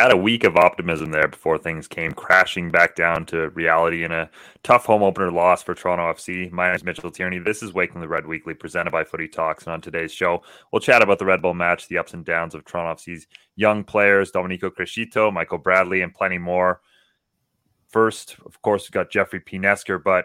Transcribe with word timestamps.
Had 0.00 0.12
a 0.12 0.16
week 0.16 0.44
of 0.44 0.56
optimism 0.56 1.10
there 1.10 1.28
before 1.28 1.58
things 1.58 1.86
came 1.86 2.12
crashing 2.12 2.70
back 2.70 2.96
down 2.96 3.26
to 3.26 3.50
reality 3.50 4.02
in 4.02 4.12
a 4.12 4.30
tough 4.62 4.86
home 4.86 5.02
opener 5.02 5.30
loss 5.30 5.62
for 5.62 5.74
Toronto 5.74 6.10
FC. 6.10 6.50
My 6.50 6.68
name 6.68 6.76
is 6.76 6.82
Mitchell 6.82 7.10
Tierney. 7.10 7.38
This 7.38 7.62
is 7.62 7.74
Waking 7.74 8.00
the 8.00 8.08
Red 8.08 8.26
Weekly, 8.26 8.54
presented 8.54 8.92
by 8.92 9.04
Footy 9.04 9.28
Talks. 9.28 9.64
And 9.64 9.74
on 9.74 9.82
today's 9.82 10.10
show, 10.10 10.42
we'll 10.72 10.80
chat 10.80 11.02
about 11.02 11.18
the 11.18 11.26
Red 11.26 11.42
Bull 11.42 11.52
match, 11.52 11.86
the 11.86 11.98
ups 11.98 12.14
and 12.14 12.24
downs 12.24 12.54
of 12.54 12.64
Toronto 12.64 12.98
FC's 12.98 13.26
young 13.56 13.84
players, 13.84 14.30
Domenico 14.30 14.70
Criscito, 14.70 15.30
Michael 15.30 15.58
Bradley, 15.58 16.00
and 16.00 16.14
plenty 16.14 16.38
more. 16.38 16.80
First, 17.88 18.36
of 18.46 18.62
course, 18.62 18.84
we've 18.84 18.92
got 18.92 19.10
Jeffrey 19.10 19.40
P. 19.40 19.58
Nesker, 19.58 20.02
but 20.02 20.24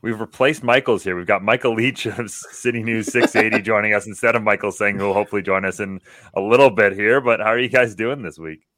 We've 0.00 0.20
replaced 0.20 0.62
Michael's 0.62 1.02
here. 1.02 1.16
We've 1.16 1.26
got 1.26 1.42
Michael 1.42 1.74
Leach 1.74 2.06
of 2.06 2.30
City 2.52 2.84
News 2.84 3.10
680 3.10 3.64
joining 3.64 3.94
us 3.94 4.06
instead 4.06 4.36
of 4.36 4.44
Michael 4.44 4.70
Singh 4.70 4.96
who 4.96 5.06
will 5.06 5.12
hopefully 5.12 5.42
join 5.42 5.64
us 5.64 5.80
in 5.80 6.00
a 6.34 6.40
little 6.40 6.70
bit 6.70 6.92
here. 6.92 7.20
But 7.20 7.40
how 7.40 7.46
are 7.46 7.58
you 7.58 7.68
guys 7.68 7.96
doing 7.96 8.22
this 8.22 8.38
week? 8.38 8.68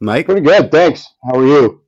Mike, 0.00 0.26
pretty 0.26 0.42
good, 0.42 0.70
thanks. 0.70 1.06
How 1.24 1.38
are 1.38 1.46
you? 1.46 1.82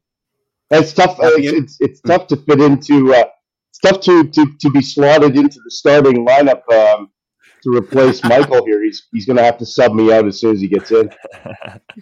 It's 0.70 0.92
tough. 0.92 1.19
Uh, 1.19 1.30
it's, 1.34 1.53
it's, 1.53 1.77
it's 1.80 2.00
tough 2.00 2.27
to 2.28 2.36
fit 2.36 2.61
into. 2.61 3.14
Uh, 3.14 3.25
it's 3.70 3.78
tough 3.78 4.00
to, 4.03 4.28
to 4.28 4.47
to 4.61 4.70
be 4.70 4.83
slotted 4.83 5.36
into 5.36 5.61
the 5.64 5.70
starting 5.70 6.27
lineup 6.27 6.62
um, 6.72 7.11
to 7.62 7.70
replace 7.70 8.22
Michael 8.25 8.64
here. 8.64 8.83
He's 8.83 9.06
he's 9.12 9.27
going 9.27 9.36
to 9.36 9.42
have 9.42 9.58
to 9.58 9.66
sub 9.66 9.92
me 9.94 10.12
out 10.12 10.27
as 10.27 10.41
soon 10.41 10.55
as 10.55 10.61
he 10.61 10.69
gets 10.69 10.91
in. 10.91 11.11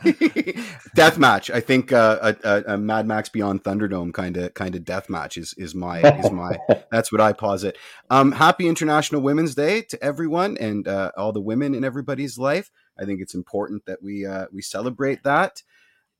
death 0.94 1.18
match. 1.18 1.50
I 1.50 1.60
think 1.60 1.92
uh, 1.92 2.34
a, 2.42 2.62
a, 2.74 2.78
Mad 2.78 3.06
Max 3.06 3.28
Beyond 3.28 3.64
Thunderdome 3.64 4.12
kind 4.12 4.36
of 4.36 4.54
kind 4.54 4.74
of 4.74 4.84
death 4.84 5.08
match 5.08 5.36
is 5.36 5.54
is 5.58 5.74
my 5.74 6.00
is 6.18 6.30
my. 6.30 6.58
that's 6.90 7.10
what 7.10 7.20
I 7.20 7.32
posit. 7.32 7.76
Um, 8.10 8.32
happy 8.32 8.68
International 8.68 9.20
Women's 9.20 9.54
Day 9.54 9.82
to 9.82 10.02
everyone 10.02 10.56
and 10.58 10.86
uh, 10.86 11.12
all 11.16 11.32
the 11.32 11.40
women 11.40 11.74
in 11.74 11.84
everybody's 11.84 12.38
life. 12.38 12.70
I 12.98 13.04
think 13.04 13.20
it's 13.20 13.34
important 13.34 13.86
that 13.86 14.02
we 14.02 14.26
uh, 14.26 14.46
we 14.52 14.62
celebrate 14.62 15.22
that. 15.24 15.62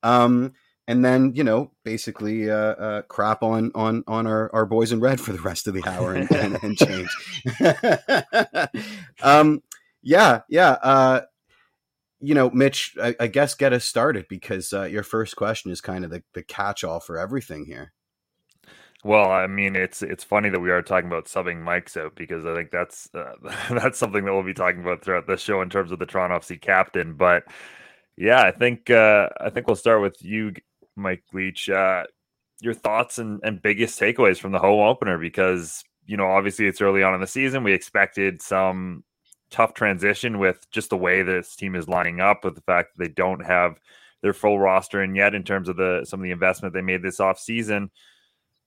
Um, 0.02 0.52
and 0.86 1.04
then 1.04 1.34
you 1.34 1.44
know 1.44 1.70
basically 1.84 2.50
uh, 2.50 2.54
uh, 2.54 3.02
crap 3.02 3.42
on 3.42 3.70
on 3.74 4.02
on 4.06 4.26
our, 4.26 4.50
our 4.54 4.64
boys 4.66 4.90
in 4.90 5.00
red 5.00 5.20
for 5.20 5.32
the 5.32 5.40
rest 5.40 5.68
of 5.68 5.74
the 5.74 5.86
hour 5.86 6.14
and, 6.14 6.30
and, 6.32 6.58
and 6.62 6.78
change. 6.78 7.08
um, 9.22 9.62
yeah, 10.02 10.40
yeah. 10.48 10.70
Uh, 10.70 11.20
you 12.20 12.34
know, 12.34 12.50
Mitch, 12.50 12.96
I, 13.00 13.14
I, 13.20 13.26
guess 13.28 13.54
get 13.54 13.72
us 13.72 13.84
started 13.84 14.26
because 14.28 14.72
uh, 14.72 14.84
your 14.84 15.04
first 15.04 15.36
question 15.36 15.70
is 15.70 15.80
kind 15.80 16.04
of 16.04 16.10
the, 16.10 16.22
the 16.34 16.42
catch 16.42 16.82
all 16.82 16.98
for 16.98 17.16
everything 17.16 17.66
here. 17.66 17.92
Well, 19.04 19.30
I 19.30 19.46
mean, 19.46 19.76
it's 19.76 20.02
it's 20.02 20.24
funny 20.24 20.48
that 20.48 20.58
we 20.58 20.70
are 20.70 20.82
talking 20.82 21.06
about 21.06 21.26
subbing 21.26 21.62
mics 21.62 21.96
out 21.96 22.16
because 22.16 22.44
I 22.44 22.54
think 22.54 22.72
that's 22.72 23.08
uh, 23.14 23.34
that's 23.70 23.98
something 23.98 24.24
that 24.24 24.32
we'll 24.32 24.42
be 24.42 24.54
talking 24.54 24.80
about 24.80 25.04
throughout 25.04 25.26
the 25.26 25.36
show 25.36 25.62
in 25.62 25.70
terms 25.70 25.92
of 25.92 25.98
the 25.98 26.06
Toronto 26.06 26.38
FC 26.38 26.60
captain. 26.60 27.14
But 27.14 27.44
yeah, 28.18 28.42
I 28.42 28.50
think 28.50 28.90
uh, 28.90 29.28
I 29.40 29.48
think 29.50 29.66
we'll 29.66 29.76
start 29.76 30.02
with 30.02 30.22
you, 30.22 30.52
Mike 30.96 31.22
Leach. 31.32 31.70
Uh, 31.70 32.04
your 32.60 32.74
thoughts 32.74 33.18
and, 33.18 33.40
and 33.44 33.62
biggest 33.62 33.98
takeaways 34.00 34.38
from 34.38 34.50
the 34.50 34.58
home 34.58 34.80
opener 34.80 35.18
because 35.18 35.84
you 36.06 36.16
know 36.16 36.26
obviously 36.26 36.66
it's 36.66 36.80
early 36.80 37.04
on 37.04 37.14
in 37.14 37.20
the 37.20 37.28
season. 37.28 37.62
We 37.62 37.72
expected 37.72 38.42
some 38.42 39.04
tough 39.50 39.72
transition 39.72 40.40
with 40.40 40.66
just 40.72 40.90
the 40.90 40.96
way 40.96 41.22
this 41.22 41.54
team 41.54 41.76
is 41.76 41.88
lining 41.88 42.20
up, 42.20 42.44
with 42.44 42.56
the 42.56 42.60
fact 42.62 42.96
that 42.96 43.04
they 43.04 43.12
don't 43.12 43.46
have 43.46 43.78
their 44.20 44.32
full 44.32 44.58
roster 44.58 45.00
in 45.00 45.14
yet 45.14 45.36
in 45.36 45.44
terms 45.44 45.68
of 45.68 45.76
the 45.76 46.04
some 46.04 46.18
of 46.18 46.24
the 46.24 46.32
investment 46.32 46.74
they 46.74 46.82
made 46.82 47.02
this 47.02 47.20
off 47.20 47.38
season. 47.38 47.88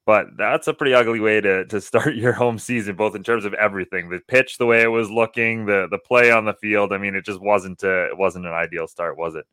But 0.05 0.35
that's 0.35 0.67
a 0.67 0.73
pretty 0.73 0.93
ugly 0.93 1.19
way 1.19 1.41
to 1.41 1.65
to 1.65 1.79
start 1.79 2.15
your 2.15 2.33
home 2.33 2.57
season, 2.57 2.95
both 2.95 3.15
in 3.15 3.23
terms 3.23 3.45
of 3.45 3.53
everything, 3.53 4.09
the 4.09 4.19
pitch, 4.27 4.57
the 4.57 4.65
way 4.65 4.81
it 4.81 4.87
was 4.87 5.09
looking, 5.09 5.65
the 5.65 5.87
the 5.89 5.99
play 5.99 6.31
on 6.31 6.45
the 6.45 6.53
field. 6.55 6.91
I 6.91 6.97
mean, 6.97 7.15
it 7.15 7.25
just 7.25 7.41
wasn't 7.41 7.83
a, 7.83 8.07
it 8.07 8.17
wasn't 8.17 8.45
an 8.45 8.53
ideal 8.53 8.87
start, 8.87 9.17
was 9.17 9.35
it? 9.35 9.45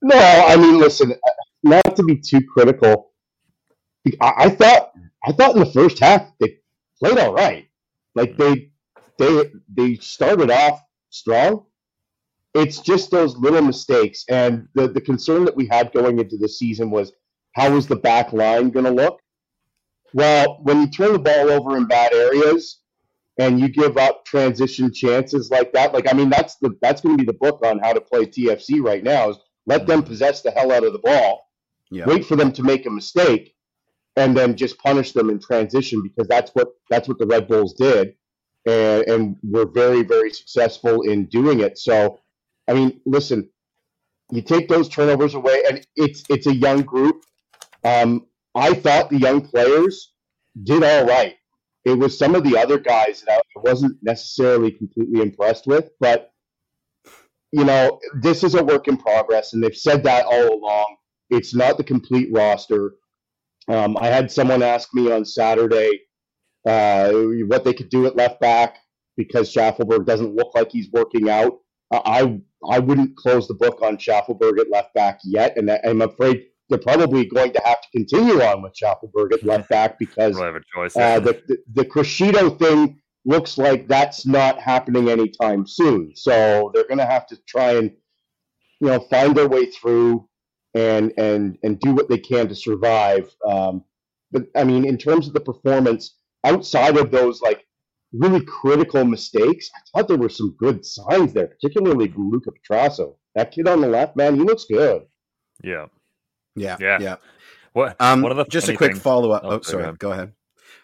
No, 0.00 0.16
I 0.16 0.56
mean, 0.56 0.78
listen, 0.78 1.12
uh, 1.12 1.30
not 1.62 1.96
to 1.96 2.04
be 2.04 2.16
too 2.16 2.40
critical. 2.52 3.12
I, 4.20 4.32
I 4.36 4.48
thought 4.50 4.92
I 5.24 5.32
thought 5.32 5.54
in 5.54 5.60
the 5.60 5.72
first 5.72 5.98
half 5.98 6.30
they 6.40 6.58
played 7.00 7.18
all 7.18 7.32
right. 7.32 7.68
Like 8.14 8.36
mm-hmm. 8.36 8.54
they 8.54 8.70
they 9.18 9.50
they 9.74 9.94
started 9.96 10.50
off 10.50 10.82
strong. 11.10 11.64
It's 12.54 12.80
just 12.80 13.10
those 13.10 13.36
little 13.36 13.62
mistakes, 13.62 14.24
and 14.28 14.68
the 14.74 14.88
the 14.88 15.00
concern 15.00 15.44
that 15.44 15.56
we 15.56 15.66
had 15.66 15.92
going 15.92 16.18
into 16.18 16.36
the 16.36 16.48
season 16.48 16.90
was 16.90 17.12
how 17.58 17.72
was 17.72 17.86
the 17.86 17.96
back 17.96 18.32
line 18.32 18.70
going 18.70 18.84
to 18.84 18.90
look? 18.90 19.20
Well, 20.14 20.60
when 20.62 20.80
you 20.80 20.88
turn 20.88 21.12
the 21.12 21.18
ball 21.18 21.50
over 21.50 21.76
in 21.76 21.86
bad 21.86 22.14
areas 22.14 22.80
and 23.38 23.60
you 23.60 23.68
give 23.68 23.96
up 23.98 24.24
transition 24.24 24.92
chances 24.92 25.50
like 25.50 25.72
that, 25.72 25.92
like 25.92 26.10
I 26.10 26.16
mean, 26.16 26.30
that's 26.30 26.56
the 26.56 26.76
that's 26.80 27.00
going 27.00 27.16
to 27.18 27.24
be 27.24 27.26
the 27.26 27.36
book 27.38 27.64
on 27.64 27.78
how 27.78 27.92
to 27.92 28.00
play 28.00 28.24
TFC 28.24 28.80
right 28.82 29.02
now. 29.02 29.30
Is 29.30 29.38
let 29.66 29.86
them 29.86 30.02
possess 30.02 30.40
the 30.42 30.50
hell 30.50 30.72
out 30.72 30.84
of 30.84 30.92
the 30.92 30.98
ball, 30.98 31.46
yeah. 31.90 32.06
wait 32.06 32.24
for 32.24 32.36
them 32.36 32.52
to 32.52 32.62
make 32.62 32.86
a 32.86 32.90
mistake, 32.90 33.54
and 34.16 34.36
then 34.36 34.56
just 34.56 34.78
punish 34.78 35.12
them 35.12 35.28
in 35.28 35.38
transition 35.38 36.02
because 36.02 36.26
that's 36.26 36.50
what 36.52 36.68
that's 36.88 37.06
what 37.06 37.18
the 37.18 37.26
Red 37.26 37.48
Bulls 37.48 37.74
did, 37.74 38.14
and 38.66 39.02
and 39.08 39.36
we're 39.42 39.70
very 39.70 40.02
very 40.02 40.32
successful 40.32 41.02
in 41.02 41.26
doing 41.26 41.60
it. 41.60 41.76
So, 41.76 42.20
I 42.66 42.72
mean, 42.72 43.00
listen, 43.04 43.50
you 44.30 44.42
take 44.42 44.68
those 44.68 44.88
turnovers 44.88 45.34
away, 45.34 45.62
and 45.68 45.86
it's 45.96 46.22
it's 46.30 46.46
a 46.46 46.54
young 46.54 46.82
group. 46.82 47.24
Um, 47.84 48.26
I 48.54 48.74
thought 48.74 49.10
the 49.10 49.18
young 49.18 49.40
players 49.40 50.12
did 50.64 50.82
all 50.82 51.06
right. 51.06 51.36
It 51.84 51.98
was 51.98 52.18
some 52.18 52.34
of 52.34 52.44
the 52.44 52.58
other 52.58 52.78
guys 52.78 53.22
that 53.26 53.42
I 53.56 53.60
wasn't 53.60 53.96
necessarily 54.02 54.70
completely 54.70 55.22
impressed 55.22 55.66
with, 55.66 55.90
but 56.00 56.32
you 57.52 57.64
know, 57.64 57.98
this 58.20 58.44
is 58.44 58.54
a 58.54 58.62
work 58.62 58.88
in 58.88 58.96
progress, 58.98 59.54
and 59.54 59.62
they've 59.62 59.74
said 59.76 60.02
that 60.04 60.26
all 60.26 60.54
along. 60.54 60.96
It's 61.30 61.54
not 61.54 61.78
the 61.78 61.84
complete 61.84 62.28
roster. 62.32 62.94
Um, 63.68 63.96
I 63.98 64.08
had 64.08 64.30
someone 64.30 64.62
ask 64.62 64.92
me 64.94 65.10
on 65.10 65.24
Saturday 65.24 66.00
uh, 66.66 67.10
what 67.46 67.64
they 67.64 67.72
could 67.72 67.88
do 67.88 68.06
at 68.06 68.16
left 68.16 68.40
back 68.40 68.76
because 69.16 69.52
Shaffelburg 69.52 70.06
doesn't 70.06 70.34
look 70.34 70.54
like 70.54 70.70
he's 70.70 70.90
working 70.90 71.28
out. 71.28 71.58
I 71.90 72.40
I 72.68 72.78
wouldn't 72.80 73.16
close 73.16 73.48
the 73.48 73.54
book 73.54 73.80
on 73.82 73.96
Shaffelburg 73.96 74.58
at 74.58 74.70
left 74.70 74.92
back 74.94 75.20
yet, 75.24 75.56
and 75.56 75.70
I'm 75.70 76.02
afraid 76.02 76.46
they're 76.68 76.78
probably 76.78 77.24
going 77.24 77.52
to 77.52 77.62
have 77.64 77.80
to 77.80 77.88
continue 77.92 78.42
on 78.42 78.62
with 78.62 78.74
Shaffelburg 78.74 79.32
at 79.32 79.42
left 79.42 79.68
back 79.68 79.98
because 79.98 80.38
uh, 80.38 81.20
the, 81.20 81.40
the 81.48 81.58
the 81.74 81.84
Criscito 81.84 82.58
thing 82.58 83.00
looks 83.24 83.58
like 83.58 83.88
that's 83.88 84.26
not 84.26 84.60
happening 84.60 85.08
anytime 85.08 85.66
soon. 85.66 86.12
So 86.14 86.70
they're 86.74 86.86
going 86.86 86.98
to 86.98 87.06
have 87.06 87.26
to 87.28 87.38
try 87.46 87.72
and 87.72 87.90
you 88.80 88.88
know 88.88 89.00
find 89.10 89.36
their 89.36 89.48
way 89.48 89.66
through 89.66 90.28
and 90.74 91.12
and 91.16 91.58
and 91.62 91.80
do 91.80 91.92
what 91.92 92.08
they 92.08 92.18
can 92.18 92.48
to 92.48 92.54
survive. 92.54 93.34
Um, 93.46 93.84
but 94.30 94.46
I 94.54 94.64
mean, 94.64 94.84
in 94.84 94.98
terms 94.98 95.26
of 95.26 95.34
the 95.34 95.40
performance 95.40 96.16
outside 96.44 96.96
of 96.96 97.10
those 97.10 97.40
like 97.40 97.64
really 98.12 98.44
critical 98.44 99.04
mistakes, 99.04 99.70
I 99.74 99.80
thought 99.90 100.08
there 100.08 100.18
were 100.18 100.28
some 100.28 100.56
good 100.58 100.84
signs 100.84 101.32
there, 101.32 101.48
particularly 101.48 102.08
from 102.08 102.30
Luca 102.30 102.50
Petrasso. 102.50 103.16
That 103.34 103.52
kid 103.52 103.68
on 103.68 103.80
the 103.80 103.88
left, 103.88 104.16
man, 104.16 104.34
he 104.34 104.42
looks 104.42 104.64
good. 104.64 105.02
Yeah. 105.62 105.86
Yeah. 106.60 106.76
Yeah. 106.80 106.98
Yeah. 107.00 107.16
What? 107.72 107.96
Um, 108.00 108.22
one 108.22 108.32
of 108.32 108.38
the 108.38 108.44
just 108.44 108.68
a 108.68 108.76
quick 108.76 108.96
follow 108.96 109.30
up. 109.30 109.42
Oh, 109.44 109.50
oh, 109.50 109.60
sorry. 109.60 109.92
Go 109.98 110.12
ahead. 110.12 110.32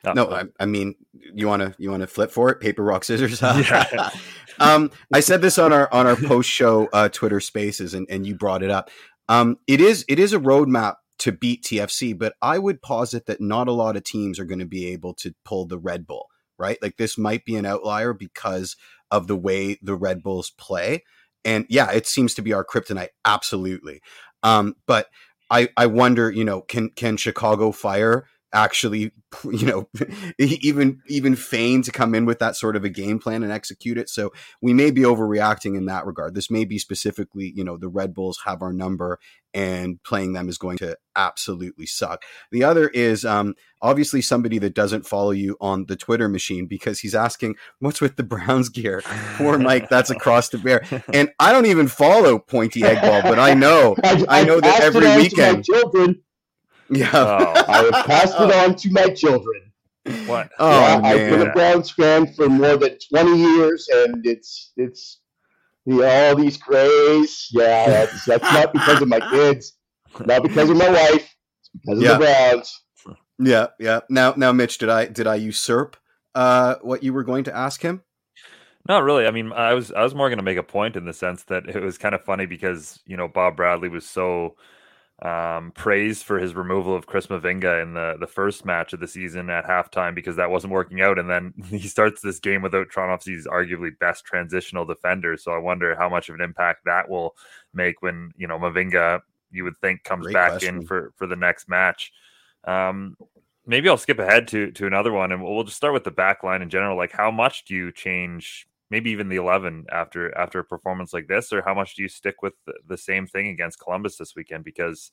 Oh, 0.06 0.12
no, 0.12 0.30
I, 0.30 0.44
I, 0.60 0.66
mean, 0.66 0.94
you 1.12 1.48
want 1.48 1.62
to 1.62 1.74
you 1.78 1.90
want 1.90 2.02
to 2.02 2.06
flip 2.06 2.30
for 2.30 2.50
it? 2.50 2.60
Paper, 2.60 2.82
rock, 2.82 3.04
scissors. 3.04 3.40
yeah. 3.42 4.10
um, 4.60 4.90
I 5.12 5.20
said 5.20 5.40
this 5.40 5.58
on 5.58 5.72
our 5.72 5.92
on 5.92 6.06
our 6.06 6.16
post 6.16 6.50
show 6.50 6.88
uh, 6.92 7.08
Twitter 7.08 7.40
Spaces, 7.40 7.94
and, 7.94 8.06
and 8.10 8.26
you 8.26 8.34
brought 8.34 8.62
it 8.62 8.70
up. 8.70 8.90
Um, 9.28 9.58
it 9.66 9.80
is 9.80 10.04
it 10.08 10.18
is 10.18 10.32
a 10.32 10.38
roadmap 10.38 10.96
to 11.18 11.32
beat 11.32 11.64
TFC, 11.64 12.16
but 12.16 12.34
I 12.42 12.58
would 12.58 12.82
posit 12.82 13.26
that 13.26 13.40
not 13.40 13.68
a 13.68 13.72
lot 13.72 13.96
of 13.96 14.04
teams 14.04 14.38
are 14.38 14.44
going 14.44 14.58
to 14.58 14.66
be 14.66 14.88
able 14.88 15.14
to 15.14 15.34
pull 15.44 15.66
the 15.66 15.78
Red 15.78 16.06
Bull. 16.06 16.26
Right, 16.58 16.78
like 16.80 16.98
this 16.98 17.18
might 17.18 17.44
be 17.44 17.56
an 17.56 17.66
outlier 17.66 18.12
because 18.12 18.76
of 19.10 19.26
the 19.26 19.36
way 19.36 19.78
the 19.82 19.96
Red 19.96 20.22
Bulls 20.22 20.50
play. 20.50 21.02
And 21.44 21.66
yeah, 21.68 21.90
it 21.90 22.06
seems 22.06 22.34
to 22.34 22.42
be 22.42 22.52
our 22.52 22.64
kryptonite, 22.64 23.08
absolutely. 23.24 24.00
Um, 24.42 24.76
but 24.86 25.08
I, 25.50 25.68
I 25.76 25.86
wonder, 25.86 26.30
you 26.30 26.44
know, 26.44 26.62
can 26.62 26.90
can 26.90 27.16
Chicago 27.16 27.72
Fire 27.72 28.26
actually, 28.54 29.10
you 29.44 29.66
know, 29.66 29.88
even 30.38 31.02
even 31.08 31.36
feign 31.36 31.82
to 31.82 31.92
come 31.92 32.14
in 32.14 32.24
with 32.24 32.38
that 32.38 32.56
sort 32.56 32.76
of 32.76 32.84
a 32.84 32.88
game 32.88 33.18
plan 33.18 33.42
and 33.42 33.52
execute 33.52 33.98
it. 33.98 34.08
So 34.08 34.32
we 34.62 34.72
may 34.72 34.90
be 34.90 35.02
overreacting 35.02 35.76
in 35.76 35.86
that 35.86 36.06
regard. 36.06 36.34
This 36.34 36.50
may 36.50 36.64
be 36.64 36.78
specifically, 36.78 37.52
you 37.54 37.64
know, 37.64 37.76
the 37.76 37.88
Red 37.88 38.14
Bulls 38.14 38.40
have 38.46 38.62
our 38.62 38.72
number, 38.72 39.18
and 39.52 40.02
playing 40.02 40.32
them 40.32 40.48
is 40.48 40.56
going 40.56 40.78
to 40.78 40.96
absolutely 41.16 41.86
suck. 41.86 42.24
The 42.50 42.64
other 42.64 42.88
is 42.88 43.24
um, 43.24 43.54
obviously 43.82 44.22
somebody 44.22 44.58
that 44.58 44.74
doesn't 44.74 45.06
follow 45.06 45.30
you 45.30 45.56
on 45.60 45.86
the 45.86 45.96
Twitter 45.96 46.28
machine 46.28 46.66
because 46.66 47.00
he's 47.00 47.14
asking 47.14 47.56
what's 47.80 48.00
with 48.00 48.16
the 48.16 48.22
Browns 48.22 48.68
gear. 48.68 49.02
Poor 49.36 49.58
Mike, 49.58 49.88
that's 49.88 50.10
across 50.10 50.48
the 50.48 50.58
bear. 50.58 50.84
And 51.12 51.30
I 51.38 51.52
don't 51.52 51.66
even 51.66 51.88
follow 51.88 52.38
Pointy 52.38 52.80
Eggball, 52.80 53.22
but 53.22 53.38
I 53.38 53.54
know 53.54 53.94
I, 54.02 54.24
I 54.28 54.44
know 54.44 54.60
that 54.60 54.80
every 54.80 55.06
weekend. 55.16 55.64
children 55.64 56.22
yeah, 56.90 57.10
oh. 57.12 57.64
I 57.68 57.82
have 57.90 58.06
passed 58.06 58.34
it 58.38 58.54
on 58.54 58.74
to 58.76 58.90
my 58.90 59.08
children. 59.08 59.72
What? 60.26 60.50
Oh, 60.58 60.80
yeah, 60.80 61.00
I've 61.02 61.30
been 61.30 61.42
a 61.42 61.52
Browns 61.52 61.90
fan 61.90 62.32
for 62.34 62.48
more 62.48 62.76
than 62.76 62.98
twenty 63.10 63.38
years, 63.38 63.88
and 63.92 64.24
it's 64.26 64.72
it's 64.76 65.20
Yeah, 65.86 66.28
all 66.28 66.36
these 66.36 66.56
crays. 66.56 67.48
Yeah, 67.52 67.88
that's, 67.88 68.24
that's 68.24 68.52
not 68.52 68.72
because 68.72 69.02
of 69.02 69.08
my 69.08 69.20
kids, 69.20 69.74
not 70.24 70.42
because 70.42 70.70
of 70.70 70.76
my 70.76 70.88
wife, 70.88 71.36
it's 71.60 71.70
because 71.74 71.98
of 71.98 72.08
the 72.08 72.16
Browns. 72.16 72.80
Yeah, 73.38 73.66
yeah. 73.78 74.00
Now, 74.08 74.32
now, 74.36 74.52
Mitch, 74.52 74.78
did 74.78 74.88
I 74.88 75.06
did 75.06 75.26
I 75.26 75.34
usurp 75.34 75.96
uh, 76.34 76.76
what 76.82 77.02
you 77.02 77.12
were 77.12 77.24
going 77.24 77.44
to 77.44 77.56
ask 77.56 77.82
him? 77.82 78.02
Not 78.88 79.02
really. 79.02 79.26
I 79.26 79.30
mean, 79.30 79.52
I 79.52 79.74
was 79.74 79.92
I 79.92 80.02
was 80.02 80.14
more 80.14 80.28
going 80.28 80.38
to 80.38 80.44
make 80.44 80.58
a 80.58 80.62
point 80.62 80.96
in 80.96 81.04
the 81.04 81.12
sense 81.12 81.44
that 81.44 81.68
it 81.68 81.82
was 81.82 81.98
kind 81.98 82.14
of 82.14 82.24
funny 82.24 82.46
because 82.46 83.00
you 83.06 83.16
know 83.16 83.28
Bob 83.28 83.56
Bradley 83.56 83.88
was 83.88 84.06
so 84.06 84.56
um, 85.22 85.70
praised 85.72 86.24
for 86.24 86.38
his 86.38 86.54
removal 86.54 86.94
of 86.94 87.06
Chris 87.06 87.28
Mavinga 87.28 87.82
in 87.82 87.94
the 87.94 88.16
the 88.18 88.26
first 88.26 88.64
match 88.64 88.92
of 88.92 89.00
the 89.00 89.06
season 89.06 89.48
at 89.48 89.64
halftime 89.64 90.14
because 90.14 90.36
that 90.36 90.50
wasn't 90.50 90.72
working 90.72 91.00
out, 91.00 91.18
and 91.18 91.30
then 91.30 91.54
he 91.68 91.86
starts 91.86 92.20
this 92.20 92.40
game 92.40 92.62
without 92.62 92.88
FC's 92.88 93.46
arguably 93.46 93.96
best 93.98 94.24
transitional 94.24 94.84
defender. 94.84 95.36
So 95.36 95.52
I 95.52 95.58
wonder 95.58 95.94
how 95.94 96.08
much 96.08 96.28
of 96.28 96.34
an 96.34 96.40
impact 96.40 96.84
that 96.84 97.08
will 97.08 97.36
make 97.72 98.02
when 98.02 98.32
you 98.36 98.48
know 98.48 98.58
Mavinga 98.58 99.20
you 99.50 99.64
would 99.64 99.76
think 99.78 100.02
comes 100.02 100.24
Great 100.24 100.34
back 100.34 100.50
question. 100.52 100.78
in 100.78 100.86
for 100.86 101.12
for 101.16 101.26
the 101.26 101.36
next 101.36 101.68
match. 101.68 102.12
Um, 102.64 103.16
maybe 103.66 103.88
I'll 103.88 103.96
skip 103.96 104.18
ahead 104.18 104.48
to 104.48 104.72
to 104.72 104.86
another 104.86 105.12
one, 105.12 105.32
and 105.32 105.42
we'll, 105.42 105.54
we'll 105.54 105.64
just 105.64 105.76
start 105.76 105.94
with 105.94 106.04
the 106.04 106.10
back 106.10 106.42
line 106.42 106.60
in 106.60 106.70
general. 106.70 106.96
Like, 106.96 107.12
how 107.12 107.30
much 107.30 107.64
do 107.64 107.74
you 107.74 107.92
change? 107.92 108.66
Maybe 108.94 109.10
even 109.10 109.28
the 109.28 109.42
eleven 109.42 109.86
after 109.90 110.32
after 110.38 110.60
a 110.60 110.64
performance 110.64 111.12
like 111.12 111.26
this, 111.26 111.52
or 111.52 111.62
how 111.62 111.74
much 111.74 111.96
do 111.96 112.02
you 112.02 112.08
stick 112.08 112.42
with 112.42 112.52
the, 112.64 112.74
the 112.86 112.96
same 112.96 113.26
thing 113.26 113.48
against 113.48 113.80
Columbus 113.80 114.16
this 114.16 114.36
weekend? 114.36 114.62
Because, 114.62 115.10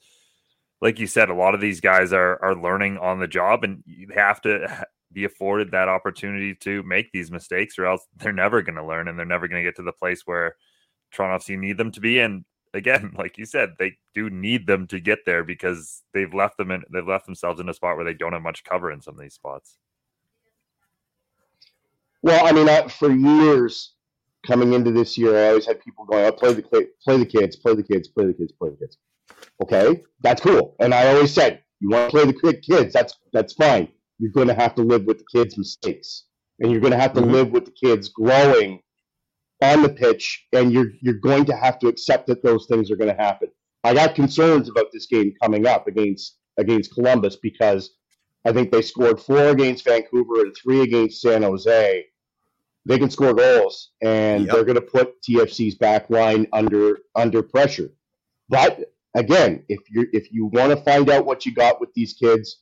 like 0.81 0.99
you 0.99 1.07
said, 1.07 1.31
a 1.31 1.33
lot 1.33 1.55
of 1.55 1.61
these 1.61 1.81
guys 1.81 2.13
are 2.13 2.39
are 2.43 2.55
learning 2.55 2.99
on 2.99 3.19
the 3.19 3.27
job, 3.27 3.63
and 3.63 3.81
you 3.87 4.09
have 4.13 4.39
to 4.41 4.85
be 5.11 5.23
afforded 5.23 5.71
that 5.71 5.89
opportunity 5.89 6.53
to 6.61 6.83
make 6.83 7.11
these 7.11 7.31
mistakes, 7.31 7.79
or 7.79 7.87
else 7.87 8.05
they're 8.17 8.31
never 8.31 8.61
going 8.61 8.75
to 8.75 8.85
learn, 8.85 9.07
and 9.07 9.17
they're 9.17 9.25
never 9.25 9.47
going 9.47 9.63
to 9.63 9.67
get 9.67 9.77
to 9.77 9.81
the 9.81 9.91
place 9.91 10.21
where 10.27 10.55
Toronto 11.11 11.43
FC 11.43 11.57
need 11.57 11.79
them 11.79 11.91
to 11.91 12.01
be. 12.01 12.19
And 12.19 12.45
again, 12.75 13.13
like 13.17 13.39
you 13.39 13.47
said, 13.47 13.71
they 13.79 13.97
do 14.13 14.29
need 14.29 14.67
them 14.67 14.85
to 14.89 14.99
get 14.99 15.25
there 15.25 15.43
because 15.43 16.03
they've 16.13 16.35
left 16.35 16.57
them 16.57 16.69
in 16.69 16.83
they've 16.93 17.07
left 17.07 17.25
themselves 17.25 17.59
in 17.59 17.67
a 17.67 17.73
spot 17.73 17.95
where 17.95 18.05
they 18.05 18.13
don't 18.13 18.33
have 18.33 18.43
much 18.43 18.63
cover 18.63 18.91
in 18.91 19.01
some 19.01 19.15
of 19.15 19.21
these 19.21 19.33
spots. 19.33 19.79
Well, 22.23 22.45
I 22.45 22.51
mean, 22.51 22.69
I, 22.69 22.87
for 22.87 23.11
years 23.11 23.93
coming 24.45 24.73
into 24.73 24.91
this 24.91 25.17
year, 25.17 25.37
I 25.37 25.49
always 25.49 25.65
had 25.65 25.79
people 25.81 26.05
going, 26.05 26.23
"I 26.23 26.27
oh, 26.27 26.31
play 26.31 26.53
the 26.53 26.61
play 26.61 27.17
the 27.17 27.25
kids, 27.25 27.55
play 27.55 27.75
the 27.75 27.83
kids, 27.83 28.07
play 28.07 28.25
the 28.25 28.33
kids, 28.33 28.51
play 28.51 28.69
the 28.69 28.77
kids." 28.77 28.97
Okay, 29.63 30.03
that's 30.21 30.41
cool. 30.41 30.75
And 30.79 30.93
I 30.93 31.13
always 31.13 31.33
said, 31.33 31.63
"You 31.79 31.89
want 31.89 32.11
to 32.11 32.33
play 32.33 32.51
the 32.51 32.61
kids? 32.61 32.93
That's 32.93 33.17
that's 33.33 33.53
fine. 33.53 33.87
You're 34.19 34.31
going 34.31 34.47
to 34.47 34.53
have 34.53 34.75
to 34.75 34.83
live 34.83 35.05
with 35.05 35.19
the 35.19 35.25
kids' 35.31 35.57
mistakes, 35.57 36.25
and 36.59 36.71
you're 36.71 36.81
going 36.81 36.93
to 36.93 36.99
have 36.99 37.13
to 37.13 37.21
mm-hmm. 37.21 37.31
live 37.31 37.51
with 37.51 37.65
the 37.65 37.71
kids 37.71 38.09
growing 38.09 38.81
on 39.61 39.81
the 39.81 39.89
pitch, 39.89 40.47
and 40.53 40.71
you're 40.71 40.91
you're 41.01 41.15
going 41.15 41.45
to 41.45 41.55
have 41.55 41.79
to 41.79 41.87
accept 41.87 42.27
that 42.27 42.43
those 42.43 42.67
things 42.67 42.91
are 42.91 42.95
going 42.95 43.15
to 43.15 43.21
happen. 43.21 43.49
I 43.83 43.93
got 43.93 44.15
concerns 44.15 44.69
about 44.69 44.91
this 44.91 45.07
game 45.07 45.33
coming 45.41 45.65
up 45.65 45.87
against 45.87 46.37
against 46.59 46.93
Columbus 46.93 47.37
because 47.37 47.95
I 48.45 48.51
think 48.51 48.71
they 48.71 48.81
scored 48.81 49.19
four 49.19 49.49
against 49.49 49.85
Vancouver 49.85 50.41
and 50.41 50.55
three 50.55 50.81
against 50.81 51.21
San 51.21 51.43
Jose. 51.43 52.05
They 52.85 52.97
can 52.97 53.09
score 53.11 53.33
goals, 53.33 53.91
and 54.01 54.45
yep. 54.45 54.53
they're 54.53 54.63
going 54.63 54.75
to 54.75 54.81
put 54.81 55.21
TFC's 55.21 55.75
back 55.75 56.09
line 56.09 56.47
under 56.51 56.99
under 57.15 57.43
pressure. 57.43 57.89
But 58.49 58.91
again, 59.15 59.63
if 59.69 59.79
you 59.89 60.07
if 60.13 60.31
you 60.31 60.47
want 60.47 60.71
to 60.71 60.83
find 60.83 61.09
out 61.09 61.25
what 61.25 61.45
you 61.45 61.53
got 61.53 61.79
with 61.79 61.93
these 61.93 62.13
kids, 62.13 62.61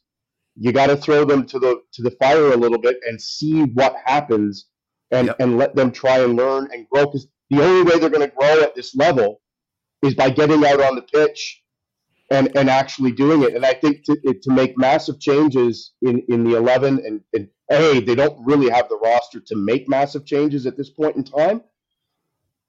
you 0.56 0.74
got 0.74 0.88
to 0.88 0.98
throw 0.98 1.24
them 1.24 1.46
to 1.48 1.60
the 1.60 1.82
to 1.94 2.02
the 2.02 2.12
fire 2.12 2.52
a 2.52 2.58
little 2.58 2.78
bit 2.78 2.98
and 3.08 3.22
see 3.22 3.64
what 3.64 3.96
happens 4.06 4.68
and, 5.12 5.28
yep. 5.28 5.38
and 5.40 5.58
let 5.58 5.76
them 5.76 5.92
try 5.92 6.20
and 6.20 6.36
learn 6.36 6.70
and 6.74 6.88
grow. 6.90 7.06
Because 7.06 7.28
the 7.50 7.64
only 7.64 7.90
way 7.90 7.98
they're 7.98 8.10
going 8.10 8.30
to 8.30 8.36
grow 8.36 8.62
at 8.62 8.76
this 8.76 8.96
level 8.96 9.42
is 10.04 10.16
by 10.16 10.30
getting 10.30 10.66
out 10.66 10.82
on 10.82 10.96
the 10.96 11.02
pitch 11.02 11.64
and, 12.32 12.56
and 12.56 12.70
actually 12.70 13.12
doing 13.12 13.44
it. 13.44 13.56
And 13.56 13.66
I 13.66 13.74
think 13.74 14.04
to, 14.06 14.16
to 14.16 14.52
make 14.52 14.78
massive 14.78 15.20
changes 15.20 15.94
in, 16.02 16.24
in 16.30 16.44
the 16.44 16.56
11, 16.56 17.02
and, 17.06 17.22
and 17.34 17.48
A, 17.72 18.00
they 18.00 18.16
don't 18.16 18.46
really 18.46 18.70
have 18.70 18.90
the 18.90 18.98
roster 18.98 19.40
to 19.40 19.56
make 19.56 19.88
massive 19.88 20.26
changes 20.26 20.66
at 20.66 20.78
this 20.78 20.90
point 20.90 21.16
in 21.16 21.24
time. 21.24 21.62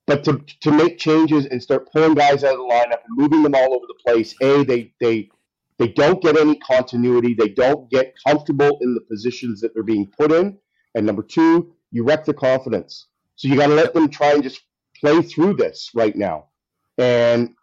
But 0.07 0.25
to, 0.25 0.45
to 0.63 0.73
make 0.73 0.99
changes 0.99 1.47
and 1.47 1.63
start 1.63 1.91
pulling 1.93 2.15
guys 2.15 2.43
out 2.43 2.55
of 2.55 2.59
the 2.59 2.65
lineup 2.65 3.01
and 3.07 3.17
moving 3.17 3.43
them 3.43 3.55
all 3.55 3.75
over 3.75 3.87
the 3.87 3.95
place, 4.05 4.35
A, 4.43 4.65
they, 4.65 4.93
they, 5.01 5.31
they 5.79 5.89
don't 5.89 6.21
get 6.21 6.37
any 6.37 6.57
continuity. 6.57 7.35
They 7.35 7.49
don't 7.49 7.89
get 7.91 8.15
comfortable 8.27 8.79
in 8.81 8.95
the 8.95 9.01
positions 9.01 9.61
that 9.61 9.73
they're 9.73 9.83
being 9.83 10.07
put 10.07 10.33
in. 10.33 10.59
And 10.95 11.07
number 11.07 11.23
two, 11.23 11.75
you 11.93 12.05
wreck 12.05 12.25
their 12.25 12.35
confidence. 12.35 13.07
So 13.37 13.49
you 13.49 13.57
got 13.57 13.69
to 13.69 13.75
let 13.75 13.95
them 13.95 14.09
try 14.09 14.33
and 14.33 14.43
just 14.43 14.63
play 15.01 15.23
through 15.23 15.55
this 15.55 15.91
right 15.95 16.17
now. 16.17 16.49
And 16.99 17.55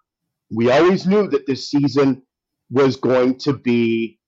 we 0.49 0.71
always 0.71 1.05
knew 1.05 1.27
that 1.27 1.45
this 1.45 1.69
season 1.69 2.23
was 2.71 2.95
going 2.95 3.37
to 3.39 3.53
be, 3.53 4.19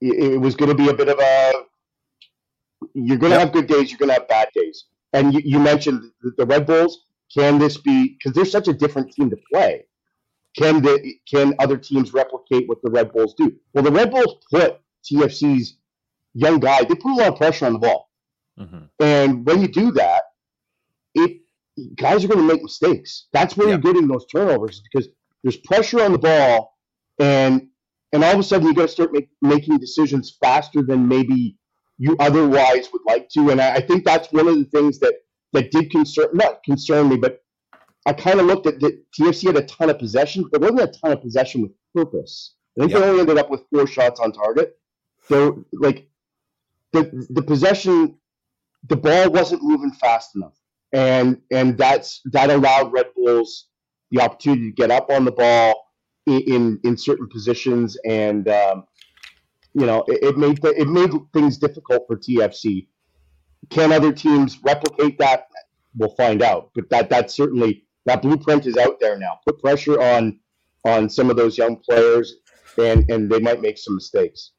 it 0.00 0.40
was 0.40 0.56
going 0.56 0.70
to 0.70 0.74
be 0.74 0.88
a 0.88 0.94
bit 0.94 1.08
of 1.08 1.18
a, 1.18 1.52
you're 2.94 3.18
going 3.18 3.32
to 3.32 3.38
have 3.38 3.52
good 3.52 3.66
days, 3.66 3.90
you're 3.90 3.98
going 3.98 4.08
to 4.08 4.14
have 4.14 4.28
bad 4.28 4.48
days. 4.54 4.84
And 5.12 5.32
you, 5.32 5.40
you 5.44 5.58
mentioned 5.58 6.10
the 6.36 6.46
Red 6.46 6.66
Bulls. 6.66 7.04
Can 7.34 7.58
this 7.58 7.76
be, 7.76 8.16
because 8.16 8.34
they're 8.34 8.44
such 8.44 8.68
a 8.68 8.72
different 8.72 9.12
team 9.12 9.30
to 9.30 9.36
play, 9.52 9.84
can, 10.56 10.80
the, 10.82 11.14
can 11.30 11.54
other 11.58 11.76
teams 11.76 12.12
replicate 12.12 12.68
what 12.68 12.80
the 12.82 12.90
Red 12.90 13.12
Bulls 13.12 13.34
do? 13.34 13.54
Well, 13.74 13.84
the 13.84 13.92
Red 13.92 14.10
Bulls 14.10 14.36
put 14.50 14.80
TFC's 15.10 15.76
young 16.34 16.58
guy, 16.58 16.84
they 16.84 16.94
put 16.94 17.12
a 17.12 17.14
lot 17.14 17.28
of 17.28 17.36
pressure 17.36 17.66
on 17.66 17.74
the 17.74 17.78
ball. 17.78 18.10
Mm-hmm. 18.58 18.84
And 19.00 19.46
when 19.46 19.60
you 19.60 19.68
do 19.68 19.92
that, 19.92 20.24
it 21.14 21.40
guys 21.94 22.24
are 22.24 22.28
going 22.28 22.40
to 22.40 22.54
make 22.54 22.62
mistakes. 22.62 23.26
That's 23.32 23.56
where 23.56 23.68
you're 23.68 23.78
getting 23.78 24.08
those 24.08 24.26
turnovers 24.26 24.82
because 24.90 25.08
there's 25.42 25.56
pressure 25.56 26.02
on 26.02 26.12
the 26.12 26.18
ball, 26.18 26.76
and 27.18 27.68
and 28.12 28.24
all 28.24 28.32
of 28.32 28.38
a 28.38 28.42
sudden 28.42 28.66
you 28.66 28.74
got 28.74 28.82
to 28.82 28.88
start 28.88 29.12
make, 29.12 29.28
making 29.42 29.78
decisions 29.78 30.36
faster 30.40 30.82
than 30.82 31.06
maybe 31.06 31.56
you 31.98 32.16
otherwise 32.20 32.88
would 32.92 33.02
like 33.06 33.28
to. 33.30 33.50
And 33.50 33.60
I, 33.60 33.74
I, 33.74 33.80
think 33.80 34.04
that's 34.04 34.32
one 34.32 34.48
of 34.48 34.56
the 34.56 34.64
things 34.64 34.98
that 35.00 35.14
that 35.52 35.70
did 35.70 35.90
concern 35.90 36.28
not 36.32 36.62
concern 36.62 37.08
me, 37.08 37.16
but 37.16 37.42
I 38.06 38.12
kind 38.12 38.40
of 38.40 38.46
looked 38.46 38.66
at 38.66 38.80
the 38.80 39.02
TFC 39.18 39.48
had 39.48 39.56
a 39.56 39.66
ton 39.66 39.90
of 39.90 39.98
possession, 39.98 40.48
but 40.50 40.60
wasn't 40.60 40.80
a 40.80 40.98
ton 40.98 41.12
of 41.12 41.20
possession 41.20 41.62
with 41.62 41.72
purpose. 41.94 42.54
I 42.78 42.82
think 42.82 42.92
they 42.92 43.02
only 43.02 43.20
ended 43.20 43.38
up 43.38 43.50
with 43.50 43.62
four 43.70 43.86
shots 43.86 44.20
on 44.20 44.32
target. 44.32 44.78
So 45.28 45.64
like 45.72 46.08
the 46.92 47.26
the 47.30 47.42
possession 47.42 48.16
the 48.88 48.96
ball 48.96 49.30
wasn't 49.30 49.62
moving 49.62 49.90
fast 49.92 50.36
enough, 50.36 50.54
and 50.92 51.40
and 51.50 51.76
that's 51.76 52.20
that 52.26 52.50
allowed 52.50 52.92
Red 52.92 53.06
Bulls 53.16 53.66
the 54.10 54.20
opportunity 54.20 54.70
to 54.70 54.74
get 54.74 54.90
up 54.90 55.10
on 55.10 55.24
the 55.24 55.32
ball 55.32 55.84
in 56.26 56.40
in, 56.42 56.80
in 56.84 56.96
certain 56.96 57.28
positions, 57.28 57.96
and 58.06 58.48
um, 58.48 58.84
you 59.74 59.86
know 59.86 60.04
it, 60.08 60.22
it 60.22 60.38
made 60.38 60.60
the, 60.62 60.68
it 60.80 60.88
made 60.88 61.10
things 61.32 61.58
difficult 61.58 62.04
for 62.06 62.16
TFC. 62.16 62.86
Can 63.70 63.92
other 63.92 64.12
teams 64.12 64.58
replicate 64.62 65.18
that? 65.18 65.48
We'll 65.96 66.14
find 66.14 66.42
out, 66.42 66.70
but 66.74 66.88
that 66.90 67.10
that 67.10 67.30
certainly 67.30 67.84
that 68.06 68.22
blueprint 68.22 68.66
is 68.66 68.76
out 68.76 69.00
there 69.00 69.18
now. 69.18 69.40
Put 69.46 69.60
pressure 69.60 70.00
on 70.00 70.38
on 70.84 71.08
some 71.10 71.30
of 71.30 71.36
those 71.36 71.58
young 71.58 71.76
players, 71.76 72.36
and 72.78 73.08
and 73.10 73.30
they 73.30 73.40
might 73.40 73.60
make 73.60 73.78
some 73.78 73.94
mistakes. 73.96 74.52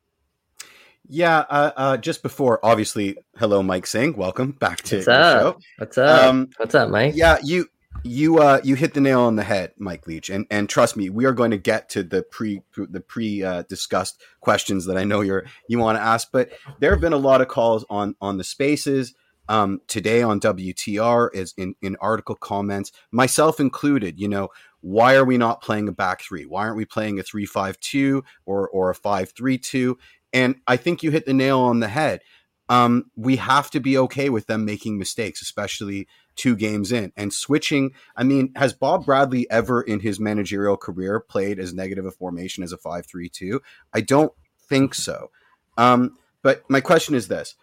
Yeah, 1.11 1.39
uh, 1.39 1.71
uh, 1.75 1.97
just 1.97 2.21
before, 2.21 2.59
obviously, 2.63 3.17
hello, 3.37 3.63
Mike 3.63 3.87
Singh. 3.87 4.15
Welcome 4.15 4.51
back 4.51 4.81
to 4.83 4.97
What's 4.97 5.05
the 5.07 5.11
up? 5.13 5.41
show. 5.41 5.59
What's 5.79 5.97
up? 5.97 6.23
Um, 6.23 6.49
What's 6.57 6.75
up, 6.75 6.89
Mike? 6.91 7.13
Yeah, 7.15 7.39
you 7.43 7.67
you 8.03 8.39
uh, 8.39 8.61
you 8.63 8.75
hit 8.75 8.93
the 8.93 9.01
nail 9.01 9.21
on 9.21 9.35
the 9.35 9.43
head, 9.43 9.73
Mike 9.77 10.07
Leach, 10.07 10.29
and 10.29 10.45
and 10.49 10.69
trust 10.69 10.95
me, 10.95 11.09
we 11.09 11.25
are 11.25 11.31
going 11.31 11.51
to 11.51 11.57
get 11.57 11.89
to 11.89 12.03
the 12.03 12.23
pre 12.23 12.61
the 12.75 13.01
pre 13.01 13.43
uh, 13.43 13.63
discussed 13.63 14.21
questions 14.41 14.85
that 14.85 14.97
I 14.97 15.03
know 15.03 15.21
you're 15.21 15.45
you 15.67 15.79
want 15.79 15.97
to 15.97 16.01
ask. 16.01 16.29
But 16.31 16.51
there 16.79 16.91
have 16.91 17.01
been 17.01 17.13
a 17.13 17.17
lot 17.17 17.41
of 17.41 17.47
calls 17.47 17.85
on 17.89 18.15
on 18.21 18.37
the 18.37 18.43
spaces. 18.43 19.13
Um, 19.47 19.81
today 19.87 20.21
on 20.21 20.39
WTR 20.39 21.29
is 21.33 21.55
in, 21.57 21.73
in 21.81 21.95
article 21.99 22.35
comments, 22.35 22.91
myself 23.11 23.59
included, 23.59 24.19
you 24.19 24.27
know, 24.27 24.49
why 24.81 25.15
are 25.15 25.25
we 25.25 25.39
not 25.39 25.63
playing 25.63 25.87
a 25.87 25.91
back 25.91 26.21
three? 26.21 26.45
Why 26.45 26.65
aren't 26.65 26.77
we 26.77 26.85
playing 26.85 27.19
a 27.19 27.23
three 27.23 27.47
five 27.47 27.79
two 27.79 28.23
or 28.45 28.69
or 28.69 28.91
a 28.91 28.95
five 28.95 29.31
three 29.31 29.57
two? 29.57 29.97
And 30.33 30.57
I 30.67 30.77
think 30.77 31.01
you 31.01 31.09
hit 31.09 31.25
the 31.25 31.33
nail 31.33 31.59
on 31.59 31.79
the 31.79 31.87
head. 31.87 32.21
Um, 32.69 33.09
we 33.15 33.37
have 33.37 33.71
to 33.71 33.79
be 33.79 33.97
okay 33.97 34.29
with 34.29 34.45
them 34.45 34.63
making 34.63 34.99
mistakes, 34.99 35.41
especially 35.41 36.07
two 36.39 36.55
games 36.55 36.91
in 36.91 37.11
and 37.17 37.33
switching. 37.33 37.91
I 38.15 38.23
mean, 38.23 38.51
has 38.55 38.73
Bob 38.73 39.05
Bradley 39.05 39.49
ever 39.51 39.81
in 39.81 39.99
his 39.99 40.19
managerial 40.19 40.77
career 40.77 41.19
played 41.19 41.59
as 41.59 41.73
negative 41.73 42.05
a 42.05 42.11
formation 42.11 42.63
as 42.63 42.71
a 42.71 42.77
5 42.77 43.05
3 43.05 43.29
2? 43.29 43.61
I 43.93 44.01
don't 44.01 44.31
think 44.67 44.93
so. 44.95 45.31
Um, 45.77 46.17
but 46.41 46.63
my 46.69 46.81
question 46.81 47.15
is 47.15 47.27
this 47.27 47.55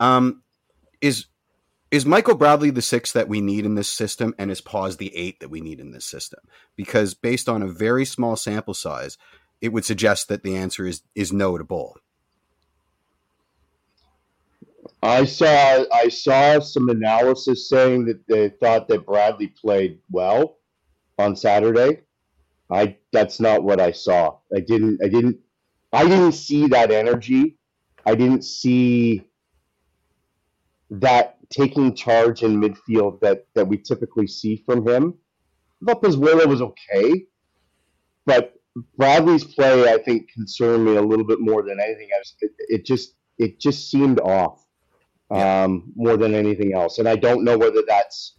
um, 0.00 0.42
Is 1.00 1.26
is 1.90 2.06
Michael 2.06 2.36
Bradley 2.36 2.70
the 2.70 2.80
six 2.80 3.12
that 3.12 3.28
we 3.28 3.42
need 3.42 3.66
in 3.66 3.74
this 3.74 3.88
system, 3.88 4.34
and 4.38 4.50
is 4.50 4.62
Pause 4.62 4.96
the 4.96 5.14
eight 5.14 5.40
that 5.40 5.50
we 5.50 5.60
need 5.60 5.78
in 5.78 5.92
this 5.92 6.06
system? 6.06 6.40
Because 6.74 7.12
based 7.12 7.50
on 7.50 7.60
a 7.60 7.68
very 7.68 8.06
small 8.06 8.34
sample 8.34 8.72
size, 8.72 9.18
it 9.60 9.74
would 9.74 9.84
suggest 9.84 10.28
that 10.28 10.42
the 10.42 10.56
answer 10.56 10.86
is 10.86 11.02
is 11.14 11.32
no 11.32 11.58
to 11.58 11.64
both. 11.64 12.01
I 15.02 15.24
saw 15.24 15.84
I 15.92 16.08
saw 16.08 16.58
some 16.60 16.88
analysis 16.88 17.68
saying 17.68 18.06
that 18.06 18.26
they 18.28 18.48
thought 18.48 18.88
that 18.88 19.06
Bradley 19.06 19.48
played 19.48 20.00
well 20.10 20.58
on 21.18 21.36
Saturday. 21.36 22.02
I 22.70 22.96
that's 23.12 23.38
not 23.38 23.62
what 23.62 23.80
I 23.80 23.92
saw. 23.92 24.38
I 24.54 24.60
didn't 24.60 25.00
I 25.02 25.08
didn't 25.08 25.38
I 25.92 26.04
didn't 26.04 26.32
see 26.32 26.66
that 26.68 26.90
energy. 26.90 27.58
I 28.06 28.14
didn't 28.14 28.42
see 28.42 29.22
that 30.90 31.38
taking 31.50 31.94
charge 31.94 32.42
in 32.42 32.60
midfield 32.60 33.20
that 33.20 33.46
that 33.54 33.68
we 33.68 33.78
typically 33.78 34.26
see 34.26 34.62
from 34.66 34.86
him. 34.86 35.14
I 35.82 35.92
thought 35.92 36.02
Pozuelo 36.02 36.46
was 36.46 36.62
okay, 36.62 37.26
but 38.24 38.54
Bradley's 38.96 39.44
play 39.44 39.92
I 39.92 39.98
think 39.98 40.30
concerned 40.32 40.84
me 40.84 40.96
a 40.96 41.02
little 41.02 41.26
bit 41.26 41.40
more 41.40 41.62
than 41.62 41.78
anything 41.80 42.08
else. 42.16 42.34
It, 42.40 42.52
it 42.58 42.84
just 42.86 43.14
it 43.38 43.60
just 43.60 43.90
seemed 43.90 44.18
off 44.20 44.64
um, 45.32 45.92
more 45.96 46.16
than 46.18 46.34
anything 46.34 46.74
else, 46.74 46.98
and 46.98 47.08
I 47.08 47.16
don't 47.16 47.44
know 47.44 47.58
whether 47.58 47.82
that's 47.86 48.36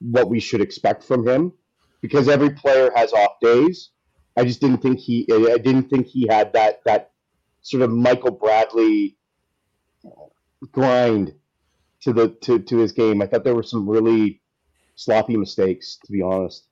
what 0.00 0.30
we 0.30 0.40
should 0.40 0.60
expect 0.60 1.04
from 1.04 1.26
him 1.26 1.52
because 2.00 2.28
every 2.28 2.50
player 2.50 2.90
has 2.94 3.12
off 3.12 3.40
days. 3.42 3.90
I 4.36 4.44
just 4.44 4.60
didn't 4.60 4.78
think 4.82 5.00
he 5.00 5.26
I 5.32 5.58
didn't 5.58 5.90
think 5.90 6.06
he 6.06 6.28
had 6.28 6.52
that 6.54 6.82
that 6.84 7.12
sort 7.62 7.82
of 7.82 7.90
Michael 7.90 8.32
Bradley 8.32 9.18
grind 10.72 11.34
to 12.02 12.14
the 12.14 12.30
to, 12.42 12.60
to 12.60 12.78
his 12.78 12.92
game. 12.92 13.22
I 13.22 13.26
thought 13.26 13.44
there 13.44 13.56
were 13.56 13.64
some 13.64 13.88
really 13.88 14.42
sloppy 14.96 15.36
mistakes, 15.36 15.98
to 16.06 16.12
be 16.12 16.22
honest. 16.22 16.67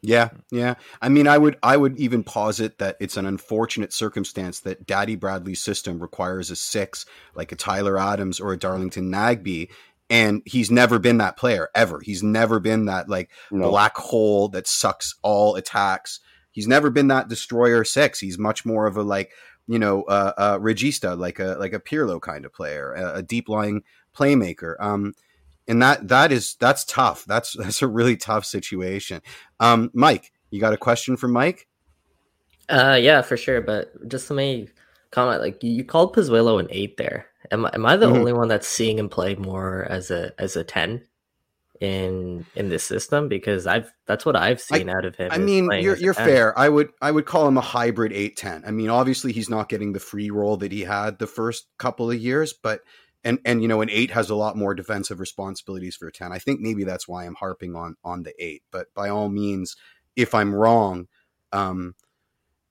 Yeah, 0.00 0.28
yeah. 0.52 0.74
I 1.02 1.08
mean, 1.08 1.26
I 1.26 1.38
would 1.38 1.58
I 1.62 1.76
would 1.76 1.98
even 1.98 2.22
posit 2.22 2.78
that 2.78 2.96
it's 3.00 3.16
an 3.16 3.26
unfortunate 3.26 3.92
circumstance 3.92 4.60
that 4.60 4.86
Daddy 4.86 5.16
Bradley's 5.16 5.60
system 5.60 5.98
requires 5.98 6.50
a 6.50 6.56
six, 6.56 7.04
like 7.34 7.50
a 7.50 7.56
Tyler 7.56 7.98
Adams 7.98 8.38
or 8.38 8.52
a 8.52 8.58
Darlington 8.58 9.10
Nagbe, 9.10 9.68
and 10.08 10.42
he's 10.44 10.70
never 10.70 11.00
been 11.00 11.18
that 11.18 11.36
player 11.36 11.68
ever. 11.74 12.00
He's 12.00 12.22
never 12.22 12.60
been 12.60 12.84
that 12.84 13.08
like 13.08 13.30
no. 13.50 13.70
black 13.70 13.96
hole 13.96 14.48
that 14.50 14.68
sucks 14.68 15.16
all 15.22 15.56
attacks. 15.56 16.20
He's 16.52 16.68
never 16.68 16.90
been 16.90 17.08
that 17.08 17.28
destroyer 17.28 17.82
six. 17.82 18.20
He's 18.20 18.38
much 18.38 18.64
more 18.64 18.86
of 18.86 18.96
a 18.96 19.02
like 19.02 19.32
you 19.66 19.80
know 19.80 20.04
uh, 20.04 20.32
uh 20.36 20.58
regista, 20.60 21.18
like 21.18 21.40
a 21.40 21.56
like 21.58 21.72
a 21.72 21.80
Pirlo 21.80 22.20
kind 22.20 22.44
of 22.44 22.52
player, 22.52 22.92
a, 22.92 23.16
a 23.16 23.22
deep 23.22 23.48
lying 23.48 23.82
playmaker. 24.16 24.76
Um, 24.78 25.14
and 25.68 25.82
that 25.82 26.08
that 26.08 26.32
is 26.32 26.56
that's 26.58 26.84
tough. 26.84 27.24
That's 27.26 27.52
that's 27.58 27.82
a 27.82 27.86
really 27.86 28.16
tough 28.16 28.44
situation. 28.44 29.22
Um, 29.60 29.90
Mike, 29.94 30.32
you 30.50 30.60
got 30.60 30.72
a 30.72 30.78
question 30.78 31.16
for 31.16 31.28
Mike? 31.28 31.68
Uh, 32.68 32.98
yeah, 33.00 33.22
for 33.22 33.36
sure. 33.36 33.60
But 33.60 34.08
just 34.08 34.28
to 34.28 34.34
make 34.34 34.74
comment. 35.10 35.40
Like 35.40 35.62
you 35.62 35.84
called 35.84 36.14
Pozuelo 36.14 36.60
an 36.60 36.68
eight 36.70 36.96
there. 36.96 37.26
Am 37.50 37.66
I, 37.66 37.70
am 37.74 37.86
I 37.86 37.96
the 37.96 38.06
mm-hmm. 38.06 38.16
only 38.16 38.32
one 38.32 38.48
that's 38.48 38.68
seeing 38.68 38.98
him 38.98 39.08
play 39.08 39.34
more 39.34 39.86
as 39.88 40.10
a 40.10 40.32
as 40.38 40.56
a 40.56 40.64
ten 40.64 41.02
in 41.80 42.44
in 42.54 42.68
this 42.68 42.84
system? 42.84 43.28
Because 43.28 43.66
I've 43.66 43.92
that's 44.06 44.26
what 44.26 44.36
I've 44.36 44.60
seen 44.60 44.90
I, 44.90 44.94
out 44.94 45.04
of 45.04 45.16
him. 45.16 45.30
I 45.32 45.38
mean, 45.38 45.70
you're 45.80 45.96
you're 45.96 46.14
fair. 46.14 46.58
I 46.58 46.68
would 46.68 46.90
I 47.00 47.10
would 47.10 47.26
call 47.26 47.46
him 47.48 47.56
a 47.56 47.62
hybrid 47.62 48.12
eight 48.12 48.36
ten. 48.36 48.62
I 48.66 48.70
mean, 48.70 48.90
obviously 48.90 49.32
he's 49.32 49.50
not 49.50 49.68
getting 49.68 49.92
the 49.92 50.00
free 50.00 50.30
role 50.30 50.56
that 50.58 50.72
he 50.72 50.82
had 50.82 51.18
the 51.18 51.26
first 51.26 51.68
couple 51.78 52.10
of 52.10 52.18
years, 52.18 52.52
but 52.52 52.80
and 53.24 53.38
and 53.44 53.62
you 53.62 53.68
know 53.68 53.80
an 53.80 53.90
eight 53.90 54.10
has 54.10 54.30
a 54.30 54.34
lot 54.34 54.56
more 54.56 54.74
defensive 54.74 55.20
responsibilities 55.20 55.96
for 55.96 56.08
a 56.08 56.12
10 56.12 56.32
i 56.32 56.38
think 56.38 56.60
maybe 56.60 56.84
that's 56.84 57.08
why 57.08 57.24
i'm 57.24 57.34
harping 57.34 57.74
on 57.74 57.96
on 58.04 58.22
the 58.22 58.32
eight 58.38 58.62
but 58.70 58.92
by 58.94 59.08
all 59.08 59.28
means 59.28 59.76
if 60.16 60.34
i'm 60.34 60.54
wrong 60.54 61.06
um 61.52 61.94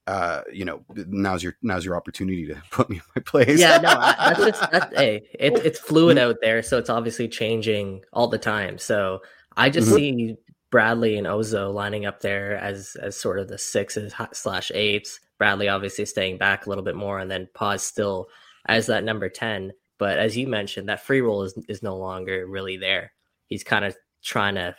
uh 0.07 0.41
you 0.51 0.63
know 0.63 0.83
now's 0.95 1.43
your 1.43 1.55
now's 1.61 1.83
your 1.83 1.95
opportunity 1.95 2.47
to 2.47 2.55
put 2.71 2.89
me 2.89 2.95
in 2.95 3.01
my 3.15 3.21
place. 3.21 3.59
Yeah 3.59 3.77
no 3.77 3.99
that's 3.99 4.39
just 4.39 4.71
that's 4.71 4.95
hey 4.95 5.27
it, 5.37 5.53
it's 5.65 5.79
fluid 5.79 6.17
out 6.17 6.37
there 6.41 6.63
so 6.63 6.77
it's 6.77 6.89
obviously 6.89 7.27
changing 7.27 8.03
all 8.13 8.27
the 8.27 8.37
time. 8.37 8.77
So 8.77 9.21
i 9.55 9.69
just 9.69 9.89
mm-hmm. 9.89 9.97
see 9.97 10.35
bradley 10.71 11.17
and 11.17 11.27
ozo 11.27 11.73
lining 11.73 12.05
up 12.05 12.21
there 12.21 12.57
as 12.57 12.95
as 13.01 13.17
sort 13.17 13.39
of 13.39 13.47
the 13.49 13.57
sixes 13.57 14.13
slash 14.31 14.71
eights. 14.73 15.19
Bradley 15.37 15.67
obviously 15.67 16.05
staying 16.05 16.37
back 16.39 16.65
a 16.65 16.69
little 16.69 16.83
bit 16.83 16.95
more 16.95 17.19
and 17.19 17.29
then 17.29 17.47
pause 17.53 17.83
still 17.83 18.27
as 18.65 18.87
that 18.87 19.03
number 19.03 19.29
10 19.29 19.71
but 19.97 20.19
as 20.19 20.37
you 20.37 20.47
mentioned, 20.47 20.89
that 20.89 21.05
free 21.05 21.21
role 21.21 21.43
is 21.43 21.57
is 21.67 21.83
no 21.83 21.97
longer 21.97 22.45
really 22.47 22.77
there. 22.77 23.13
He's 23.45 23.63
kind 23.63 23.85
of 23.85 23.95
trying 24.23 24.55
to 24.55 24.75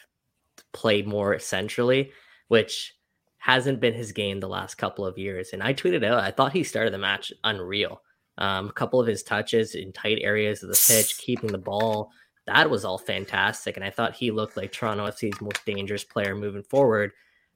play 0.72 1.02
more 1.02 1.38
centrally, 1.38 2.12
which 2.48 2.94
hasn't 3.38 3.80
been 3.80 3.94
his 3.94 4.12
game 4.12 4.40
the 4.40 4.48
last 4.48 4.74
couple 4.74 5.06
of 5.06 5.16
years. 5.16 5.50
And 5.52 5.62
I 5.62 5.72
tweeted 5.72 6.04
out, 6.04 6.20
I 6.20 6.30
thought 6.30 6.52
he 6.52 6.64
started 6.64 6.92
the 6.92 6.98
match 6.98 7.32
unreal. 7.44 8.02
Um, 8.36 8.68
a 8.68 8.72
couple 8.72 9.00
of 9.00 9.06
his 9.06 9.22
touches 9.22 9.74
in 9.74 9.92
tight 9.92 10.18
areas 10.20 10.62
of 10.62 10.68
the 10.68 10.84
pitch, 10.86 11.18
keeping 11.24 11.50
the 11.50 11.58
ball, 11.58 12.10
that 12.48 12.70
was 12.70 12.84
all 12.84 12.98
fantastic. 12.98 13.76
And 13.76 13.84
I 13.84 13.90
thought 13.90 14.16
he 14.16 14.30
looked 14.30 14.56
like 14.56 14.72
Toronto 14.72 15.06
FC's 15.06 15.40
most 15.40 15.64
dangerous 15.66 16.02
player 16.02 16.34
moving 16.34 16.62
forward, 16.62 17.12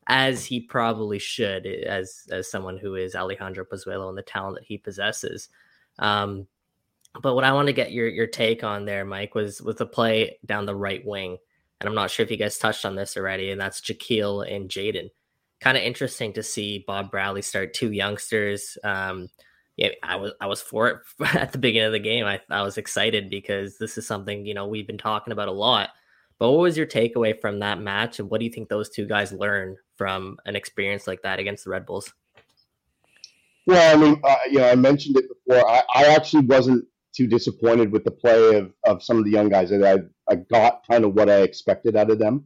as 0.07 0.45
he 0.45 0.61
probably 0.61 1.19
should, 1.19 1.67
as 1.67 2.27
as 2.31 2.51
someone 2.51 2.77
who 2.77 2.95
is 2.95 3.15
Alejandro 3.15 3.65
Pozuelo 3.65 4.11
and 4.11 4.19
the 4.19 4.23
talent 4.23 4.57
that 4.57 4.67
he 4.67 4.77
possesses. 4.77 5.49
Um, 5.99 6.47
but 7.21 7.35
what 7.35 7.45
I 7.45 7.53
want 7.53 7.67
to 7.67 7.73
get 7.73 7.93
your 7.93 8.09
your 8.09 8.27
take 8.27 8.65
on 8.65 8.85
there, 8.85 9.05
Mike, 9.05 9.35
was 9.35 9.61
with 9.61 9.79
the 9.79 9.87
play 9.87 10.39
down 10.47 10.67
the 10.67 10.75
right 10.75 11.05
wing, 11.05 11.37
and 11.81 11.89
I'm 11.89 11.95
not 11.95 12.11
sure 12.11 12.25
if 12.25 12.31
you 12.31 12.37
guys 12.37 12.59
touched 12.59 12.85
on 12.85 12.95
this 12.95 13.17
already, 13.17 13.51
and 13.51 13.61
that's 13.61 13.81
Jahkeele 13.81 14.51
and 14.55 14.71
Jayden. 14.71 15.11
Kind 15.61 15.77
of 15.77 15.83
interesting 15.83 16.33
to 16.35 16.43
see 16.43 16.85
Bob 16.87 17.11
Bradley 17.11 17.43
start 17.43 17.75
two 17.75 17.93
youngsters. 17.93 18.79
Um, 18.83 19.29
yeah, 19.77 19.91
I 20.03 20.17
was 20.17 20.33
I 20.41 20.47
was 20.47 20.63
for 20.63 20.89
it 20.89 20.99
at 21.37 21.53
the 21.53 21.59
beginning 21.59 21.87
of 21.87 21.93
the 21.93 21.99
game. 21.99 22.25
I 22.25 22.41
I 22.51 22.63
was 22.63 22.79
excited 22.79 23.29
because 23.29 23.77
this 23.79 23.99
is 23.99 24.07
something 24.07 24.47
you 24.47 24.55
know 24.55 24.67
we've 24.67 24.87
been 24.87 24.99
talking 24.99 25.33
about 25.33 25.49
a 25.49 25.53
lot. 25.53 25.91
But 26.39 26.51
what 26.51 26.61
was 26.61 26.77
your 26.77 26.87
takeaway 26.87 27.39
from 27.41 27.61
that 27.61 27.79
match, 27.79 28.19
and 28.19 28.31
what 28.31 28.41
do 28.41 28.47
you 28.47 28.51
think 28.51 28.69
those 28.69 28.89
two 28.89 29.07
guys 29.07 29.33
learn 29.33 29.77
from 29.97 30.39
an 30.47 30.57
experience 30.57 31.07
like 31.07 31.23
that 31.23 31.39
against 31.39 31.65
the 31.65 31.71
Red 31.71 31.87
Bulls? 31.87 32.13
Well, 33.67 33.97
I 33.97 34.01
mean, 34.01 34.21
uh, 34.25 34.37
you 34.51 34.59
know, 34.59 34.69
I 34.69 34.75
mentioned 34.75 35.17
it 35.19 35.27
before. 35.29 35.69
I, 35.71 35.83
I 35.95 36.07
actually 36.07 36.45
wasn't 36.47 36.85
too 37.15 37.27
disappointed 37.27 37.93
with 37.93 38.05
the 38.05 38.11
play 38.11 38.57
of, 38.57 38.73
of 38.85 39.03
some 39.03 39.19
of 39.19 39.25
the 39.25 39.31
young 39.31 39.49
guys. 39.49 39.73
I, 39.73 39.99
I 40.29 40.37
got 40.37 40.87
kind 40.91 41.05
of 41.05 41.15
what 41.15 41.29
I 41.29 41.43
expected 41.43 41.97
out 41.97 42.11
of 42.11 42.19
them. 42.19 42.45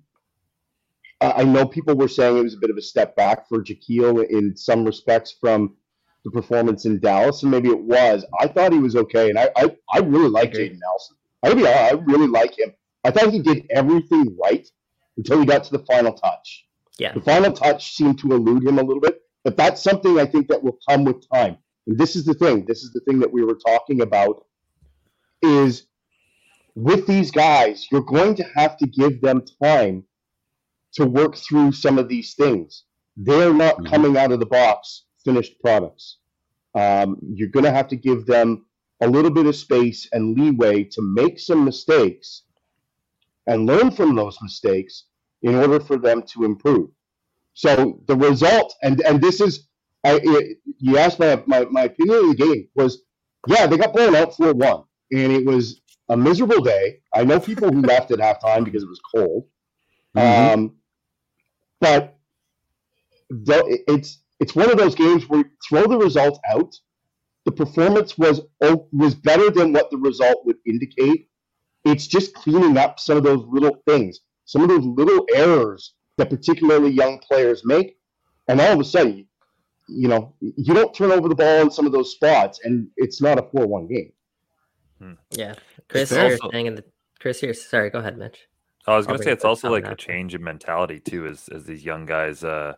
I 1.21 1.45
know 1.45 1.65
people 1.65 1.95
were 1.95 2.09
saying 2.09 2.37
it 2.37 2.43
was 2.43 2.55
a 2.55 2.59
bit 2.59 2.71
of 2.71 2.77
a 2.77 2.83
step 2.83 3.17
back 3.17 3.49
for 3.49 3.65
Jahkeele 3.65 4.29
in 4.29 4.55
some 4.55 4.85
respects 4.85 5.35
from 5.41 5.75
the 6.25 6.31
performance 6.31 6.85
in 6.85 7.01
Dallas, 7.01 7.43
and 7.43 7.51
maybe 7.51 7.71
it 7.71 7.81
was. 7.81 8.25
I 8.39 8.49
thought 8.49 8.73
he 8.73 8.79
was 8.79 8.97
okay, 8.97 9.31
and 9.31 9.39
I 9.39 9.49
I, 9.57 9.77
I 9.91 9.99
really 10.01 10.29
like 10.29 10.53
Jayden 10.53 10.79
Nelson. 10.79 11.17
I 11.43 11.53
I 11.53 11.93
really 11.93 12.27
like 12.27 12.59
him. 12.59 12.75
I 13.05 13.13
thought 13.13 13.33
he 13.33 13.41
did 13.41 13.67
everything 13.71 14.37
right 14.43 14.67
until 15.17 15.41
he 15.41 15.47
got 15.47 15.65
to 15.65 15.73
the 15.73 15.85
final 15.85 16.13
touch. 16.13 16.67
Yeah, 16.99 17.13
the 17.13 17.23
final 17.23 17.53
touch 17.53 17.95
seemed 17.95 18.19
to 18.19 18.33
elude 18.33 18.65
him 18.65 18.79
a 18.79 18.83
little 18.83 19.01
bit, 19.01 19.23
but 19.43 19.57
that's 19.57 19.83
something 19.83 20.19
I 20.19 20.27
think 20.27 20.49
that 20.49 20.63
will 20.63 20.79
come 20.87 21.05
with 21.05 21.27
time. 21.33 21.57
And 21.87 21.97
this 21.97 22.17
is 22.17 22.25
the 22.25 22.35
thing. 22.35 22.67
This 22.67 22.83
is 22.83 22.93
the 22.93 23.01
thing 23.01 23.21
that 23.21 23.33
we 23.33 23.43
were 23.43 23.59
talking 23.65 24.03
about 24.03 24.45
is 25.43 25.87
with 26.75 27.07
these 27.07 27.31
guys, 27.31 27.87
you're 27.91 28.03
going 28.03 28.35
to 28.37 28.45
have 28.55 28.77
to 28.79 28.87
give 28.87 29.21
them 29.21 29.43
time 29.63 30.05
to 30.93 31.07
work 31.07 31.37
through 31.37 31.73
some 31.73 31.99
of 31.99 32.09
these 32.09 32.35
things. 32.35 32.85
They're 33.17 33.55
not 33.55 33.77
mm-hmm. 33.77 33.87
coming 33.87 34.17
out 34.17 34.33
of 34.33 34.41
the 34.41 34.47
box 34.47 35.05
finished 35.25 35.61
products. 35.61 36.19
Um, 36.75 37.19
you're 37.35 37.49
going 37.49 37.65
to 37.65 37.73
have 37.73 37.89
to 37.89 37.97
give 37.97 38.27
them 38.27 38.67
a 39.01 39.09
little 39.09 39.31
bit 39.31 39.47
of 39.47 39.57
space 39.57 40.09
and 40.13 40.39
leeway 40.39 40.85
to 40.85 41.03
make 41.03 41.39
some 41.41 41.65
mistakes 41.65 42.43
and 43.47 43.67
learn 43.67 43.91
from 43.91 44.15
those 44.15 44.39
mistakes 44.43 45.05
in 45.43 45.55
order 45.55 45.81
for 45.81 45.99
them 45.99 46.23
to 46.23 46.45
improve. 46.45 46.91
So 47.55 48.01
the 48.07 48.17
result, 48.17 48.75
and 48.83 49.01
and 49.03 49.21
this 49.21 49.41
is, 49.41 49.67
I, 50.05 50.21
it, 50.23 50.59
you 50.79 50.99
asked 50.99 51.19
my, 51.19 51.43
my 51.47 51.65
my 51.71 51.85
opinion 51.85 52.19
of 52.19 52.29
the 52.31 52.37
game 52.37 52.69
was, 52.75 53.03
yeah, 53.47 53.67
they 53.67 53.79
got 53.79 53.95
blown 53.95 54.15
out 54.15 54.37
four 54.37 54.53
one 54.53 54.85
and 55.13 55.33
it 55.33 55.45
was 55.45 55.81
a 56.09 56.17
miserable 56.17 56.63
day. 56.63 57.01
I 57.15 57.25
know 57.25 57.41
people 57.41 57.73
who 57.73 57.83
left 57.83 58.11
at 58.11 58.19
halftime 58.19 58.65
because 58.65 58.83
it 58.83 58.89
was 58.89 59.01
cold. 59.15 59.45
Mm-hmm. 60.17 60.55
Um, 60.55 60.77
but 61.81 62.19
the, 63.29 63.83
it's 63.89 64.23
it's 64.41 64.55
one 64.55 64.71
of 64.71 64.79
those 64.79 64.95
games 64.95 65.29
where 65.29 65.41
you 65.41 65.47
throw 65.69 65.87
the 65.87 65.99
result 65.99 66.41
out. 66.51 66.75
The 67.45 67.53
performance 67.53 68.19
was 68.19 68.41
was 68.61 69.15
better 69.15 69.51
than 69.51 69.73
what 69.73 69.91
the 69.91 69.99
result 69.99 70.45
would 70.47 70.57
indicate. 70.67 71.29
It's 71.85 72.07
just 72.07 72.35
cleaning 72.35 72.77
up 72.77 72.99
some 72.99 73.17
of 73.17 73.23
those 73.23 73.45
little 73.49 73.83
things, 73.87 74.21
some 74.45 74.63
of 74.63 74.69
those 74.69 74.85
little 74.85 75.25
errors 75.35 75.95
that 76.19 76.31
particularly 76.31 76.91
young 76.91 77.19
players 77.19 77.63
make, 77.65 77.99
and 78.49 78.61
all 78.61 78.73
of 78.73 78.81
a 78.81 78.85
sudden, 78.85 79.29
you 79.89 80.09
know, 80.09 80.35
you 80.41 80.75
don't 80.75 80.95
turn 80.95 81.13
over 81.13 81.29
the 81.29 81.35
ball 81.35 81.61
in 81.61 81.71
some 81.71 81.87
of 81.87 81.93
those 81.93 82.13
spots, 82.13 82.61
and 82.65 82.89
it's 82.97 83.21
not 83.21 83.39
a 83.39 83.43
four-one 83.43 83.87
game. 83.87 84.13
Hmm. 84.99 85.13
Yeah, 85.31 85.55
Chris 85.89 86.11
here 86.11 86.23
also, 86.23 86.51
saying 86.51 86.67
in 86.67 86.75
the 86.75 86.85
Chris 87.21 87.41
here. 87.41 87.55
Sorry, 87.55 87.91
go 87.91 87.99
ahead, 87.99 88.17
Mitch. 88.17 88.49
I 88.87 88.97
was 88.97 89.07
going 89.07 89.19
to 89.19 89.25
say 89.25 89.33
it's 89.33 89.45
also 89.45 89.71
like 89.71 89.87
a 89.87 89.97
change 89.97 90.35
in 90.35 90.43
mentality 90.43 91.01
too, 91.01 91.27
as 91.27 91.49
as 91.49 91.65
these 91.65 91.85
young 91.85 92.07
guys 92.07 92.45
uh, 92.45 92.75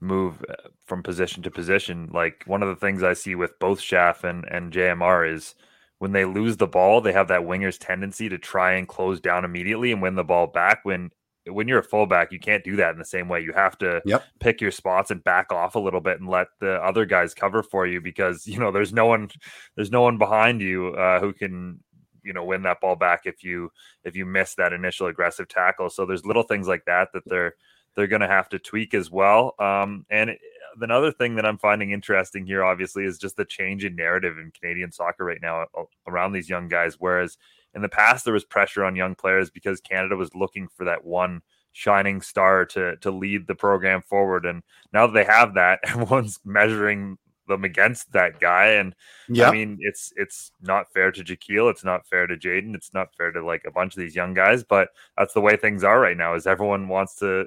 move 0.00 0.44
uh, 0.48 0.68
from 0.84 1.02
position 1.02 1.42
to 1.44 1.50
position. 1.50 2.10
Like 2.12 2.44
one 2.46 2.62
of 2.62 2.68
the 2.68 2.76
things 2.76 3.02
I 3.02 3.14
see 3.14 3.34
with 3.34 3.58
both 3.58 3.80
Schaff 3.80 4.24
and 4.24 4.44
and 4.50 4.72
JMR 4.72 5.32
is 5.32 5.54
when 5.98 6.12
they 6.12 6.24
lose 6.24 6.56
the 6.56 6.66
ball, 6.66 7.00
they 7.00 7.12
have 7.12 7.28
that 7.28 7.46
winger's 7.46 7.78
tendency 7.78 8.28
to 8.28 8.38
try 8.38 8.72
and 8.72 8.88
close 8.88 9.20
down 9.20 9.44
immediately 9.44 9.92
and 9.92 10.02
win 10.02 10.16
the 10.16 10.24
ball 10.24 10.48
back. 10.48 10.80
When 10.84 11.10
when 11.46 11.66
you're 11.66 11.80
a 11.80 11.84
fullback, 11.84 12.32
you 12.32 12.38
can't 12.38 12.64
do 12.64 12.76
that 12.76 12.92
in 12.92 12.98
the 12.98 13.04
same 13.04 13.28
way. 13.28 13.40
You 13.40 13.52
have 13.52 13.76
to 13.78 14.00
yep. 14.04 14.24
pick 14.38 14.60
your 14.60 14.70
spots 14.70 15.10
and 15.10 15.22
back 15.24 15.52
off 15.52 15.74
a 15.74 15.80
little 15.80 16.00
bit 16.00 16.20
and 16.20 16.28
let 16.28 16.48
the 16.60 16.74
other 16.74 17.04
guys 17.04 17.34
cover 17.34 17.62
for 17.62 17.86
you 17.86 18.00
because 18.00 18.46
you 18.46 18.58
know 18.58 18.70
there's 18.70 18.92
no 18.92 19.06
one 19.06 19.30
there's 19.76 19.90
no 19.90 20.02
one 20.02 20.18
behind 20.18 20.60
you 20.60 20.88
uh, 20.88 21.20
who 21.20 21.32
can 21.32 21.80
you 22.22 22.32
know 22.32 22.44
win 22.44 22.62
that 22.62 22.80
ball 22.80 22.94
back 22.94 23.22
if 23.24 23.42
you 23.42 23.70
if 24.04 24.14
you 24.14 24.24
miss 24.24 24.54
that 24.54 24.72
initial 24.72 25.08
aggressive 25.08 25.48
tackle. 25.48 25.90
So 25.90 26.06
there's 26.06 26.26
little 26.26 26.44
things 26.44 26.68
like 26.68 26.84
that 26.86 27.08
that 27.12 27.24
they're 27.26 27.54
they're 27.94 28.06
going 28.06 28.22
to 28.22 28.28
have 28.28 28.48
to 28.50 28.58
tweak 28.58 28.94
as 28.94 29.10
well. 29.10 29.54
Um, 29.58 30.06
and 30.10 30.30
it, 30.30 30.38
another 30.80 31.12
thing 31.12 31.34
that 31.36 31.44
I'm 31.44 31.58
finding 31.58 31.90
interesting 31.90 32.46
here, 32.46 32.64
obviously, 32.64 33.04
is 33.04 33.18
just 33.18 33.36
the 33.36 33.44
change 33.44 33.84
in 33.84 33.96
narrative 33.96 34.38
in 34.38 34.50
Canadian 34.52 34.92
soccer 34.92 35.24
right 35.24 35.40
now 35.42 35.66
around 36.06 36.32
these 36.32 36.48
young 36.48 36.68
guys. 36.68 36.96
Whereas 36.98 37.36
in 37.74 37.82
the 37.82 37.88
past, 37.88 38.24
there 38.24 38.34
was 38.34 38.44
pressure 38.44 38.84
on 38.84 38.96
young 38.96 39.14
players 39.14 39.50
because 39.50 39.80
Canada 39.80 40.16
was 40.16 40.34
looking 40.34 40.68
for 40.68 40.84
that 40.84 41.04
one 41.04 41.42
shining 41.72 42.20
star 42.20 42.66
to 42.66 42.96
to 42.96 43.10
lead 43.10 43.46
the 43.46 43.54
program 43.54 44.02
forward. 44.02 44.44
And 44.46 44.62
now 44.92 45.06
that 45.06 45.14
they 45.14 45.24
have 45.24 45.54
that, 45.54 45.80
everyone's 45.84 46.40
measuring 46.44 47.18
them 47.48 47.64
against 47.64 48.12
that 48.12 48.40
guy. 48.40 48.66
And 48.66 48.94
yeah, 49.28 49.48
I 49.48 49.52
mean, 49.52 49.78
it's 49.80 50.12
it's 50.16 50.52
not 50.60 50.92
fair 50.92 51.10
to 51.12 51.24
Jahkeele. 51.24 51.70
It's 51.70 51.84
not 51.84 52.06
fair 52.06 52.26
to 52.26 52.36
Jayden, 52.36 52.74
It's 52.74 52.94
not 52.94 53.14
fair 53.16 53.32
to 53.32 53.44
like 53.44 53.64
a 53.66 53.72
bunch 53.72 53.94
of 53.94 54.00
these 54.00 54.16
young 54.16 54.34
guys. 54.34 54.64
But 54.64 54.88
that's 55.16 55.34
the 55.34 55.40
way 55.40 55.56
things 55.56 55.84
are 55.84 56.00
right 56.00 56.16
now. 56.16 56.34
Is 56.34 56.46
everyone 56.46 56.88
wants 56.88 57.16
to 57.16 57.46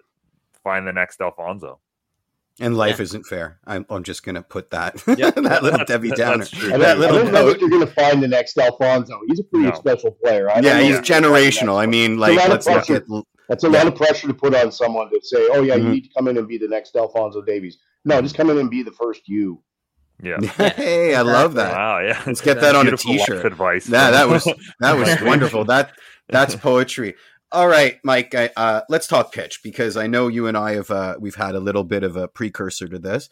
find 0.64 0.88
the 0.88 0.94
next 0.94 1.22
Alfonso. 1.22 1.80
And 2.60 2.78
life 2.78 3.00
yeah. 3.00 3.04
isn't 3.04 3.26
fair. 3.26 3.60
I'm, 3.68 3.86
I'm 3.90 4.04
just 4.04 4.24
going 4.24 4.36
to 4.36 4.42
put 4.42 4.72
that 4.72 5.04
yeah. 5.18 5.30
that 5.36 5.62
little 5.62 5.84
Debbie 5.86 6.12
Downer. 6.12 6.46
I, 6.54 6.78
that 6.78 7.00
little 7.00 7.18
I 7.18 7.24
don't 7.24 7.34
know 7.34 7.50
if 7.50 7.60
you're 7.60 7.70
going 7.70 7.86
to 7.86 7.94
find 7.94 8.24
the 8.24 8.30
next 8.30 8.58
Alfonso. 8.58 9.20
He's 9.28 9.42
a 9.42 9.44
pretty 9.44 9.68
no. 9.68 9.76
special 9.76 10.12
player. 10.12 10.50
yeah, 10.62 10.80
he's 10.80 11.00
generational. 11.00 11.78
I 11.78 11.86
mean, 11.86 12.18
like, 12.18 12.38
let's 12.48 12.68
look 12.68 12.90
at. 12.90 13.04
That's 13.50 13.64
a 13.64 13.70
yeah. 13.70 13.78
lot 13.78 13.88
of 13.88 13.96
pressure 13.96 14.28
to 14.28 14.34
put 14.34 14.56
on 14.56 14.72
someone 14.72 15.10
to 15.10 15.20
say, 15.22 15.48
"Oh 15.52 15.62
yeah, 15.62 15.76
mm-hmm. 15.76 15.86
you 15.86 15.94
need 15.94 16.02
to 16.06 16.10
come 16.18 16.28
in 16.28 16.38
and 16.38 16.48
be 16.48 16.58
the 16.58 16.68
next 16.68 16.96
Alfonso 16.96 17.42
Davies." 17.42 17.78
No, 18.04 18.22
just 18.22 18.36
come 18.36 18.50
in 18.50 18.58
and 18.58 18.70
be 18.70 18.84
the 18.84 18.92
first 18.92 19.28
you. 19.28 19.62
Yeah. 20.22 20.40
hey, 20.42 21.16
I 21.16 21.22
love 21.22 21.56
that. 21.56 21.74
Wow. 21.74 22.00
Yeah. 22.00 22.22
Let's 22.26 22.42
get 22.42 22.62
that 22.62 22.76
on 22.76 22.88
a 22.88 22.96
t-shirt. 22.96 23.46
Advice. 23.46 23.90
Yeah, 23.90 24.12
that 24.12 24.30
was 24.30 24.48
that 24.80 24.94
was 24.94 25.22
wonderful. 25.22 25.66
That 25.66 25.92
that's 26.30 26.56
poetry. 26.56 27.16
All 27.56 27.70
right, 27.70 28.02
Mike. 28.04 28.36
I, 28.36 28.50
uh, 28.58 28.82
let's 28.90 29.08
talk 29.08 29.32
pitch 29.32 29.64
because 29.64 29.96
I 29.96 30.08
know 30.08 30.28
you 30.28 30.48
and 30.48 30.58
I 30.58 30.74
have 30.74 30.92
uh, 30.92 31.16
we've 31.18 31.36
had 31.36 31.56
a 31.56 31.60
little 31.62 31.86
bit 31.86 32.04
of 32.04 32.18
a 32.18 32.28
precursor 32.28 32.86
to 32.90 33.00
this, 33.00 33.30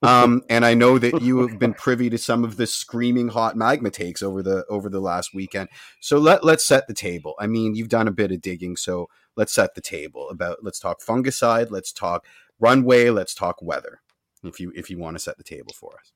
um, 0.00 0.42
and 0.48 0.64
I 0.64 0.74
know 0.74 0.96
that 0.96 1.22
you 1.22 1.44
have 1.44 1.58
been 1.58 1.74
privy 1.74 2.08
to 2.10 2.16
some 2.16 2.44
of 2.44 2.56
the 2.56 2.68
screaming 2.68 3.26
hot 3.26 3.56
magma 3.56 3.90
takes 3.90 4.22
over 4.22 4.44
the 4.44 4.64
over 4.70 4.88
the 4.88 5.00
last 5.00 5.34
weekend. 5.34 5.70
So 5.98 6.18
let 6.18 6.44
let's 6.44 6.64
set 6.64 6.86
the 6.86 6.94
table. 6.94 7.34
I 7.40 7.48
mean, 7.48 7.74
you've 7.74 7.88
done 7.88 8.06
a 8.06 8.12
bit 8.12 8.30
of 8.30 8.40
digging, 8.40 8.76
so 8.76 9.08
let's 9.34 9.52
set 9.52 9.74
the 9.74 9.80
table. 9.80 10.30
About 10.30 10.58
let's 10.62 10.78
talk 10.78 11.00
fungicide, 11.00 11.72
let's 11.72 11.92
talk 11.92 12.24
runway, 12.60 13.10
let's 13.10 13.34
talk 13.34 13.60
weather. 13.60 14.02
If 14.44 14.60
you 14.60 14.72
if 14.76 14.88
you 14.88 14.98
want 14.98 15.16
to 15.16 15.22
set 15.22 15.36
the 15.36 15.42
table 15.42 15.72
for 15.74 15.98
us. 15.98 16.12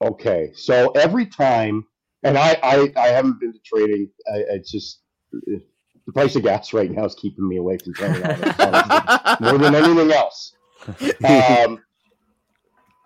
Okay, 0.00 0.52
so 0.54 0.92
every 0.92 1.26
time, 1.26 1.84
and 2.22 2.38
I 2.38 2.58
I, 2.62 2.90
I 2.96 3.08
haven't 3.08 3.38
been 3.38 3.52
to 3.52 3.60
trading. 3.62 4.08
I, 4.32 4.44
it's 4.48 4.70
just 4.70 5.00
the 6.06 6.12
price 6.12 6.36
of 6.36 6.42
gas 6.42 6.72
right 6.72 6.90
now 6.90 7.04
is 7.04 7.14
keeping 7.14 7.48
me 7.48 7.56
away 7.56 7.78
from 7.78 7.94
training 7.94 8.22
more 9.40 9.58
than 9.58 9.74
anything 9.74 10.12
else. 10.12 10.54
Um, 11.24 11.82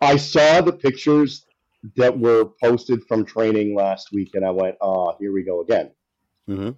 I 0.00 0.16
saw 0.16 0.60
the 0.60 0.72
pictures 0.72 1.44
that 1.96 2.18
were 2.18 2.50
posted 2.60 3.04
from 3.06 3.24
training 3.24 3.76
last 3.76 4.12
week, 4.12 4.30
and 4.34 4.44
I 4.44 4.50
went, 4.50 4.76
"Oh, 4.80 5.14
here 5.20 5.32
we 5.32 5.44
go 5.44 5.60
again." 5.60 5.90
Mm-hmm. 6.48 6.70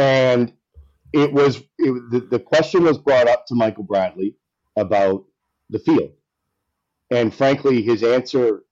And 0.00 0.52
it 1.12 1.32
was 1.32 1.58
it, 1.78 2.10
the, 2.10 2.26
the 2.30 2.38
question 2.38 2.84
was 2.84 2.98
brought 2.98 3.28
up 3.28 3.46
to 3.46 3.54
Michael 3.54 3.84
Bradley 3.84 4.36
about 4.76 5.24
the 5.68 5.78
field, 5.78 6.12
and 7.10 7.34
frankly, 7.34 7.82
his 7.82 8.02
answer 8.02 8.64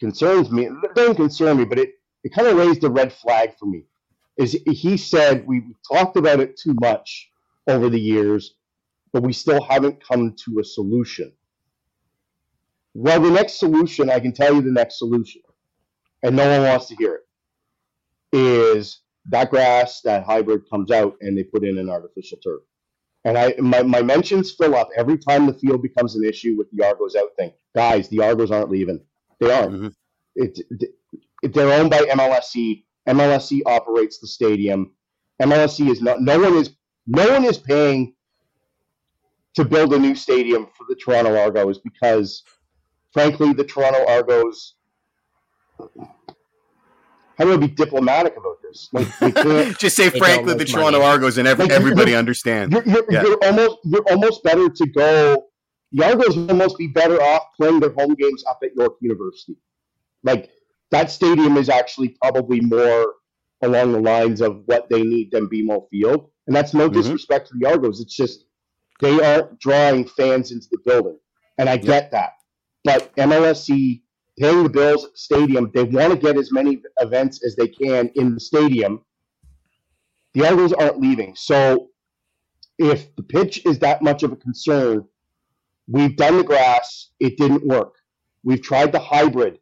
concerns 0.00 0.50
me. 0.50 0.66
It 0.66 0.94
doesn't 0.94 1.16
concern 1.16 1.58
me, 1.58 1.64
but 1.64 1.78
it 1.78 1.90
it 2.24 2.32
kind 2.34 2.48
of 2.48 2.56
raised 2.56 2.82
a 2.84 2.90
red 2.90 3.12
flag 3.12 3.58
for 3.58 3.66
me 3.66 3.84
is 4.38 4.58
he 4.66 4.96
said 4.96 5.46
we've 5.46 5.68
talked 5.90 6.16
about 6.16 6.40
it 6.40 6.56
too 6.56 6.74
much 6.80 7.30
over 7.66 7.88
the 7.88 8.00
years, 8.00 8.54
but 9.12 9.22
we 9.22 9.32
still 9.32 9.62
haven't 9.62 10.02
come 10.06 10.34
to 10.44 10.58
a 10.60 10.64
solution. 10.64 11.32
Well, 12.94 13.20
the 13.20 13.30
next 13.30 13.58
solution, 13.58 14.10
I 14.10 14.20
can 14.20 14.32
tell 14.32 14.54
you 14.54 14.62
the 14.62 14.70
next 14.70 14.98
solution, 14.98 15.42
and 16.22 16.36
no 16.36 16.48
one 16.48 16.68
wants 16.68 16.86
to 16.88 16.96
hear 16.96 17.14
it, 18.32 18.36
is 18.36 19.00
that 19.26 19.50
grass, 19.50 20.00
that 20.02 20.24
hybrid 20.24 20.68
comes 20.68 20.90
out 20.90 21.16
and 21.20 21.36
they 21.36 21.44
put 21.44 21.64
in 21.64 21.78
an 21.78 21.88
artificial 21.88 22.38
turf. 22.38 22.62
And 23.24 23.38
I 23.38 23.54
my, 23.58 23.82
my 23.82 24.02
mentions 24.02 24.52
fill 24.52 24.74
up 24.74 24.88
every 24.96 25.16
time 25.16 25.46
the 25.46 25.54
field 25.54 25.82
becomes 25.82 26.16
an 26.16 26.24
issue 26.24 26.56
with 26.56 26.66
the 26.72 26.84
Argos 26.84 27.14
out 27.14 27.30
thing. 27.38 27.52
Guys, 27.74 28.08
the 28.08 28.20
Argos 28.20 28.50
aren't 28.50 28.70
leaving. 28.70 29.00
They 29.38 29.52
aren't. 29.52 29.72
Mm-hmm. 29.72 29.88
It, 30.34 30.58
it, 31.42 31.54
they're 31.54 31.72
owned 31.72 31.90
by 31.90 31.98
MLSE. 31.98 32.84
MLSE 33.08 33.62
operates 33.66 34.18
the 34.18 34.26
stadium. 34.26 34.92
MLSE 35.40 35.90
is 35.90 36.02
not. 36.02 36.20
No 36.20 36.38
one 36.38 36.54
is. 36.54 36.70
No 37.06 37.28
one 37.30 37.44
is 37.44 37.58
paying 37.58 38.14
to 39.54 39.64
build 39.64 39.92
a 39.92 39.98
new 39.98 40.14
stadium 40.14 40.66
for 40.76 40.86
the 40.88 40.94
Toronto 40.94 41.36
Argos 41.36 41.78
because, 41.78 42.42
frankly, 43.12 43.52
the 43.52 43.64
Toronto 43.64 44.06
Argos. 44.06 44.74
How 47.38 47.44
do 47.44 47.54
I 47.54 47.56
be 47.56 47.68
diplomatic 47.68 48.36
about 48.36 48.58
this? 48.62 48.88
Like, 48.92 49.78
just 49.78 49.96
say 49.96 50.10
frankly, 50.10 50.54
the 50.54 50.64
Toronto 50.64 50.98
money. 50.98 51.10
Argos, 51.10 51.38
and 51.38 51.48
every, 51.48 51.64
like, 51.64 51.72
everybody 51.72 52.14
understands. 52.14 52.72
You're, 52.72 52.86
you're, 52.86 53.04
yeah. 53.10 53.22
you're, 53.22 53.44
almost 53.44 53.78
you're 53.84 54.04
almost 54.10 54.44
better 54.44 54.68
to 54.68 54.86
go. 54.86 55.48
The 55.92 56.04
Argos 56.04 56.36
would 56.36 56.50
almost 56.50 56.78
be 56.78 56.86
better 56.86 57.20
off 57.20 57.42
playing 57.56 57.80
their 57.80 57.92
home 57.92 58.14
games 58.14 58.44
up 58.48 58.60
at 58.62 58.74
York 58.74 58.94
University. 59.00 59.56
Like 60.22 60.50
that 60.92 61.10
stadium 61.10 61.56
is 61.56 61.68
actually 61.68 62.16
probably 62.22 62.60
more 62.60 63.14
along 63.62 63.92
the 63.92 64.00
lines 64.00 64.40
of 64.40 64.62
what 64.66 64.88
they 64.88 65.02
need 65.02 65.30
than 65.32 65.48
BMO 65.48 65.88
Field. 65.90 66.30
And 66.46 66.54
that's 66.54 66.74
no 66.74 66.88
mm-hmm. 66.88 67.00
disrespect 67.00 67.48
to 67.48 67.54
the 67.58 67.66
Argos. 67.66 68.00
It's 68.00 68.14
just 68.14 68.44
they 69.00 69.20
aren't 69.20 69.58
drawing 69.58 70.06
fans 70.06 70.52
into 70.52 70.66
the 70.70 70.78
building. 70.84 71.18
And 71.58 71.68
I 71.68 71.76
get 71.76 72.10
that. 72.12 72.32
But 72.84 73.14
MLSE 73.16 74.02
paying 74.38 74.62
the 74.62 74.68
bills 74.68 75.08
stadium, 75.14 75.70
they 75.74 75.84
want 75.84 76.12
to 76.12 76.18
get 76.18 76.36
as 76.36 76.52
many 76.52 76.82
events 77.00 77.44
as 77.44 77.56
they 77.56 77.68
can 77.68 78.10
in 78.14 78.34
the 78.34 78.40
stadium. 78.40 79.04
The 80.34 80.46
Argos 80.46 80.72
aren't 80.72 81.00
leaving. 81.00 81.34
So 81.36 81.90
if 82.78 83.14
the 83.16 83.22
pitch 83.22 83.64
is 83.64 83.78
that 83.80 84.02
much 84.02 84.22
of 84.22 84.32
a 84.32 84.36
concern, 84.36 85.06
we've 85.86 86.16
done 86.16 86.38
the 86.38 86.44
grass, 86.44 87.10
it 87.20 87.36
didn't 87.36 87.66
work. 87.66 87.94
We've 88.44 88.62
tried 88.62 88.92
the 88.92 88.98
hybrid, 88.98 89.58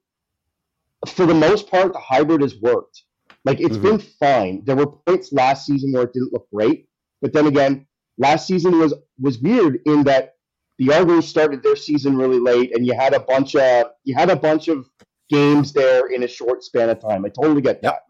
for 1.07 1.27
the 1.27 1.35
most 1.35 1.71
part, 1.71 1.93
the 1.93 1.99
hybrid 1.99 2.43
has 2.43 2.57
worked. 2.61 3.03
Like 3.45 3.61
it's 3.61 3.77
mm-hmm. 3.77 3.97
been 3.97 3.99
fine. 3.99 4.65
There 4.65 4.77
were 4.77 4.87
points 4.87 5.33
last 5.33 5.67
season 5.67 5.93
where 5.93 6.03
it 6.03 6.13
didn't 6.13 6.33
look 6.33 6.47
great, 6.53 6.89
but 7.23 7.33
then 7.33 7.47
again, 7.47 7.87
last 8.19 8.47
season 8.47 8.79
was 8.79 8.95
was 9.19 9.39
weird 9.39 9.81
in 9.87 10.05
that 10.05 10.35
the 10.79 10.93
Argos 10.93 11.27
started 11.27 11.63
their 11.63 11.77
season 11.77 12.17
really 12.17 12.39
late, 12.39 12.77
and 12.77 12.87
you 12.87 12.95
had 12.95 13.15
a 13.15 13.21
bunch 13.21 13.57
of 13.57 13.87
you 14.05 14.15
had 14.15 14.29
a 14.29 14.37
bunch 14.37 14.69
of 14.69 14.87
games 15.31 15.73
there 15.73 16.09
in 16.09 16.23
a 16.23 16.29
short 16.29 16.63
span 16.63 16.91
of 16.91 17.01
time. 17.01 17.25
I 17.25 17.29
totally 17.29 17.63
get 17.63 17.81
that. 17.83 17.87
Yep. 17.87 18.07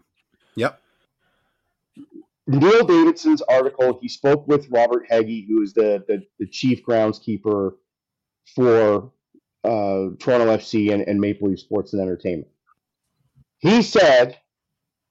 Neil 2.51 2.85
Davidson's 2.85 3.43
article, 3.43 3.99
he 4.03 4.09
spoke 4.09 4.49
with 4.49 4.69
Robert 4.71 5.07
Heggie, 5.09 5.47
who 5.49 5.63
is 5.63 5.73
the, 5.73 6.05
the, 6.09 6.23
the 6.41 6.47
chief 6.47 6.83
groundskeeper 6.85 7.75
for 8.57 9.13
uh, 9.63 10.11
Toronto 10.19 10.57
FC 10.57 10.93
and, 10.93 11.03
and 11.03 11.21
Maple 11.21 11.49
Leaf 11.49 11.61
Sports 11.61 11.93
and 11.93 12.03
Entertainment. 12.03 12.49
He 13.61 13.83
said 13.83 14.39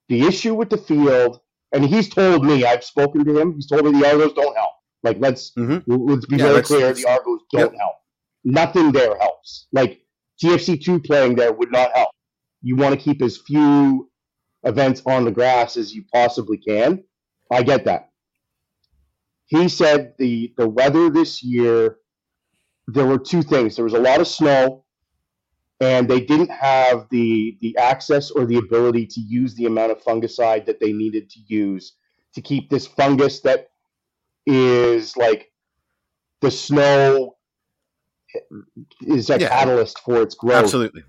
the 0.09 0.23
issue 0.23 0.55
with 0.55 0.69
the 0.69 0.77
field, 0.77 1.39
and 1.71 1.85
he's 1.85 2.09
told 2.09 2.45
me, 2.45 2.65
I've 2.65 2.83
spoken 2.83 3.23
to 3.25 3.39
him, 3.39 3.53
he's 3.53 3.67
told 3.67 3.85
me 3.85 3.99
the 3.99 4.07
Argos 4.07 4.33
don't 4.33 4.55
help. 4.55 4.71
Like, 5.03 5.17
let's, 5.19 5.51
mm-hmm. 5.57 5.91
let's 6.09 6.25
be 6.25 6.37
yeah, 6.37 6.47
very 6.47 6.61
clear 6.61 6.93
the 6.93 7.07
Argos 7.07 7.41
don't 7.51 7.71
yep. 7.71 7.79
help. 7.79 7.95
Nothing 8.43 8.91
there 8.91 9.17
helps. 9.17 9.67
Like, 9.71 10.01
TFC2 10.43 11.05
playing 11.05 11.35
there 11.35 11.53
would 11.53 11.71
not 11.71 11.91
help. 11.95 12.09
You 12.61 12.75
want 12.75 12.97
to 12.97 13.01
keep 13.01 13.21
as 13.21 13.37
few 13.37 14.09
events 14.63 15.01
on 15.05 15.25
the 15.25 15.31
grass 15.31 15.77
as 15.77 15.93
you 15.93 16.03
possibly 16.13 16.57
can. 16.57 17.03
I 17.51 17.63
get 17.63 17.85
that. 17.85 18.09
He 19.45 19.67
said 19.67 20.13
the 20.19 20.53
the 20.57 20.69
weather 20.69 21.09
this 21.09 21.41
year, 21.41 21.97
there 22.87 23.07
were 23.07 23.17
two 23.17 23.41
things. 23.41 23.75
There 23.75 23.85
was 23.85 23.95
a 23.95 23.99
lot 23.99 24.21
of 24.21 24.27
snow, 24.27 24.85
and 25.79 26.09
they 26.09 26.19
didn't 26.19 26.51
have 26.51 27.07
the 27.09 27.57
the 27.61 27.77
access 27.77 28.31
or 28.31 28.45
the 28.45 28.57
ability 28.57 29.05
to 29.05 29.21
use 29.21 29.55
the 29.55 29.65
amount 29.65 29.91
of 29.91 30.01
fungicide 30.03 30.65
that 30.65 30.79
they 30.79 30.91
needed 30.91 31.29
to 31.29 31.39
use 31.47 31.95
to 32.33 32.41
keep 32.41 32.69
this 32.69 32.85
fungus 32.85 33.41
that 33.41 33.69
is 34.45 35.15
like 35.17 35.51
the 36.41 36.51
snow 36.51 37.35
is 39.01 39.29
a 39.29 39.39
yeah. 39.39 39.49
catalyst 39.49 39.99
for 39.99 40.21
its 40.21 40.35
growth. 40.35 40.63
Absolutely. 40.63 41.03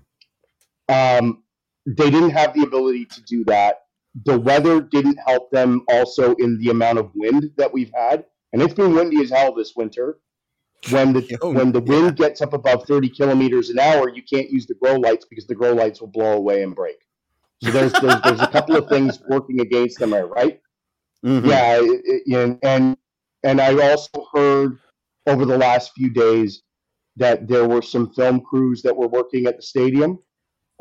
Um, 0.89 1.43
they 1.85 2.09
didn't 2.09 2.31
have 2.31 2.53
the 2.53 2.63
ability 2.63 3.05
to 3.05 3.21
do 3.23 3.43
that. 3.45 3.83
The 4.25 4.37
weather 4.37 4.81
didn't 4.81 5.17
help 5.25 5.51
them 5.51 5.85
also 5.87 6.35
in 6.35 6.59
the 6.59 6.69
amount 6.69 6.99
of 6.99 7.11
wind 7.15 7.51
that 7.57 7.71
we've 7.71 7.91
had. 7.95 8.25
And 8.51 8.61
it's 8.61 8.73
been 8.73 8.93
windy 8.93 9.21
as 9.21 9.29
hell 9.29 9.53
this 9.53 9.73
winter. 9.75 10.19
When 10.89 11.13
the 11.13 11.37
oh, 11.41 11.53
when 11.53 11.71
the 11.71 11.79
wind 11.79 12.17
yeah. 12.17 12.27
gets 12.27 12.41
up 12.41 12.53
above 12.53 12.85
30 12.85 13.09
kilometers 13.09 13.69
an 13.69 13.79
hour, 13.79 14.09
you 14.09 14.23
can't 14.23 14.49
use 14.49 14.65
the 14.65 14.75
grow 14.75 14.95
lights 14.95 15.25
because 15.29 15.47
the 15.47 15.55
grow 15.55 15.73
lights 15.73 16.01
will 16.01 16.07
blow 16.07 16.33
away 16.33 16.63
and 16.63 16.75
break. 16.75 16.97
So 17.63 17.71
there's 17.71 17.93
there's, 17.93 18.21
there's 18.23 18.41
a 18.41 18.47
couple 18.47 18.75
of 18.75 18.89
things 18.89 19.21
working 19.29 19.61
against 19.61 19.99
them 19.99 20.11
there, 20.11 20.27
right? 20.27 20.59
Mm-hmm. 21.23 21.47
Yeah, 21.47 21.79
it, 21.79 22.01
it, 22.05 22.35
and 22.35 22.59
and 22.63 22.97
and 23.43 23.61
I 23.61 23.89
also 23.89 24.27
heard 24.33 24.79
over 25.27 25.45
the 25.45 25.57
last 25.57 25.91
few 25.93 26.09
days 26.09 26.63
that 27.17 27.47
there 27.47 27.67
were 27.67 27.81
some 27.81 28.11
film 28.13 28.41
crews 28.41 28.81
that 28.81 28.95
were 28.95 29.07
working 29.07 29.45
at 29.45 29.57
the 29.57 29.63
stadium. 29.63 30.19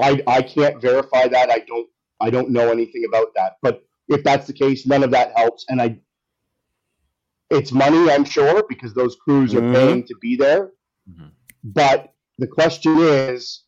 I 0.00 0.22
I 0.26 0.40
can't 0.40 0.80
verify 0.80 1.28
that. 1.28 1.50
I 1.50 1.58
don't 1.66 1.88
I 2.20 2.30
don't 2.30 2.50
know 2.50 2.70
anything 2.70 3.04
about 3.06 3.34
that. 3.34 3.56
But 3.60 3.82
if 4.08 4.24
that's 4.24 4.46
the 4.46 4.52
case, 4.52 4.86
none 4.86 5.02
of 5.04 5.10
that 5.10 5.32
helps. 5.36 5.66
And 5.68 5.80
I 5.80 5.98
it's 7.50 7.72
money, 7.72 8.10
I'm 8.10 8.24
sure, 8.24 8.64
because 8.68 8.94
those 8.94 9.16
crews 9.16 9.54
are 9.54 9.60
mm-hmm. 9.60 9.74
paying 9.74 10.04
to 10.04 10.14
be 10.20 10.36
there. 10.36 10.70
Mm-hmm. 11.10 11.28
But 11.64 12.14
the 12.38 12.46
question 12.46 12.96
is, 12.98 13.64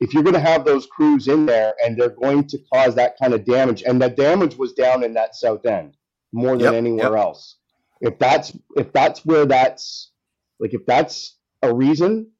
if 0.00 0.12
you're 0.12 0.22
going 0.22 0.34
to 0.34 0.40
have 0.40 0.64
those 0.64 0.86
crews 0.86 1.28
in 1.28 1.46
there 1.46 1.74
and 1.82 1.98
they're 1.98 2.10
going 2.10 2.46
to 2.48 2.58
cause 2.72 2.94
that 2.96 3.16
kind 3.20 3.32
of 3.32 3.44
damage, 3.44 3.82
and 3.82 4.00
that 4.02 4.16
damage 4.16 4.56
was 4.56 4.72
down 4.72 5.02
in 5.02 5.14
that 5.14 5.34
south 5.34 5.64
end 5.64 5.96
more 6.32 6.56
than 6.56 6.72
yep, 6.72 6.74
anywhere 6.74 7.12
yep. 7.12 7.18
else. 7.18 7.56
If 8.00 8.18
that's 8.18 8.52
if 8.76 8.92
that's 8.92 9.24
where 9.24 9.46
that's 9.46 10.10
like 10.58 10.74
if 10.74 10.84
that's 10.84 11.36
a 11.62 11.72
reason, 11.72 12.30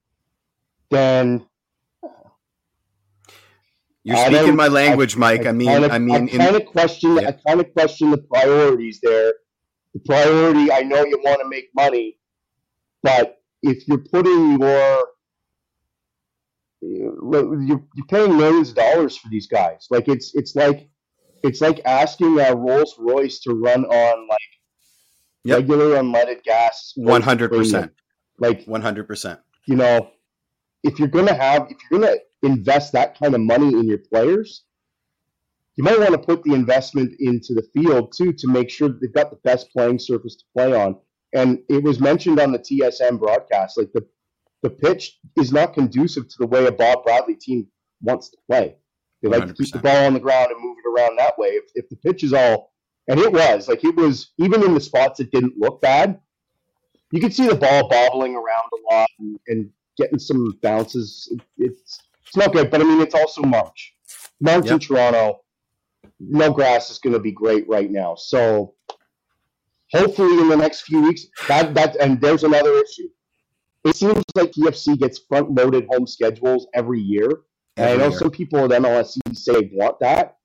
then 0.90 1.46
you're 4.02 4.18
speaking 4.26 4.56
my 4.56 4.68
language, 4.68 5.16
I, 5.16 5.18
Mike. 5.18 5.46
I, 5.46 5.48
I 5.48 5.52
mean, 5.52 5.68
kinda, 5.68 5.92
I 5.92 5.98
mean, 5.98 6.28
I 6.28 6.36
kind 6.36 6.56
of 6.56 6.66
question. 6.66 7.16
Yeah. 7.16 7.28
I 7.28 7.32
kind 7.32 7.60
of 7.60 7.72
question 7.72 8.10
the 8.10 8.18
priorities 8.18 9.00
there. 9.02 9.32
The 9.94 10.00
priority. 10.00 10.72
I 10.72 10.82
know 10.82 11.04
you 11.04 11.20
want 11.24 11.40
to 11.40 11.48
make 11.48 11.70
money, 11.74 12.18
but 13.02 13.38
if 13.62 13.86
you're 13.88 13.98
putting 13.98 14.60
your 14.60 15.04
you're, 16.82 17.62
you're 17.62 18.06
paying 18.08 18.36
millions 18.36 18.70
of 18.70 18.76
dollars 18.76 19.16
for 19.16 19.28
these 19.28 19.46
guys. 19.46 19.86
Like 19.90 20.08
it's 20.08 20.34
it's 20.34 20.54
like 20.54 20.88
it's 21.42 21.60
like 21.60 21.80
asking 21.84 22.40
uh, 22.40 22.46
a 22.48 22.56
Rolls 22.56 22.94
Royce 22.98 23.40
to 23.40 23.54
run 23.54 23.84
on 23.84 24.28
like 24.28 24.38
yep. 25.44 25.58
regular 25.58 25.96
unleaded 25.96 26.42
gas. 26.42 26.92
One 26.96 27.22
hundred 27.22 27.50
percent. 27.50 27.92
Like 28.38 28.64
one 28.64 28.82
hundred 28.82 29.06
percent. 29.06 29.40
You 29.66 29.76
know, 29.76 30.10
if 30.82 30.98
you're 30.98 31.08
gonna 31.08 31.34
have 31.34 31.68
if 31.70 31.78
you're 31.90 32.00
gonna 32.00 32.16
invest 32.42 32.92
that 32.92 33.18
kind 33.18 33.34
of 33.34 33.40
money 33.40 33.68
in 33.68 33.84
your 33.84 33.98
players, 33.98 34.64
you 35.76 35.84
might 35.84 35.98
want 35.98 36.12
to 36.12 36.18
put 36.18 36.42
the 36.44 36.54
investment 36.54 37.14
into 37.18 37.54
the 37.54 37.66
field 37.74 38.12
too 38.16 38.32
to 38.32 38.48
make 38.48 38.70
sure 38.70 38.88
that 38.88 39.00
they've 39.00 39.12
got 39.12 39.30
the 39.30 39.38
best 39.44 39.70
playing 39.72 39.98
surface 39.98 40.36
to 40.36 40.44
play 40.56 40.72
on. 40.72 40.96
And 41.34 41.58
it 41.68 41.82
was 41.82 41.98
mentioned 41.98 42.38
on 42.38 42.52
the 42.52 42.58
TSN 42.58 43.18
broadcast, 43.18 43.76
like 43.76 43.92
the 43.92 44.06
the 44.62 44.70
pitch 44.70 45.18
is 45.36 45.52
not 45.52 45.74
conducive 45.74 46.26
to 46.26 46.36
the 46.38 46.46
way 46.46 46.66
a 46.66 46.72
Bob 46.72 47.04
Bradley 47.04 47.36
team 47.36 47.66
wants 48.00 48.30
to 48.30 48.38
play. 48.48 48.76
They 49.22 49.28
like 49.28 49.42
100%. 49.42 49.46
to 49.48 49.54
keep 49.62 49.72
the 49.74 49.78
ball 49.78 50.06
on 50.06 50.14
the 50.14 50.20
ground 50.20 50.52
and 50.52 50.62
move 50.62 50.78
it 50.78 50.88
around 50.88 51.18
that 51.18 51.38
way. 51.38 51.48
If, 51.48 51.64
if 51.74 51.88
the 51.90 51.96
pitch 51.96 52.24
is 52.24 52.32
all, 52.32 52.72
and 53.06 53.20
it 53.20 53.30
was 53.30 53.68
like 53.68 53.84
it 53.84 53.94
was 53.94 54.32
even 54.38 54.62
in 54.64 54.72
the 54.72 54.80
spots 54.80 55.18
that 55.18 55.30
didn't 55.30 55.58
look 55.58 55.82
bad, 55.82 56.18
you 57.10 57.20
could 57.20 57.34
see 57.34 57.46
the 57.46 57.54
ball 57.54 57.88
bobbling 57.88 58.34
around 58.34 58.70
a 58.72 58.94
lot 58.94 59.08
and, 59.18 59.38
and 59.48 59.70
getting 59.98 60.18
some 60.18 60.58
bounces. 60.62 61.28
It, 61.30 61.40
it's 61.58 61.98
it's 62.26 62.36
not 62.36 62.54
good, 62.54 62.70
but 62.70 62.80
I 62.80 62.84
mean 62.84 63.02
it's 63.02 63.14
also 63.14 63.42
March. 63.42 63.94
March 64.40 64.64
yep. 64.64 64.72
in 64.72 64.78
Toronto, 64.78 65.43
no 66.20 66.52
grass 66.52 66.90
is 66.90 66.98
going 66.98 67.12
to 67.12 67.20
be 67.20 67.32
great 67.32 67.68
right 67.68 67.90
now. 67.90 68.14
So 68.14 68.74
hopefully 69.92 70.40
in 70.40 70.48
the 70.48 70.56
next 70.56 70.82
few 70.82 71.02
weeks, 71.02 71.26
that 71.48 71.74
that 71.74 71.96
and 71.96 72.20
there's 72.20 72.44
another 72.44 72.74
issue 72.74 73.08
it 73.84 73.96
seems 73.96 74.22
like 74.34 74.52
TFC 74.52 74.98
gets 74.98 75.18
front 75.18 75.50
loaded 75.54 75.86
home 75.90 76.06
schedules 76.06 76.66
every 76.74 77.00
year. 77.00 77.30
And 77.76 77.90
I 77.90 77.96
know 77.96 78.08
year. 78.08 78.18
some 78.18 78.30
people 78.30 78.64
at 78.64 78.70
MLSE 78.70 79.36
say 79.36 79.52
they 79.52 79.70
want 79.72 80.00
that. 80.00 80.38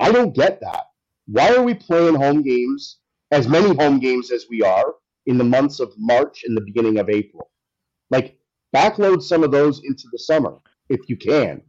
I 0.00 0.10
don't 0.10 0.34
get 0.34 0.60
that. 0.60 0.84
Why 1.26 1.54
are 1.54 1.62
we 1.62 1.74
playing 1.74 2.14
home 2.14 2.42
games, 2.42 2.98
as 3.30 3.48
many 3.48 3.74
home 3.74 3.98
games 3.98 4.30
as 4.30 4.46
we 4.48 4.62
are, 4.62 4.94
in 5.26 5.36
the 5.36 5.44
months 5.44 5.80
of 5.80 5.92
March 5.98 6.44
and 6.44 6.56
the 6.56 6.62
beginning 6.62 6.98
of 6.98 7.10
April? 7.10 7.50
Like, 8.10 8.38
backload 8.74 9.22
some 9.22 9.42
of 9.42 9.50
those 9.50 9.82
into 9.84 10.04
the 10.12 10.18
summer 10.18 10.58
if 10.88 11.08
you 11.08 11.16
can. 11.16 11.60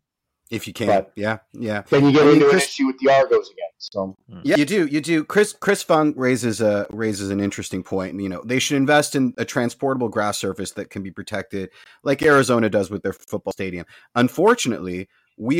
If 0.50 0.66
you 0.66 0.74
can, 0.74 0.88
but 0.88 1.12
yeah, 1.16 1.40
yeah. 1.54 1.84
Then 1.90 2.06
you 2.06 2.14
get 2.14 2.22
I 2.22 2.26
mean, 2.26 2.36
into 2.36 2.50
Chris, 2.50 2.64
an 2.64 2.68
issue 2.68 2.86
with 2.88 2.98
the 3.00 3.12
Argos 3.12 3.50
again. 3.50 3.70
So 3.78 4.16
yeah, 4.44 4.56
you 4.56 4.66
do, 4.66 4.86
you 4.86 5.02
do. 5.02 5.24
Chris 5.26 5.54
Chris 5.54 5.84
Fung 5.84 6.14
raises 6.16 6.62
a 6.62 6.88
raises 6.90 7.30
an 7.30 7.40
interesting 7.42 7.84
point. 7.84 8.20
You 8.20 8.30
know, 8.30 8.42
they 8.46 8.60
should 8.60 8.78
invest 8.78 9.16
in 9.16 9.34
a 9.38 9.44
transportable 9.44 10.08
grass 10.08 10.38
surface 10.38 10.72
that 10.72 10.90
can 10.90 11.04
be 11.04 11.12
protected, 11.12 11.70
like 12.04 12.22
Arizona 12.24 12.70
does 12.70 12.90
with 12.90 13.04
their 13.04 13.14
football 13.14 13.52
stadium. 13.52 13.86
Unfortunately, 14.16 15.10
we 15.38 15.58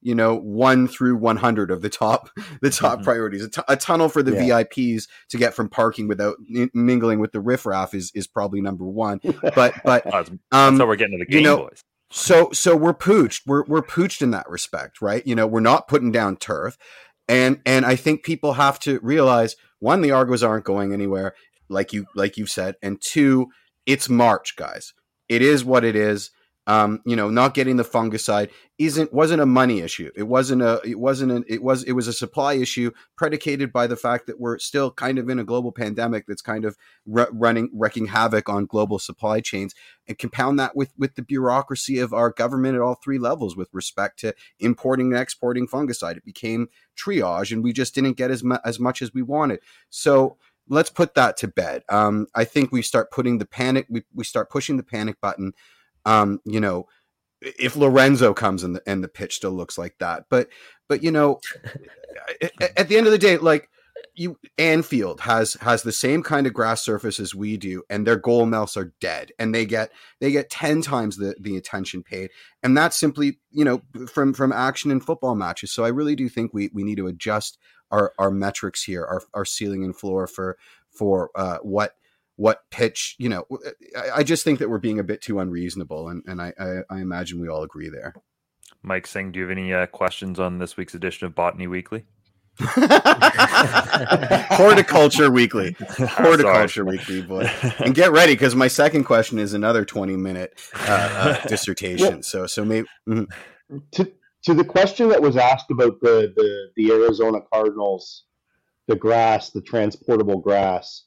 you 0.00 0.14
know 0.14 0.36
one 0.36 0.88
through 0.88 1.16
100 1.16 1.70
of 1.70 1.82
the 1.82 1.88
top 1.88 2.30
the 2.62 2.70
top 2.70 2.94
mm-hmm. 2.94 3.04
priorities 3.04 3.44
a, 3.44 3.50
t- 3.50 3.62
a 3.68 3.76
tunnel 3.76 4.08
for 4.08 4.22
the 4.22 4.32
yeah. 4.32 4.62
vips 4.62 5.06
to 5.28 5.36
get 5.36 5.54
from 5.54 5.68
parking 5.68 6.08
without 6.08 6.36
n- 6.54 6.70
mingling 6.74 7.20
with 7.20 7.32
the 7.32 7.40
riffraff 7.40 7.94
is 7.94 8.10
is 8.14 8.26
probably 8.26 8.60
number 8.60 8.84
one 8.84 9.20
but 9.54 9.74
but 9.84 10.06
um, 10.52 10.76
so 10.76 10.86
we're 10.86 10.96
getting 10.96 11.18
to 11.18 11.24
the 11.24 11.30
game 11.30 11.40
you 11.40 11.44
know, 11.44 11.56
boys 11.58 11.84
so 12.10 12.50
so 12.52 12.76
we're 12.76 12.94
pooched. 12.94 13.42
We're 13.46 13.64
we're 13.64 13.82
pooched 13.82 14.22
in 14.22 14.30
that 14.30 14.48
respect, 14.48 15.02
right? 15.02 15.26
You 15.26 15.34
know, 15.34 15.46
we're 15.46 15.60
not 15.60 15.88
putting 15.88 16.10
down 16.10 16.36
turf. 16.36 16.76
And 17.28 17.60
and 17.66 17.84
I 17.84 17.96
think 17.96 18.22
people 18.22 18.54
have 18.54 18.78
to 18.80 18.98
realize 19.00 19.56
one, 19.80 20.00
the 20.00 20.10
Argos 20.10 20.42
aren't 20.42 20.64
going 20.64 20.92
anywhere, 20.92 21.34
like 21.68 21.92
you 21.92 22.06
like 22.14 22.36
you've 22.36 22.50
said, 22.50 22.76
and 22.82 23.00
two, 23.00 23.48
it's 23.86 24.08
March, 24.08 24.56
guys. 24.56 24.94
It 25.28 25.42
is 25.42 25.64
what 25.64 25.84
it 25.84 25.94
is 25.94 26.30
um, 26.68 27.00
you 27.06 27.16
know, 27.16 27.30
not 27.30 27.54
getting 27.54 27.78
the 27.78 27.82
fungicide 27.82 28.50
isn't 28.76 29.10
wasn't 29.10 29.40
a 29.40 29.46
money 29.46 29.80
issue. 29.80 30.10
It 30.14 30.24
wasn't 30.24 30.60
a 30.60 30.82
it 30.84 31.00
wasn't 31.00 31.32
an 31.32 31.44
it 31.48 31.62
was 31.62 31.82
it 31.82 31.92
was 31.92 32.06
a 32.06 32.12
supply 32.12 32.52
issue 32.52 32.90
predicated 33.16 33.72
by 33.72 33.86
the 33.86 33.96
fact 33.96 34.26
that 34.26 34.38
we're 34.38 34.58
still 34.58 34.90
kind 34.90 35.18
of 35.18 35.30
in 35.30 35.38
a 35.38 35.44
global 35.44 35.72
pandemic 35.72 36.26
that's 36.26 36.42
kind 36.42 36.66
of 36.66 36.76
r- 37.12 37.30
running 37.32 37.70
wrecking 37.72 38.08
havoc 38.08 38.50
on 38.50 38.66
global 38.66 38.98
supply 38.98 39.40
chains, 39.40 39.74
and 40.06 40.18
compound 40.18 40.58
that 40.60 40.76
with 40.76 40.92
with 40.98 41.14
the 41.14 41.22
bureaucracy 41.22 41.98
of 42.00 42.12
our 42.12 42.28
government 42.28 42.74
at 42.74 42.82
all 42.82 42.96
three 43.02 43.18
levels 43.18 43.56
with 43.56 43.70
respect 43.72 44.18
to 44.18 44.34
importing 44.60 45.14
and 45.14 45.22
exporting 45.22 45.66
fungicide. 45.66 46.18
It 46.18 46.24
became 46.26 46.68
triage, 46.98 47.50
and 47.50 47.64
we 47.64 47.72
just 47.72 47.94
didn't 47.94 48.18
get 48.18 48.30
as 48.30 48.44
mu- 48.44 48.58
as 48.62 48.78
much 48.78 49.00
as 49.00 49.14
we 49.14 49.22
wanted. 49.22 49.60
So 49.88 50.36
let's 50.68 50.90
put 50.90 51.14
that 51.14 51.38
to 51.38 51.48
bed. 51.48 51.82
Um, 51.88 52.26
I 52.34 52.44
think 52.44 52.72
we 52.72 52.82
start 52.82 53.10
putting 53.10 53.38
the 53.38 53.46
panic 53.46 53.86
we 53.88 54.02
we 54.14 54.24
start 54.24 54.50
pushing 54.50 54.76
the 54.76 54.82
panic 54.82 55.18
button 55.22 55.54
um, 56.04 56.40
you 56.44 56.60
know, 56.60 56.86
if 57.40 57.76
Lorenzo 57.76 58.34
comes 58.34 58.64
and 58.64 58.76
the, 58.76 58.82
and 58.86 59.02
the 59.02 59.08
pitch 59.08 59.36
still 59.36 59.52
looks 59.52 59.78
like 59.78 59.96
that, 59.98 60.24
but 60.28 60.48
but 60.88 61.02
you 61.02 61.10
know, 61.10 61.40
at, 62.42 62.52
at 62.76 62.88
the 62.88 62.96
end 62.96 63.06
of 63.06 63.12
the 63.12 63.18
day, 63.18 63.36
like 63.36 63.68
you 64.14 64.36
Anfield 64.58 65.20
has 65.20 65.54
has 65.54 65.82
the 65.82 65.92
same 65.92 66.22
kind 66.22 66.46
of 66.46 66.52
grass 66.52 66.84
surface 66.84 67.20
as 67.20 67.34
we 67.34 67.56
do, 67.56 67.82
and 67.88 68.06
their 68.06 68.16
goal 68.16 68.46
mouths 68.46 68.76
are 68.76 68.92
dead, 69.00 69.32
and 69.38 69.54
they 69.54 69.64
get 69.64 69.92
they 70.20 70.32
get 70.32 70.50
ten 70.50 70.82
times 70.82 71.16
the 71.16 71.34
the 71.40 71.56
attention 71.56 72.02
paid, 72.02 72.30
and 72.62 72.76
that's 72.76 72.96
simply 72.96 73.38
you 73.50 73.64
know 73.64 73.82
from 74.08 74.34
from 74.34 74.52
action 74.52 74.90
in 74.90 75.00
football 75.00 75.34
matches. 75.34 75.72
So 75.72 75.84
I 75.84 75.88
really 75.88 76.16
do 76.16 76.28
think 76.28 76.52
we 76.52 76.70
we 76.74 76.82
need 76.82 76.96
to 76.96 77.06
adjust 77.06 77.58
our 77.90 78.12
our 78.18 78.30
metrics 78.30 78.82
here, 78.82 79.04
our 79.04 79.22
our 79.34 79.44
ceiling 79.44 79.84
and 79.84 79.96
floor 79.96 80.26
for 80.26 80.58
for 80.90 81.30
uh, 81.36 81.58
what 81.58 81.94
what 82.38 82.62
pitch, 82.70 83.16
you 83.18 83.28
know, 83.28 83.44
I, 83.96 84.10
I, 84.18 84.22
just 84.22 84.44
think 84.44 84.60
that 84.60 84.70
we're 84.70 84.78
being 84.78 85.00
a 85.00 85.04
bit 85.04 85.20
too 85.20 85.40
unreasonable, 85.40 86.08
and, 86.08 86.22
and 86.24 86.40
I, 86.40 86.52
I, 86.58 86.82
I 86.88 87.00
imagine 87.00 87.40
we 87.40 87.48
all 87.48 87.64
agree 87.64 87.88
there. 87.88 88.14
Mike 88.80 89.08
Singh, 89.08 89.32
do 89.32 89.40
you 89.40 89.44
have 89.44 89.50
any 89.50 89.74
uh, 89.74 89.86
questions 89.86 90.38
on 90.38 90.58
this 90.58 90.76
week's 90.76 90.94
edition 90.94 91.26
of 91.26 91.34
Botany 91.34 91.66
Weekly? 91.66 92.04
Horticulture 94.50 95.32
Weekly. 95.32 95.74
Horticulture 95.88 96.84
Weekly, 96.84 97.22
boy. 97.22 97.50
And 97.80 97.92
get 97.92 98.12
ready 98.12 98.34
because 98.34 98.54
my 98.54 98.68
second 98.68 99.02
question 99.02 99.40
is 99.40 99.52
another 99.52 99.84
20 99.84 100.16
minute 100.16 100.56
uh, 100.74 101.38
uh, 101.42 101.46
dissertation. 101.48 102.22
So, 102.22 102.46
so 102.46 102.64
maybe. 102.64 102.86
Mm-hmm. 103.08 103.78
To, 103.92 104.12
to 104.44 104.54
the 104.54 104.64
question 104.64 105.08
that 105.08 105.20
was 105.20 105.36
asked 105.36 105.72
about 105.72 106.00
the, 106.00 106.32
the, 106.36 106.70
the 106.76 106.92
Arizona 106.92 107.40
Cardinals, 107.52 108.26
the 108.86 108.94
grass, 108.94 109.50
the 109.50 109.60
transportable 109.60 110.38
grass, 110.38 111.02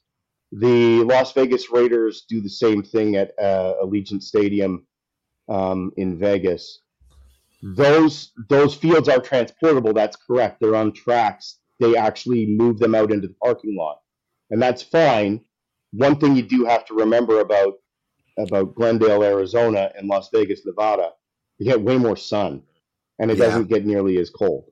the 0.51 1.03
Las 1.03 1.31
Vegas 1.33 1.71
Raiders 1.71 2.25
do 2.27 2.41
the 2.41 2.49
same 2.49 2.83
thing 2.83 3.15
at 3.15 3.31
uh, 3.39 3.75
Allegiant 3.83 4.21
Stadium 4.21 4.85
um, 5.49 5.91
in 5.97 6.19
Vegas. 6.19 6.81
Those 7.63 8.31
those 8.49 8.75
fields 8.75 9.07
are 9.07 9.21
transportable. 9.21 9.93
That's 9.93 10.17
correct. 10.17 10.57
They're 10.59 10.75
on 10.75 10.93
tracks. 10.93 11.59
They 11.79 11.95
actually 11.95 12.45
move 12.47 12.79
them 12.79 12.95
out 12.95 13.11
into 13.11 13.27
the 13.27 13.35
parking 13.41 13.75
lot, 13.77 13.99
and 14.49 14.61
that's 14.61 14.81
fine. 14.81 15.41
One 15.91 16.17
thing 16.17 16.35
you 16.35 16.43
do 16.43 16.65
have 16.65 16.85
to 16.85 16.95
remember 16.95 17.39
about 17.39 17.75
about 18.37 18.75
Glendale, 18.75 19.23
Arizona, 19.23 19.91
and 19.95 20.07
Las 20.07 20.29
Vegas, 20.33 20.65
Nevada, 20.65 21.11
you 21.59 21.65
get 21.65 21.81
way 21.81 21.97
more 21.97 22.17
sun, 22.17 22.63
and 23.19 23.29
it 23.29 23.37
yeah. 23.37 23.45
doesn't 23.45 23.69
get 23.69 23.85
nearly 23.85 24.17
as 24.17 24.29
cold. 24.31 24.70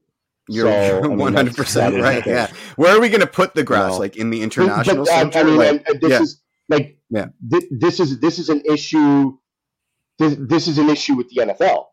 You're 0.50 1.08
one 1.10 1.34
hundred 1.34 1.56
percent 1.56 2.02
right. 2.02 2.26
Yeah, 2.26 2.52
where 2.76 2.96
are 2.96 3.00
we 3.00 3.10
going 3.10 3.22
to 3.22 3.28
put 3.28 3.54
the 3.54 3.64
grass? 3.64 3.94
No. 3.94 4.00
Like 4.00 4.18
in 4.18 4.30
the 4.30 4.42
international 4.42 5.06
but, 5.06 5.08
center? 5.08 5.40
I 5.40 5.44
mean, 5.44 5.58
like, 5.58 5.86
this 6.02 6.10
yeah. 6.10 6.22
is 6.22 6.42
like 6.70 6.98
yeah. 7.10 7.28
Th- 7.52 7.66
this 7.72 8.00
is 8.00 8.20
this 8.20 8.40
is 8.40 8.50
an 8.50 8.62
issue. 8.66 9.38
This, 10.18 10.36
this 10.40 10.68
is 10.68 10.78
an 10.78 10.90
issue 10.90 11.16
with 11.16 11.30
the 11.30 11.44
NFL 11.44 11.86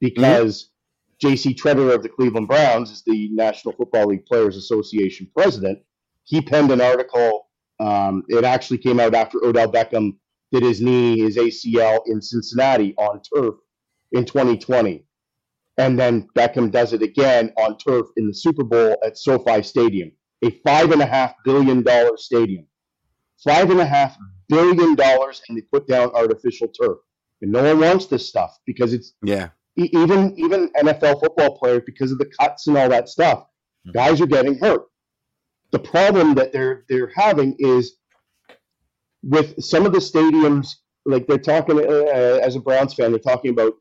because 0.00 0.64
mm-hmm. 0.64 1.28
J.C. 1.28 1.54
Tretter 1.54 1.94
of 1.94 2.02
the 2.02 2.08
Cleveland 2.08 2.48
Browns 2.48 2.90
is 2.90 3.02
the 3.04 3.28
National 3.32 3.74
Football 3.74 4.06
League 4.06 4.26
Players 4.26 4.56
Association 4.56 5.28
president. 5.36 5.80
He 6.22 6.40
penned 6.40 6.70
an 6.70 6.80
article. 6.80 7.48
Um, 7.80 8.22
it 8.28 8.44
actually 8.44 8.78
came 8.78 9.00
out 9.00 9.14
after 9.14 9.44
Odell 9.44 9.70
Beckham 9.70 10.16
did 10.52 10.62
his 10.62 10.80
knee, 10.80 11.18
his 11.18 11.36
ACL 11.36 12.00
in 12.06 12.22
Cincinnati 12.22 12.94
on 12.96 13.20
turf 13.34 13.56
in 14.12 14.24
2020 14.24 15.04
and 15.78 15.98
then 15.98 16.28
Beckham 16.36 16.70
does 16.70 16.92
it 16.92 17.02
again 17.02 17.52
on 17.56 17.76
turf 17.78 18.06
in 18.16 18.26
the 18.26 18.34
Super 18.34 18.64
Bowl 18.64 18.96
at 19.04 19.18
SoFi 19.18 19.62
Stadium, 19.62 20.12
a 20.44 20.50
five 20.64 20.92
and 20.92 21.02
a 21.02 21.06
half 21.06 21.34
billion 21.44 21.82
dollar 21.82 22.16
stadium. 22.16 22.66
Five 23.42 23.70
and 23.70 23.80
a 23.80 23.86
half 23.86 24.16
billion 24.48 24.94
dollars, 24.94 25.42
and 25.48 25.58
they 25.58 25.62
put 25.72 25.86
down 25.88 26.10
artificial 26.14 26.68
turf. 26.68 26.98
And 27.42 27.52
no 27.52 27.62
one 27.62 27.80
wants 27.80 28.06
this 28.06 28.28
stuff 28.28 28.56
because 28.66 28.92
it's 28.92 29.14
yeah. 29.22 29.48
even 29.76 30.34
even 30.38 30.70
NFL 30.76 31.20
football 31.20 31.58
players 31.58 31.82
because 31.84 32.12
of 32.12 32.18
the 32.18 32.30
cuts 32.40 32.68
and 32.68 32.78
all 32.78 32.88
that 32.88 33.08
stuff, 33.08 33.40
mm-hmm. 33.40 33.92
guys 33.92 34.20
are 34.20 34.26
getting 34.26 34.58
hurt. 34.58 34.82
The 35.72 35.80
problem 35.80 36.34
that 36.34 36.52
they're 36.52 36.84
they're 36.88 37.12
having 37.16 37.56
is 37.58 37.96
with 39.24 39.60
some 39.62 39.86
of 39.86 39.92
the 39.92 39.98
stadiums, 39.98 40.68
like 41.04 41.26
they're 41.26 41.38
talking 41.38 41.78
uh, 41.78 42.38
as 42.42 42.54
a 42.54 42.60
Browns 42.60 42.94
fan, 42.94 43.10
they're 43.10 43.18
talking 43.18 43.50
about 43.50 43.72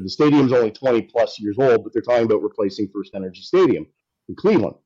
the 0.00 0.10
stadium's 0.10 0.52
only 0.52 0.70
20 0.70 1.02
plus 1.02 1.38
years 1.40 1.56
old, 1.58 1.84
but 1.84 1.92
they're 1.92 2.02
talking 2.02 2.24
about 2.24 2.42
replacing 2.42 2.88
First 2.94 3.14
Energy 3.14 3.42
Stadium 3.42 3.86
in 4.28 4.34
Cleveland. 4.34 4.76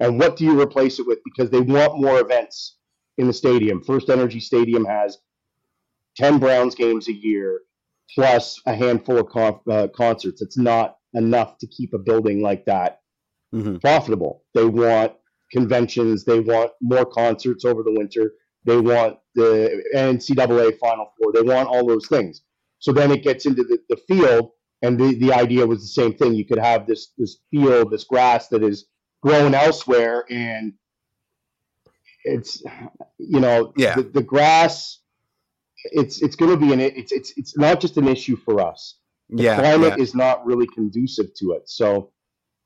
And 0.00 0.18
what 0.18 0.36
do 0.36 0.44
you 0.44 0.60
replace 0.60 0.98
it 0.98 1.06
with? 1.06 1.18
Because 1.24 1.50
they 1.50 1.60
want 1.60 2.00
more 2.00 2.20
events 2.20 2.76
in 3.16 3.26
the 3.26 3.32
stadium. 3.32 3.82
First 3.82 4.10
Energy 4.10 4.40
Stadium 4.40 4.84
has 4.84 5.18
10 6.16 6.38
Browns 6.38 6.74
games 6.74 7.08
a 7.08 7.12
year 7.12 7.62
plus 8.14 8.60
a 8.66 8.74
handful 8.74 9.18
of 9.18 9.28
con- 9.28 9.60
uh, 9.70 9.88
concerts. 9.88 10.40
It's 10.40 10.56
not 10.56 10.96
enough 11.14 11.58
to 11.58 11.66
keep 11.66 11.94
a 11.94 11.98
building 11.98 12.42
like 12.42 12.64
that 12.66 13.00
mm-hmm. 13.54 13.76
profitable. 13.76 14.44
They 14.54 14.64
want 14.64 15.12
conventions, 15.52 16.24
they 16.24 16.40
want 16.40 16.72
more 16.80 17.06
concerts 17.06 17.64
over 17.64 17.82
the 17.82 17.92
winter, 17.92 18.32
they 18.64 18.78
want 18.78 19.18
the 19.34 19.82
NCAA 19.94 20.78
Final 20.78 21.12
Four, 21.18 21.32
they 21.32 21.42
want 21.42 21.68
all 21.68 21.86
those 21.86 22.06
things. 22.06 22.42
So 22.80 22.92
then 22.92 23.10
it 23.10 23.22
gets 23.22 23.46
into 23.46 23.64
the, 23.64 23.78
the 23.88 23.96
field, 24.08 24.50
and 24.82 24.98
the, 24.98 25.14
the 25.14 25.32
idea 25.32 25.66
was 25.66 25.80
the 25.80 25.88
same 25.88 26.14
thing. 26.14 26.34
You 26.34 26.44
could 26.44 26.58
have 26.58 26.86
this 26.86 27.12
this 27.18 27.38
field, 27.50 27.90
this 27.90 28.04
grass 28.04 28.48
that 28.48 28.62
is 28.62 28.86
grown 29.22 29.54
elsewhere, 29.54 30.24
and 30.30 30.72
it's 32.24 32.62
you 33.18 33.40
know 33.40 33.72
yeah. 33.76 33.96
the, 33.96 34.02
the 34.02 34.22
grass. 34.22 35.00
It's 35.84 36.22
it's 36.22 36.36
going 36.36 36.50
to 36.50 36.56
be 36.56 36.72
an 36.72 36.80
it's 36.80 37.12
it's 37.12 37.32
it's 37.36 37.56
not 37.56 37.80
just 37.80 37.96
an 37.96 38.08
issue 38.08 38.36
for 38.36 38.60
us. 38.60 38.98
The 39.30 39.44
yeah, 39.44 39.58
climate 39.58 39.94
yeah. 39.96 40.02
is 40.02 40.14
not 40.14 40.44
really 40.46 40.66
conducive 40.74 41.34
to 41.34 41.52
it. 41.52 41.68
So 41.68 42.12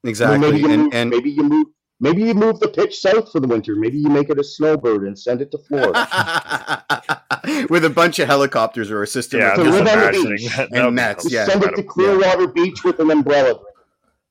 exactly, 0.04 0.38
maybe 0.38 0.60
you 0.60 0.70
and, 0.70 0.82
move, 0.84 0.94
and 0.94 1.10
maybe 1.10 1.30
you 1.30 1.42
move 1.42 1.66
Maybe 2.02 2.22
you 2.24 2.34
move 2.34 2.58
the 2.58 2.66
pitch 2.66 2.98
south 2.98 3.30
for 3.30 3.38
the 3.38 3.46
winter. 3.46 3.76
Maybe 3.76 3.96
you 3.96 4.08
make 4.08 4.28
it 4.28 4.36
a 4.36 4.42
snowbird 4.42 5.06
and 5.06 5.16
send 5.16 5.40
it 5.40 5.52
to 5.52 5.58
Florida. 5.58 6.84
With 7.70 7.84
a 7.84 7.90
bunch 7.90 8.18
of 8.18 8.28
helicopters 8.28 8.90
or 8.90 9.02
a 9.02 9.06
system 9.06 9.40
yeah, 9.40 9.52
of 9.52 9.66
live 9.66 9.74
on 9.74 9.84
the 9.84 10.36
beach. 10.38 10.58
and 10.72 10.94
nets. 10.94 11.30
Yeah, 11.30 11.46
send 11.46 11.64
it 11.64 11.74
to 11.76 11.82
Clearwater 11.82 12.42
yeah. 12.42 12.52
Beach 12.54 12.84
with 12.84 13.00
an 13.00 13.10
umbrella 13.10 13.58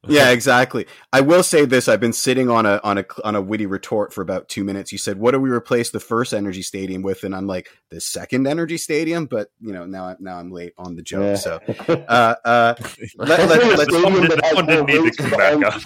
yeah, 0.08 0.32
exactly. 0.32 0.88
I 1.14 1.22
will 1.22 1.44
say 1.44 1.66
this: 1.66 1.88
I've 1.88 2.00
been 2.00 2.14
sitting 2.14 2.50
on 2.50 2.66
a 2.66 2.82
on 2.84 2.98
a 2.98 3.06
on 3.24 3.36
a 3.36 3.42
witty 3.42 3.68
retort 3.68 4.12
for 4.12 4.22
about 4.22 4.50
two 4.50 4.64
minutes. 4.64 4.92
You 4.92 4.98
said, 4.98 5.20
"What 5.20 5.32
do 5.32 5.40
we 5.40 5.52
replace 5.52 5.92
the 5.92 6.00
first 6.00 6.34
Energy 6.34 6.64
Stadium 6.64 7.04
with?" 7.04 7.24
And 7.24 7.36
I'm 7.36 7.46
like, 7.46 7.70
"The 7.92 8.02
second 8.02 8.48
Energy 8.48 8.78
Stadium." 8.78 9.28
But 9.28 9.50
you 9.60 9.72
know, 9.74 9.86
now 9.86 10.16
now 10.20 10.38
I'm 10.38 10.52
late 10.52 10.74
on 10.76 10.96
the 10.96 11.04
joke. 11.04 11.22
Yeah. 11.22 11.36
So, 11.36 11.60
uh, 11.88 12.36
uh, 12.44 12.74
let, 13.18 13.48
let, 13.48 13.78
let's 13.78 13.94
someone, 13.94 14.28
someone 14.42 14.86
need 14.88 15.14
to 15.14 15.18
come 15.18 15.30
back 15.30 15.66
up. 15.76 15.82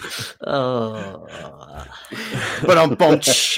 Oh, 0.47 1.27
but 2.65 2.77
I'm 2.77 2.95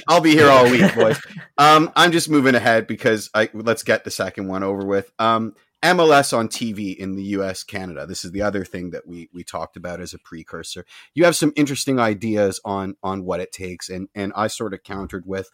I'll 0.08 0.22
be 0.22 0.32
here 0.32 0.50
all 0.50 0.70
week, 0.72 0.96
boys. 0.96 1.20
Um, 1.60 1.92
I'm 1.96 2.12
just 2.12 2.30
moving 2.30 2.56
ahead 2.56 2.88
because 2.88 3.30
I 3.36 3.50
let's 3.54 3.84
get 3.84 4.06
the 4.06 4.12
second 4.12 4.48
one 4.48 4.64
over 4.64 4.84
with. 4.84 5.12
Um, 5.20 5.54
MLS 5.84 6.36
on 6.36 6.48
TV 6.48 6.96
in 6.96 7.16
the 7.16 7.24
US, 7.24 7.64
Canada. 7.64 8.06
This 8.08 8.26
is 8.26 8.32
the 8.32 8.42
other 8.42 8.66
thing 8.66 8.90
that 8.92 9.08
we 9.08 9.30
we 9.32 9.44
talked 9.44 9.78
about 9.78 10.02
as 10.02 10.14
a 10.14 10.20
precursor. 10.20 10.86
You 11.14 11.26
have 11.26 11.36
some 11.36 11.54
interesting 11.56 12.00
ideas 12.00 12.60
on 12.66 12.96
on 13.04 13.26
what 13.26 13.40
it 13.40 13.52
takes 13.52 13.90
and 13.90 14.10
and 14.16 14.34
I 14.36 14.48
sort 14.48 14.74
of 14.74 14.84
countered 14.84 15.26
with 15.26 15.50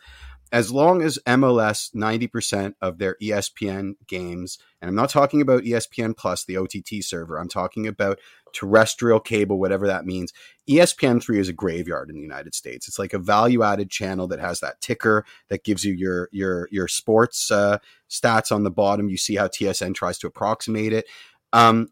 as 0.53 0.71
long 0.71 1.01
as 1.01 1.17
MLS 1.25 1.95
90% 1.95 2.75
of 2.79 2.99
their 2.99 3.17
ESPN 3.19 3.93
games, 4.05 4.59
and 4.79 4.87
I'm 4.87 4.95
not 4.95 5.09
talking 5.09 5.41
about 5.41 5.63
ESPN 5.63 6.15
Plus, 6.15 6.45
the 6.45 6.57
OTT 6.57 7.01
server, 7.03 7.39
I'm 7.39 7.49
talking 7.49 7.87
about 7.87 8.19
terrestrial 8.53 9.19
cable, 9.19 9.59
whatever 9.59 9.87
that 9.87 10.05
means. 10.05 10.31
ESPN3 10.69 11.37
is 11.39 11.49
a 11.49 11.53
graveyard 11.53 12.09
in 12.09 12.15
the 12.15 12.21
United 12.21 12.55
States. 12.55 12.87
It's 12.87 12.99
like 12.99 13.13
a 13.13 13.19
value 13.19 13.63
added 13.63 13.89
channel 13.89 14.27
that 14.27 14.39
has 14.39 14.59
that 14.61 14.79
ticker 14.79 15.25
that 15.49 15.63
gives 15.63 15.83
you 15.83 15.93
your 15.93 16.29
your 16.31 16.69
your 16.71 16.87
sports 16.87 17.51
uh, 17.51 17.79
stats 18.09 18.51
on 18.51 18.63
the 18.63 18.71
bottom. 18.71 19.09
You 19.09 19.17
see 19.17 19.35
how 19.35 19.47
TSN 19.47 19.95
tries 19.95 20.17
to 20.19 20.27
approximate 20.27 20.93
it. 20.93 21.05
Um, 21.51 21.89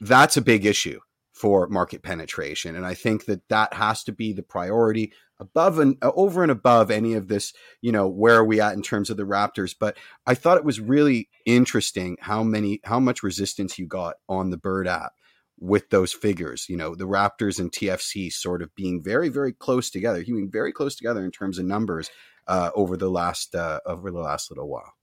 that's 0.00 0.36
a 0.36 0.42
big 0.42 0.66
issue 0.66 1.00
for 1.32 1.68
market 1.68 2.02
penetration. 2.02 2.74
And 2.74 2.84
I 2.84 2.94
think 2.94 3.26
that 3.26 3.48
that 3.48 3.74
has 3.74 4.02
to 4.04 4.12
be 4.12 4.32
the 4.32 4.42
priority 4.42 5.12
above 5.38 5.78
and 5.78 5.96
uh, 6.02 6.10
over 6.16 6.42
and 6.42 6.50
above 6.50 6.90
any 6.90 7.14
of 7.14 7.28
this, 7.28 7.52
you 7.80 7.92
know, 7.92 8.08
where 8.08 8.38
are 8.38 8.44
we 8.44 8.60
at 8.60 8.74
in 8.74 8.82
terms 8.82 9.08
of 9.08 9.16
the 9.16 9.22
Raptors? 9.22 9.74
But 9.78 9.96
I 10.26 10.34
thought 10.34 10.56
it 10.56 10.64
was 10.64 10.80
really 10.80 11.28
interesting 11.46 12.16
how 12.20 12.42
many, 12.42 12.80
how 12.84 12.98
much 12.98 13.22
resistance 13.22 13.78
you 13.78 13.86
got 13.86 14.16
on 14.28 14.50
the 14.50 14.56
Bird 14.56 14.88
app 14.88 15.12
with 15.60 15.90
those 15.90 16.12
figures, 16.12 16.66
you 16.68 16.76
know, 16.76 16.94
the 16.94 17.06
Raptors 17.06 17.58
and 17.58 17.72
TFC 17.72 18.32
sort 18.32 18.62
of 18.62 18.74
being 18.74 19.02
very, 19.02 19.28
very 19.28 19.52
close 19.52 19.90
together, 19.90 20.22
being 20.24 20.50
very 20.50 20.72
close 20.72 20.96
together 20.96 21.24
in 21.24 21.30
terms 21.30 21.58
of 21.58 21.64
numbers 21.64 22.10
uh, 22.46 22.70
over 22.74 22.96
the 22.96 23.10
last, 23.10 23.54
uh, 23.54 23.80
over 23.86 24.10
the 24.10 24.20
last 24.20 24.50
little 24.50 24.68
while. 24.68 24.94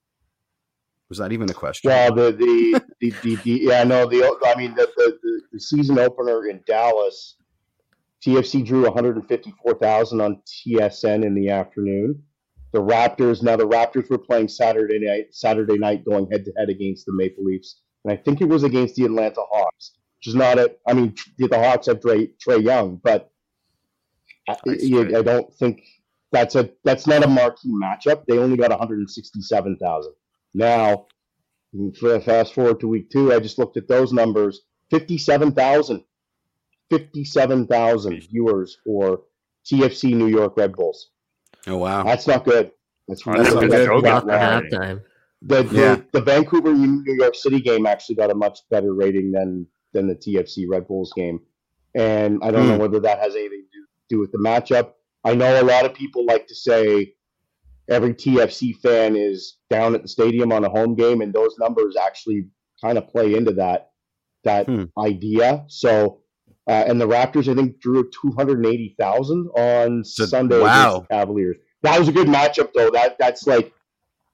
Was 1.10 1.20
that 1.20 1.32
even 1.32 1.50
a 1.50 1.54
question? 1.54 1.90
Well, 1.90 2.14
the 2.14 2.32
the, 2.32 2.82
the, 3.00 3.14
the, 3.22 3.36
the 3.36 3.52
yeah, 3.64 3.84
no, 3.84 4.08
the 4.08 4.24
I 4.46 4.58
mean 4.58 4.74
the, 4.74 4.90
the, 4.98 5.42
the 5.52 5.60
season 5.60 6.00
opener 6.00 6.48
in 6.48 6.62
Dallas, 6.66 7.36
TFC 8.26 8.66
drew 8.66 8.84
154,000 8.86 10.22
on 10.22 10.42
TSN 10.48 11.24
in 11.24 11.36
the 11.36 11.50
afternoon. 11.50 12.24
The 12.72 12.82
Raptors 12.82 13.44
now 13.44 13.56
the 13.56 13.68
Raptors 13.68 14.10
were 14.10 14.18
playing 14.18 14.48
Saturday 14.48 15.00
night 15.00 15.28
Saturday 15.32 15.78
night 15.78 16.04
going 16.06 16.28
head 16.32 16.44
to 16.46 16.52
head 16.58 16.70
against 16.70 17.06
the 17.06 17.14
Maple 17.14 17.44
Leafs, 17.44 17.82
and 18.04 18.12
I 18.12 18.18
think 18.18 18.42
it 18.42 18.50
was 18.50 18.64
against 18.64 18.96
the 18.96 19.06
Atlanta 19.06 19.42
Hawks, 19.52 19.92
which 20.20 20.28
is 20.28 20.36
not 20.36 20.58
a. 20.58 20.76
I 20.88 20.94
mean, 20.94 21.16
the 21.38 21.58
Hawks 21.58 21.88
have 21.88 22.00
Trae, 22.00 22.32
Trae 22.46 22.64
Young, 22.64 23.00
but 23.04 23.32
I, 24.48 24.56
I 24.68 25.22
don't 25.22 25.54
think 25.56 25.84
that's 26.32 26.56
a 26.56 26.70
that's 26.84 27.08
not 27.08 27.24
a 27.24 27.28
marquee 27.28 27.72
matchup. 27.72 28.26
They 28.28 28.38
only 28.38 28.58
got 28.58 28.70
167,000. 28.70 30.14
Now, 30.54 31.08
fast 32.24 32.54
forward 32.54 32.80
to 32.80 32.88
week 32.88 33.10
two, 33.10 33.34
I 33.34 33.40
just 33.40 33.58
looked 33.58 33.78
at 33.78 33.88
those 33.88 34.14
numbers 34.14 34.62
57,000. 34.92 36.04
57,000 36.90 38.24
viewers 38.30 38.78
for 38.86 39.24
TFC 39.66 40.14
New 40.14 40.28
York 40.28 40.56
Red 40.56 40.74
Bulls. 40.76 41.10
Oh, 41.68 41.78
wow. 41.78 42.04
That's 42.04 42.28
not 42.28 42.46
good. 42.46 42.72
That's, 43.08 43.26
not 43.26 43.38
good. 43.38 43.90
halftime. 43.90 45.02
The, 45.42 45.64
the, 45.64 45.80
yeah. 45.80 46.02
the 46.12 46.22
Vancouver 46.22 46.74
New 46.74 47.14
York 47.16 47.36
City 47.36 47.60
game 47.60 47.86
actually 47.86 48.16
got 48.16 48.32
a 48.32 48.36
much 48.36 48.60
better 48.70 48.94
rating 48.94 49.32
than 49.32 49.68
than 49.96 50.08
the 50.08 50.16
TFC 50.16 50.66
Red 50.70 50.88
Bulls 50.88 51.12
game. 51.16 51.40
And 51.96 52.40
I 52.44 52.52
don't 52.52 52.66
mm. 52.66 52.68
know 52.68 52.76
hmm. 52.76 52.82
whether 52.82 53.00
that 53.00 53.20
has 53.20 53.36
anything 53.36 53.66
to 53.74 53.80
do 54.10 54.20
with 54.20 54.32
the 54.32 54.38
matchup. 54.38 54.92
I 55.24 55.34
know 55.34 55.60
a 55.60 55.64
lot 55.64 55.86
of 55.86 55.94
people 55.96 56.26
like 56.26 56.46
to 56.48 56.56
say 56.56 57.14
every 57.90 58.14
TFC 58.14 58.76
fan 58.76 59.16
is 59.16 59.58
down 59.70 59.96
at 59.96 60.02
the 60.02 60.08
stadium 60.08 60.52
on 60.52 60.66
a 60.66 60.70
home 60.70 60.96
game, 60.96 61.22
and 61.22 61.34
those 61.34 61.56
numbers 61.58 61.96
actually 61.96 62.48
kind 62.84 62.98
of 62.98 63.08
play 63.08 63.34
into 63.34 63.54
that 63.54 63.92
that 64.44 64.68
hmm. 64.68 64.84
idea. 65.00 65.64
So, 65.68 66.22
uh, 66.68 66.84
and 66.86 67.02
the 67.02 67.08
Raptors, 67.08 67.50
I 67.50 67.56
think, 67.56 67.80
drew 67.80 68.10
two 68.12 68.34
hundred 68.38 68.64
eighty 68.66 68.96
thousand 69.00 69.48
on 69.56 70.04
so, 70.04 70.26
Sunday 70.26 70.60
wow. 70.60 70.90
against 70.90 71.10
the 71.10 71.16
Cavaliers. 71.16 71.58
That 71.82 71.98
was 71.98 72.10
a 72.10 72.12
good 72.12 72.28
matchup, 72.28 72.74
though. 72.74 72.92
That 72.92 73.18
that's 73.18 73.48
like 73.48 73.74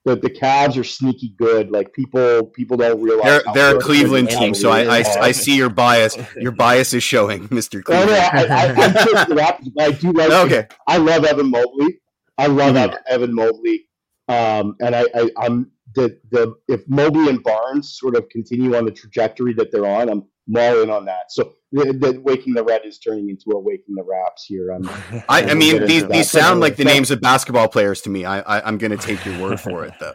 the 0.06 0.16
the 0.16 0.30
Cavs 0.30 0.78
are 0.78 0.84
sneaky 0.84 1.34
good. 1.38 1.72
Like 1.72 1.94
people 1.94 2.46
people 2.48 2.78
don't 2.78 3.02
realize 3.02 3.44
they're 3.44 3.54
they're 3.54 3.78
a 3.78 3.80
Cleveland 3.80 4.30
team, 4.30 4.54
so 4.54 4.72
I, 4.72 5.00
I, 5.00 5.04
I 5.20 5.32
see 5.32 5.56
your 5.56 5.70
bias. 5.70 6.18
Your 6.36 6.52
bias 6.52 6.94
is 6.94 7.04
showing, 7.04 7.48
Mister 7.52 7.82
Cleveland. 7.82 8.10
Oh, 8.12 8.14
no, 8.14 8.20
I, 8.20 8.46
I, 8.46 8.72
I'm 8.72 8.94
just 8.94 9.30
the 9.30 9.36
Raptors. 9.36 9.72
I 9.80 9.92
do 9.92 10.12
like. 10.12 10.32
Okay. 10.32 10.68
I 10.88 10.98
love 10.98 11.24
Evan 11.26 11.52
Mobley. 11.52 12.00
I 12.38 12.48
love 12.48 12.76
mm-hmm. 12.76 12.96
Evan 13.08 13.36
Mobley, 13.36 13.88
um, 14.28 14.76
and 14.80 14.96
I, 14.96 15.06
I, 15.14 15.46
am 15.46 15.72
the 15.94 16.18
the 16.32 16.56
if 16.68 16.88
Mobley 16.88 17.30
and 17.30 17.44
Barnes 17.44 17.98
sort 18.00 18.16
of 18.16 18.28
continue 18.30 18.76
on 18.76 18.86
the 18.86 18.92
trajectory 18.92 19.54
that 19.54 19.72
they're 19.72 19.86
on, 19.86 20.10
I'm 20.10 20.24
I'm 20.48 20.84
in 20.84 20.90
on 20.90 21.06
that. 21.06 21.32
So 21.32 21.54
the, 21.72 21.94
the 21.94 22.20
Waking 22.22 22.54
the 22.54 22.64
Red 22.64 22.82
is 22.86 23.00
turning 23.00 23.30
into 23.30 23.52
a 23.52 23.60
Waking 23.60 23.96
the 23.96 24.04
Raps 24.04 24.46
here. 24.46 24.72
I'm, 24.72 24.88
I, 25.30 25.52
I 25.52 25.54
mean, 25.54 25.86
these, 25.86 26.06
these 26.08 26.30
sound 26.30 26.60
like 26.60 26.76
the 26.76 26.84
names 26.84 27.12
of 27.12 27.22
basketball 27.22 27.68
players 27.68 28.02
to 28.02 28.10
me. 28.10 28.26
I, 28.26 28.42
I 28.42 28.68
am 28.68 28.78
going 28.78 28.92
to 28.92 28.98
take 28.98 29.26
your 29.26 29.40
word 29.40 29.60
for 29.60 29.86
it, 29.86 29.94
though. 30.00 30.14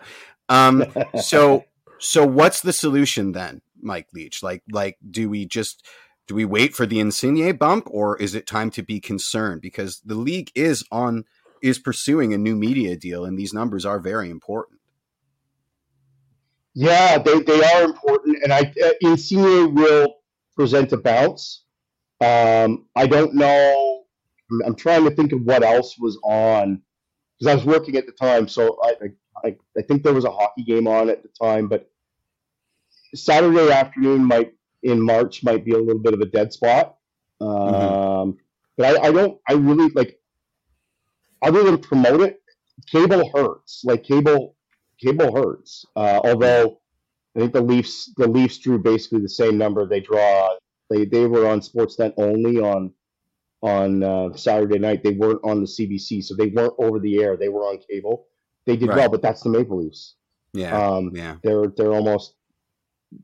Um, 0.48 0.84
so 1.20 1.64
so 1.98 2.26
what's 2.26 2.60
the 2.60 2.72
solution 2.72 3.32
then, 3.32 3.62
Mike 3.80 4.08
Leach? 4.12 4.42
Like 4.42 4.62
like 4.70 4.98
do 5.10 5.28
we 5.28 5.46
just 5.46 5.86
do 6.26 6.34
we 6.34 6.44
wait 6.44 6.74
for 6.74 6.86
the 6.86 7.00
Insigne 7.00 7.56
bump, 7.56 7.88
or 7.90 8.16
is 8.20 8.34
it 8.34 8.46
time 8.46 8.70
to 8.70 8.82
be 8.82 9.00
concerned 9.00 9.60
because 9.60 10.00
the 10.04 10.14
league 10.14 10.50
is 10.54 10.84
on 10.90 11.24
is 11.62 11.78
pursuing 11.78 12.34
a 12.34 12.38
new 12.38 12.56
media 12.56 12.96
deal, 12.96 13.24
and 13.24 13.38
these 13.38 13.54
numbers 13.54 13.86
are 13.86 13.98
very 13.98 14.30
important. 14.30 14.75
Yeah, 16.78 17.16
they, 17.16 17.40
they 17.40 17.64
are 17.64 17.84
important, 17.84 18.36
and 18.42 18.52
I 18.52 18.70
uh, 18.84 18.90
Insigne 19.00 19.74
will 19.74 20.16
present 20.54 20.92
a 20.92 20.98
bounce. 20.98 21.64
Um, 22.20 22.84
I 22.94 23.06
don't 23.06 23.34
know. 23.34 24.04
I'm 24.62 24.74
trying 24.74 25.04
to 25.04 25.10
think 25.10 25.32
of 25.32 25.40
what 25.40 25.62
else 25.62 25.96
was 25.98 26.18
on 26.22 26.82
because 27.38 27.50
I 27.50 27.54
was 27.54 27.64
working 27.64 27.96
at 27.96 28.04
the 28.04 28.12
time, 28.12 28.46
so 28.46 28.78
I, 28.82 28.94
I 29.42 29.56
I 29.78 29.82
think 29.88 30.02
there 30.02 30.12
was 30.12 30.26
a 30.26 30.30
hockey 30.30 30.64
game 30.64 30.86
on 30.86 31.08
at 31.08 31.22
the 31.22 31.30
time, 31.42 31.66
but 31.66 31.90
Saturday 33.14 33.72
afternoon 33.72 34.22
might 34.22 34.52
in 34.82 35.00
March 35.00 35.42
might 35.42 35.64
be 35.64 35.72
a 35.72 35.78
little 35.78 36.02
bit 36.02 36.12
of 36.12 36.20
a 36.20 36.26
dead 36.26 36.52
spot. 36.52 36.96
Um, 37.40 37.48
mm-hmm. 37.48 38.30
But 38.76 38.98
I, 38.98 39.08
I 39.08 39.12
don't. 39.12 39.40
I 39.48 39.54
really 39.54 39.88
like. 39.94 40.20
Other 41.40 41.62
than 41.64 41.78
promote 41.78 42.20
it, 42.20 42.42
cable 42.90 43.30
hurts. 43.34 43.82
Like 43.82 44.04
cable, 44.04 44.55
cable 45.00 45.34
hurts. 45.34 45.84
Uh, 45.94 46.20
although 46.24 46.80
I 47.36 47.40
think 47.40 47.52
the 47.52 47.60
Leafs, 47.60 48.12
the 48.16 48.28
Leafs 48.28 48.58
drew 48.58 48.78
basically 48.78 49.20
the 49.20 49.28
same 49.28 49.58
number. 49.58 49.86
They 49.86 50.00
draw. 50.00 50.48
They 50.90 51.04
they 51.04 51.26
were 51.26 51.48
on 51.48 51.60
Sportsnet 51.60 52.14
only 52.16 52.60
on 52.60 52.92
on 53.62 54.02
uh, 54.02 54.36
Saturday 54.36 54.78
night. 54.78 55.02
They 55.02 55.12
weren't 55.12 55.40
on 55.44 55.60
the 55.60 55.66
CBC, 55.66 56.24
so 56.24 56.34
they 56.34 56.48
weren't 56.48 56.74
over 56.78 56.98
the 56.98 57.22
air. 57.22 57.36
They 57.36 57.48
were 57.48 57.62
on 57.62 57.78
cable. 57.78 58.26
They 58.64 58.76
did 58.76 58.88
right. 58.88 58.98
well, 58.98 59.10
but 59.10 59.22
that's 59.22 59.42
the 59.42 59.50
Maple 59.50 59.82
Leafs. 59.82 60.14
Yeah, 60.52 60.76
um, 60.76 61.12
yeah. 61.14 61.36
They're 61.42 61.68
they're 61.76 61.92
almost, 61.92 62.34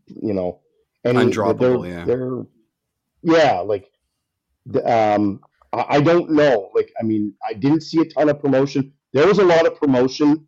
you 0.06 0.34
know, 0.34 0.60
any, 1.04 1.18
undroppable. 1.18 1.82
They're, 1.82 1.98
yeah, 1.98 2.04
they're 2.04 2.42
yeah, 3.22 3.60
like 3.60 3.90
um, 4.84 5.40
I, 5.72 5.84
I 5.88 6.00
don't 6.00 6.30
know. 6.30 6.70
Like, 6.74 6.92
I 7.00 7.04
mean, 7.04 7.34
I 7.48 7.54
didn't 7.54 7.82
see 7.82 8.00
a 8.00 8.04
ton 8.04 8.28
of 8.28 8.40
promotion. 8.40 8.92
There 9.12 9.26
was 9.26 9.38
a 9.38 9.44
lot 9.44 9.66
of 9.66 9.76
promotion 9.76 10.46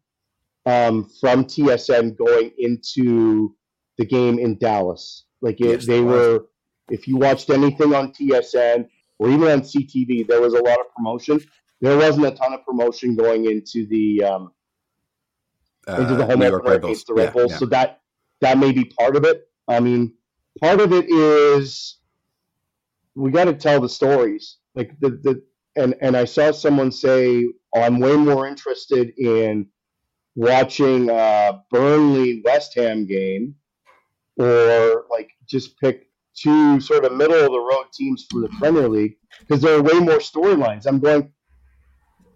um, 0.66 1.10
from 1.20 1.44
TSN 1.44 2.16
going 2.16 2.52
into 2.58 3.54
the 3.98 4.04
game 4.04 4.38
in 4.38 4.58
Dallas. 4.58 5.24
Like, 5.40 5.60
it, 5.60 5.66
yes, 5.66 5.86
they 5.86 6.00
were. 6.00 6.46
If 6.90 7.08
you 7.08 7.16
watched 7.16 7.48
anything 7.48 7.94
on 7.94 8.12
TSN 8.12 8.86
or 9.18 9.30
even 9.30 9.48
on 9.48 9.62
CTV, 9.62 10.26
there 10.28 10.40
was 10.40 10.52
a 10.52 10.62
lot 10.62 10.78
of 10.80 10.94
promotion. 10.94 11.40
There 11.80 11.96
wasn't 11.96 12.26
a 12.26 12.30
ton 12.32 12.52
of 12.52 12.64
promotion 12.64 13.16
going 13.16 13.46
into 13.46 13.86
the 13.86 14.22
um, 14.24 14.52
uh, 15.88 16.00
into 16.00 16.16
the 16.16 16.26
home 16.26 16.42
opener 16.42 16.74
against 16.74 17.06
the 17.06 17.14
Red 17.14 17.32
Bulls. 17.32 17.52
Yeah. 17.52 17.58
So 17.58 17.66
that 17.66 18.00
that 18.40 18.58
may 18.58 18.72
be 18.72 18.84
part 18.84 19.16
of 19.16 19.24
it. 19.24 19.48
I 19.68 19.80
mean, 19.80 20.14
part 20.60 20.80
of 20.80 20.92
it 20.92 21.06
is 21.08 21.98
we 23.14 23.30
got 23.30 23.44
to 23.44 23.54
tell 23.54 23.80
the 23.80 23.88
stories. 23.88 24.58
Like 24.74 24.98
the 25.00 25.10
the 25.10 25.42
and 25.76 25.94
and 26.00 26.16
I 26.16 26.24
saw 26.24 26.50
someone 26.50 26.92
say 26.92 27.46
oh, 27.74 27.80
I'm 27.80 27.98
way 28.00 28.16
more 28.16 28.46
interested 28.46 29.12
in 29.18 29.66
watching 30.36 31.10
a 31.10 31.62
Burnley 31.70 32.42
West 32.44 32.74
Ham 32.74 33.06
game 33.06 33.54
or 34.36 35.04
like 35.10 35.30
just 35.46 35.78
pick 35.78 36.08
two 36.34 36.80
sort 36.80 37.04
of 37.04 37.12
middle 37.12 37.36
of 37.36 37.52
the 37.52 37.60
road 37.60 37.86
teams 37.92 38.26
for 38.30 38.40
the 38.40 38.48
Premier 38.58 38.88
League 38.88 39.16
because 39.40 39.62
there 39.62 39.76
are 39.76 39.82
way 39.82 40.00
more 40.00 40.18
storylines. 40.18 40.86
I'm 40.86 40.98
going 40.98 41.30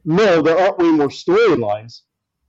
no, 0.05 0.41
there 0.41 0.59
aren't 0.59 0.79
way 0.79 0.91
more 0.91 1.09
storylines. 1.09 2.01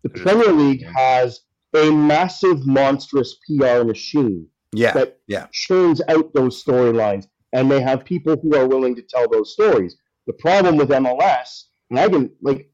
The 0.03 0.09
Premier 0.09 0.53
League 0.53 0.85
has 0.95 1.41
a 1.75 1.91
massive, 1.91 2.65
monstrous 2.65 3.35
PR 3.45 3.83
machine 3.83 4.47
yeah, 4.73 4.93
that 4.93 5.19
yeah. 5.27 5.47
churns 5.51 6.01
out 6.07 6.33
those 6.33 6.63
storylines, 6.63 7.27
and 7.53 7.69
they 7.69 7.81
have 7.81 8.05
people 8.05 8.37
who 8.41 8.55
are 8.55 8.67
willing 8.67 8.95
to 8.95 9.01
tell 9.01 9.27
those 9.27 9.53
stories. 9.53 9.97
The 10.27 10.33
problem 10.33 10.77
with 10.77 10.89
MLS, 10.89 11.63
and 11.89 11.99
I 11.99 12.07
can 12.07 12.31
like 12.41 12.71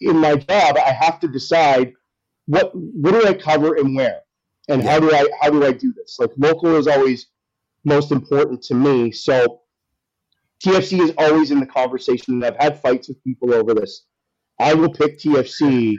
in 0.00 0.16
my 0.18 0.36
job, 0.36 0.76
I 0.76 0.92
have 0.92 1.20
to 1.20 1.28
decide 1.28 1.92
what 2.46 2.72
what 2.74 3.12
do 3.12 3.26
I 3.26 3.34
cover 3.34 3.76
and 3.76 3.94
where, 3.94 4.20
and 4.68 4.82
yeah. 4.82 4.90
how 4.90 5.00
do 5.00 5.12
I 5.12 5.26
how 5.40 5.50
do 5.50 5.64
I 5.64 5.72
do 5.72 5.92
this? 5.92 6.16
Like 6.18 6.30
local 6.36 6.76
is 6.76 6.86
always 6.86 7.26
most 7.84 8.12
important 8.12 8.62
to 8.64 8.74
me, 8.74 9.12
so 9.12 9.60
TFC 10.64 11.00
is 11.00 11.12
always 11.16 11.50
in 11.50 11.60
the 11.60 11.66
conversation, 11.66 12.42
I've 12.44 12.56
had 12.56 12.80
fights 12.80 13.08
with 13.08 13.22
people 13.24 13.54
over 13.54 13.72
this. 13.74 14.06
I 14.58 14.74
will 14.74 14.92
pick 14.92 15.18
TFC 15.18 15.96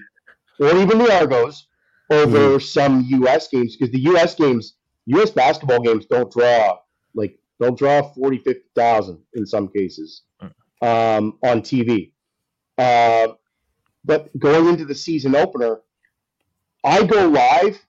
or 0.60 0.78
even 0.78 1.00
the 1.00 1.12
Argos 1.12 1.68
over 2.12 2.58
mm. 2.58 2.62
some 2.62 3.06
U.S. 3.10 3.48
games 3.48 3.76
because 3.76 3.92
the 3.92 4.02
U.S. 4.02 4.36
games 4.36 4.76
U.S. 5.08 5.32
basketball 5.32 5.80
games 5.80 6.06
don't 6.06 6.32
draw 6.32 6.78
like 7.16 7.38
they'll 7.60 7.76
draw 7.76 8.02
40, 8.14 8.40
50,000 8.40 9.20
in 9.34 9.46
some 9.46 9.68
cases 9.68 10.24
hmm. 10.40 10.88
um, 10.88 11.38
on 11.44 11.62
TV. 11.62 12.12
Uh, 12.78 13.34
but 14.04 14.38
going 14.40 14.68
into 14.68 14.86
the 14.86 14.96
season 14.96 15.36
opener, 15.36 15.80
I 16.84 17.04
go 17.04 17.28
live. 17.28 17.80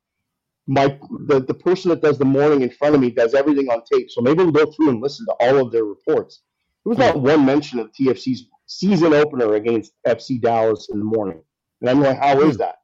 My 0.66 0.98
the, 1.26 1.40
the 1.40 1.54
person 1.54 1.88
that 1.90 2.02
does 2.02 2.18
the 2.18 2.24
morning 2.24 2.62
in 2.62 2.70
front 2.70 2.94
of 2.94 3.00
me 3.00 3.10
does 3.10 3.34
everything 3.34 3.68
on 3.68 3.82
tape. 3.92 4.10
So 4.10 4.20
maybe 4.20 4.44
we'll 4.44 4.52
go 4.52 4.70
through 4.70 4.90
and 4.90 5.02
listen 5.02 5.26
to 5.26 5.32
all 5.40 5.60
of 5.60 5.72
their 5.72 5.84
reports. 5.84 6.42
There 6.84 6.90
was 6.90 6.98
not 6.98 7.20
one 7.20 7.44
mention 7.44 7.78
of 7.78 7.90
TFC's 7.92 8.44
season 8.66 9.12
opener 9.12 9.54
against 9.54 9.92
FC 10.06 10.40
Dallas 10.40 10.88
in 10.92 10.98
the 10.98 11.04
morning. 11.04 11.42
And 11.80 11.90
I'm 11.90 12.00
like, 12.00 12.18
how 12.18 12.40
is 12.42 12.56
that? 12.58 12.76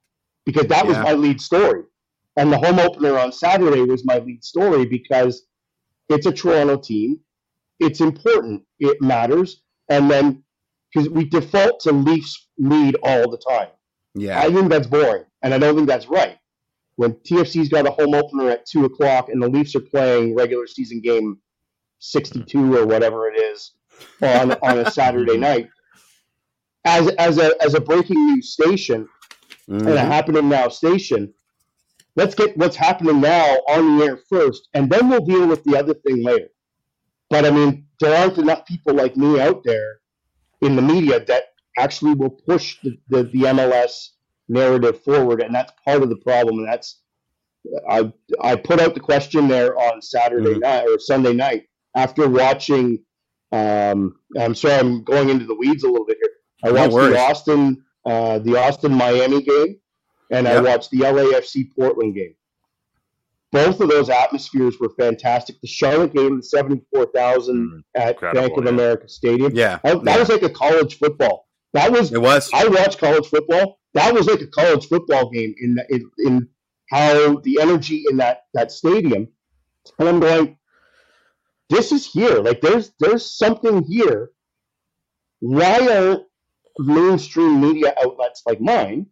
Because 0.44 0.66
that 0.66 0.84
yeah. 0.84 0.88
was 0.88 0.98
my 0.98 1.12
lead 1.12 1.40
story. 1.40 1.84
And 2.36 2.52
the 2.52 2.58
home 2.58 2.78
opener 2.78 3.18
on 3.18 3.32
Saturday 3.32 3.82
was 3.82 4.04
my 4.04 4.18
lead 4.18 4.44
story 4.44 4.86
because 4.86 5.46
it's 6.08 6.26
a 6.26 6.32
Toronto 6.32 6.76
team. 6.76 7.20
It's 7.80 8.00
important. 8.00 8.62
It 8.78 9.00
matters. 9.00 9.62
And 9.88 10.10
then 10.10 10.42
because 10.92 11.08
we 11.10 11.24
default 11.24 11.80
to 11.80 11.92
Leafs 11.92 12.48
lead 12.58 12.96
all 13.02 13.30
the 13.30 13.38
time. 13.38 13.68
Yeah. 14.14 14.40
I 14.40 14.50
think 14.52 14.70
that's 14.70 14.86
boring. 14.86 15.24
And 15.42 15.54
I 15.54 15.58
don't 15.58 15.76
think 15.76 15.88
that's 15.88 16.08
right. 16.08 16.38
When 16.96 17.12
TFC's 17.12 17.68
got 17.68 17.86
a 17.86 17.90
home 17.90 18.14
opener 18.14 18.50
at 18.50 18.66
two 18.66 18.84
o'clock 18.84 19.28
and 19.28 19.40
the 19.40 19.48
Leafs 19.48 19.74
are 19.76 19.80
playing 19.80 20.34
regular 20.34 20.66
season 20.66 21.00
game 21.00 21.38
62 22.00 22.76
or 22.76 22.86
whatever 22.86 23.28
it 23.28 23.36
is 23.40 23.72
on, 24.22 24.52
on 24.62 24.78
a 24.78 24.90
Saturday 24.90 25.36
night, 25.38 25.68
as, 26.84 27.08
as, 27.18 27.38
a, 27.38 27.52
as 27.62 27.74
a 27.74 27.80
breaking 27.80 28.26
news 28.26 28.52
station 28.52 29.08
mm-hmm. 29.68 29.86
and 29.86 29.96
a 29.96 30.00
happening 30.00 30.48
now 30.48 30.68
station, 30.68 31.32
let's 32.16 32.34
get 32.34 32.56
what's 32.56 32.76
happening 32.76 33.20
now 33.20 33.46
on 33.68 33.98
the 33.98 34.04
air 34.04 34.18
first, 34.28 34.68
and 34.74 34.90
then 34.90 35.08
we'll 35.08 35.24
deal 35.24 35.46
with 35.46 35.62
the 35.64 35.78
other 35.78 35.94
thing 35.94 36.24
later. 36.24 36.48
But 37.30 37.44
I 37.44 37.50
mean, 37.50 37.86
there 38.00 38.16
aren't 38.16 38.38
enough 38.38 38.64
people 38.66 38.94
like 38.94 39.16
me 39.16 39.38
out 39.38 39.62
there 39.62 40.00
in 40.60 40.76
the 40.76 40.82
media 40.82 41.24
that 41.24 41.44
actually 41.76 42.14
will 42.14 42.30
push 42.30 42.78
the, 42.82 42.98
the, 43.08 43.24
the 43.24 43.40
MLS 43.40 44.08
narrative 44.48 45.02
forward, 45.02 45.42
and 45.42 45.54
that's 45.54 45.72
part 45.84 46.02
of 46.02 46.08
the 46.08 46.16
problem. 46.16 46.58
And 46.58 46.68
that's 46.68 47.00
I 47.88 48.12
I 48.40 48.56
put 48.56 48.80
out 48.80 48.94
the 48.94 49.00
question 49.00 49.48
there 49.48 49.76
on 49.76 50.00
Saturday 50.02 50.50
mm-hmm. 50.50 50.60
night 50.60 50.86
or 50.88 50.98
Sunday 50.98 51.32
night 51.32 51.64
after 51.94 52.28
watching. 52.28 53.04
Um, 53.50 54.16
I'm 54.38 54.54
sorry, 54.54 54.74
I'm 54.74 55.04
going 55.04 55.30
into 55.30 55.46
the 55.46 55.54
weeds 55.54 55.82
a 55.82 55.88
little 55.88 56.06
bit 56.06 56.18
here. 56.20 56.32
I 56.64 56.72
watched 56.72 56.94
no 56.94 57.10
the 57.10 57.18
Austin 57.18 57.84
uh, 58.04 58.38
the 58.40 58.56
Austin 58.56 58.92
Miami 58.92 59.42
game 59.42 59.76
and 60.30 60.46
yep. 60.46 60.58
I 60.58 60.60
watched 60.60 60.90
the 60.90 61.00
LAFC 61.00 61.74
Portland 61.74 62.14
game. 62.14 62.34
Both 63.50 63.80
of 63.80 63.88
those 63.88 64.10
atmospheres 64.10 64.78
were 64.78 64.90
fantastic. 64.98 65.60
The 65.60 65.68
Charlotte 65.68 66.14
game, 66.14 66.36
the 66.36 66.42
74,000 66.42 67.54
mm, 67.56 68.00
at 68.00 68.20
Bank 68.20 68.56
of 68.56 68.64
yeah. 68.64 68.70
America 68.70 69.08
Stadium. 69.08 69.52
Yeah. 69.54 69.78
I, 69.84 69.94
that 69.94 70.04
yeah. 70.04 70.18
was 70.18 70.28
like 70.28 70.42
a 70.42 70.50
college 70.50 70.98
football. 70.98 71.48
That 71.72 71.90
was, 71.90 72.12
it 72.12 72.20
was. 72.20 72.50
I 72.52 72.66
watched 72.68 72.98
college 72.98 73.26
football. 73.26 73.78
That 73.94 74.12
was 74.12 74.26
like 74.26 74.40
a 74.40 74.46
college 74.46 74.86
football 74.86 75.30
game 75.30 75.54
in, 75.58 75.78
in, 75.88 76.10
in 76.18 76.48
how 76.90 77.38
the 77.40 77.58
energy 77.60 78.04
in 78.10 78.18
that, 78.18 78.42
that 78.54 78.70
stadium. 78.70 79.28
And 79.98 80.08
I'm 80.08 80.20
going, 80.20 80.58
this 81.70 81.90
is 81.92 82.06
here. 82.06 82.40
Like 82.40 82.60
there's, 82.60 82.92
there's 83.00 83.30
something 83.30 83.82
here. 83.84 84.30
Why 85.40 85.88
aren't 85.88 86.24
mainstream 86.78 87.60
media 87.60 87.94
outlets 88.02 88.42
like 88.46 88.60
mine 88.60 89.06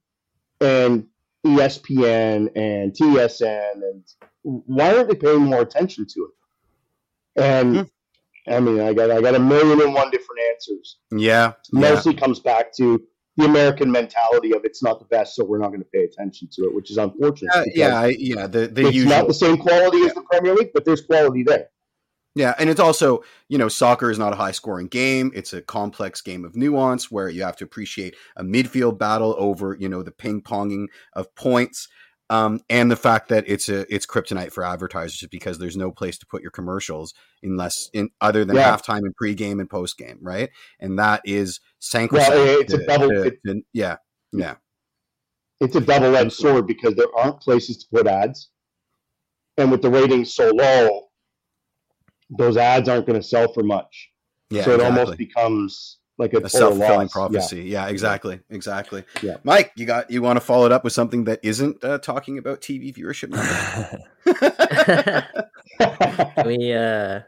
and 0.61 1.07
ESPN 1.47 2.51
and 2.57 2.93
TSN 2.93 3.73
and 3.73 4.03
why 4.43 4.95
aren't 4.95 5.09
they 5.09 5.15
paying 5.15 5.43
more 5.43 5.61
attention 5.61 6.07
to 6.07 6.29
it? 6.29 7.43
And 7.43 7.77
hmm. 7.77 8.53
I 8.53 8.61
mean, 8.61 8.81
I 8.81 8.93
got 8.93 9.11
I 9.11 9.21
got 9.21 9.35
a 9.35 9.41
million 9.41 9.81
and 9.81 9.93
one 9.93 10.11
different 10.11 10.41
answers. 10.53 10.99
Yeah, 11.11 11.53
mostly 11.73 12.15
yeah. 12.15 12.21
comes 12.21 12.41
back 12.41 12.73
to 12.77 13.03
the 13.37 13.45
American 13.45 13.91
mentality 13.91 14.55
of 14.55 14.65
it's 14.65 14.83
not 14.83 14.99
the 14.99 15.05
best, 15.07 15.35
so 15.35 15.45
we're 15.45 15.59
not 15.59 15.69
going 15.69 15.81
to 15.81 15.89
pay 15.93 16.05
attention 16.05 16.49
to 16.53 16.63
it, 16.63 16.75
which 16.75 16.91
is 16.91 16.97
unfortunate. 16.97 17.55
Uh, 17.55 17.65
yeah, 17.75 18.07
yeah. 18.07 18.47
The, 18.47 18.69
the 18.69 18.87
it's 18.87 18.95
usual. 18.95 19.11
not 19.11 19.29
the 19.29 19.35
same 19.35 19.59
quality 19.59 19.99
yeah. 19.99 20.07
as 20.07 20.15
the 20.15 20.23
Premier 20.23 20.55
League, 20.55 20.71
but 20.73 20.85
there's 20.85 21.03
quality 21.03 21.43
there. 21.43 21.69
Yeah, 22.37 22.55
and 22.59 22.69
it's 22.69 22.81
also, 22.81 23.25
you 23.49 23.57
know, 23.57 23.69
soccer 23.69 24.11
is 24.11 24.19
not 24.19 24.35
a 24.35 24.37
high 24.37 24.51
scoring 24.51 24.89
game. 24.89 25.33
It's 25.35 25.55
a 25.55 25.63
complex 25.63 26.21
game 26.21 26.45
of 26.45 26.55
nuance 26.55 27.11
where 27.11 27.31
you 27.31 27.43
have 27.43 27.57
to 27.57 27.65
appreciate 27.65 28.15
a 28.37 28.45
midfield 28.45 28.99
battle 28.99 29.35
over, 29.39 29.75
you 29.81 29.89
know, 29.89 30.03
the 30.03 30.13
ping 30.13 30.43
ponging 30.43 30.89
of 31.15 31.35
points. 31.35 31.89
Um, 32.29 32.61
and 32.69 32.91
the 32.91 32.97
fact 32.97 33.31
that 33.31 33.45
it's 33.47 33.71
a 33.71 33.93
it's 33.93 34.05
kryptonite 34.05 34.53
for 34.53 34.65
advertisers 34.65 35.27
because 35.31 35.59
there's 35.59 35.79
no 35.79 35.91
place 35.91 36.19
to 36.19 36.27
put 36.27 36.43
your 36.43 36.51
commercials 36.51 37.15
unless 37.43 37.89
in 37.95 38.11
other 38.21 38.45
than 38.45 38.57
yeah. 38.57 38.71
halftime 38.77 38.99
and 38.99 39.17
pregame 39.17 39.59
and 39.59 39.71
postgame, 39.71 40.19
right? 40.21 40.51
And 40.79 40.99
that 40.99 41.23
is. 41.25 41.61
Well, 41.95 42.61
it's 42.61 42.75
to, 42.75 42.83
a 42.83 42.87
double. 42.87 43.09
To, 43.09 43.31
to, 43.47 43.63
yeah, 43.73 43.97
yeah. 44.33 44.57
It's 45.61 45.77
a 45.77 45.81
double 45.81 46.15
edged 46.15 46.35
sword 46.35 46.67
because 46.67 46.97
there 46.97 47.07
aren't 47.17 47.41
places 47.41 47.79
to 47.79 47.87
put 47.91 48.07
ads, 48.07 48.51
and 49.57 49.71
with 49.71 49.81
the 49.81 49.89
ratings 49.89 50.35
so 50.35 50.51
low, 50.51 51.06
those 52.31 52.57
ads 52.57 52.89
aren't 52.89 53.07
going 53.07 53.21
to 53.21 53.27
sell 53.27 53.53
for 53.53 53.63
much. 53.63 54.11
Yeah, 54.51 54.63
so 54.63 54.73
it 54.73 54.75
exactly. 54.75 55.01
almost 55.01 55.19
becomes 55.19 55.99
like 56.19 56.33
a, 56.33 56.39
a 56.39 56.49
self-fulfilling 56.49 57.09
prophecy. 57.09 57.63
Yeah. 57.63 57.85
yeah. 57.85 57.91
exactly, 57.91 58.41
exactly. 58.51 59.05
Yeah, 59.23 59.37
Mike, 59.45 59.73
you 59.77 59.87
got 59.87 60.11
you 60.11 60.23
want 60.23 60.37
to 60.37 60.41
follow 60.41 60.67
it 60.67 60.73
up 60.73 60.85
with 60.85 60.93
something 60.93 61.25
that 61.25 61.41
isn't 61.43 61.83
uh, 61.85 61.99
talking 61.99 62.39
about 62.39 62.61
TV 62.61 62.95
viewership 62.95 63.33
we 66.47 66.73
uh, 66.73 67.21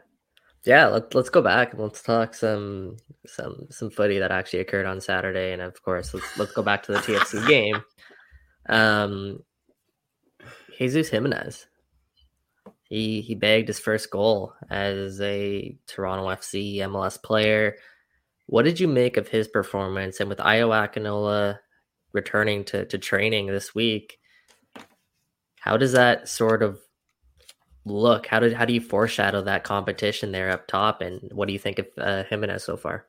yeah, 0.65 0.87
let, 0.87 1.15
let's 1.15 1.29
go 1.29 1.41
back 1.41 1.73
and 1.73 1.81
let's 1.81 2.01
talk 2.01 2.33
some 2.33 2.97
some 3.25 3.67
some 3.69 3.89
footy 3.89 4.19
that 4.19 4.31
actually 4.31 4.59
occurred 4.59 4.85
on 4.85 5.01
Saturday, 5.01 5.53
and 5.53 5.61
of 5.61 5.81
course, 5.81 6.13
let's 6.13 6.37
let's 6.37 6.51
go 6.51 6.61
back 6.61 6.83
to 6.83 6.91
the 6.91 6.99
TFC 6.99 7.47
game. 7.47 7.81
Um, 8.67 9.39
Jesus 10.77 11.09
Jimenez 11.09 11.67
he 12.89 13.21
he 13.21 13.35
bagged 13.35 13.67
his 13.67 13.79
first 13.79 14.09
goal 14.09 14.53
as 14.69 15.21
a 15.21 15.77
Toronto 15.87 16.27
FC 16.27 16.77
MLS 16.77 17.21
player. 17.21 17.77
What 18.47 18.65
did 18.65 18.79
you 18.79 18.87
make 18.87 19.15
of 19.15 19.27
his 19.27 19.47
performance? 19.47 20.19
And 20.19 20.27
with 20.27 20.39
Ayo 20.39 20.69
Akinola 20.69 21.59
returning 22.11 22.63
to, 22.65 22.85
to 22.85 22.97
training 22.97 23.45
this 23.45 23.75
week, 23.75 24.17
how 25.59 25.77
does 25.77 25.91
that 25.91 26.27
sort 26.27 26.63
of 26.63 26.79
look? 27.85 28.25
How 28.25 28.39
did 28.39 28.53
how 28.53 28.65
do 28.65 28.73
you 28.73 28.81
foreshadow 28.81 29.43
that 29.43 29.63
competition 29.63 30.31
there 30.31 30.49
up 30.49 30.67
top? 30.67 31.01
And 31.01 31.29
what 31.31 31.47
do 31.47 31.53
you 31.53 31.59
think 31.59 31.77
of 31.77 31.85
uh, 31.95 32.23
Jimenez 32.23 32.63
so 32.63 32.75
far? 32.75 33.05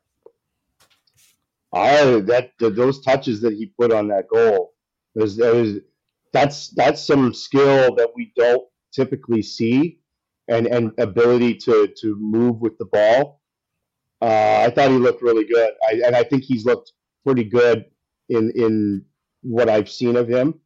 I 1.73 2.21
that 2.27 2.51
those 2.59 3.01
touches 3.01 3.41
that 3.41 3.55
he 3.55 3.73
put 3.79 3.93
on 3.93 4.09
that 4.09 4.29
goal 4.29 4.75
was, 5.15 5.39
was 5.39 5.79
that's 6.35 6.69
that's 6.69 7.03
some 7.03 7.33
skill 7.33 7.95
that 7.95 8.11
we 8.15 8.33
don't 8.37 8.70
typically 8.93 9.43
see 9.43 10.01
and 10.49 10.67
and 10.67 10.93
ability 10.99 11.55
to 11.55 11.89
to 12.01 12.17
move 12.19 12.61
with 12.61 12.77
the 12.79 12.85
ball. 12.87 13.41
Uh, 14.21 14.65
I 14.67 14.71
thought 14.71 14.91
he 14.91 14.99
looked 14.99 15.23
really 15.23 15.47
good, 15.47 15.73
I, 15.89 16.03
and 16.05 16.15
I 16.15 16.25
think 16.25 16.43
he's 16.43 16.67
looked 16.67 16.93
pretty 17.25 17.45
good 17.45 17.87
in 18.29 18.51
in 18.55 19.05
what 19.43 19.71
I've 19.71 19.89
seen 19.89 20.17
of 20.17 20.29
him. 20.29 20.61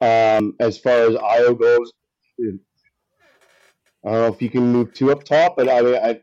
Um, 0.00 0.54
as 0.60 0.78
far 0.78 1.08
as 1.08 1.14
Ayo 1.14 1.58
goes, 1.58 1.92
I 2.40 4.10
don't 4.10 4.20
know 4.20 4.26
if 4.26 4.42
you 4.42 4.50
can 4.50 4.70
move 4.70 4.92
two 4.92 5.10
up 5.10 5.24
top, 5.24 5.56
but 5.56 5.68
I 5.68 5.80
mean, 5.80 5.94
I, 5.94 6.08
it 6.10 6.22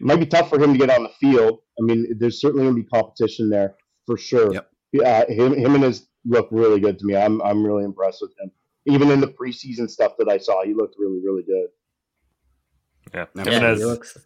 might 0.00 0.16
be 0.16 0.26
tough 0.26 0.50
for 0.50 0.60
him 0.60 0.72
to 0.72 0.78
get 0.78 0.90
on 0.90 1.04
the 1.04 1.10
field. 1.20 1.60
I 1.78 1.84
mean, 1.84 2.06
there's 2.18 2.40
certainly 2.40 2.64
going 2.64 2.76
to 2.76 2.82
be 2.82 2.88
competition 2.88 3.48
there 3.48 3.76
for 4.04 4.18
sure. 4.18 4.52
Yep. 4.52 4.70
Yeah, 4.92 5.24
him, 5.30 5.54
him 5.54 5.74
and 5.76 5.84
his 5.84 6.08
look 6.26 6.48
really 6.50 6.80
good 6.80 6.98
to 6.98 7.06
me. 7.06 7.16
I'm 7.16 7.40
I'm 7.42 7.64
really 7.64 7.84
impressed 7.84 8.20
with 8.20 8.32
him 8.38 8.50
even 8.86 9.10
in 9.10 9.20
the 9.20 9.28
preseason 9.28 9.88
stuff 9.88 10.12
that 10.18 10.28
I 10.28 10.38
saw, 10.38 10.64
he 10.64 10.74
looked 10.74 10.96
really, 10.98 11.20
really 11.24 11.42
good. 11.42 11.68
Yeah, 13.14 13.26
yeah 13.34 13.74
he 13.74 13.84
looks, 13.84 14.16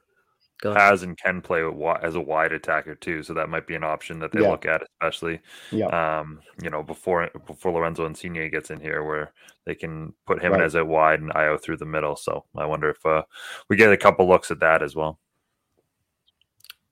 has 0.63 1.03
and 1.03 1.17
can 1.19 1.41
play 1.43 1.63
as 2.03 2.15
a 2.15 2.21
wide 2.21 2.53
attacker 2.53 2.95
too, 2.95 3.23
so 3.23 3.35
that 3.35 3.49
might 3.49 3.67
be 3.67 3.75
an 3.75 3.85
option 3.85 4.19
that 4.21 4.33
they 4.33 4.43
yeah. 4.43 4.51
look 4.51 4.65
at, 4.65 4.83
especially, 4.83 5.41
yeah. 5.71 6.21
um, 6.21 6.41
you 6.63 6.71
know, 6.71 6.83
before 6.83 7.29
before 7.47 7.73
Lorenzo 7.73 8.07
Insigne 8.07 8.51
gets 8.51 8.71
in 8.71 8.81
here, 8.81 9.05
where 9.05 9.33
they 9.65 9.75
can 9.75 10.13
put 10.27 10.43
him 10.43 10.53
right. 10.53 10.63
as 10.63 10.75
a 10.75 10.85
wide 10.85 11.21
and 11.21 11.33
Ayo 11.35 11.61
through 11.61 11.77
the 11.79 11.85
middle. 11.85 12.17
So 12.17 12.45
I 12.57 12.65
wonder 12.65 12.91
if 12.91 13.05
uh, 13.05 13.23
we 13.69 13.77
get 13.77 13.93
a 13.93 13.97
couple 13.97 14.29
looks 14.29 14.51
at 14.51 14.61
that 14.61 14.83
as 14.83 14.95
well. 14.95 15.19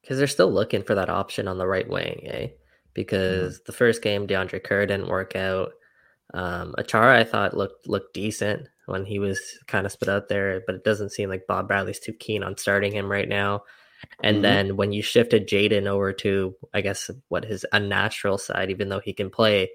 Because 0.03 0.19
they're 0.19 0.27
still 0.27 0.53
looking 0.53 0.83
for 0.83 0.95
that 0.97 1.09
option 1.09 1.49
on 1.49 1.57
the 1.57 1.67
right 1.67 1.89
wing, 1.89 2.21
eh? 2.25 2.49
Because 2.93 3.55
mm-hmm. 3.55 3.63
the 3.67 3.73
first 3.73 4.03
game, 4.03 4.27
DeAndre 4.27 4.63
Kerr 4.63 4.85
didn't 4.85 5.09
work 5.09 5.35
out. 5.37 5.73
Um, 6.33 6.75
Achara, 6.79 7.17
I 7.17 7.25
thought 7.25 7.57
looked 7.57 7.87
looked 7.87 8.15
decent 8.15 8.69
when 8.87 9.05
he 9.05 9.19
was 9.19 9.41
kind 9.67 9.87
of 9.87 9.93
spit 9.93 10.09
out 10.09 10.29
there, 10.29 10.63
but 10.67 10.75
it 10.75 10.85
doesn't 10.85 11.13
seem 11.13 11.29
like 11.29 11.47
Bob 11.47 11.69
Bradley's 11.69 12.01
too 12.01 12.13
keen 12.13 12.43
on 12.43 12.57
starting 12.57 12.93
him 12.93 13.11
right 13.11 13.29
now. 13.29 13.65
And 14.23 14.37
mm-hmm. 14.37 14.43
then 14.43 14.77
when 14.77 14.93
you 14.93 15.03
shifted 15.03 15.49
Jayden 15.49 15.87
over 15.87 16.13
to, 16.15 16.55
I 16.73 16.81
guess, 16.81 17.11
what 17.29 17.45
his 17.45 17.65
unnatural 17.73 18.39
side, 18.39 18.71
even 18.71 18.89
though 18.89 19.01
he 19.01 19.13
can 19.13 19.31
play, 19.31 19.71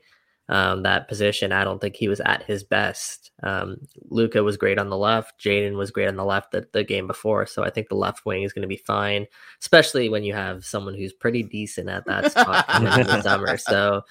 um, 0.50 0.82
that 0.82 1.08
position. 1.08 1.52
I 1.52 1.64
don't 1.64 1.80
think 1.80 1.96
he 1.96 2.08
was 2.08 2.20
at 2.22 2.44
his 2.44 2.64
best. 2.64 3.30
Um, 3.44 3.78
Luca 4.10 4.44
was 4.44 4.58
great 4.58 4.80
on 4.80 4.90
the 4.90 4.98
left. 4.98 5.40
Jayden 5.40 5.76
was 5.76 5.92
great 5.92 6.08
on 6.08 6.16
the 6.16 6.26
left 6.26 6.52
the, 6.52 6.68
the 6.74 6.84
game 6.84 7.06
before. 7.06 7.46
So 7.46 7.64
I 7.64 7.70
think 7.70 7.88
the 7.88 7.96
left 7.96 8.26
wing 8.26 8.42
is 8.42 8.52
going 8.52 8.64
to 8.64 8.68
be 8.68 8.76
fine, 8.76 9.28
especially 9.62 10.10
when 10.10 10.24
you 10.24 10.34
have 10.34 10.66
someone 10.66 10.96
who's 10.96 11.14
pretty 11.14 11.44
decent 11.44 11.88
at 11.88 12.06
that 12.08 12.32
spot 12.32 12.66
in 12.76 12.84
the 12.84 13.22
summer. 13.22 13.58
So 13.58 14.02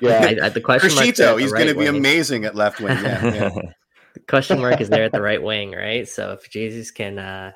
yeah, 0.00 0.34
I, 0.40 0.46
I, 0.46 0.48
the 0.50 0.60
question 0.60 0.94
mark 0.94 1.04
he's 1.04 1.18
right 1.18 1.64
going 1.64 1.66
to 1.66 1.74
be 1.74 1.86
amazing 1.86 2.44
at 2.44 2.54
left 2.54 2.80
wing. 2.80 2.96
Yeah, 2.96 3.24
yeah. 3.24 3.50
the 4.14 4.20
question 4.28 4.60
mark 4.60 4.80
is 4.80 4.88
there 4.88 5.02
at 5.02 5.12
the 5.12 5.20
right 5.20 5.42
wing, 5.42 5.72
right? 5.72 6.08
So 6.08 6.30
if 6.32 6.48
Jesus 6.48 6.92
can, 6.92 7.18
uh, 7.18 7.52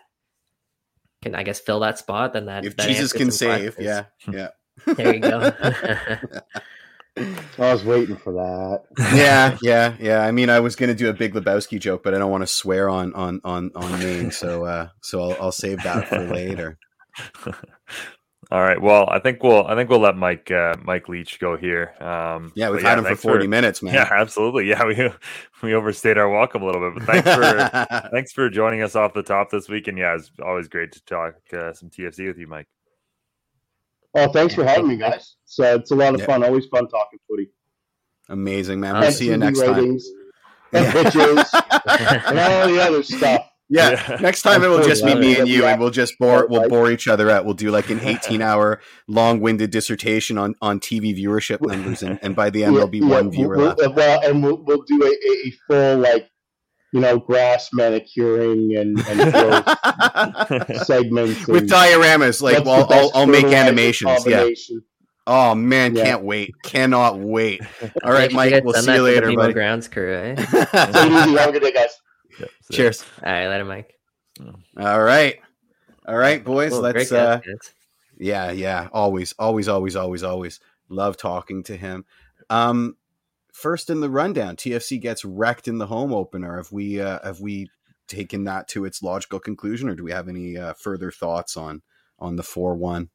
can 1.22 1.36
I 1.36 1.44
guess 1.44 1.60
fill 1.60 1.78
that 1.80 1.98
spot, 1.98 2.32
then 2.32 2.46
that 2.46 2.64
if 2.64 2.76
that 2.76 2.88
Jesus 2.88 3.12
can 3.12 3.30
save, 3.30 3.76
yeah, 3.78 4.06
yeah. 4.28 4.48
There 4.96 5.14
you 5.14 5.20
go. 5.20 5.52
I 7.16 7.72
was 7.72 7.84
waiting 7.84 8.16
for 8.16 8.32
that. 8.32 8.84
yeah, 9.14 9.58
yeah, 9.62 9.94
yeah. 10.00 10.20
I 10.20 10.30
mean, 10.30 10.48
I 10.48 10.60
was 10.60 10.76
going 10.76 10.88
to 10.88 10.94
do 10.94 11.10
a 11.10 11.12
Big 11.12 11.34
Lebowski 11.34 11.78
joke, 11.78 12.02
but 12.02 12.14
I 12.14 12.18
don't 12.18 12.30
want 12.30 12.42
to 12.42 12.46
swear 12.46 12.88
on 12.88 13.12
on 13.14 13.40
on 13.44 13.70
on 13.74 14.00
names, 14.00 14.36
so 14.36 14.64
uh, 14.64 14.88
so 15.02 15.22
I'll, 15.22 15.36
I'll 15.40 15.52
save 15.52 15.82
that 15.82 16.08
for 16.08 16.20
later. 16.20 16.78
All 18.52 18.60
right. 18.60 18.80
Well, 18.80 19.08
I 19.08 19.18
think 19.18 19.42
we'll 19.42 19.66
I 19.66 19.74
think 19.74 19.88
we'll 19.88 20.00
let 20.00 20.16
Mike 20.16 20.50
uh, 20.50 20.74
Mike 20.82 21.08
Leach 21.08 21.38
go 21.38 21.56
here. 21.56 21.94
Um, 22.00 22.52
yeah, 22.54 22.68
we've 22.68 22.82
had 22.82 22.98
yeah, 22.98 23.08
him 23.08 23.16
for 23.16 23.16
forty 23.16 23.44
for, 23.44 23.50
minutes, 23.50 23.82
man. 23.82 23.94
Yeah, 23.94 24.08
absolutely. 24.10 24.68
Yeah, 24.68 24.84
we 24.84 25.10
we 25.62 25.74
overstayed 25.74 26.18
our 26.18 26.28
welcome 26.28 26.62
a 26.62 26.66
little 26.66 26.90
bit, 26.90 26.98
but 26.98 27.06
thanks 27.06 27.34
for 27.34 28.08
thanks 28.12 28.32
for 28.32 28.50
joining 28.50 28.82
us 28.82 28.94
off 28.94 29.14
the 29.14 29.22
top 29.22 29.50
this 29.50 29.68
week. 29.68 29.88
And 29.88 29.96
yeah, 29.96 30.14
it's 30.16 30.30
always 30.44 30.68
great 30.68 30.92
to 30.92 31.04
talk 31.04 31.34
uh, 31.52 31.72
some 31.72 31.88
TFC 31.88 32.26
with 32.26 32.38
you, 32.38 32.46
Mike. 32.46 32.68
Oh, 34.14 34.30
thanks 34.30 34.54
for 34.54 34.64
having 34.64 34.88
me, 34.88 34.96
guys. 34.96 35.36
So 35.44 35.76
it's 35.76 35.90
a 35.90 35.94
lot 35.94 36.14
of 36.14 36.22
fun. 36.22 36.44
Always 36.44 36.66
fun 36.66 36.88
talking 36.88 37.18
footy. 37.28 37.48
Amazing, 38.28 38.80
man. 38.80 38.98
We'll 38.98 39.12
see 39.12 39.28
you 39.28 39.36
next 39.36 39.60
ratings, 39.60 40.06
time. 40.72 40.84
And 40.84 40.92
pitches 40.92 41.54
and 42.26 42.38
all 42.38 42.68
the 42.68 42.78
other 42.80 43.02
stuff. 43.02 43.48
Yeah. 43.68 43.90
yeah. 43.90 44.16
Next 44.20 44.42
time 44.42 44.62
it 44.62 44.68
will 44.68 44.82
just 44.82 45.04
be 45.04 45.14
me 45.14 45.38
and 45.38 45.48
you, 45.48 45.64
and 45.64 45.80
we'll 45.80 45.90
just 45.90 46.18
bore 46.18 46.46
we'll 46.46 46.68
bore 46.68 46.90
each 46.90 47.08
other 47.08 47.30
out. 47.30 47.46
We'll 47.46 47.54
do 47.54 47.70
like 47.70 47.88
an 47.88 48.00
eighteen 48.00 48.42
hour 48.42 48.80
long 49.08 49.40
winded 49.40 49.70
dissertation 49.70 50.36
on 50.36 50.54
on 50.60 50.78
TV 50.78 51.16
viewership 51.18 51.66
numbers, 51.66 52.02
and, 52.02 52.18
and 52.22 52.36
by 52.36 52.50
the 52.50 52.64
end 52.64 52.74
there'll 52.74 52.88
be 52.88 53.00
one 53.00 53.30
viewer 53.30 53.56
we'll, 53.56 53.66
left. 53.68 53.96
Well, 53.96 54.20
uh, 54.20 54.28
and 54.28 54.42
we'll 54.42 54.62
we'll 54.62 54.82
do 54.82 55.02
a, 55.02 55.08
a 55.08 55.50
full 55.66 55.98
like 55.98 56.30
you 56.92 57.00
know, 57.00 57.18
grass 57.18 57.70
manicuring 57.72 58.76
and, 58.76 58.98
and 59.08 59.20
segments 60.84 61.46
with 61.48 61.68
dioramas. 61.68 62.42
Like, 62.42 62.64
well, 62.64 62.86
I'll, 62.90 63.10
I'll 63.14 63.26
make 63.26 63.46
animations. 63.46 64.26
Yeah. 64.26 64.48
Oh 65.26 65.54
man, 65.54 65.94
yeah. 65.94 66.04
can't 66.04 66.24
wait! 66.24 66.52
Cannot 66.64 67.18
wait! 67.18 67.62
All 68.02 68.12
right, 68.12 68.32
Mike. 68.32 68.64
We'll 68.64 68.74
see 68.74 68.94
you 68.94 69.02
later, 69.02 69.32
buddy. 69.32 69.52
Grounds 69.52 69.86
crew, 69.86 70.12
eh? 70.12 70.34
Have 70.72 71.48
a 71.48 71.52
good 71.52 71.62
day, 71.62 71.72
guys. 71.72 72.48
Cheers. 72.72 73.04
All 73.24 73.32
right, 73.32 73.46
later, 73.46 73.64
Mike. 73.64 73.94
All 74.76 75.00
right, 75.00 75.38
all 76.06 76.16
right, 76.16 76.42
boys. 76.42 76.72
Cool. 76.72 76.80
Let's. 76.80 77.12
Uh, 77.12 77.40
yeah, 78.18 78.50
yeah. 78.50 78.88
Always, 78.92 79.32
always, 79.38 79.68
always, 79.68 79.94
always, 79.94 80.24
always 80.24 80.60
love 80.88 81.16
talking 81.16 81.62
to 81.64 81.76
him. 81.76 82.04
Um, 82.50 82.96
first 83.52 83.90
in 83.90 84.00
the 84.00 84.10
rundown, 84.10 84.56
TFC 84.56 85.00
gets 85.00 85.24
wrecked 85.24 85.68
in 85.68 85.78
the 85.78 85.86
home 85.86 86.12
opener. 86.12 86.56
Have 86.56 86.72
we 86.72 87.00
uh, 87.00 87.20
have 87.22 87.40
we 87.40 87.70
taken 88.08 88.44
that 88.44 88.68
to 88.68 88.84
its 88.84 89.02
logical 89.02 89.38
conclusion, 89.38 89.88
or 89.88 89.94
do 89.94 90.02
we 90.02 90.12
have 90.12 90.28
any 90.28 90.58
uh, 90.58 90.74
further 90.74 91.10
thoughts 91.10 91.56
on 91.56 91.82
on 92.18 92.36
the 92.36 92.42
four 92.42 92.74
one? 92.74 93.10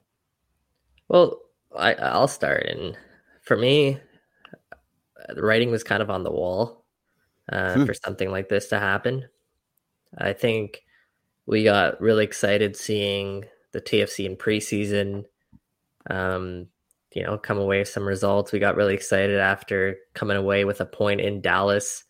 Well, 1.10 1.40
I, 1.78 1.94
I'll 1.96 2.28
start, 2.28 2.66
and 2.68 2.98
for 3.42 3.58
me, 3.58 4.00
the 5.30 5.42
writing 5.42 5.72
was 5.72 5.84
kind 5.84 6.02
of 6.02 6.10
on 6.10 6.24
the 6.24 6.32
wall 6.32 6.86
uh, 7.52 7.74
hmm. 7.74 7.86
for 7.86 7.94
something 7.94 8.32
like 8.32 8.50
this 8.50 8.68
to 8.68 8.80
happen. 8.80 9.26
I 10.18 10.34
think 10.34 10.84
we 11.46 11.64
got 11.64 12.02
really 12.02 12.24
excited 12.24 12.76
seeing 12.76 13.46
the 13.72 13.82
TFC 13.82 14.26
in 14.26 14.36
preseason. 14.36 15.26
Um, 16.10 16.68
you 17.18 17.24
know, 17.24 17.36
come 17.36 17.58
away 17.58 17.80
with 17.80 17.88
some 17.88 18.08
results. 18.08 18.52
We 18.52 18.60
got 18.60 18.76
really 18.76 18.94
excited 18.94 19.40
after 19.40 19.98
coming 20.14 20.38
away 20.38 20.66
with 20.66 20.82
a 20.82 20.86
point 20.86 21.20
in 21.20 21.42
Dallas. 21.42 22.04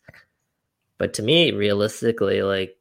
But 0.98 1.14
to 1.14 1.22
me, 1.22 1.50
realistically, 1.52 2.42
like 2.42 2.76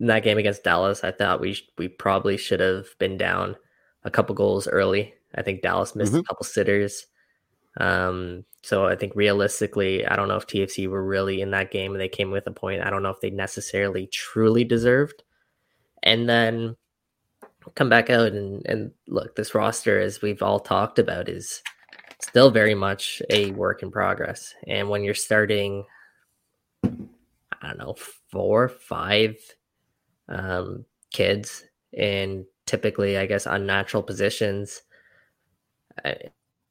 in 0.00 0.06
that 0.06 0.22
game 0.22 0.38
against 0.38 0.64
Dallas, 0.64 1.04
I 1.04 1.10
thought 1.10 1.42
we 1.42 1.58
we 1.76 1.88
probably 1.88 2.38
should 2.38 2.60
have 2.60 2.86
been 2.98 3.18
down 3.18 3.56
a 4.04 4.10
couple 4.10 4.34
goals 4.34 4.66
early. 4.66 5.12
I 5.34 5.42
think 5.42 5.60
Dallas 5.60 5.94
missed 5.94 6.12
mm-hmm. 6.12 6.20
a 6.20 6.24
couple 6.24 6.46
sitters. 6.46 7.04
Um, 7.76 8.46
so 8.62 8.86
I 8.86 8.96
think 8.96 9.12
realistically, 9.14 10.06
I 10.06 10.16
don't 10.16 10.28
know 10.28 10.36
if 10.36 10.46
TFC 10.46 10.88
were 10.88 11.04
really 11.04 11.42
in 11.42 11.50
that 11.50 11.70
game 11.70 11.92
and 11.92 12.00
they 12.00 12.08
came 12.08 12.30
with 12.30 12.46
a 12.46 12.52
point. 12.52 12.82
I 12.82 12.88
don't 12.88 13.02
know 13.02 13.10
if 13.10 13.20
they 13.20 13.28
necessarily 13.28 14.06
truly 14.06 14.64
deserved. 14.64 15.22
And 16.02 16.26
then 16.26 16.74
come 17.74 17.88
back 17.88 18.10
out 18.10 18.32
and, 18.32 18.62
and 18.66 18.90
look, 19.06 19.36
this 19.36 19.54
roster, 19.54 20.00
as 20.00 20.22
we've 20.22 20.42
all 20.42 20.60
talked 20.60 20.98
about, 20.98 21.28
is 21.28 21.62
still 22.20 22.50
very 22.50 22.74
much 22.74 23.22
a 23.30 23.50
work 23.52 23.82
in 23.82 23.90
progress. 23.90 24.54
And 24.66 24.88
when 24.88 25.02
you're 25.02 25.14
starting, 25.14 25.84
I 26.84 26.88
don't 27.62 27.78
know, 27.78 27.96
four, 28.30 28.68
five 28.68 29.36
um, 30.28 30.84
kids 31.12 31.64
in 31.92 32.46
typically, 32.66 33.16
I 33.16 33.26
guess, 33.26 33.46
unnatural 33.46 34.02
positions, 34.02 34.82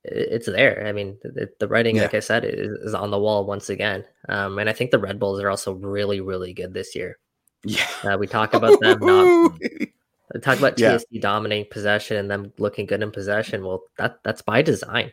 it's 0.04 0.46
there. 0.46 0.86
I 0.88 0.92
mean, 0.92 1.18
the, 1.24 1.50
the 1.60 1.68
writing, 1.68 1.98
yeah. 1.98 2.04
like 2.04 2.14
I 2.14 2.20
said, 2.20 2.46
is, 2.46 2.72
is, 2.80 2.94
on 2.94 3.12
the 3.12 3.20
wall 3.20 3.46
once 3.46 3.70
again. 3.70 4.06
Um, 4.30 4.58
and 4.60 4.70
I 4.70 4.74
think 4.74 4.92
the 4.92 5.00
Red 5.00 5.20
Bulls 5.20 5.42
are 5.42 5.50
also 5.50 5.74
really, 5.74 6.22
really 6.22 6.54
good 6.54 6.74
this 6.74 6.96
year. 6.96 7.18
Yeah, 7.64 7.88
uh, 8.04 8.18
we 8.18 8.28
talk 8.28 8.54
about 8.54 8.80
them 8.80 9.00
not 9.02 9.52
talk 10.42 10.58
about 10.58 10.78
TFC 10.78 11.04
yeah. 11.10 11.22
dominating 11.22 11.72
possession 11.72 12.18
and 12.18 12.30
them 12.30 12.54
looking 12.58 12.86
good 12.86 13.02
in 13.02 13.12
possession. 13.12 13.66
Well, 13.66 13.84
that 13.98 14.20
that's 14.24 14.42
by 14.42 14.62
design. 14.62 15.12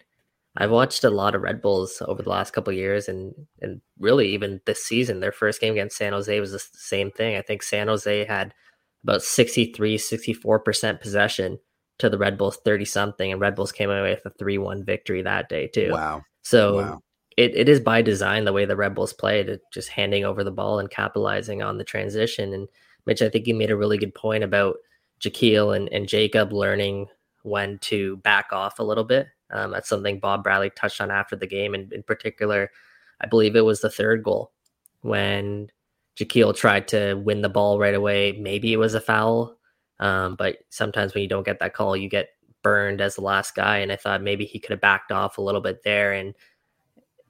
I've 0.56 0.70
watched 0.70 1.02
a 1.02 1.10
lot 1.10 1.34
of 1.34 1.42
Red 1.42 1.60
Bulls 1.60 2.00
over 2.06 2.22
the 2.22 2.30
last 2.30 2.52
couple 2.52 2.72
years, 2.72 3.08
and 3.08 3.34
and 3.60 3.80
really 3.98 4.28
even 4.28 4.60
this 4.66 4.84
season, 4.84 5.20
their 5.20 5.32
first 5.32 5.60
game 5.60 5.72
against 5.72 5.96
San 5.96 6.12
Jose 6.12 6.40
was 6.40 6.52
the 6.52 6.58
same 6.58 7.10
thing. 7.10 7.36
I 7.36 7.42
think 7.42 7.62
San 7.62 7.88
Jose 7.88 8.24
had 8.24 8.54
about 9.02 9.22
63, 9.22 9.98
64 9.98 10.58
percent 10.60 11.00
possession 11.00 11.58
to 11.98 12.10
the 12.10 12.18
Red 12.18 12.36
Bulls 12.36 12.58
30 12.64 12.84
something, 12.84 13.32
and 13.32 13.40
Red 13.40 13.54
Bulls 13.54 13.72
came 13.72 13.90
away 13.90 14.10
with 14.10 14.26
a 14.26 14.36
3 14.36 14.58
1 14.58 14.84
victory 14.84 15.22
that 15.22 15.48
day, 15.48 15.68
too. 15.68 15.90
Wow. 15.92 16.22
So 16.42 16.76
wow. 16.76 17.00
It, 17.36 17.56
it 17.56 17.68
is 17.68 17.80
by 17.80 18.02
design 18.02 18.44
the 18.44 18.52
way 18.52 18.64
the 18.64 18.76
Red 18.76 18.94
Bulls 18.94 19.12
played, 19.12 19.58
just 19.72 19.88
handing 19.88 20.24
over 20.24 20.44
the 20.44 20.52
ball 20.52 20.78
and 20.78 20.90
capitalizing 20.90 21.62
on 21.62 21.78
the 21.78 21.84
transition. 21.84 22.52
And 22.52 22.68
Mitch, 23.06 23.22
I 23.22 23.28
think 23.28 23.46
you 23.46 23.54
made 23.54 23.70
a 23.70 23.76
really 23.76 23.98
good 23.98 24.14
point 24.14 24.44
about 24.44 24.76
Jahkeele 25.20 25.76
and, 25.76 25.88
and 25.92 26.08
Jacob 26.08 26.52
learning 26.52 27.06
when 27.42 27.78
to 27.78 28.16
back 28.18 28.46
off 28.52 28.78
a 28.78 28.84
little 28.84 29.04
bit. 29.04 29.28
Um, 29.50 29.70
that's 29.70 29.88
something 29.88 30.18
Bob 30.18 30.42
Bradley 30.42 30.70
touched 30.70 31.00
on 31.00 31.10
after 31.10 31.36
the 31.36 31.46
game. 31.46 31.74
And 31.74 31.92
in 31.92 32.02
particular, 32.02 32.70
I 33.20 33.26
believe 33.26 33.54
it 33.54 33.64
was 33.64 33.80
the 33.80 33.90
third 33.90 34.22
goal 34.22 34.52
when 35.02 35.68
Jahkeele 36.16 36.56
tried 36.56 36.88
to 36.88 37.14
win 37.14 37.42
the 37.42 37.48
ball 37.48 37.78
right 37.78 37.94
away. 37.94 38.32
Maybe 38.32 38.72
it 38.72 38.78
was 38.78 38.94
a 38.94 39.00
foul 39.00 39.56
um, 40.00 40.36
but 40.36 40.58
sometimes 40.70 41.14
when 41.14 41.22
you 41.22 41.28
don't 41.28 41.46
get 41.46 41.58
that 41.60 41.74
call, 41.74 41.96
you 41.96 42.08
get 42.08 42.30
burned 42.62 43.00
as 43.00 43.16
the 43.16 43.22
last 43.22 43.54
guy. 43.54 43.78
And 43.78 43.92
I 43.92 43.96
thought 43.96 44.22
maybe 44.22 44.44
he 44.44 44.58
could 44.58 44.70
have 44.70 44.80
backed 44.80 45.12
off 45.12 45.38
a 45.38 45.42
little 45.42 45.60
bit 45.60 45.82
there 45.82 46.12
and 46.12 46.34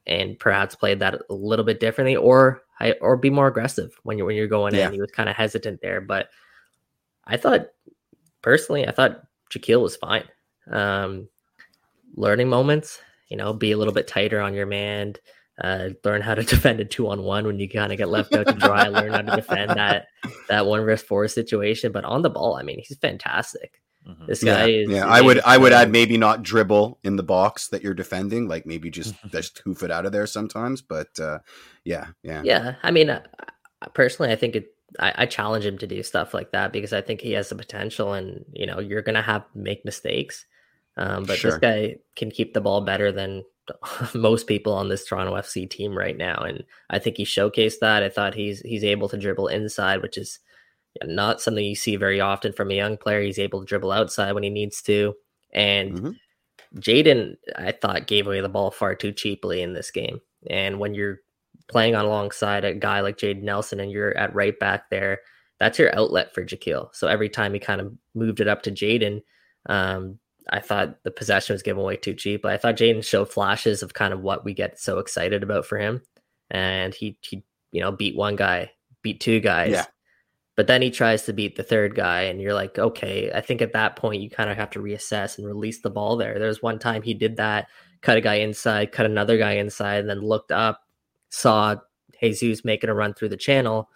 and 0.07 0.39
perhaps 0.39 0.75
played 0.75 0.99
that 0.99 1.15
a 1.31 1.35
little 1.35 1.65
bit 1.65 1.81
differently, 1.81 2.17
or 2.17 2.63
or 3.01 3.17
be 3.17 3.31
more 3.31 3.47
aggressive 3.47 3.99
when 4.03 4.19
you're 4.19 4.27
when 4.27 4.37
you're 4.37 4.47
going 4.47 4.75
yeah. 4.75 4.89
in. 4.89 4.93
He 4.93 5.01
was 5.01 5.11
kind 5.11 5.29
of 5.29 5.37
hesitant 5.37 5.81
there, 5.81 6.01
but 6.01 6.29
I 7.27 7.37
thought 7.37 7.69
personally, 8.43 8.87
I 8.87 8.93
thought 8.93 9.23
Jahkeele 9.53 9.83
was 9.83 9.97
fine. 9.97 10.25
Um, 10.71 11.29
learning 12.15 12.49
moments, 12.49 12.99
you 13.29 13.37
know, 13.37 13.53
be 13.53 13.73
a 13.73 13.77
little 13.77 13.95
bit 13.95 14.07
tighter 14.07 14.41
on 14.41 14.55
your 14.55 14.67
man, 14.67 15.15
uh, 15.63 15.91
learn 16.05 16.21
how 16.21 16.35
to 16.35 16.43
defend 16.45 16.81
a 16.81 16.85
two 16.85 17.09
on 17.09 17.23
one 17.23 17.47
when 17.47 17.59
you 17.59 17.69
kind 17.69 17.93
of 17.93 17.99
get 17.99 18.09
left 18.09 18.35
out 18.35 18.47
to 18.47 18.55
dry. 18.55 18.89
learn 18.89 19.13
how 19.13 19.23
to 19.23 19.37
defend 19.37 19.71
that 19.77 20.07
that 20.49 20.67
one 20.67 20.85
versus 20.85 21.07
four 21.07 21.29
situation. 21.29 21.93
But 21.93 22.05
on 22.05 22.23
the 22.23 22.31
ball, 22.31 22.57
I 22.57 22.63
mean, 22.63 22.83
he's 22.87 22.99
fantastic. 22.99 23.81
Mm-hmm. 24.07 24.27
This 24.27 24.45
guy 24.45 24.67
yeah, 24.67 24.83
is. 24.83 24.91
Yeah, 24.91 25.07
I 25.07 25.21
would 25.21 25.41
I 25.41 25.57
would 25.57 25.73
add 25.73 25.91
maybe 25.91 26.19
not 26.19 26.43
dribble 26.43 26.99
in 27.05 27.17
the 27.17 27.23
box 27.23 27.69
that 27.69 27.83
you're 27.83 27.95
defending, 27.95 28.49
like 28.49 28.67
maybe 28.67 28.91
just 28.91 29.15
just 29.31 29.59
hoof 29.65 29.83
it 29.83 29.91
out 29.91 30.07
of 30.07 30.13
there 30.13 30.27
sometimes. 30.27 30.83
But 30.83 31.19
uh, 31.19 31.39
yeah, 31.85 32.09
yeah, 32.23 32.43
yeah. 32.45 32.75
I 32.83 32.91
mean, 32.91 33.11
uh, 33.11 33.23
personally, 33.95 34.33
I 34.33 34.37
think 34.37 34.57
it. 34.57 34.74
I, 34.99 35.13
I 35.19 35.27
challenge 35.27 35.65
him 35.65 35.79
to 35.79 35.87
do 35.87 36.03
stuff 36.03 36.35
like 36.35 36.53
that 36.53 36.73
because 36.73 36.93
I 36.93 37.01
think 37.01 37.21
he 37.21 37.33
has 37.33 37.49
the 37.49 37.55
potential, 37.55 38.13
and 38.13 38.45
you 38.53 38.67
know, 38.67 38.81
you're 38.81 39.03
gonna 39.03 39.23
have 39.23 39.45
make 39.55 39.85
mistakes. 39.85 40.47
Um, 40.97 41.25
but 41.25 41.39
sure. 41.39 41.51
this 41.51 41.61
guy 41.61 41.97
can 42.15 42.31
keep 42.31 42.55
the 42.55 42.61
ball 42.61 42.81
better 42.81 43.11
than 43.11 43.45
most 44.15 44.47
people 44.47 44.73
on 44.73 44.89
this 44.89 45.05
Toronto 45.05 45.35
FC 45.35 45.69
team 45.69 45.97
right 45.97 46.17
now, 46.17 46.37
and 46.37 46.65
I 46.91 46.99
think 46.99 47.17
he 47.17 47.25
showcased 47.25 47.81
that. 47.81 48.03
I 48.03 48.09
thought 48.09 48.35
he's 48.35 48.61
he's 48.61 48.85
able 48.85 49.09
to 49.09 49.17
dribble 49.17 49.49
inside, 49.49 50.03
which 50.03 50.19
is 50.19 50.39
not 51.03 51.41
something 51.41 51.65
you 51.65 51.75
see 51.75 51.97
very 51.97 52.21
often 52.21 52.53
from 52.53 52.71
a 52.71 52.75
young 52.75 52.97
player. 52.97 53.23
He's 53.23 53.39
able 53.39 53.61
to 53.61 53.67
dribble 53.67 53.91
outside 53.91 54.33
when 54.33 54.45
he 54.45 54.51
needs 54.51 54.83
to, 54.83 55.15
and 55.53 55.93
mm-hmm. 55.93 56.11
Jayden, 56.79 57.37
I 57.57 57.73
thought 57.73 58.07
gave 58.07 58.27
away 58.27 58.41
the 58.41 58.49
ball 58.49 58.71
far 58.71 58.95
too 58.95 59.13
cheaply 59.13 59.63
in 59.63 59.73
this 59.73 59.91
game. 59.91 60.21
And 60.51 60.79
when 60.79 60.95
you're 60.95 61.21
playing 61.69 61.95
on 61.95 62.05
alongside 62.05 62.65
a 62.65 62.75
guy 62.75 63.01
like 63.01 63.17
Jayden 63.17 63.43
Nelson 63.43 63.81
and 63.81 63.91
you're 63.91 64.17
at 64.17 64.35
right 64.35 64.59
back 64.59 64.91
there, 64.91 65.21
that's 65.61 65.79
your 65.79 65.95
outlet 65.95 66.35
for 66.35 66.45
Jahkeele. 66.45 66.89
So 66.93 67.07
every 67.07 67.29
time 67.29 67.55
he 67.55 67.61
kind 67.61 67.81
of 67.81 67.95
moved 68.15 68.41
it 68.41 68.49
up 68.49 68.63
to 68.63 68.71
Jayden, 68.71 69.23
um, 69.67 70.19
I 70.51 70.61
thought 70.61 71.03
the 71.05 71.11
possession 71.11 71.55
was 71.55 71.63
given 71.63 71.83
away 71.83 71.97
too 71.97 72.15
cheap. 72.15 72.43
But 72.43 72.53
I 72.53 72.59
thought 72.59 72.77
Jayden 72.77 73.05
showed 73.05 73.33
flashes 73.33 73.83
of 73.83 73.95
kind 73.95 74.13
of 74.13 74.21
what 74.21 74.45
we 74.45 74.53
get 74.53 74.79
so 74.79 74.99
excited 74.99 75.43
about 75.43 75.67
for 75.67 75.79
him. 75.79 76.03
And 76.51 76.95
he 76.95 77.19
he 77.23 77.45
you 77.73 77.81
know 77.81 77.93
beat 77.93 78.17
one 78.17 78.37
guy, 78.37 78.73
beat 79.03 79.21
two 79.21 79.41
guys. 79.41 79.73
Yeah. 79.73 79.87
But 80.57 80.69
then 80.69 80.83
he 80.83 80.91
tries 80.91 81.25
to 81.25 81.33
beat 81.33 81.57
the 81.57 81.65
third 81.65 81.97
guy, 81.97 82.23
and 82.23 82.41
you're 82.41 82.55
like, 82.55 82.79
okay, 82.79 83.33
I 83.35 83.41
think 83.41 83.61
at 83.61 83.73
that 83.73 83.97
point 83.97 84.23
you 84.23 84.31
kind 84.31 84.51
of 84.51 84.57
have 84.57 84.71
to 84.71 84.79
reassess 84.81 85.37
and 85.37 85.47
release 85.47 85.81
the 85.81 85.91
ball 85.91 86.17
there. 86.17 86.39
There's 86.39 86.63
one 86.63 86.79
time 86.79 87.03
he 87.03 87.13
did 87.13 87.39
that, 87.39 87.67
cut 88.03 88.19
a 88.19 88.21
guy 88.21 88.35
inside, 88.35 88.93
cut 88.93 89.07
another 89.07 89.37
guy 89.37 89.53
inside, 89.53 89.99
and 89.99 90.09
then 90.09 90.21
looked 90.21 90.53
up, 90.53 90.84
saw 91.35 91.77
Jesus 92.21 92.65
making 92.65 92.91
a 92.91 92.95
run 92.95 93.15
through 93.15 93.29
the 93.31 93.37
channel, 93.37 93.89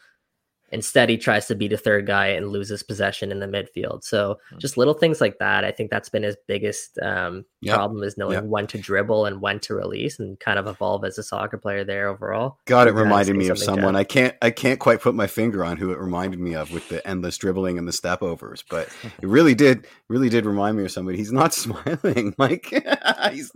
Instead, 0.70 1.09
he 1.09 1.16
tries 1.16 1.47
to 1.47 1.55
beat 1.55 1.72
a 1.72 1.78
third 1.78 2.07
guy 2.07 2.28
and 2.28 2.49
loses 2.49 2.82
possession 2.82 3.32
in 3.32 3.41
the 3.41 3.47
midfield. 3.47 4.05
So 4.05 4.39
hmm. 4.51 4.59
just 4.59 4.76
little 4.76 4.93
things 4.93 5.20
like 5.20 5.39
that. 5.39 5.64
I 5.64 5.70
think 5.70 5.91
that's 5.91 6.11
been 6.11 6.22
his 6.22 6.36
biggest 6.47 6.99
um, 6.99 7.47
yep. 7.62 7.76
problem 7.76 8.03
is 8.03 8.18
knowing 8.18 8.34
yep. 8.34 8.45
when 8.45 8.66
to 8.68 8.78
dribble 8.78 9.24
and 9.24 9.41
when 9.41 9.61
to 9.61 9.74
release 9.74 10.18
and 10.18 10.39
kind 10.41 10.59
of 10.59 10.66
evolve 10.66 11.05
as 11.05 11.16
a 11.16 11.22
soccer 11.22 11.57
player 11.57 11.84
there 11.84 12.09
overall. 12.09 12.59
God, 12.66 12.86
it 12.86 12.93
reminded 12.93 13.36
me 13.36 13.49
of 13.49 13.59
someone. 13.59 13.97
I 13.97 14.05
can't 14.05 14.36
I 14.43 14.51
can't 14.51 14.78
quite 14.78 15.01
put 15.01 15.14
my 15.14 15.26
finger 15.26 15.64
on 15.64 15.78
who 15.78 15.91
it 15.91 15.99
reminded 15.99 16.39
me 16.39 16.55
of 16.55 16.70
with 16.70 16.89
the 16.91 17.07
endless 17.09 17.39
dribbling 17.39 17.78
and 17.78 17.89
the 17.89 17.93
step 17.93 18.22
overs, 18.22 18.62
but 18.68 18.89
it 19.22 19.26
really 19.26 19.55
did 19.55 19.86
really 20.09 20.28
did 20.28 20.45
remind 20.45 20.76
me 20.76 20.84
of 20.84 20.91
somebody. 20.91 21.16
He's 21.16 21.32
not 21.32 21.55
smiling, 21.55 22.34
Mike. 22.36 22.74
He's 23.32 23.51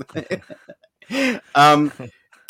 um 1.54 1.92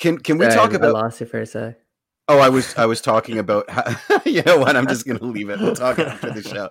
can 0.03 0.19
can 0.19 0.37
we 0.37 0.47
Sorry, 0.47 0.57
talk 0.57 0.73
about 0.73 0.97
I 0.97 1.01
lost 1.01 1.21
you 1.21 1.27
for 1.27 1.41
a 1.41 1.47
sec. 1.47 1.79
Oh, 2.27 2.41
I 2.41 2.49
was 2.49 2.77
I 2.77 2.87
was 2.87 3.01
talking 3.01 3.39
about 3.39 3.71
how, 3.71 3.85
you 4.27 4.43
know 4.43 4.59
what? 4.59 4.77
I'm 4.77 4.89
just 4.89 5.07
going 5.07 5.19
to 5.19 5.25
leave 5.25 5.49
it. 5.49 5.61
We'll 5.61 5.77
talk 5.77 5.99
after 6.01 6.31
the 6.31 6.43
show. 6.43 6.69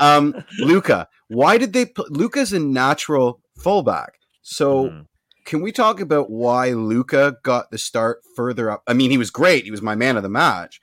Um, 0.00 0.44
Luca, 0.58 1.08
why 1.28 1.58
did 1.58 1.72
they? 1.72 1.86
put 1.86 2.10
Luca's 2.10 2.52
a 2.52 2.58
natural 2.58 3.40
fullback, 3.56 4.14
so 4.42 4.88
mm. 4.88 5.06
can 5.44 5.62
we 5.62 5.70
talk 5.70 6.00
about 6.00 6.28
why 6.28 6.70
Luca 6.70 7.36
got 7.44 7.70
the 7.70 7.78
start 7.78 8.22
further 8.34 8.68
up? 8.68 8.82
I 8.88 8.94
mean, 8.94 9.12
he 9.12 9.18
was 9.18 9.30
great. 9.30 9.64
He 9.64 9.70
was 9.70 9.82
my 9.82 9.94
man 9.94 10.16
of 10.16 10.24
the 10.24 10.28
match. 10.28 10.80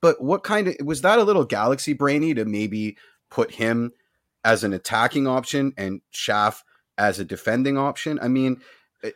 But 0.00 0.22
what 0.22 0.42
kind 0.42 0.68
of 0.68 0.76
was 0.82 1.02
that? 1.02 1.18
A 1.18 1.24
little 1.24 1.44
galaxy 1.44 1.92
brainy 1.92 2.32
to 2.32 2.46
maybe 2.46 2.96
put 3.30 3.52
him 3.52 3.92
as 4.42 4.64
an 4.64 4.72
attacking 4.72 5.26
option 5.26 5.74
and 5.76 6.00
Schaff 6.10 6.64
as 6.96 7.18
a 7.18 7.26
defending 7.26 7.76
option. 7.76 8.18
I 8.22 8.28
mean, 8.28 8.60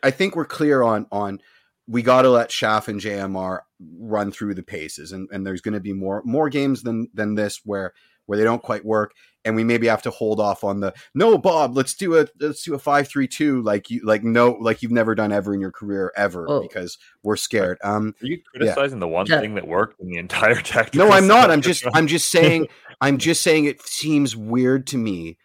I 0.03 0.11
think 0.11 0.37
we're 0.37 0.45
clear 0.45 0.83
on 0.83 1.07
on 1.13 1.41
we 1.89 2.03
got 2.03 2.23
to 2.23 2.31
let 2.31 2.51
Schaff 2.51 2.89
and 2.89 3.01
JMR 3.01 3.61
run 3.99 4.33
through 4.33 4.55
the 4.55 4.63
paces, 4.63 5.13
and, 5.13 5.29
and 5.31 5.47
there's 5.47 5.61
going 5.61 5.75
to 5.75 5.81
be 5.81 5.93
more 5.93 6.23
more 6.25 6.49
games 6.49 6.83
than 6.83 7.09
than 7.15 7.35
this 7.35 7.61
where 7.65 7.95
where 8.27 8.37
they 8.37 8.45
don't 8.45 8.63
quite 8.63 8.85
work, 8.85 9.13
and 9.45 9.55
we 9.55 9.63
maybe 9.63 9.87
have 9.87 10.03
to 10.03 10.11
hold 10.11 10.41
off 10.41 10.65
on 10.65 10.81
the 10.81 10.93
no, 11.15 11.39
Bob. 11.39 11.77
Let's 11.77 11.95
do 11.95 12.19
a 12.19 12.27
let's 12.41 12.65
do 12.65 12.75
a 12.75 12.79
five 12.79 13.09
three 13.09 13.29
two 13.29 13.63
like 13.63 13.89
you 13.89 14.01
like 14.05 14.25
no 14.25 14.57
like 14.61 14.83
you've 14.83 14.93
never 14.93 15.15
done 15.15 15.33
ever 15.33 15.55
in 15.55 15.61
your 15.61 15.73
career 15.73 16.13
ever 16.17 16.47
oh. 16.49 16.61
because 16.61 16.99
we're 17.23 17.37
scared. 17.37 17.79
Um, 17.85 18.15
are 18.21 18.27
you 18.27 18.43
criticizing 18.43 18.99
yeah. 18.99 19.01
the 19.01 19.09
one 19.09 19.27
yeah. 19.27 19.41
thing 19.41 19.55
that 19.55 19.69
worked 19.69 20.01
in 20.01 20.09
the 20.09 20.19
entire 20.19 20.61
tactic? 20.61 20.97
No, 20.97 21.11
I'm 21.11 21.29
not. 21.29 21.51
I'm 21.51 21.63
just 21.63 21.85
I'm 21.95 22.09
just 22.09 22.29
saying 22.31 22.67
I'm 23.01 23.19
just 23.19 23.43
saying 23.43 23.67
it 23.67 23.81
seems 23.83 24.35
weird 24.35 24.87
to 24.89 24.99
me 24.99 25.39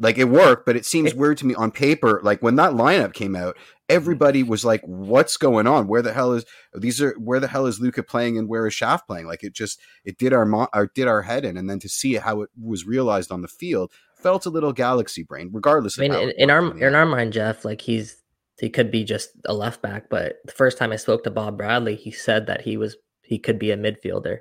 like 0.00 0.18
it 0.18 0.24
worked, 0.24 0.66
but 0.66 0.76
it 0.76 0.84
seems 0.84 1.14
weird 1.14 1.38
to 1.38 1.46
me 1.46 1.54
on 1.54 1.70
paper. 1.70 2.20
Like 2.22 2.42
when 2.42 2.56
that 2.56 2.72
lineup 2.72 3.12
came 3.12 3.36
out, 3.36 3.56
everybody 3.88 4.42
was 4.42 4.64
like, 4.64 4.82
"What's 4.82 5.36
going 5.36 5.66
on? 5.66 5.88
Where 5.88 6.02
the 6.02 6.12
hell 6.12 6.32
is 6.32 6.44
these 6.74 7.00
are? 7.00 7.12
Where 7.18 7.40
the 7.40 7.48
hell 7.48 7.66
is 7.66 7.80
Luca 7.80 8.02
playing 8.02 8.38
and 8.38 8.48
where 8.48 8.66
is 8.66 8.74
Schaff 8.74 9.06
playing?" 9.06 9.26
Like 9.26 9.42
it 9.42 9.52
just 9.52 9.80
it 10.04 10.18
did 10.18 10.32
our, 10.32 10.46
mo- 10.46 10.68
our 10.72 10.86
did 10.86 11.08
our 11.08 11.22
head 11.22 11.44
in, 11.44 11.56
and 11.56 11.68
then 11.68 11.78
to 11.80 11.88
see 11.88 12.14
how 12.14 12.42
it 12.42 12.50
was 12.60 12.86
realized 12.86 13.30
on 13.30 13.42
the 13.42 13.48
field 13.48 13.92
felt 14.16 14.46
a 14.46 14.50
little 14.50 14.72
galaxy 14.72 15.22
brain. 15.22 15.50
Regardless, 15.52 15.98
I 15.98 16.02
mean, 16.02 16.14
in, 16.14 16.30
in 16.36 16.50
our 16.50 16.76
in 16.78 16.94
our 16.94 17.06
mind, 17.06 17.32
Jeff, 17.32 17.64
like 17.64 17.80
he's 17.80 18.16
he 18.58 18.70
could 18.70 18.90
be 18.90 19.04
just 19.04 19.30
a 19.46 19.54
left 19.54 19.82
back, 19.82 20.08
but 20.08 20.36
the 20.44 20.52
first 20.52 20.78
time 20.78 20.92
I 20.92 20.96
spoke 20.96 21.24
to 21.24 21.30
Bob 21.30 21.58
Bradley, 21.58 21.96
he 21.96 22.10
said 22.10 22.46
that 22.46 22.62
he 22.62 22.76
was 22.76 22.96
he 23.22 23.38
could 23.38 23.58
be 23.58 23.70
a 23.70 23.76
midfielder. 23.76 24.38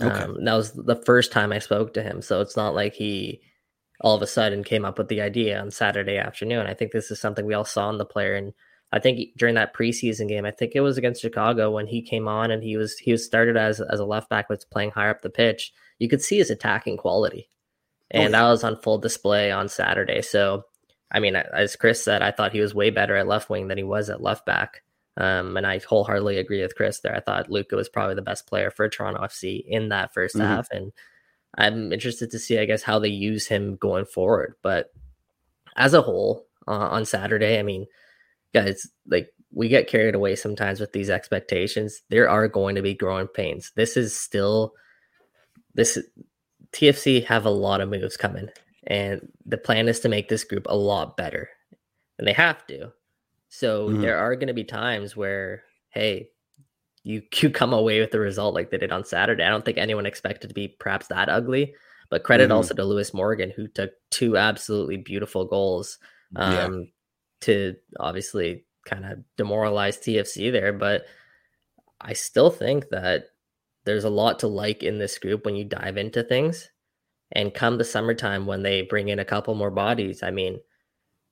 Okay. 0.00 0.20
Um, 0.22 0.44
that 0.44 0.54
was 0.54 0.72
the 0.72 1.00
first 1.04 1.32
time 1.32 1.52
I 1.52 1.58
spoke 1.58 1.94
to 1.94 2.02
him. 2.02 2.22
So 2.22 2.40
it's 2.40 2.56
not 2.56 2.74
like 2.74 2.94
he 2.94 3.40
all 4.00 4.14
of 4.14 4.22
a 4.22 4.26
sudden 4.26 4.62
came 4.64 4.84
up 4.84 4.98
with 4.98 5.08
the 5.08 5.20
idea 5.20 5.60
on 5.60 5.70
Saturday 5.70 6.16
afternoon. 6.16 6.66
I 6.66 6.74
think 6.74 6.92
this 6.92 7.10
is 7.10 7.20
something 7.20 7.44
we 7.44 7.54
all 7.54 7.64
saw 7.64 7.90
in 7.90 7.98
the 7.98 8.04
player. 8.04 8.34
And 8.34 8.52
I 8.92 9.00
think 9.00 9.36
during 9.36 9.56
that 9.56 9.74
preseason 9.74 10.28
game, 10.28 10.44
I 10.44 10.50
think 10.50 10.72
it 10.74 10.80
was 10.80 10.96
against 10.96 11.20
Chicago 11.20 11.70
when 11.70 11.86
he 11.86 12.00
came 12.00 12.28
on 12.28 12.50
and 12.50 12.62
he 12.62 12.76
was 12.76 12.96
he 12.98 13.12
was 13.12 13.24
started 13.24 13.56
as 13.56 13.80
as 13.80 14.00
a 14.00 14.04
left 14.04 14.30
back, 14.30 14.48
was 14.48 14.64
playing 14.64 14.92
higher 14.92 15.10
up 15.10 15.22
the 15.22 15.30
pitch. 15.30 15.72
You 15.98 16.08
could 16.08 16.22
see 16.22 16.38
his 16.38 16.50
attacking 16.50 16.96
quality, 16.96 17.50
oh, 18.14 18.18
and 18.18 18.34
oh, 18.34 18.38
yeah. 18.38 18.44
that 18.44 18.50
was 18.50 18.64
on 18.64 18.80
full 18.80 18.98
display 18.98 19.50
on 19.50 19.68
Saturday. 19.68 20.22
So, 20.22 20.62
I 21.10 21.18
mean, 21.20 21.34
as 21.36 21.76
Chris 21.76 22.02
said, 22.02 22.22
I 22.22 22.30
thought 22.30 22.52
he 22.52 22.60
was 22.60 22.74
way 22.74 22.90
better 22.90 23.16
at 23.16 23.26
left 23.26 23.50
wing 23.50 23.68
than 23.68 23.78
he 23.78 23.84
was 23.84 24.08
at 24.08 24.22
left 24.22 24.46
back. 24.46 24.82
Um, 25.18 25.56
and 25.56 25.66
I 25.66 25.80
wholeheartedly 25.80 26.38
agree 26.38 26.62
with 26.62 26.76
Chris 26.76 27.00
there. 27.00 27.14
I 27.14 27.18
thought 27.18 27.50
Luca 27.50 27.74
was 27.74 27.88
probably 27.88 28.14
the 28.14 28.22
best 28.22 28.46
player 28.46 28.70
for 28.70 28.88
Toronto 28.88 29.20
FC 29.22 29.64
in 29.66 29.88
that 29.88 30.14
1st 30.14 30.36
mm-hmm. 30.36 30.40
half, 30.40 30.70
and 30.70 30.92
I'm 31.56 31.92
interested 31.92 32.30
to 32.30 32.38
see, 32.38 32.58
I 32.58 32.64
guess, 32.64 32.82
how 32.82 32.98
they 32.98 33.08
use 33.08 33.46
him 33.46 33.76
going 33.76 34.04
forward. 34.04 34.54
But 34.62 34.92
as 35.76 35.94
a 35.94 36.02
whole, 36.02 36.46
uh, 36.66 36.88
on 36.90 37.04
Saturday, 37.04 37.58
I 37.58 37.62
mean, 37.62 37.86
guys, 38.52 38.86
like 39.06 39.30
we 39.52 39.68
get 39.68 39.88
carried 39.88 40.14
away 40.14 40.36
sometimes 40.36 40.80
with 40.80 40.92
these 40.92 41.10
expectations. 41.10 42.02
There 42.10 42.28
are 42.28 42.48
going 42.48 42.74
to 42.74 42.82
be 42.82 42.94
growing 42.94 43.28
pains. 43.28 43.72
This 43.74 43.96
is 43.96 44.18
still 44.18 44.74
this 45.74 45.98
TFC 46.72 47.24
have 47.24 47.46
a 47.46 47.50
lot 47.50 47.80
of 47.80 47.88
moves 47.88 48.16
coming, 48.16 48.48
and 48.86 49.32
the 49.46 49.58
plan 49.58 49.88
is 49.88 50.00
to 50.00 50.08
make 50.08 50.28
this 50.28 50.44
group 50.44 50.66
a 50.68 50.76
lot 50.76 51.16
better, 51.16 51.48
and 52.18 52.26
they 52.26 52.32
have 52.32 52.66
to. 52.66 52.92
So 53.48 53.88
mm-hmm. 53.88 54.02
there 54.02 54.18
are 54.18 54.34
going 54.36 54.48
to 54.48 54.54
be 54.54 54.64
times 54.64 55.16
where, 55.16 55.62
hey, 55.90 56.30
you 57.08 57.22
you 57.36 57.50
come 57.50 57.72
away 57.72 58.00
with 58.00 58.10
the 58.10 58.20
result 58.20 58.54
like 58.54 58.70
they 58.70 58.78
did 58.78 58.92
on 58.92 59.04
Saturday. 59.04 59.42
I 59.42 59.48
don't 59.48 59.64
think 59.64 59.78
anyone 59.78 60.06
expected 60.06 60.48
to 60.48 60.54
be 60.54 60.68
perhaps 60.68 61.08
that 61.08 61.28
ugly, 61.28 61.74
but 62.10 62.22
credit 62.22 62.44
mm-hmm. 62.44 62.52
also 62.52 62.74
to 62.74 62.84
Lewis 62.84 63.14
Morgan 63.14 63.50
who 63.50 63.66
took 63.66 63.92
two 64.10 64.36
absolutely 64.36 64.98
beautiful 64.98 65.46
goals 65.46 65.98
um, 66.36 66.52
yeah. 66.52 66.86
to 67.40 67.76
obviously 67.98 68.64
kind 68.84 69.04
of 69.04 69.18
demoralize 69.36 69.98
TFC 69.98 70.52
there. 70.52 70.72
But 70.72 71.06
I 72.00 72.12
still 72.12 72.50
think 72.50 72.90
that 72.90 73.24
there's 73.84 74.04
a 74.04 74.10
lot 74.10 74.38
to 74.40 74.46
like 74.46 74.82
in 74.82 74.98
this 74.98 75.18
group 75.18 75.44
when 75.44 75.56
you 75.56 75.64
dive 75.64 75.96
into 75.96 76.22
things. 76.22 76.70
And 77.32 77.52
come 77.52 77.76
the 77.76 77.84
summertime 77.84 78.46
when 78.46 78.62
they 78.62 78.82
bring 78.82 79.08
in 79.08 79.18
a 79.18 79.24
couple 79.24 79.54
more 79.54 79.70
bodies, 79.70 80.22
I 80.22 80.30
mean, 80.30 80.60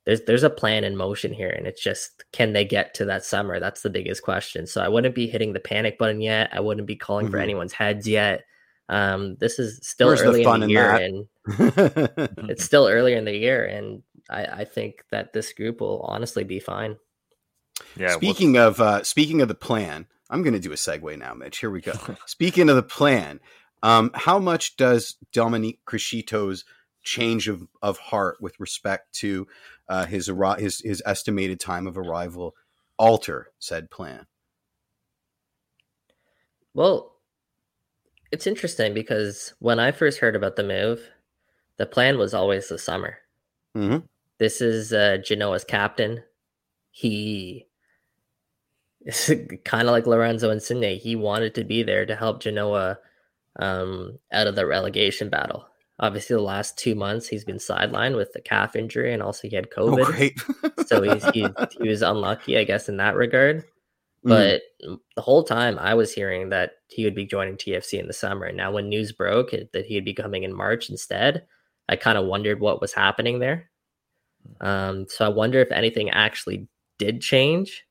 there's 0.06 0.22
there's 0.22 0.44
a 0.44 0.50
plan 0.50 0.84
in 0.84 0.96
motion 0.96 1.32
here 1.32 1.50
and 1.50 1.66
it's 1.66 1.82
just 1.82 2.24
can 2.32 2.52
they 2.52 2.64
get 2.64 2.94
to 2.94 3.04
that 3.06 3.24
summer? 3.24 3.60
That's 3.60 3.82
the 3.82 3.90
biggest 3.90 4.22
question. 4.22 4.66
So 4.66 4.80
i 4.80 4.88
wouldn't 4.88 5.14
be 5.14 5.26
hitting 5.26 5.52
the 5.52 5.60
panic 5.60 5.98
button 5.98 6.20
yet. 6.20 6.48
I 6.52 6.60
wouldn't 6.60 6.86
be 6.86 6.96
calling 6.96 7.26
mm-hmm. 7.26 7.32
for 7.32 7.38
anyone's 7.38 7.72
heads 7.72 8.08
yet. 8.08 8.44
Um, 8.88 9.36
this 9.40 9.58
is 9.58 9.80
still 9.82 10.08
Where's 10.08 10.22
early 10.22 10.44
the 10.44 10.52
in 10.52 10.60
the 10.60 10.64
in 10.64 10.70
year 10.70 10.90
and 10.94 11.28
it's 12.50 12.64
still 12.64 12.86
earlier 12.86 13.16
in 13.16 13.24
the 13.24 13.36
year 13.36 13.64
and 13.64 14.02
I, 14.30 14.44
I, 14.44 14.64
think 14.64 15.04
that 15.10 15.32
this 15.32 15.52
group 15.52 15.80
will 15.80 16.02
honestly 16.02 16.44
be 16.44 16.60
fine. 16.60 16.96
Yeah 17.96 18.12
speaking 18.12 18.56
of 18.56 18.80
uh, 18.80 19.02
speaking 19.02 19.40
of 19.40 19.48
the 19.48 19.56
plan 19.56 20.06
i'm 20.30 20.42
going 20.42 20.52
to 20.52 20.60
do 20.60 20.70
a 20.70 20.76
segue 20.76 21.18
now 21.18 21.34
mitch. 21.34 21.58
Here 21.58 21.70
we 21.70 21.80
go. 21.80 21.94
Speaking 22.26 22.68
of 22.68 22.76
the 22.76 22.82
plan 22.84 23.40
um, 23.82 24.12
how 24.14 24.38
much 24.38 24.76
does 24.76 25.16
dominique 25.32 25.80
criscito's 25.84 26.64
change 27.06 27.48
of, 27.48 27.66
of 27.80 27.98
heart 27.98 28.36
with 28.40 28.58
respect 28.60 29.14
to 29.14 29.46
uh, 29.88 30.06
his, 30.06 30.30
his 30.58 30.80
his 30.80 31.02
estimated 31.06 31.60
time 31.60 31.86
of 31.86 31.98
arrival 31.98 32.54
alter 32.98 33.48
said 33.58 33.90
plan? 33.90 34.26
Well, 36.74 37.14
it's 38.32 38.46
interesting 38.46 38.92
because 38.92 39.54
when 39.60 39.78
I 39.78 39.92
first 39.92 40.18
heard 40.18 40.36
about 40.36 40.56
the 40.56 40.64
move, 40.64 41.08
the 41.76 41.86
plan 41.86 42.18
was 42.18 42.34
always 42.34 42.68
the 42.68 42.78
summer. 42.78 43.18
Mm-hmm. 43.76 44.04
This 44.38 44.60
is 44.60 44.92
uh, 44.92 45.18
Genoa's 45.24 45.64
captain. 45.64 46.22
He 46.90 47.66
is 49.00 49.32
kind 49.64 49.88
of 49.88 49.92
like 49.92 50.06
Lorenzo 50.06 50.50
and 50.50 50.60
Insigne. 50.60 50.98
He 50.98 51.16
wanted 51.16 51.54
to 51.54 51.64
be 51.64 51.82
there 51.82 52.04
to 52.06 52.16
help 52.16 52.42
Genoa 52.42 52.98
um, 53.58 54.18
out 54.32 54.46
of 54.46 54.56
the 54.56 54.66
relegation 54.66 55.30
battle. 55.30 55.66
Obviously, 55.98 56.36
the 56.36 56.42
last 56.42 56.76
two 56.76 56.94
months 56.94 57.26
he's 57.26 57.44
been 57.44 57.56
sidelined 57.56 58.16
with 58.16 58.32
the 58.32 58.40
calf 58.40 58.76
injury, 58.76 59.14
and 59.14 59.22
also 59.22 59.48
he 59.48 59.56
had 59.56 59.68
oh, 59.76 59.96
COVID. 59.96 60.42
Oh, 60.64 60.84
so 60.84 61.02
he's, 61.02 61.24
he 61.30 61.46
he 61.82 61.88
was 61.88 62.02
unlucky, 62.02 62.58
I 62.58 62.64
guess, 62.64 62.88
in 62.88 62.98
that 62.98 63.16
regard. 63.16 63.64
Mm. 64.24 64.28
But 64.28 64.62
mm. 64.86 64.98
the 65.14 65.22
whole 65.22 65.42
time 65.42 65.78
I 65.78 65.94
was 65.94 66.12
hearing 66.12 66.50
that 66.50 66.72
he 66.88 67.04
would 67.04 67.14
be 67.14 67.24
joining 67.24 67.56
TFC 67.56 67.98
in 67.98 68.06
the 68.06 68.12
summer. 68.12 68.52
Now, 68.52 68.72
when 68.72 68.88
news 68.88 69.12
broke 69.12 69.52
that 69.52 69.86
he'd 69.86 70.04
be 70.04 70.14
coming 70.14 70.42
in 70.42 70.54
March 70.54 70.90
instead, 70.90 71.44
I 71.88 71.96
kind 71.96 72.18
of 72.18 72.26
wondered 72.26 72.60
what 72.60 72.80
was 72.80 72.92
happening 72.92 73.38
there. 73.38 73.70
Um, 74.60 75.06
so 75.08 75.24
I 75.24 75.28
wonder 75.28 75.60
if 75.60 75.72
anything 75.72 76.10
actually 76.10 76.68
did 76.98 77.20
change 77.20 77.85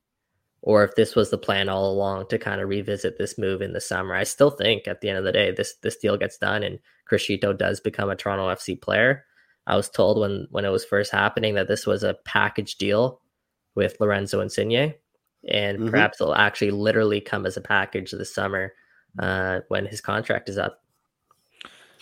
or 0.66 0.84
if 0.84 0.96
this 0.96 1.16
was 1.16 1.30
the 1.30 1.38
plan 1.38 1.70
all 1.70 1.92
along 1.92 2.28
to 2.28 2.40
kind 2.40 2.60
of 2.60 2.68
revisit 2.68 3.18
this 3.18 3.38
move 3.38 3.62
in 3.62 3.74
the 3.74 3.80
summer. 3.80 4.16
I 4.16 4.24
still 4.24 4.50
think 4.50 4.88
at 4.88 5.00
the 5.00 5.10
end 5.10 5.20
of 5.20 5.24
the 5.24 5.32
day, 5.32 5.52
this 5.52 5.76
this 5.82 5.96
deal 5.96 6.18
gets 6.18 6.38
done 6.38 6.64
and 6.64 6.80
Criscito 7.10 7.56
does 7.56 7.80
become 7.80 8.10
a 8.10 8.16
Toronto 8.16 8.50
FC 8.50 8.80
player. 8.82 9.24
I 9.68 9.76
was 9.76 9.90
told 9.90 10.20
when 10.20 10.48
when 10.50 10.66
it 10.66 10.70
was 10.70 10.84
first 10.84 11.12
happening 11.12 11.54
that 11.54 11.68
this 11.68 11.86
was 11.86 12.04
a 12.04 12.18
package 12.26 12.78
deal 12.78 13.22
with 13.76 14.00
Lorenzo 14.00 14.42
Insigne, 14.42 14.96
and 15.48 15.78
mm-hmm. 15.78 15.90
perhaps 15.90 16.20
it'll 16.20 16.36
actually 16.36 16.72
literally 16.72 17.22
come 17.22 17.46
as 17.46 17.58
a 17.58 17.62
package 17.62 18.12
this 18.12 18.34
summer 18.34 18.74
uh, 19.20 19.60
when 19.68 19.86
his 19.86 20.02
contract 20.02 20.50
is 20.50 20.58
up. 20.58 20.82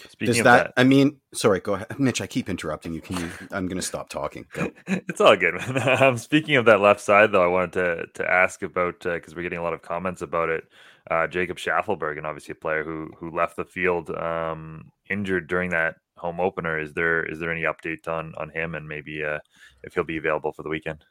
Speaking 0.10 0.34
Does 0.34 0.44
that, 0.44 0.64
that, 0.66 0.74
I 0.78 0.84
mean, 0.84 1.18
sorry, 1.34 1.60
go 1.60 1.76
ahead, 1.76 2.00
Mitch. 2.00 2.22
I 2.22 2.28
keep 2.28 2.50
interrupting 2.50 2.94
you. 2.94 3.02
Can 3.02 3.18
you? 3.18 3.30
I'm 3.52 3.68
going 3.68 3.78
to 3.78 3.82
stop 3.82 4.10
talking. 4.10 4.46
Go. 4.54 4.72
it's 4.88 5.22
all 5.22 5.36
good. 5.36 5.56
um, 6.02 6.18
speaking 6.18 6.56
of 6.56 6.66
that 6.66 6.82
left 6.82 7.02
side, 7.02 7.32
though, 7.32 7.44
I 7.44 7.48
wanted 7.48 7.74
to 7.74 8.06
to 8.24 8.30
ask 8.30 8.62
about 8.64 9.00
because 9.00 9.34
uh, 9.34 9.36
we're 9.36 9.44
getting 9.44 9.60
a 9.60 9.64
lot 9.64 9.74
of 9.74 9.82
comments 9.82 10.22
about 10.22 10.50
it. 10.50 10.66
Uh, 11.10 11.28
Jacob 11.28 11.58
Shaffelburg, 11.58 12.18
and 12.18 12.26
obviously 12.26 12.54
a 12.54 12.56
player 12.56 12.84
who 12.84 13.12
who 13.18 13.36
left 13.36 13.56
the 13.56 13.66
field 13.66 14.10
um, 14.12 14.92
injured 15.10 15.48
during 15.48 15.70
that 15.72 15.96
home 16.18 16.40
opener. 16.40 16.80
Is 16.80 16.94
there 16.94 17.24
is 17.26 17.40
there 17.40 17.52
any 17.52 17.64
update 17.64 18.08
on 18.08 18.34
on 18.38 18.50
him 18.50 18.76
and 18.76 18.88
maybe 18.88 19.24
uh, 19.24 19.40
if 19.84 19.94
he'll 19.94 20.04
be 20.04 20.18
available 20.18 20.52
for 20.52 20.64
the 20.64 20.70
weekend? 20.70 21.06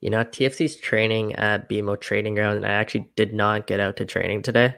You 0.00 0.10
know, 0.10 0.22
TFC's 0.22 0.76
training 0.76 1.34
at 1.36 1.68
BMO 1.68 1.98
Training 1.98 2.34
Ground, 2.34 2.58
and 2.58 2.66
I 2.66 2.72
actually 2.72 3.08
did 3.16 3.32
not 3.32 3.66
get 3.66 3.80
out 3.80 3.96
to 3.96 4.04
training 4.04 4.42
today. 4.42 4.74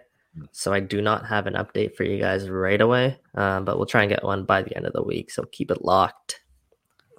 So 0.53 0.73
I 0.73 0.81
do 0.81 1.01
not 1.01 1.27
have 1.27 1.47
an 1.47 1.55
update 1.55 1.95
for 1.95 2.05
you 2.05 2.19
guys 2.19 2.49
right 2.49 2.81
away, 2.81 3.19
um, 3.35 3.65
but 3.65 3.77
we'll 3.77 3.87
try 3.87 4.03
and 4.03 4.11
get 4.11 4.25
one 4.25 4.45
by 4.45 4.63
the 4.63 4.77
end 4.77 4.87
of 4.87 4.93
the 4.93 5.03
week. 5.03 5.31
So 5.31 5.45
keep 5.45 5.71
it 5.71 5.85
locked. 5.85 6.41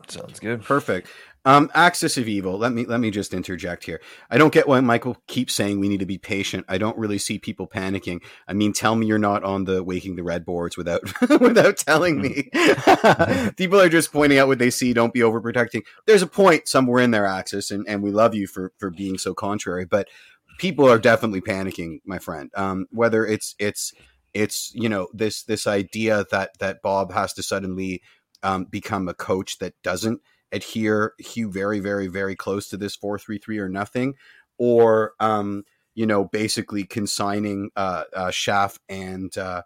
Sounds 0.08 0.40
good. 0.40 0.64
Perfect. 0.64 1.10
Um, 1.48 1.72
Axis 1.74 2.18
of 2.18 2.28
Evil. 2.28 2.58
Let 2.58 2.74
me 2.74 2.86
let 2.86 3.00
me 3.00 3.10
just 3.10 3.34
interject 3.34 3.86
here. 3.86 4.02
I 4.30 4.38
don't 4.38 4.52
get 4.52 4.68
why 4.68 4.82
Michael 4.82 5.16
keeps 5.28 5.54
saying 5.54 5.80
we 5.80 5.88
need 5.88 6.02
to 6.02 6.06
be 6.06 6.18
patient. 6.18 6.66
I 6.68 6.78
don't 6.78 6.98
really 6.98 7.18
see 7.18 7.40
people 7.40 7.68
panicking. 7.68 8.22
I 8.50 8.54
mean, 8.54 8.74
tell 8.74 8.98
me 8.98 9.06
you're 9.06 9.18
not 9.18 9.46
on 9.46 9.64
the 9.64 9.82
waking 9.82 10.18
the 10.18 10.24
red 10.24 10.44
boards 10.44 10.76
without 10.76 11.02
without 11.40 11.78
telling 11.78 12.22
me. 12.22 12.50
people 13.56 13.80
are 13.80 13.88
just 13.88 14.12
pointing 14.12 14.40
out 14.40 14.50
what 14.50 14.60
they 14.60 14.70
see. 14.70 14.92
Don't 14.92 15.14
be 15.14 15.22
overprotecting. 15.22 15.84
There's 16.06 16.22
a 16.22 16.28
point 16.28 16.68
somewhere 16.68 17.02
in 17.02 17.12
there, 17.12 17.26
Axis, 17.26 17.72
and, 17.72 17.88
and 17.88 18.04
we 18.04 18.12
love 18.12 18.36
you 18.36 18.46
for 18.46 18.74
for 18.78 18.90
being 18.90 19.18
so 19.18 19.34
contrary. 19.34 19.86
But 19.86 20.10
people 20.58 20.90
are 20.90 21.00
definitely 21.00 21.42
panicking, 21.42 22.00
my 22.06 22.20
friend. 22.20 22.52
Um, 22.56 22.88
whether 22.92 23.26
it's 23.26 23.56
it's 23.60 23.94
it's 24.34 24.72
you 24.76 24.90
know 24.90 25.08
this 25.14 25.44
this 25.44 25.68
idea 25.68 26.26
that 26.32 26.58
that 26.60 26.82
Bob 26.82 27.12
has 27.14 27.34
to 27.34 27.44
suddenly 27.44 28.02
um, 28.44 28.66
become 28.66 29.08
a 29.08 29.14
coach 29.14 29.60
that 29.60 29.74
doesn't 29.84 30.22
adhere 30.52 31.14
Hugh 31.20 31.52
very 31.52 31.80
very 31.80 32.08
very 32.08 32.36
close 32.36 32.70
to 32.70 32.78
this 32.78 32.96
four 32.96 33.18
three 33.20 33.38
three 33.38 33.60
or 33.60 33.70
nothing, 33.70 34.16
or 34.58 35.14
um, 35.20 35.64
you 35.96 36.06
know 36.06 36.26
basically 36.26 36.84
consigning 36.84 37.70
uh, 37.76 38.04
uh, 38.16 38.32
Schaff 38.32 38.80
and 38.90 39.36
uh, 39.38 39.64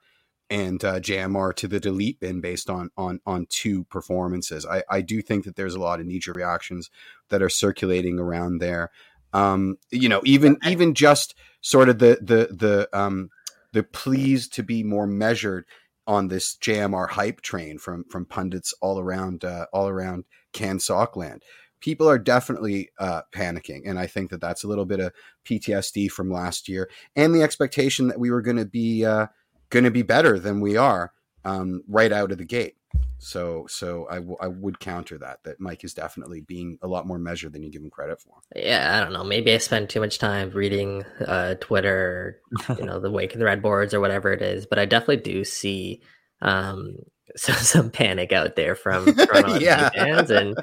and 0.50 0.84
uh, 0.84 1.00
JMR 1.00 1.56
to 1.56 1.68
the 1.68 1.80
delete 1.80 2.20
bin 2.20 2.42
based 2.42 2.70
on 2.70 2.92
on 2.98 3.20
on 3.26 3.48
two 3.50 3.86
performances. 3.86 4.66
I, 4.66 4.84
I 4.90 5.02
do 5.02 5.22
think 5.22 5.46
that 5.46 5.56
there's 5.56 5.76
a 5.76 5.80
lot 5.80 6.00
of 6.00 6.06
knee 6.06 6.22
reactions 6.28 6.90
that 7.30 7.42
are 7.42 7.50
circulating 7.50 8.20
around 8.20 8.60
there 8.60 8.92
um, 9.34 9.78
you 9.92 10.10
know, 10.10 10.22
even 10.26 10.58
even 10.66 10.94
just 10.94 11.36
sort 11.62 11.90
of 11.90 12.00
the 12.00 12.18
the 12.22 12.56
the 12.56 12.90
um, 12.98 13.30
the 13.74 13.84
pleas 13.84 14.48
to 14.50 14.64
be 14.64 14.84
more 14.84 15.08
measured 15.08 15.66
on 16.08 16.28
this 16.28 16.56
JMR 16.58 17.10
hype 17.10 17.42
train 17.42 17.78
from 17.78 18.04
from 18.10 18.26
pundits 18.26 18.74
all 18.82 19.00
around 19.00 19.46
uh, 19.46 19.66
all 19.74 19.88
around 19.88 20.26
Can 20.54 20.80
Sockland. 20.80 21.44
People 21.80 22.08
are 22.08 22.20
definitely 22.20 22.90
uh, 23.00 23.22
panicking, 23.34 23.82
and 23.86 23.98
I 23.98 24.06
think 24.06 24.30
that 24.30 24.42
that's 24.42 24.64
a 24.64 24.68
little 24.68 24.86
bit 24.86 25.00
of 25.00 25.14
PTSD 25.46 26.12
from 26.12 26.30
last 26.30 26.70
year, 26.70 26.90
and 27.16 27.34
the 27.34 27.42
expectation 27.42 28.08
that 28.08 28.20
we 28.20 28.30
were 28.30 28.42
going 28.42 28.58
to 28.58 28.66
be 28.66 29.06
uh, 29.06 29.28
going 29.70 29.86
to 29.86 29.92
be 29.92 30.04
better 30.04 30.38
than 30.38 30.60
we 30.60 30.78
are 30.78 31.14
um, 31.46 31.84
right 31.88 32.12
out 32.12 32.32
of 32.32 32.38
the 32.38 32.46
gate. 32.46 32.76
So, 33.20 33.68
so 33.70 34.08
I, 34.10 34.16
w- 34.16 34.38
I 34.42 34.48
would 34.48 34.80
counter 34.80 35.18
that 35.20 35.44
that 35.44 35.60
Mike 35.60 35.84
is 35.84 35.94
definitely 35.94 36.42
being 36.42 36.80
a 36.82 36.88
lot 36.88 37.06
more 37.06 37.20
measured 37.20 37.54
than 37.54 37.62
you 37.62 37.70
give 37.70 37.84
him 37.84 37.92
credit 37.92 38.20
for. 38.20 38.34
Yeah, 38.56 38.98
I 38.98 39.00
don't 39.00 39.14
know. 39.14 39.24
Maybe 39.24 39.54
I 39.54 39.60
spend 39.60 39.90
too 39.90 40.00
much 40.00 40.18
time 40.18 40.50
reading 40.50 41.06
uh, 41.26 41.56
Twitter, 41.60 42.42
you 42.78 42.86
know, 42.86 43.00
the 43.00 43.12
Waking 43.12 43.40
the 43.40 43.46
Red 43.46 43.62
boards 43.62 43.94
or 43.94 44.00
whatever 44.00 44.34
it 44.34 44.42
is. 44.42 44.66
But 44.66 44.80
I 44.80 44.86
definitely 44.86 45.18
do 45.18 45.44
see 45.44 46.02
um, 46.42 46.98
some 47.36 47.56
some 47.56 47.92
panic 47.92 48.32
out 48.32 48.56
there 48.56 48.76
from 48.76 49.06
Toronto 49.16 49.60
yeah. 49.60 49.90
fans, 49.92 50.32
and 50.32 50.58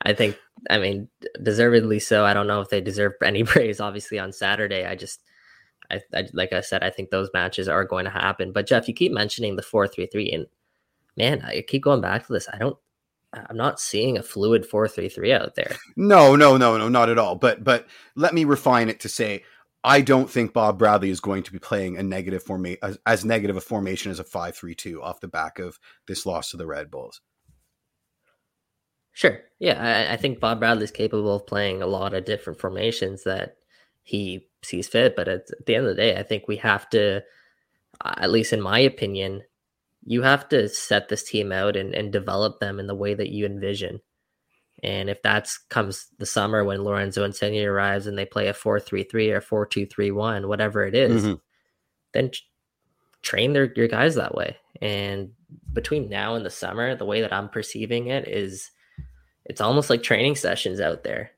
I 0.00 0.14
think, 0.14 0.38
I 0.70 0.78
mean, 0.78 1.08
deservedly 1.42 1.98
so. 1.98 2.24
I 2.24 2.34
don't 2.34 2.46
know 2.46 2.60
if 2.60 2.68
they 2.68 2.80
deserve 2.80 3.14
any 3.24 3.42
praise. 3.44 3.80
Obviously, 3.80 4.18
on 4.18 4.32
Saturday, 4.32 4.86
I 4.86 4.94
just 4.94 5.20
I, 5.90 6.00
I, 6.14 6.28
like 6.32 6.52
I 6.52 6.60
said, 6.60 6.82
I 6.82 6.90
think 6.90 7.10
those 7.10 7.30
matches 7.34 7.68
are 7.68 7.84
going 7.84 8.04
to 8.04 8.10
happen. 8.10 8.52
But 8.52 8.66
Jeff, 8.66 8.88
you 8.88 8.94
keep 8.94 9.12
mentioning 9.12 9.56
the 9.56 9.62
four 9.62 9.86
three 9.86 10.06
three, 10.06 10.30
and 10.30 10.46
man, 11.16 11.42
I 11.42 11.62
keep 11.66 11.82
going 11.82 12.00
back 12.00 12.26
to 12.26 12.32
this. 12.32 12.48
I 12.52 12.58
don't, 12.58 12.76
I'm 13.32 13.56
not 13.56 13.80
seeing 13.80 14.18
a 14.18 14.22
fluid 14.22 14.66
four 14.66 14.88
three 14.88 15.08
three 15.08 15.32
out 15.32 15.54
there. 15.54 15.76
No, 15.96 16.36
no, 16.36 16.56
no, 16.56 16.76
no, 16.76 16.88
not 16.88 17.08
at 17.08 17.18
all. 17.18 17.36
But 17.36 17.64
but 17.64 17.86
let 18.14 18.34
me 18.34 18.44
refine 18.44 18.88
it 18.88 19.00
to 19.00 19.08
say. 19.08 19.44
I 19.84 20.00
don't 20.00 20.28
think 20.28 20.52
Bob 20.52 20.80
Bradley 20.80 21.10
is 21.10 21.20
going 21.20 21.44
to 21.44 21.52
be 21.52 21.60
playing 21.60 21.96
a 21.96 22.02
negative 22.02 22.42
formation 22.42 22.80
as, 22.82 22.98
as 23.06 23.24
negative 23.24 23.56
a 23.56 23.60
formation 23.60 24.10
as 24.10 24.18
a 24.18 24.24
five-three-two 24.24 25.00
off 25.00 25.20
the 25.20 25.28
back 25.28 25.60
of 25.60 25.78
this 26.08 26.26
loss 26.26 26.50
to 26.50 26.56
the 26.56 26.66
Red 26.66 26.90
Bulls. 26.90 27.20
Sure. 29.16 29.40
Yeah, 29.58 30.08
I, 30.10 30.12
I, 30.12 30.16
think 30.18 30.40
Bob 30.40 30.58
Bradley's 30.58 30.90
capable 30.90 31.36
of 31.36 31.46
playing 31.46 31.80
a 31.80 31.86
lot 31.86 32.12
of 32.12 32.26
different 32.26 32.60
formations 32.60 33.24
that 33.24 33.56
he 34.02 34.46
sees 34.66 34.88
fit. 34.88 35.16
But 35.16 35.28
at, 35.28 35.50
at 35.58 35.66
the 35.66 35.74
end 35.74 35.86
of 35.86 35.96
the 35.96 36.02
day, 36.02 36.16
I 36.16 36.22
think 36.22 36.46
we 36.46 36.56
have 36.56 36.88
to, 36.90 37.22
at 38.04 38.30
least 38.30 38.52
in 38.52 38.60
my 38.60 38.78
opinion, 38.78 39.42
you 40.04 40.22
have 40.22 40.48
to 40.50 40.68
set 40.68 41.08
this 41.08 41.24
team 41.24 41.52
out 41.52 41.76
and, 41.76 41.94
and 41.94 42.12
develop 42.12 42.60
them 42.60 42.78
in 42.78 42.86
the 42.86 42.94
way 42.94 43.14
that 43.14 43.30
you 43.30 43.46
envision. 43.46 44.00
And 44.82 45.08
if 45.08 45.22
that 45.22 45.50
comes 45.68 46.06
the 46.18 46.26
summer 46.26 46.62
when 46.62 46.84
Lorenzo 46.84 47.24
Insigne 47.24 47.64
arrives 47.64 48.06
and 48.06 48.16
they 48.16 48.26
play 48.26 48.48
a 48.48 48.54
4 48.54 48.78
3 48.78 49.04
3 49.04 49.30
or 49.32 49.40
4 49.40 49.66
2 49.66 49.86
3 49.86 50.10
1, 50.10 50.48
whatever 50.48 50.86
it 50.86 50.94
is, 50.94 51.24
mm-hmm. 51.24 51.34
then 52.12 52.30
train 53.22 53.52
their, 53.52 53.72
your 53.74 53.88
guys 53.88 54.14
that 54.14 54.34
way. 54.34 54.56
And 54.82 55.30
between 55.72 56.08
now 56.08 56.34
and 56.34 56.44
the 56.44 56.50
summer, 56.50 56.94
the 56.94 57.06
way 57.06 57.22
that 57.22 57.32
I'm 57.32 57.48
perceiving 57.48 58.08
it 58.08 58.28
is 58.28 58.70
it's 59.46 59.60
almost 59.60 59.90
like 59.90 60.02
training 60.02 60.36
sessions 60.36 60.80
out 60.80 61.04
there. 61.04 61.30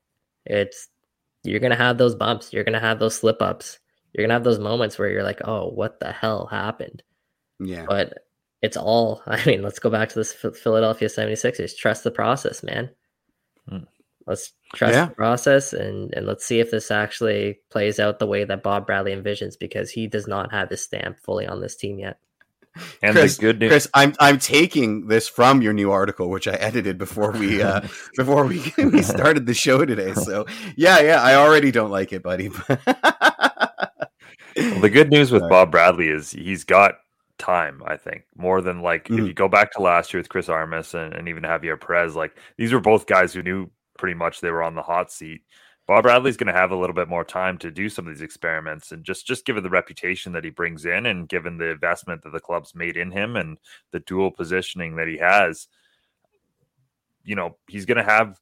It's 0.45 0.87
you're 1.43 1.59
going 1.59 1.71
to 1.71 1.77
have 1.77 1.97
those 1.97 2.15
bumps. 2.15 2.53
You're 2.53 2.63
going 2.63 2.73
to 2.73 2.79
have 2.79 2.99
those 2.99 3.15
slip 3.15 3.41
ups. 3.41 3.79
You're 4.13 4.23
going 4.23 4.29
to 4.29 4.35
have 4.35 4.43
those 4.43 4.59
moments 4.59 4.97
where 4.97 5.09
you're 5.09 5.23
like, 5.23 5.41
oh, 5.45 5.69
what 5.69 5.99
the 5.99 6.11
hell 6.11 6.47
happened? 6.47 7.03
Yeah. 7.59 7.85
But 7.87 8.25
it's 8.61 8.77
all, 8.77 9.21
I 9.27 9.43
mean, 9.45 9.61
let's 9.61 9.79
go 9.79 9.89
back 9.89 10.09
to 10.09 10.15
this 10.15 10.33
Philadelphia 10.33 11.07
76ers. 11.07 11.77
Trust 11.77 12.03
the 12.03 12.11
process, 12.11 12.63
man. 12.63 12.89
Hmm. 13.67 13.83
Let's 14.27 14.53
trust 14.75 14.93
yeah. 14.93 15.05
the 15.07 15.15
process 15.15 15.73
and, 15.73 16.13
and 16.13 16.27
let's 16.27 16.45
see 16.45 16.59
if 16.59 16.69
this 16.69 16.91
actually 16.91 17.59
plays 17.71 17.99
out 17.99 18.19
the 18.19 18.27
way 18.27 18.43
that 18.43 18.61
Bob 18.61 18.85
Bradley 18.85 19.15
envisions 19.15 19.57
because 19.59 19.89
he 19.89 20.05
does 20.05 20.27
not 20.27 20.51
have 20.51 20.69
his 20.69 20.83
stamp 20.83 21.19
fully 21.19 21.47
on 21.47 21.61
this 21.61 21.75
team 21.75 21.97
yet. 21.97 22.19
And 23.01 23.15
Chris, 23.15 23.37
the 23.37 23.41
good 23.41 23.59
news, 23.59 23.69
Chris, 23.69 23.87
I'm 23.93 24.13
I'm 24.19 24.39
taking 24.39 25.07
this 25.07 25.27
from 25.27 25.61
your 25.61 25.73
new 25.73 25.91
article, 25.91 26.29
which 26.29 26.47
I 26.47 26.53
edited 26.53 26.97
before 26.97 27.31
we 27.31 27.61
uh, 27.61 27.81
before 28.15 28.45
we 28.45 28.73
we 28.77 29.01
started 29.01 29.45
the 29.45 29.53
show 29.53 29.85
today. 29.85 30.13
So 30.13 30.45
yeah, 30.75 30.99
yeah, 30.99 31.21
I 31.21 31.35
already 31.35 31.71
don't 31.71 31.91
like 31.91 32.13
it, 32.13 32.23
buddy. 32.23 32.49
well, 32.69 32.79
the 34.55 34.89
good 34.91 35.09
news 35.09 35.31
with 35.31 35.41
Sorry. 35.41 35.49
Bob 35.49 35.71
Bradley 35.71 36.09
is 36.09 36.31
he's 36.31 36.63
got 36.63 36.95
time. 37.37 37.81
I 37.85 37.97
think 37.97 38.23
more 38.35 38.61
than 38.61 38.81
like 38.81 39.05
mm-hmm. 39.05 39.19
if 39.19 39.27
you 39.27 39.33
go 39.33 39.47
back 39.47 39.71
to 39.73 39.81
last 39.81 40.13
year 40.13 40.19
with 40.19 40.29
Chris 40.29 40.49
Armas 40.49 40.93
and, 40.93 41.13
and 41.13 41.27
even 41.27 41.43
Javier 41.43 41.79
Perez, 41.79 42.15
like 42.15 42.35
these 42.57 42.73
were 42.73 42.81
both 42.81 43.07
guys 43.07 43.33
who 43.33 43.41
knew 43.41 43.69
pretty 43.97 44.15
much 44.15 44.41
they 44.41 44.51
were 44.51 44.63
on 44.63 44.75
the 44.75 44.81
hot 44.81 45.11
seat. 45.11 45.41
Bob 45.89 46.03
Bradley's 46.03 46.37
going 46.37 46.53
to 46.53 46.53
have 46.53 46.69
a 46.69 46.75
little 46.75 46.93
bit 46.93 47.09
more 47.09 47.23
time 47.23 47.57
to 47.57 47.71
do 47.71 47.89
some 47.89 48.05
of 48.05 48.13
these 48.13 48.21
experiments, 48.21 48.91
and 48.91 49.03
just 49.03 49.25
just 49.25 49.43
given 49.43 49.63
the 49.63 49.71
reputation 49.71 50.33
that 50.33 50.43
he 50.43 50.51
brings 50.51 50.85
in, 50.85 51.07
and 51.07 51.27
given 51.27 51.57
the 51.57 51.71
investment 51.71 52.21
that 52.21 52.31
the 52.31 52.39
club's 52.39 52.75
made 52.75 52.95
in 52.95 53.09
him, 53.09 53.35
and 53.35 53.57
the 53.91 53.99
dual 54.01 54.29
positioning 54.29 54.97
that 54.97 55.07
he 55.07 55.17
has, 55.17 55.67
you 57.23 57.33
know, 57.35 57.57
he's 57.67 57.87
going 57.87 57.97
to 57.97 58.03
have 58.03 58.37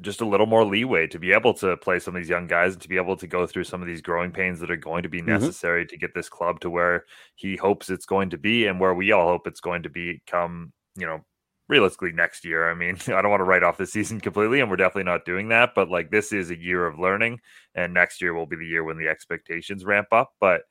just 0.00 0.20
a 0.20 0.26
little 0.26 0.46
more 0.46 0.64
leeway 0.64 1.06
to 1.06 1.20
be 1.20 1.30
able 1.30 1.54
to 1.54 1.76
play 1.76 2.00
some 2.00 2.16
of 2.16 2.20
these 2.20 2.28
young 2.28 2.48
guys 2.48 2.72
and 2.72 2.82
to 2.82 2.88
be 2.88 2.96
able 2.96 3.16
to 3.16 3.28
go 3.28 3.46
through 3.46 3.62
some 3.62 3.80
of 3.80 3.86
these 3.86 4.02
growing 4.02 4.32
pains 4.32 4.58
that 4.58 4.68
are 4.68 4.76
going 4.76 5.04
to 5.04 5.08
be 5.08 5.20
mm-hmm. 5.20 5.30
necessary 5.30 5.84
mm-hmm. 5.84 5.90
to 5.90 5.96
get 5.96 6.12
this 6.12 6.28
club 6.28 6.58
to 6.58 6.68
where 6.68 7.04
he 7.36 7.54
hopes 7.54 7.88
it's 7.88 8.04
going 8.04 8.30
to 8.30 8.36
be 8.36 8.66
and 8.66 8.80
where 8.80 8.94
we 8.94 9.12
all 9.12 9.28
hope 9.28 9.46
it's 9.46 9.60
going 9.60 9.84
to 9.84 9.90
be 9.90 10.20
come, 10.26 10.72
you 10.96 11.06
know, 11.06 11.24
realistically 11.68 12.12
next 12.12 12.44
year. 12.44 12.70
I 12.70 12.74
mean, 12.74 12.96
I 13.08 13.22
don't 13.22 13.30
want 13.30 13.40
to 13.40 13.44
write 13.44 13.62
off 13.62 13.78
the 13.78 13.86
season 13.86 14.20
completely, 14.20 14.60
and 14.60 14.70
we're 14.70 14.76
definitely 14.76 15.10
not 15.10 15.24
doing 15.24 15.48
that. 15.48 15.74
But 15.74 15.90
like 15.90 16.10
this 16.10 16.32
is 16.32 16.50
a 16.50 16.58
year 16.58 16.86
of 16.86 16.98
learning, 16.98 17.40
and 17.74 17.94
next 17.94 18.20
year 18.20 18.34
will 18.34 18.46
be 18.46 18.56
the 18.56 18.66
year 18.66 18.84
when 18.84 18.98
the 18.98 19.08
expectations 19.08 19.84
ramp 19.84 20.08
up. 20.12 20.34
But 20.40 20.62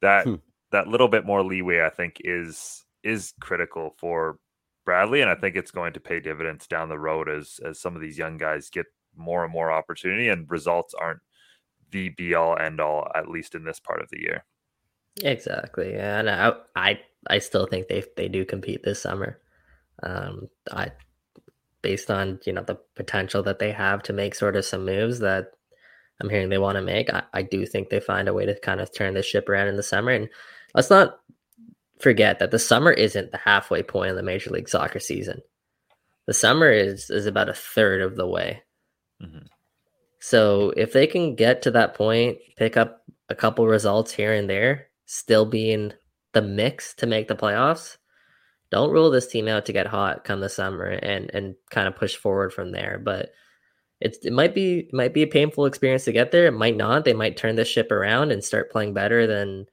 that 0.00 0.24
hmm. 0.26 0.36
that 0.72 0.88
little 0.88 1.08
bit 1.08 1.26
more 1.26 1.42
leeway, 1.42 1.84
I 1.84 1.90
think, 1.90 2.20
is 2.24 2.84
is 3.02 3.32
critical 3.40 3.94
for 3.98 4.38
Bradley, 4.84 5.20
and 5.20 5.30
I 5.30 5.34
think 5.34 5.56
it's 5.56 5.70
going 5.70 5.92
to 5.94 6.00
pay 6.00 6.20
dividends 6.20 6.66
down 6.66 6.88
the 6.88 6.98
road 6.98 7.28
as 7.28 7.60
as 7.64 7.80
some 7.80 7.94
of 7.96 8.02
these 8.02 8.18
young 8.18 8.38
guys 8.38 8.70
get 8.70 8.86
more 9.16 9.44
and 9.44 9.52
more 9.52 9.72
opportunity, 9.72 10.28
and 10.28 10.50
results 10.50 10.94
aren't 10.94 11.20
the 11.90 12.10
be 12.10 12.34
all 12.34 12.58
end 12.58 12.80
all, 12.80 13.08
at 13.14 13.28
least 13.28 13.54
in 13.54 13.64
this 13.64 13.80
part 13.80 14.02
of 14.02 14.08
the 14.10 14.20
year. 14.20 14.44
Exactly, 15.22 15.94
and 15.94 16.28
I 16.28 16.52
I, 16.74 17.00
I 17.28 17.38
still 17.38 17.66
think 17.66 17.88
they 17.88 18.04
they 18.16 18.28
do 18.28 18.44
compete 18.44 18.82
this 18.82 19.00
summer. 19.00 19.38
Um, 20.02 20.48
I 20.70 20.92
based 21.82 22.10
on 22.10 22.40
you 22.46 22.52
know 22.52 22.62
the 22.62 22.78
potential 22.96 23.42
that 23.42 23.58
they 23.58 23.70
have 23.70 24.02
to 24.02 24.12
make 24.12 24.34
sort 24.34 24.56
of 24.56 24.64
some 24.64 24.84
moves 24.84 25.18
that 25.20 25.52
I'm 26.20 26.30
hearing 26.30 26.48
they 26.48 26.58
want 26.58 26.76
to 26.76 26.82
make. 26.82 27.12
I, 27.12 27.22
I 27.32 27.42
do 27.42 27.66
think 27.66 27.88
they 27.88 28.00
find 28.00 28.28
a 28.28 28.34
way 28.34 28.46
to 28.46 28.58
kind 28.60 28.80
of 28.80 28.92
turn 28.92 29.14
the 29.14 29.22
ship 29.22 29.48
around 29.48 29.68
in 29.68 29.76
the 29.76 29.82
summer. 29.82 30.10
And 30.10 30.28
let's 30.74 30.90
not 30.90 31.18
forget 32.00 32.38
that 32.38 32.50
the 32.50 32.58
summer 32.58 32.92
isn't 32.92 33.32
the 33.32 33.38
halfway 33.38 33.82
point 33.82 34.10
of 34.10 34.16
the 34.16 34.22
Major 34.22 34.50
League 34.50 34.68
Soccer 34.68 35.00
season. 35.00 35.40
The 36.26 36.34
summer 36.34 36.70
is 36.70 37.10
is 37.10 37.26
about 37.26 37.48
a 37.48 37.54
third 37.54 38.00
of 38.00 38.16
the 38.16 38.26
way. 38.26 38.62
Mm-hmm. 39.22 39.46
So 40.20 40.72
if 40.76 40.92
they 40.92 41.06
can 41.06 41.34
get 41.34 41.62
to 41.62 41.70
that 41.72 41.94
point, 41.94 42.38
pick 42.56 42.76
up 42.76 43.02
a 43.28 43.34
couple 43.34 43.66
results 43.66 44.10
here 44.12 44.32
and 44.32 44.48
there, 44.48 44.86
still 45.04 45.44
be 45.44 45.70
in 45.70 45.92
the 46.32 46.42
mix 46.42 46.94
to 46.94 47.06
make 47.06 47.28
the 47.28 47.36
playoffs, 47.36 47.98
don't 48.70 48.90
rule 48.90 49.10
this 49.10 49.26
team 49.26 49.48
out 49.48 49.66
to 49.66 49.72
get 49.72 49.86
hot 49.86 50.24
come 50.24 50.40
the 50.40 50.48
summer 50.48 50.86
and 50.86 51.30
and 51.34 51.54
kind 51.70 51.88
of 51.88 51.96
push 51.96 52.16
forward 52.16 52.52
from 52.52 52.72
there. 52.72 53.00
But 53.02 53.30
it's 54.00 54.18
it 54.24 54.32
might 54.32 54.54
be 54.54 54.80
it 54.80 54.94
might 54.94 55.14
be 55.14 55.22
a 55.22 55.26
painful 55.26 55.66
experience 55.66 56.04
to 56.04 56.12
get 56.12 56.30
there. 56.30 56.46
It 56.46 56.52
might 56.52 56.76
not. 56.76 57.04
They 57.04 57.12
might 57.12 57.36
turn 57.36 57.56
the 57.56 57.64
ship 57.64 57.90
around 57.90 58.32
and 58.32 58.42
start 58.42 58.70
playing 58.70 58.94
better 58.94 59.26
than 59.26 59.66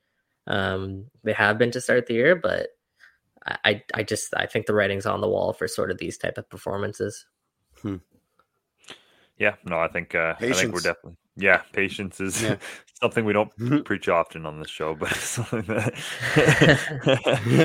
um, 0.48 1.06
they 1.24 1.34
have 1.34 1.58
been 1.58 1.72
to 1.72 1.82
start 1.82 2.08
the 2.08 2.14
year. 2.14 2.36
But 2.36 2.70
I 3.46 3.84
I 3.94 4.04
just 4.04 4.34
I 4.36 4.46
think 4.46 4.66
the 4.66 4.74
writing's 4.74 5.06
on 5.06 5.22
the 5.22 5.30
wall 5.30 5.54
for 5.54 5.68
sort 5.68 5.92
of 5.92 5.98
these 5.98 6.18
type 6.18 6.38
of 6.38 6.50
performances. 6.50 7.26
Hmm. 7.82 7.98
Yeah, 9.38 9.56
no, 9.66 9.80
I 9.80 9.88
think 9.88 10.14
uh, 10.14 10.36
I 10.40 10.54
think 10.54 10.74
we're 10.74 10.82
definitely 10.82 11.18
yeah. 11.36 11.62
Patience 11.74 12.20
is 12.20 12.42
yeah. 12.42 12.58
something 13.02 13.26
we 13.26 13.34
don't 13.34 13.52
preach 13.86 14.08
often 14.08 14.46
on 14.46 14.60
this 14.60 14.70
show, 14.70 14.96
but 14.96 15.14
something 15.16 15.64
that 15.64 15.94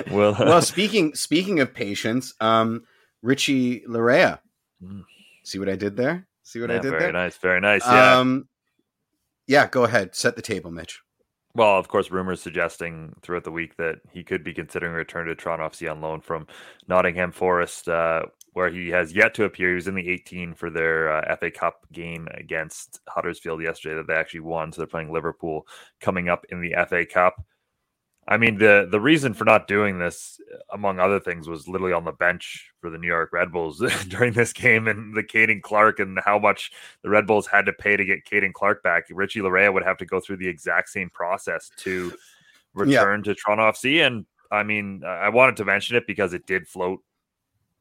well. 0.10 0.34
Uh, 0.34 0.46
well, 0.46 0.62
speaking 0.62 1.14
speaking 1.14 1.60
of 1.60 1.72
patience, 1.74 2.34
um, 2.40 2.84
Richie 3.22 3.82
Laryea. 3.82 4.40
Mm. 4.82 5.04
See 5.44 5.58
what 5.58 5.68
I 5.68 5.76
did 5.76 5.96
there? 5.96 6.26
See 6.42 6.60
what 6.60 6.70
yeah, 6.70 6.76
I 6.76 6.78
did 6.78 6.92
there. 6.92 6.98
very 6.98 7.12
there? 7.12 7.24
nice, 7.24 7.36
very 7.36 7.60
nice. 7.60 7.86
Yeah. 7.86 8.18
Um, 8.18 8.48
yeah, 9.46 9.68
go 9.68 9.84
ahead. 9.84 10.14
Set 10.14 10.36
the 10.36 10.42
table, 10.42 10.70
Mitch. 10.70 11.00
Well, 11.54 11.78
of 11.78 11.88
course, 11.88 12.10
rumors 12.10 12.42
suggesting 12.42 13.14
throughout 13.22 13.44
the 13.44 13.50
week 13.50 13.76
that 13.76 14.00
he 14.10 14.22
could 14.22 14.44
be 14.44 14.52
considering 14.52 14.92
a 14.92 14.96
return 14.96 15.26
to 15.26 15.34
Toronto 15.34 15.68
FC 15.68 15.90
on 15.90 16.02
loan 16.02 16.20
from 16.20 16.46
Nottingham 16.86 17.32
Forest. 17.32 17.88
Uh, 17.88 18.22
where 18.56 18.70
he 18.70 18.88
has 18.88 19.12
yet 19.12 19.34
to 19.34 19.44
appear. 19.44 19.68
He 19.68 19.74
was 19.74 19.86
in 19.86 19.94
the 19.94 20.08
18 20.08 20.54
for 20.54 20.70
their 20.70 21.12
uh, 21.12 21.36
FA 21.36 21.50
Cup 21.50 21.86
game 21.92 22.26
against 22.32 23.00
Huddersfield 23.06 23.60
yesterday 23.60 23.96
that 23.96 24.06
they 24.06 24.14
actually 24.14 24.40
won. 24.40 24.72
So 24.72 24.80
they're 24.80 24.86
playing 24.86 25.12
Liverpool 25.12 25.66
coming 26.00 26.30
up 26.30 26.46
in 26.48 26.62
the 26.62 26.74
FA 26.88 27.04
Cup. 27.04 27.44
I 28.26 28.38
mean, 28.38 28.56
the 28.56 28.88
the 28.90 28.98
reason 28.98 29.34
for 29.34 29.44
not 29.44 29.68
doing 29.68 29.98
this, 29.98 30.40
among 30.72 31.00
other 31.00 31.20
things, 31.20 31.50
was 31.50 31.68
literally 31.68 31.92
on 31.92 32.06
the 32.06 32.12
bench 32.12 32.70
for 32.80 32.88
the 32.88 32.96
New 32.96 33.06
York 33.06 33.30
Red 33.30 33.52
Bulls 33.52 33.78
during 34.08 34.32
this 34.32 34.54
game 34.54 34.88
and 34.88 35.14
the 35.14 35.22
Caden 35.22 35.60
Clark 35.60 35.98
and 35.98 36.18
how 36.24 36.38
much 36.38 36.72
the 37.02 37.10
Red 37.10 37.26
Bulls 37.26 37.46
had 37.46 37.66
to 37.66 37.74
pay 37.74 37.94
to 37.94 38.06
get 38.06 38.24
Caden 38.24 38.54
Clark 38.54 38.82
back. 38.82 39.04
Richie 39.10 39.40
Laryea 39.40 39.70
would 39.70 39.84
have 39.84 39.98
to 39.98 40.06
go 40.06 40.18
through 40.18 40.38
the 40.38 40.48
exact 40.48 40.88
same 40.88 41.10
process 41.10 41.70
to 41.76 42.10
return 42.72 43.20
yeah. 43.20 43.24
to 43.24 43.34
Toronto 43.34 43.64
FC. 43.64 44.06
And 44.06 44.24
I 44.50 44.62
mean, 44.62 45.02
I 45.04 45.28
wanted 45.28 45.56
to 45.56 45.66
mention 45.66 45.94
it 45.94 46.06
because 46.06 46.32
it 46.32 46.46
did 46.46 46.66
float 46.66 47.02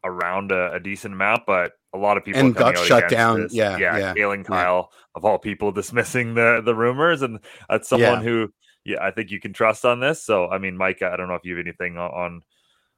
around 0.06 0.52
a, 0.52 0.74
a, 0.74 0.80
decent 0.80 1.14
amount, 1.14 1.46
but 1.46 1.74
a 1.94 1.98
lot 1.98 2.16
of 2.18 2.24
people 2.24 2.40
and 2.40 2.56
got 2.56 2.78
shut 2.78 3.10
down. 3.10 3.42
This. 3.42 3.54
Yeah, 3.54 3.78
yeah, 3.78 3.98
yeah. 3.98 4.14
Kalen 4.14 4.46
Kyle 4.46 4.90
yeah. 4.92 4.98
of 5.16 5.26
all 5.26 5.40
people 5.40 5.72
dismissing 5.74 6.36
the 6.36 6.62
the 6.64 6.76
rumors, 6.76 7.22
and 7.22 7.40
that's 7.70 7.90
someone 7.90 8.20
yeah. 8.20 8.22
who, 8.22 8.54
yeah, 8.86 8.98
I 9.02 9.12
think 9.12 9.32
you 9.32 9.40
can 9.40 9.52
trust 9.52 9.84
on 9.84 10.00
this. 10.00 10.24
So, 10.24 10.48
I 10.48 10.60
mean, 10.60 10.78
Mike, 10.78 11.02
I 11.02 11.18
don't 11.18 11.28
know 11.28 11.36
if 11.36 11.44
you 11.44 11.58
have 11.58 11.66
anything 11.66 11.98
on 11.98 12.42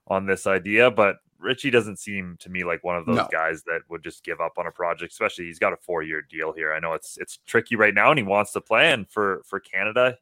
on 0.06 0.26
this 0.26 0.46
idea, 0.46 0.90
but 0.90 1.16
Richie 1.38 1.70
doesn't 1.70 1.98
seem 1.98 2.36
to 2.40 2.50
me 2.50 2.64
like 2.64 2.84
one 2.84 2.96
of 2.96 3.06
those 3.06 3.16
no. 3.16 3.28
guys 3.30 3.62
that 3.64 3.80
would 3.88 4.02
just 4.02 4.24
give 4.24 4.40
up 4.40 4.54
on 4.58 4.66
a 4.66 4.72
project. 4.72 5.12
Especially 5.12 5.46
he's 5.46 5.58
got 5.58 5.72
a 5.72 5.78
four 5.78 6.02
year 6.02 6.22
deal 6.22 6.52
here. 6.52 6.72
I 6.72 6.80
know 6.80 6.92
it's 6.92 7.16
it's 7.18 7.38
tricky 7.46 7.76
right 7.76 7.94
now, 7.94 8.10
and 8.10 8.18
he 8.18 8.24
wants 8.24 8.52
to 8.52 8.60
play. 8.60 8.92
And 8.92 9.08
for 9.10 9.42
for 9.46 9.60
Canada, 9.60 10.16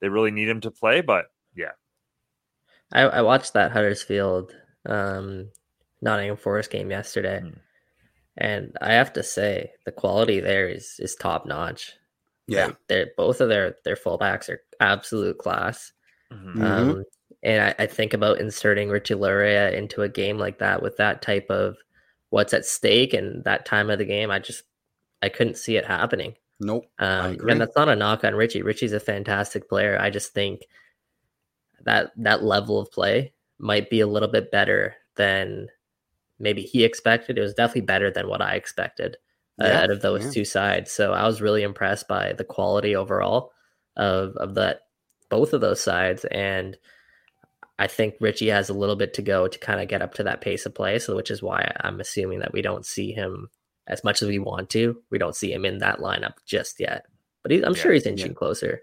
they 0.00 0.08
really 0.08 0.30
need 0.30 0.48
him 0.48 0.60
to 0.62 0.70
play. 0.70 1.00
But 1.00 1.26
yeah, 1.54 1.72
I, 2.92 3.02
I 3.02 3.22
watched 3.22 3.52
that 3.54 3.72
Huddersfield 3.72 4.54
um, 4.86 5.50
Nottingham 6.02 6.36
Forest 6.36 6.70
game 6.70 6.90
yesterday, 6.90 7.40
mm. 7.44 7.56
and 8.36 8.76
I 8.80 8.92
have 8.92 9.12
to 9.14 9.22
say 9.22 9.70
the 9.86 9.92
quality 9.92 10.40
there 10.40 10.68
is 10.68 10.96
is 10.98 11.14
top 11.14 11.46
notch. 11.46 11.92
Yeah, 12.46 12.66
like 12.66 12.76
they're 12.88 13.10
both 13.16 13.40
of 13.40 13.48
their 13.48 13.76
their 13.84 13.96
fullbacks 13.96 14.48
are 14.48 14.60
absolute 14.80 15.38
class. 15.38 15.92
Mm-hmm. 16.32 16.62
Um, 16.62 16.88
mm-hmm. 16.88 17.00
and 17.42 17.62
I, 17.62 17.84
I, 17.84 17.86
think 17.86 18.14
about 18.14 18.40
inserting 18.40 18.88
Richie 18.88 19.14
Laryea 19.14 19.74
into 19.74 20.00
a 20.00 20.08
game 20.08 20.38
like 20.38 20.58
that 20.60 20.82
with 20.82 20.96
that 20.96 21.20
type 21.20 21.50
of 21.50 21.76
what's 22.30 22.54
at 22.54 22.64
stake 22.64 23.12
and 23.12 23.44
that 23.44 23.66
time 23.66 23.90
of 23.90 23.98
the 23.98 24.06
game. 24.06 24.30
I 24.30 24.38
just 24.38 24.64
I 25.22 25.28
couldn't 25.28 25.58
see 25.58 25.76
it 25.76 25.84
happening. 25.84 26.34
Nope. 26.58 26.86
Um, 26.98 27.36
and 27.48 27.60
that's 27.60 27.76
not 27.76 27.88
a 27.88 27.96
knock 27.96 28.24
on 28.24 28.34
Richie. 28.34 28.62
Richie's 28.62 28.92
a 28.92 29.00
fantastic 29.00 29.68
player. 29.68 29.98
I 30.00 30.10
just 30.10 30.32
think 30.32 30.62
that 31.84 32.12
that 32.16 32.42
level 32.42 32.78
of 32.78 32.90
play 32.90 33.32
might 33.58 33.90
be 33.90 34.00
a 34.00 34.06
little 34.06 34.28
bit 34.28 34.50
better 34.50 34.94
than 35.16 35.68
maybe 36.42 36.62
he 36.62 36.84
expected. 36.84 37.38
It 37.38 37.42
was 37.42 37.54
definitely 37.54 37.82
better 37.82 38.10
than 38.10 38.28
what 38.28 38.42
I 38.42 38.56
expected 38.56 39.16
uh, 39.60 39.66
yeah, 39.66 39.80
out 39.82 39.90
of 39.90 40.02
those 40.02 40.24
yeah. 40.24 40.30
two 40.30 40.44
sides. 40.44 40.92
So 40.92 41.12
I 41.12 41.26
was 41.26 41.40
really 41.40 41.62
impressed 41.62 42.08
by 42.08 42.34
the 42.34 42.44
quality 42.44 42.94
overall 42.94 43.52
of 43.96 44.36
of 44.36 44.54
that 44.56 44.80
both 45.30 45.54
of 45.54 45.60
those 45.60 45.80
sides 45.80 46.26
and 46.26 46.76
I 47.78 47.86
think 47.86 48.14
Richie 48.20 48.50
has 48.50 48.68
a 48.68 48.74
little 48.74 48.96
bit 48.96 49.14
to 49.14 49.22
go 49.22 49.48
to 49.48 49.58
kind 49.58 49.80
of 49.80 49.88
get 49.88 50.02
up 50.02 50.14
to 50.14 50.22
that 50.24 50.40
pace 50.40 50.66
of 50.66 50.74
play. 50.74 50.98
So, 50.98 51.16
which 51.16 51.30
is 51.30 51.42
why 51.42 51.72
I'm 51.80 52.00
assuming 52.00 52.38
that 52.38 52.52
we 52.52 52.62
don't 52.62 52.86
see 52.86 53.12
him 53.12 53.48
as 53.88 54.04
much 54.04 54.22
as 54.22 54.28
we 54.28 54.38
want 54.38 54.70
to. 54.70 55.02
We 55.10 55.18
don't 55.18 55.34
see 55.34 55.52
him 55.52 55.64
in 55.64 55.78
that 55.78 55.98
lineup 55.98 56.34
just 56.46 56.78
yet, 56.78 57.06
but 57.42 57.50
he, 57.50 57.64
I'm 57.64 57.74
yeah, 57.74 57.82
sure 57.82 57.92
he's 57.92 58.06
inching 58.06 58.34
closer. 58.34 58.82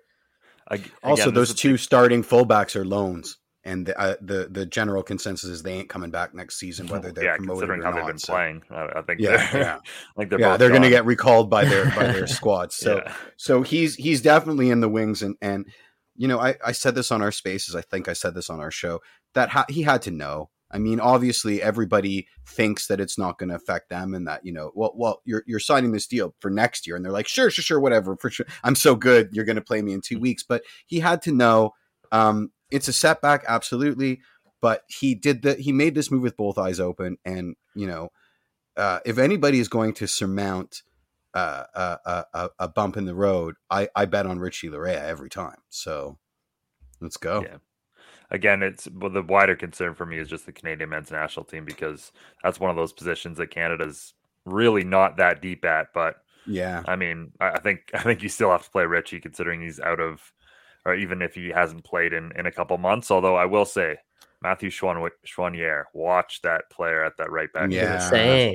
Again, 0.68 0.92
also, 1.02 1.32
those 1.32 1.54
two 1.54 1.78
starting 1.78 2.24
fullbacks 2.24 2.76
are 2.76 2.86
loans, 2.86 3.38
and 3.64 3.86
the, 3.86 4.00
uh, 4.00 4.16
the 4.22 4.48
the 4.50 4.66
general 4.66 5.04
consensus 5.04 5.50
is 5.50 5.64
they 5.64 5.74
ain't 5.74 5.90
coming 5.90 6.12
back 6.12 6.34
next 6.34 6.58
season, 6.58 6.88
whether 6.90 7.12
they're 7.12 7.26
yeah, 7.26 7.36
promoted 7.36 7.70
considering 7.70 7.82
or 7.82 7.84
how 7.84 7.90
not, 7.92 7.98
they've 7.98 8.08
been 8.08 8.18
so. 8.20 8.34
playing. 8.34 8.64
I, 8.70 8.88
I, 8.96 9.02
think 9.02 9.20
yeah, 9.20 9.52
they're, 9.52 9.62
yeah, 9.62 9.80
like 10.16 10.30
they're 10.30 10.40
yeah, 10.40 10.58
they're 10.58 10.70
going 10.70 10.82
to 10.82 10.90
get 10.90 11.06
recalled 11.06 11.50
by 11.50 11.66
their 11.66 11.86
by 11.86 12.08
their 12.08 12.28
squads. 12.28 12.76
So 12.76 12.98
yeah. 12.98 13.14
so 13.38 13.62
he's 13.62 13.96
he's 13.96 14.22
definitely 14.22 14.70
in 14.70 14.80
the 14.80 14.90
wings, 14.90 15.22
and 15.22 15.36
and 15.42 15.68
you 16.16 16.28
know 16.28 16.40
I 16.40 16.56
I 16.66 16.72
said 16.72 16.96
this 16.96 17.12
on 17.12 17.22
our 17.22 17.32
spaces. 17.32 17.76
I 17.76 17.82
think 17.82 18.08
I 18.08 18.14
said 18.14 18.34
this 18.34 18.50
on 18.50 18.60
our 18.60 18.72
show 18.72 19.02
that 19.34 19.50
ha- 19.50 19.66
he 19.70 19.84
had 19.84 20.02
to 20.04 20.12
know 20.12 20.50
I 20.72 20.78
mean, 20.78 21.00
obviously, 21.00 21.62
everybody 21.62 22.28
thinks 22.48 22.88
that 22.88 23.00
it's 23.00 23.18
not 23.18 23.40
going 23.40 23.50
to 23.50 23.56
affect 23.56 23.90
them, 23.90 24.14
and 24.14 24.28
that 24.28 24.46
you 24.46 24.52
know, 24.52 24.72
well, 24.76 24.94
well, 24.96 25.22
you're 25.26 25.44
you're 25.48 25.60
signing 25.60 25.92
this 25.92 26.06
deal 26.06 26.36
for 26.40 26.52
next 26.52 26.86
year, 26.86 26.96
and 26.96 27.04
they're 27.04 27.12
like, 27.12 27.28
sure, 27.28 27.50
sure, 27.50 27.64
sure, 27.64 27.80
whatever, 27.80 28.16
for 28.18 28.30
sure. 28.30 28.46
I'm 28.64 28.76
so 28.76 28.96
good, 28.96 29.30
you're 29.32 29.46
going 29.46 29.56
to 29.56 29.64
play 29.64 29.82
me 29.82 29.94
in 29.94 30.02
two 30.02 30.16
mm-hmm. 30.16 30.24
weeks. 30.24 30.44
But 30.44 30.64
he 30.86 31.00
had 31.00 31.22
to 31.24 31.32
know 31.32 31.74
um, 32.12 32.52
it's 32.72 32.88
a 32.88 32.94
setback, 32.94 33.44
absolutely. 33.48 34.22
But 34.62 34.84
he 34.88 35.16
did 35.16 35.44
that. 35.44 35.60
He 35.60 35.72
made 35.72 35.96
this 35.96 36.12
move 36.12 36.22
with 36.22 36.38
both 36.38 36.58
eyes 36.58 36.80
open, 36.80 37.18
and 37.24 37.56
you 37.76 37.88
know, 37.88 38.10
uh, 38.76 39.00
if 39.06 39.18
anybody 39.18 39.60
is 39.60 39.70
going 39.70 39.94
to 39.94 40.08
surmount 40.08 40.84
uh, 41.34 41.64
a, 41.74 42.26
a, 42.34 42.50
a, 42.60 42.68
bump 42.68 42.98
in 42.98 43.06
the 43.06 43.16
road, 43.16 43.56
I, 43.70 43.88
I 43.96 44.06
bet 44.06 44.26
on 44.26 44.40
Richie 44.40 44.68
Laryea 44.68 45.02
every 45.02 45.30
time. 45.30 45.58
So 45.70 46.18
let's 47.00 47.18
go. 47.18 47.42
Yeah 47.42 47.58
again, 48.32 48.64
it's 48.64 48.88
well, 48.90 49.10
the 49.10 49.22
wider 49.22 49.56
concern 49.56 49.96
for 49.96 50.06
me 50.06 50.18
is 50.18 50.28
just 50.28 50.46
the 50.46 50.52
Canadian 50.52 50.90
men's 50.90 51.12
national 51.12 51.46
team 51.46 51.66
because 51.66 52.12
that's 52.44 52.60
one 52.60 52.70
of 52.70 52.76
those 52.76 52.94
positions 52.94 53.38
that 53.38 53.52
Canada's 53.52 54.14
really 54.46 54.84
not 54.84 55.18
that 55.18 55.42
deep 55.42 55.66
at. 55.66 55.88
But 55.94 56.18
yeah, 56.46 56.84
I 56.88 56.96
mean, 56.96 57.32
I 57.40 57.60
think 57.60 57.92
I 57.94 58.00
think 58.00 58.24
you 58.24 58.30
still 58.30 58.52
have 58.52 58.64
to 58.64 58.72
play 58.72 58.86
Richie 58.86 59.20
considering 59.20 59.62
he's 59.62 59.80
out 59.80 60.00
of, 60.00 60.32
or 60.90 60.96
even 60.96 61.22
if 61.22 61.36
he 61.36 61.50
hasn't 61.50 61.84
played 61.84 62.14
in 62.14 62.32
in 62.38 62.46
a 62.46 62.52
couple 62.52 62.78
months. 62.78 63.12
Although 63.12 63.36
I 63.36 63.46
will 63.46 63.66
say. 63.66 63.98
Mathieu 64.42 64.70
Choinière, 64.70 65.84
watch 65.94 66.42
that 66.44 66.70
player 66.72 67.04
at 67.04 67.18
that 67.18 67.30
right 67.30 67.52
back. 67.52 67.72
Yeah, 67.72 68.00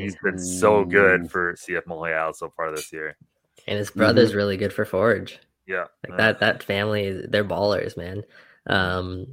he's 0.00 0.16
been 0.22 0.38
so 0.38 0.82
good 0.82 1.30
for 1.30 1.52
CF 1.52 1.86
Montreal 1.86 2.32
so 2.32 2.50
far 2.56 2.74
this 2.74 2.90
year, 2.90 3.18
and 3.66 3.76
his 3.76 3.90
brother's 3.90 4.30
mm-hmm. 4.30 4.38
really 4.38 4.56
good 4.56 4.72
for 4.72 4.86
Forge. 4.86 5.38
Yeah, 5.66 5.84
like 6.02 6.12
yeah. 6.12 6.16
that 6.16 6.40
that 6.40 6.62
family, 6.62 7.26
they're 7.28 7.44
ballers, 7.44 7.98
man. 7.98 8.22
Um, 8.66 9.26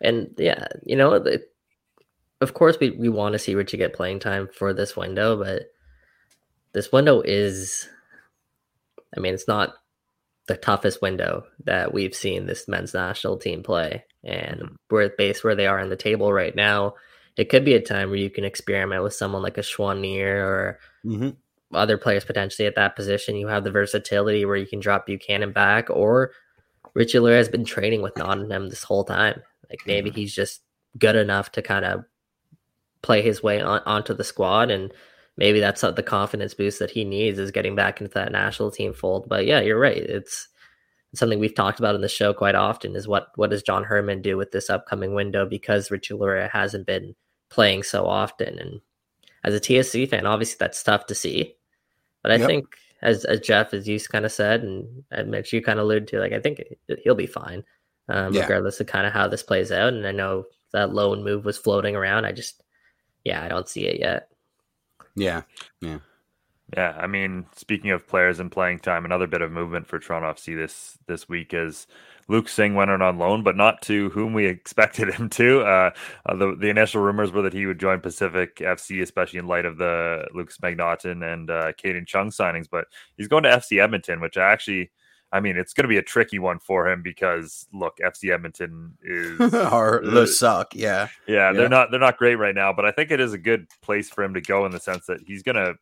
and 0.00 0.32
yeah, 0.38 0.66
you 0.84 0.96
know, 0.96 1.18
the, 1.18 1.44
of 2.40 2.54
course 2.54 2.78
we, 2.80 2.90
we 2.90 3.08
want 3.08 3.32
to 3.32 3.38
see 3.38 3.54
Richie 3.54 3.76
get 3.76 3.94
playing 3.94 4.20
time 4.20 4.48
for 4.52 4.72
this 4.72 4.96
window, 4.96 5.36
but 5.42 5.70
this 6.72 6.92
window 6.92 7.22
is, 7.22 7.88
I 9.16 9.20
mean, 9.20 9.34
it's 9.34 9.48
not 9.48 9.74
the 10.46 10.56
toughest 10.56 11.02
window 11.02 11.44
that 11.64 11.92
we've 11.92 12.14
seen 12.14 12.46
this 12.46 12.68
men's 12.68 12.94
national 12.94 13.36
team 13.36 13.62
play. 13.62 14.04
And 14.24 14.60
mm-hmm. 14.60 14.74
we're 14.90 15.08
based 15.08 15.44
where 15.44 15.54
they 15.54 15.66
are 15.66 15.80
on 15.80 15.88
the 15.88 15.96
table 15.96 16.32
right 16.32 16.54
now. 16.54 16.94
It 17.36 17.48
could 17.48 17.64
be 17.64 17.74
a 17.74 17.80
time 17.80 18.08
where 18.08 18.18
you 18.18 18.30
can 18.30 18.44
experiment 18.44 19.02
with 19.02 19.12
someone 19.12 19.42
like 19.42 19.58
a 19.58 19.62
Choinière 19.62 20.38
or 20.42 20.78
mm-hmm. 21.04 21.30
other 21.74 21.98
players 21.98 22.24
potentially 22.24 22.66
at 22.66 22.76
that 22.76 22.96
position. 22.96 23.36
You 23.36 23.48
have 23.48 23.64
the 23.64 23.70
versatility 23.70 24.44
where 24.44 24.56
you 24.56 24.66
can 24.66 24.80
drop 24.80 25.06
Buchanan 25.06 25.52
back, 25.52 25.90
or 25.90 26.32
Richie 26.94 27.18
Laryea 27.18 27.36
has 27.36 27.48
been 27.48 27.64
training 27.64 28.00
with 28.00 28.16
Nottingham 28.16 28.68
this 28.68 28.84
whole 28.84 29.04
time. 29.04 29.42
Like 29.68 29.80
maybe 29.86 30.10
he's 30.10 30.34
just 30.34 30.62
good 30.96 31.16
enough 31.16 31.52
to 31.52 31.62
kind 31.62 31.84
of 31.84 32.04
play 33.02 33.20
his 33.20 33.42
way 33.42 33.60
on, 33.60 33.82
onto 33.84 34.14
the 34.14 34.24
squad 34.24 34.70
and 34.70 34.92
maybe 35.36 35.60
that's 35.60 35.82
the 35.82 36.02
confidence 36.02 36.54
boost 36.54 36.78
that 36.78 36.90
he 36.90 37.04
needs 37.04 37.38
is 37.38 37.50
getting 37.50 37.74
back 37.74 38.00
into 38.00 38.14
that 38.14 38.32
national 38.32 38.70
team 38.70 38.92
fold. 38.92 39.28
But 39.28 39.46
yeah, 39.46 39.60
you're 39.60 39.78
right. 39.78 39.96
It's, 39.96 40.48
something 41.14 41.38
we've 41.38 41.54
talked 41.54 41.78
about 41.78 41.94
in 41.94 42.02
the 42.02 42.08
show 42.08 42.34
quite 42.34 42.54
often 42.54 42.94
is 42.94 43.08
what 43.08 43.28
what 43.36 43.48
does 43.48 43.62
John 43.62 43.84
Herdman 43.84 44.22
do 44.22 44.36
with 44.36 44.50
this 44.50 44.68
upcoming 44.68 45.14
window 45.14 45.46
because 45.46 45.90
Richie 45.90 46.14
Laryea 46.14 46.50
hasn't 46.50 46.86
been 46.86 47.14
playing 47.48 47.84
so 47.84 48.06
often. 48.06 48.58
And 48.58 48.80
as 49.44 49.54
a 49.54 49.60
TFC 49.60 50.08
fan, 50.08 50.26
obviously 50.26 50.56
that's 50.58 50.82
tough 50.82 51.06
to 51.06 51.14
see. 51.14 51.54
But 52.22 52.32
I 52.32 52.36
yep. 52.36 52.46
think 52.46 52.66
as 53.02 53.24
as 53.24 53.40
Jeff 53.40 53.72
as 53.72 53.88
you 53.88 53.98
kind 54.00 54.26
of 54.26 54.32
said 54.32 54.62
and, 54.62 55.04
and 55.10 55.30
Mitch 55.30 55.52
you 55.52 55.62
kind 55.62 55.78
of 55.78 55.84
alluded 55.84 56.08
to, 56.08 56.20
like 56.20 56.32
I 56.32 56.40
think 56.40 56.62
he'll 57.02 57.14
be 57.14 57.26
fine 57.26 57.64
um, 58.08 58.34
yeah. 58.34 58.42
regardless 58.42 58.80
of 58.80 58.86
kind 58.86 59.06
of 59.06 59.12
how 59.12 59.28
this 59.28 59.42
plays 59.42 59.72
out. 59.72 59.92
And 59.92 60.06
I 60.06 60.12
know 60.12 60.44
that 60.72 60.92
loan 60.92 61.24
move 61.24 61.44
was 61.44 61.58
floating 61.58 61.96
around. 61.96 62.24
I 62.24 62.32
just, 62.32 62.62
yeah, 63.24 63.42
I 63.42 63.48
don't 63.48 63.68
see 63.68 63.86
it 63.86 64.00
yet. 64.00 64.28
Yeah, 65.16 65.42
yeah, 65.80 65.98
yeah. 66.76 66.96
I 66.98 67.06
mean, 67.06 67.46
speaking 67.56 67.90
of 67.90 68.06
players 68.06 68.40
and 68.40 68.52
playing 68.52 68.80
time, 68.80 69.04
another 69.04 69.26
bit 69.26 69.42
of 69.42 69.52
movement 69.52 69.86
for 69.86 69.98
Toronto 69.98 70.32
FC 70.32 70.56
this 70.56 70.98
this 71.06 71.28
week 71.28 71.54
is 71.54 71.86
Luke 72.28 72.48
Singh 72.48 72.74
went 72.74 72.90
on 72.90 73.18
loan, 73.18 73.42
but 73.42 73.56
not 73.56 73.82
to 73.82 74.10
whom 74.10 74.34
we 74.34 74.46
expected 74.48 75.14
him 75.14 75.30
to. 75.30 75.62
Uh, 75.62 75.90
uh, 76.26 76.36
the 76.36 76.56
the 76.56 76.68
initial 76.68 77.02
rumors 77.02 77.32
were 77.32 77.42
that 77.42 77.54
he 77.54 77.66
would 77.66 77.80
join 77.80 78.00
Pacific 78.00 78.56
FC, 78.56 79.02
especially 79.02 79.38
in 79.38 79.46
light 79.46 79.64
of 79.66 79.78
the 79.78 80.26
Lukas 80.34 80.58
MacNaughton 80.58 81.32
and 81.32 81.50
uh, 81.50 81.72
Kadin 81.74 82.06
Chung 82.06 82.30
signings. 82.30 82.68
But 82.70 82.86
he's 83.16 83.28
going 83.28 83.44
to 83.44 83.50
FC 83.50 83.82
Edmonton, 83.82 84.20
which 84.20 84.36
I 84.36 84.52
actually 84.52 84.90
I 85.32 85.40
mean, 85.40 85.56
it's 85.56 85.74
going 85.74 85.84
to 85.84 85.88
be 85.88 85.96
a 85.98 86.02
tricky 86.02 86.38
one 86.38 86.58
for 86.58 86.88
him 86.88 87.02
because 87.02 87.66
look, 87.72 87.98
FC 87.98 88.32
Edmonton 88.32 88.96
is 89.02 89.40
or 89.72 90.00
the 90.04 90.26
suck. 90.26 90.74
Yeah. 90.74 91.08
yeah, 91.26 91.50
yeah, 91.50 91.52
they're 91.52 91.68
not 91.68 91.90
they're 91.90 92.00
not 92.00 92.16
great 92.16 92.36
right 92.36 92.54
now, 92.54 92.72
but 92.72 92.84
I 92.84 92.92
think 92.92 93.10
it 93.10 93.20
is 93.20 93.32
a 93.32 93.38
good 93.38 93.66
place 93.82 94.08
for 94.08 94.22
him 94.22 94.34
to 94.34 94.40
go 94.40 94.66
in 94.66 94.72
the 94.72 94.80
sense 94.80 95.06
that 95.06 95.20
he's 95.26 95.42
going 95.42 95.56
to 95.56 95.74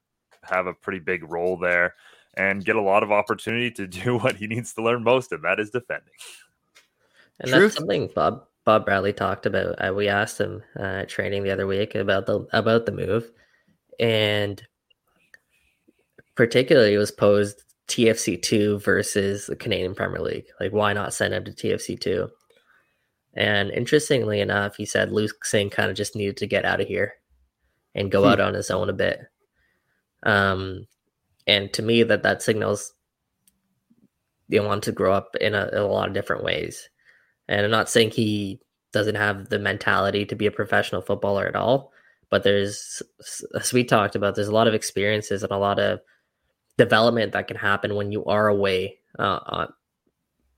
have 0.42 0.66
a 0.66 0.74
pretty 0.74 0.98
big 0.98 1.30
role 1.30 1.56
there 1.56 1.94
and 2.36 2.64
get 2.64 2.76
a 2.76 2.80
lot 2.80 3.02
of 3.02 3.12
opportunity 3.12 3.70
to 3.70 3.86
do 4.04 4.16
what 4.16 4.36
he 4.36 4.46
needs 4.46 4.74
to 4.74 4.82
learn 4.82 5.02
most, 5.04 5.32
and 5.32 5.44
that 5.44 5.60
is 5.60 5.70
defending. 5.70 6.14
And 7.40 7.50
Truth. 7.50 7.62
that's 7.62 7.76
something 7.76 8.10
Bob 8.14 8.44
Bob 8.64 8.86
Bradley 8.86 9.12
talked 9.12 9.46
about. 9.46 9.74
Uh, 9.78 9.92
we 9.92 10.08
asked 10.08 10.40
him 10.40 10.62
uh, 10.78 11.04
training 11.06 11.42
the 11.42 11.50
other 11.50 11.66
week 11.66 11.94
about 11.94 12.26
the 12.26 12.46
about 12.52 12.86
the 12.86 12.92
move, 12.92 13.30
and 14.00 14.62
particularly 16.34 16.94
it 16.94 16.98
was 16.98 17.10
posed 17.10 17.62
TFC2 17.88 18.82
versus 18.82 19.46
the 19.46 19.56
Canadian 19.56 19.94
Premier 19.94 20.20
League. 20.20 20.46
Like, 20.60 20.72
why 20.72 20.92
not 20.92 21.14
send 21.14 21.34
him 21.34 21.44
to 21.44 21.52
TFC2? 21.52 22.28
And 23.34 23.70
interestingly 23.70 24.40
enough, 24.40 24.76
he 24.76 24.86
said 24.86 25.12
Luke 25.12 25.44
Singh 25.44 25.70
kind 25.70 25.90
of 25.90 25.96
just 25.96 26.16
needed 26.16 26.36
to 26.38 26.46
get 26.46 26.64
out 26.64 26.80
of 26.80 26.86
here 26.86 27.14
and 27.94 28.10
go 28.10 28.22
hmm. 28.22 28.28
out 28.28 28.40
on 28.40 28.54
his 28.54 28.70
own 28.70 28.88
a 28.88 28.94
bit. 28.94 29.20
Um, 30.22 30.86
and 31.46 31.72
to 31.74 31.82
me, 31.82 32.02
that 32.04 32.22
that 32.22 32.42
signals 32.42 32.94
they 34.48 34.60
want 34.60 34.84
to 34.84 34.92
grow 34.92 35.12
up 35.12 35.36
in 35.40 35.54
a, 35.54 35.68
in 35.68 35.78
a 35.78 35.86
lot 35.86 36.08
of 36.08 36.14
different 36.14 36.44
ways. 36.44 36.88
And 37.48 37.64
I'm 37.64 37.70
not 37.70 37.88
saying 37.88 38.10
he 38.10 38.60
doesn't 38.92 39.16
have 39.16 39.48
the 39.48 39.58
mentality 39.58 40.24
to 40.26 40.34
be 40.34 40.46
a 40.46 40.52
professional 40.52 41.02
footballer 41.02 41.46
at 41.46 41.56
all, 41.56 41.92
but 42.30 42.42
there's, 42.42 43.02
as 43.58 43.72
we 43.72 43.84
talked 43.84 44.14
about, 44.14 44.34
there's 44.34 44.48
a 44.48 44.54
lot 44.54 44.68
of 44.68 44.74
experiences 44.74 45.42
and 45.42 45.52
a 45.52 45.58
lot 45.58 45.78
of 45.78 46.00
development 46.78 47.32
that 47.32 47.48
can 47.48 47.56
happen 47.56 47.94
when 47.94 48.12
you 48.12 48.24
are 48.24 48.48
away 48.48 48.98
uh, 49.18 49.40
uh, 49.46 49.66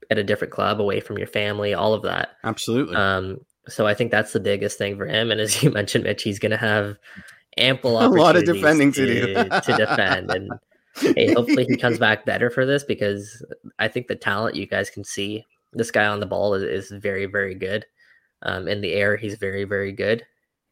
at 0.09 0.17
a 0.17 0.23
different 0.23 0.53
club, 0.53 0.81
away 0.81 0.99
from 0.99 1.17
your 1.17 1.27
family, 1.27 1.73
all 1.73 1.93
of 1.93 2.03
that. 2.03 2.29
Absolutely. 2.43 2.95
Um, 2.95 3.39
So 3.69 3.85
I 3.85 3.93
think 3.93 4.11
that's 4.11 4.31
the 4.31 4.39
biggest 4.39 4.77
thing 4.77 4.97
for 4.97 5.05
him. 5.05 5.29
And 5.29 5.41
as 5.41 5.61
you 5.61 5.69
mentioned, 5.71 6.05
Mitch, 6.05 6.23
he's 6.23 6.39
going 6.39 6.51
to 6.51 6.57
have 6.57 6.97
ample 7.57 7.99
a 8.01 8.07
lot 8.07 8.35
of 8.35 8.45
defending 8.45 8.91
to, 8.93 9.05
to 9.05 9.43
do 9.43 9.49
to 9.61 9.77
defend. 9.77 10.31
And 10.31 10.51
hey, 10.95 11.33
hopefully 11.33 11.65
he 11.67 11.75
comes 11.75 11.99
back 11.99 12.25
better 12.25 12.49
for 12.49 12.65
this 12.65 12.83
because 12.83 13.43
I 13.79 13.87
think 13.87 14.07
the 14.07 14.15
talent 14.15 14.55
you 14.55 14.67
guys 14.67 14.89
can 14.89 15.03
see. 15.03 15.45
This 15.73 15.91
guy 15.91 16.07
on 16.07 16.19
the 16.19 16.25
ball 16.25 16.53
is, 16.53 16.63
is 16.63 16.91
very, 16.91 17.25
very 17.25 17.55
good. 17.55 17.85
Um, 18.43 18.67
in 18.67 18.81
the 18.81 18.93
air, 18.93 19.17
he's 19.17 19.35
very, 19.35 19.65
very 19.65 19.91
good. 19.91 20.23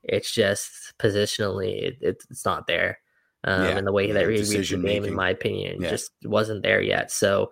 It's 0.03 0.31
just 0.31 0.93
positionally, 0.99 1.81
it, 1.81 1.97
it's 2.01 2.45
not 2.45 2.67
there. 2.67 2.99
Um, 3.45 3.63
yeah, 3.63 3.77
and 3.77 3.87
the 3.87 3.91
way 3.91 4.11
that 4.11 4.21
he 4.21 4.27
reads 4.27 4.49
the 4.49 4.77
game, 4.77 5.05
in 5.05 5.13
my 5.13 5.29
opinion, 5.29 5.81
yeah. 5.81 5.91
just 5.91 6.11
wasn't 6.23 6.63
there 6.63 6.81
yet. 6.81 7.11
So 7.11 7.51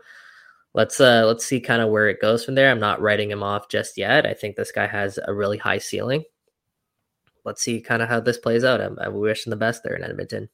let's 0.74 1.00
uh 1.00 1.24
let's 1.26 1.46
see 1.46 1.62
kind 1.62 1.82
of 1.82 1.89
where 1.89 2.10
it 2.10 2.20
goes 2.20 2.44
from 2.44 2.56
there. 2.56 2.72
I'm 2.72 2.80
not 2.80 3.00
writing 3.00 3.30
him 3.30 3.44
off 3.44 3.70
just 3.70 3.98
yet. 3.98 4.26
I 4.26 4.34
think 4.34 4.56
this 4.56 4.72
guy 4.72 4.88
has 4.88 5.20
a 5.24 5.34
really 5.34 5.60
high 5.60 5.78
ceiling. 5.78 6.24
Let's 7.46 7.62
see 7.62 7.80
kind 7.80 8.02
of 8.02 8.10
how 8.10 8.22
this 8.22 8.38
plays 8.38 8.64
out. 8.64 8.82
I'm, 8.82 8.98
I'm 9.00 9.14
wishing 9.14 9.52
the 9.52 9.56
best 9.56 9.84
there 9.84 9.96
in 9.96 10.04
Edmonton. 10.04 10.50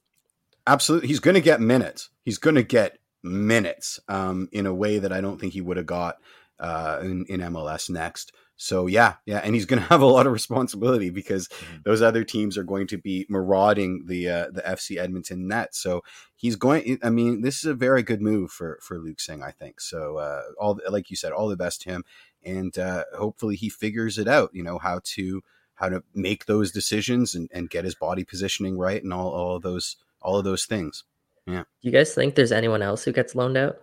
Absolutely, 0.67 1.07
he's 1.07 1.19
going 1.19 1.35
to 1.35 1.41
get 1.41 1.61
minutes. 1.61 2.09
He's 2.25 2.37
going 2.37 2.55
to 2.55 2.63
get 2.63 2.97
minutes 3.23 3.99
um, 4.07 4.49
in 4.51 4.65
a 4.65 4.73
way 4.73 4.99
that 4.99 5.13
I 5.13 5.21
don't 5.21 5.39
think 5.39 5.53
he 5.53 5.61
would 5.61 5.77
have 5.77 5.85
got 5.85 6.17
uh, 6.59 6.99
in, 7.01 7.25
in 7.29 7.39
MLS 7.41 7.89
next. 7.89 8.33
So 8.61 8.87
yeah, 8.87 9.15
yeah, 9.25 9.37
and 9.37 9.55
he's 9.55 9.65
going 9.65 9.81
to 9.81 9.87
have 9.87 10.01
a 10.01 10.05
lot 10.05 10.27
of 10.27 10.33
responsibility 10.33 11.09
because 11.09 11.47
mm-hmm. 11.47 11.77
those 11.85 12.01
other 12.01 12.25
teams 12.25 12.57
are 12.57 12.63
going 12.63 12.87
to 12.87 12.97
be 12.97 13.25
marauding 13.29 14.03
the 14.05 14.27
uh, 14.27 14.47
the 14.51 14.61
FC 14.61 14.97
Edmonton 14.97 15.47
net. 15.47 15.73
So 15.73 16.03
he's 16.35 16.57
going. 16.57 16.99
I 17.01 17.09
mean, 17.09 17.41
this 17.41 17.59
is 17.59 17.65
a 17.65 17.73
very 17.73 18.03
good 18.03 18.21
move 18.21 18.51
for 18.51 18.77
for 18.81 18.99
Luke 18.99 19.21
Singh, 19.21 19.41
I 19.41 19.51
think. 19.51 19.79
So 19.79 20.17
uh, 20.17 20.41
all 20.59 20.77
like 20.89 21.09
you 21.09 21.15
said, 21.15 21.31
all 21.31 21.47
the 21.47 21.55
best 21.55 21.81
to 21.83 21.89
him, 21.89 22.03
and 22.43 22.77
uh, 22.77 23.05
hopefully 23.17 23.55
he 23.55 23.69
figures 23.69 24.17
it 24.17 24.27
out. 24.27 24.49
You 24.51 24.63
know 24.63 24.77
how 24.77 24.99
to 25.15 25.41
how 25.75 25.87
to 25.87 26.03
make 26.13 26.45
those 26.45 26.73
decisions 26.73 27.35
and, 27.35 27.49
and 27.53 27.69
get 27.69 27.85
his 27.85 27.95
body 27.95 28.25
positioning 28.25 28.77
right 28.77 29.01
and 29.01 29.13
all 29.13 29.29
all 29.29 29.55
of 29.55 29.63
those 29.63 29.95
all 30.21 30.37
of 30.37 30.43
those 30.43 30.65
things. 30.65 31.05
Yeah. 31.47 31.63
Do 31.81 31.87
you 31.87 31.91
guys 31.91 32.13
think 32.13 32.35
there's 32.35 32.51
anyone 32.51 32.81
else 32.81 33.05
who 33.05 33.13
gets 33.13 33.35
loaned 33.35 33.55
out? 33.55 33.77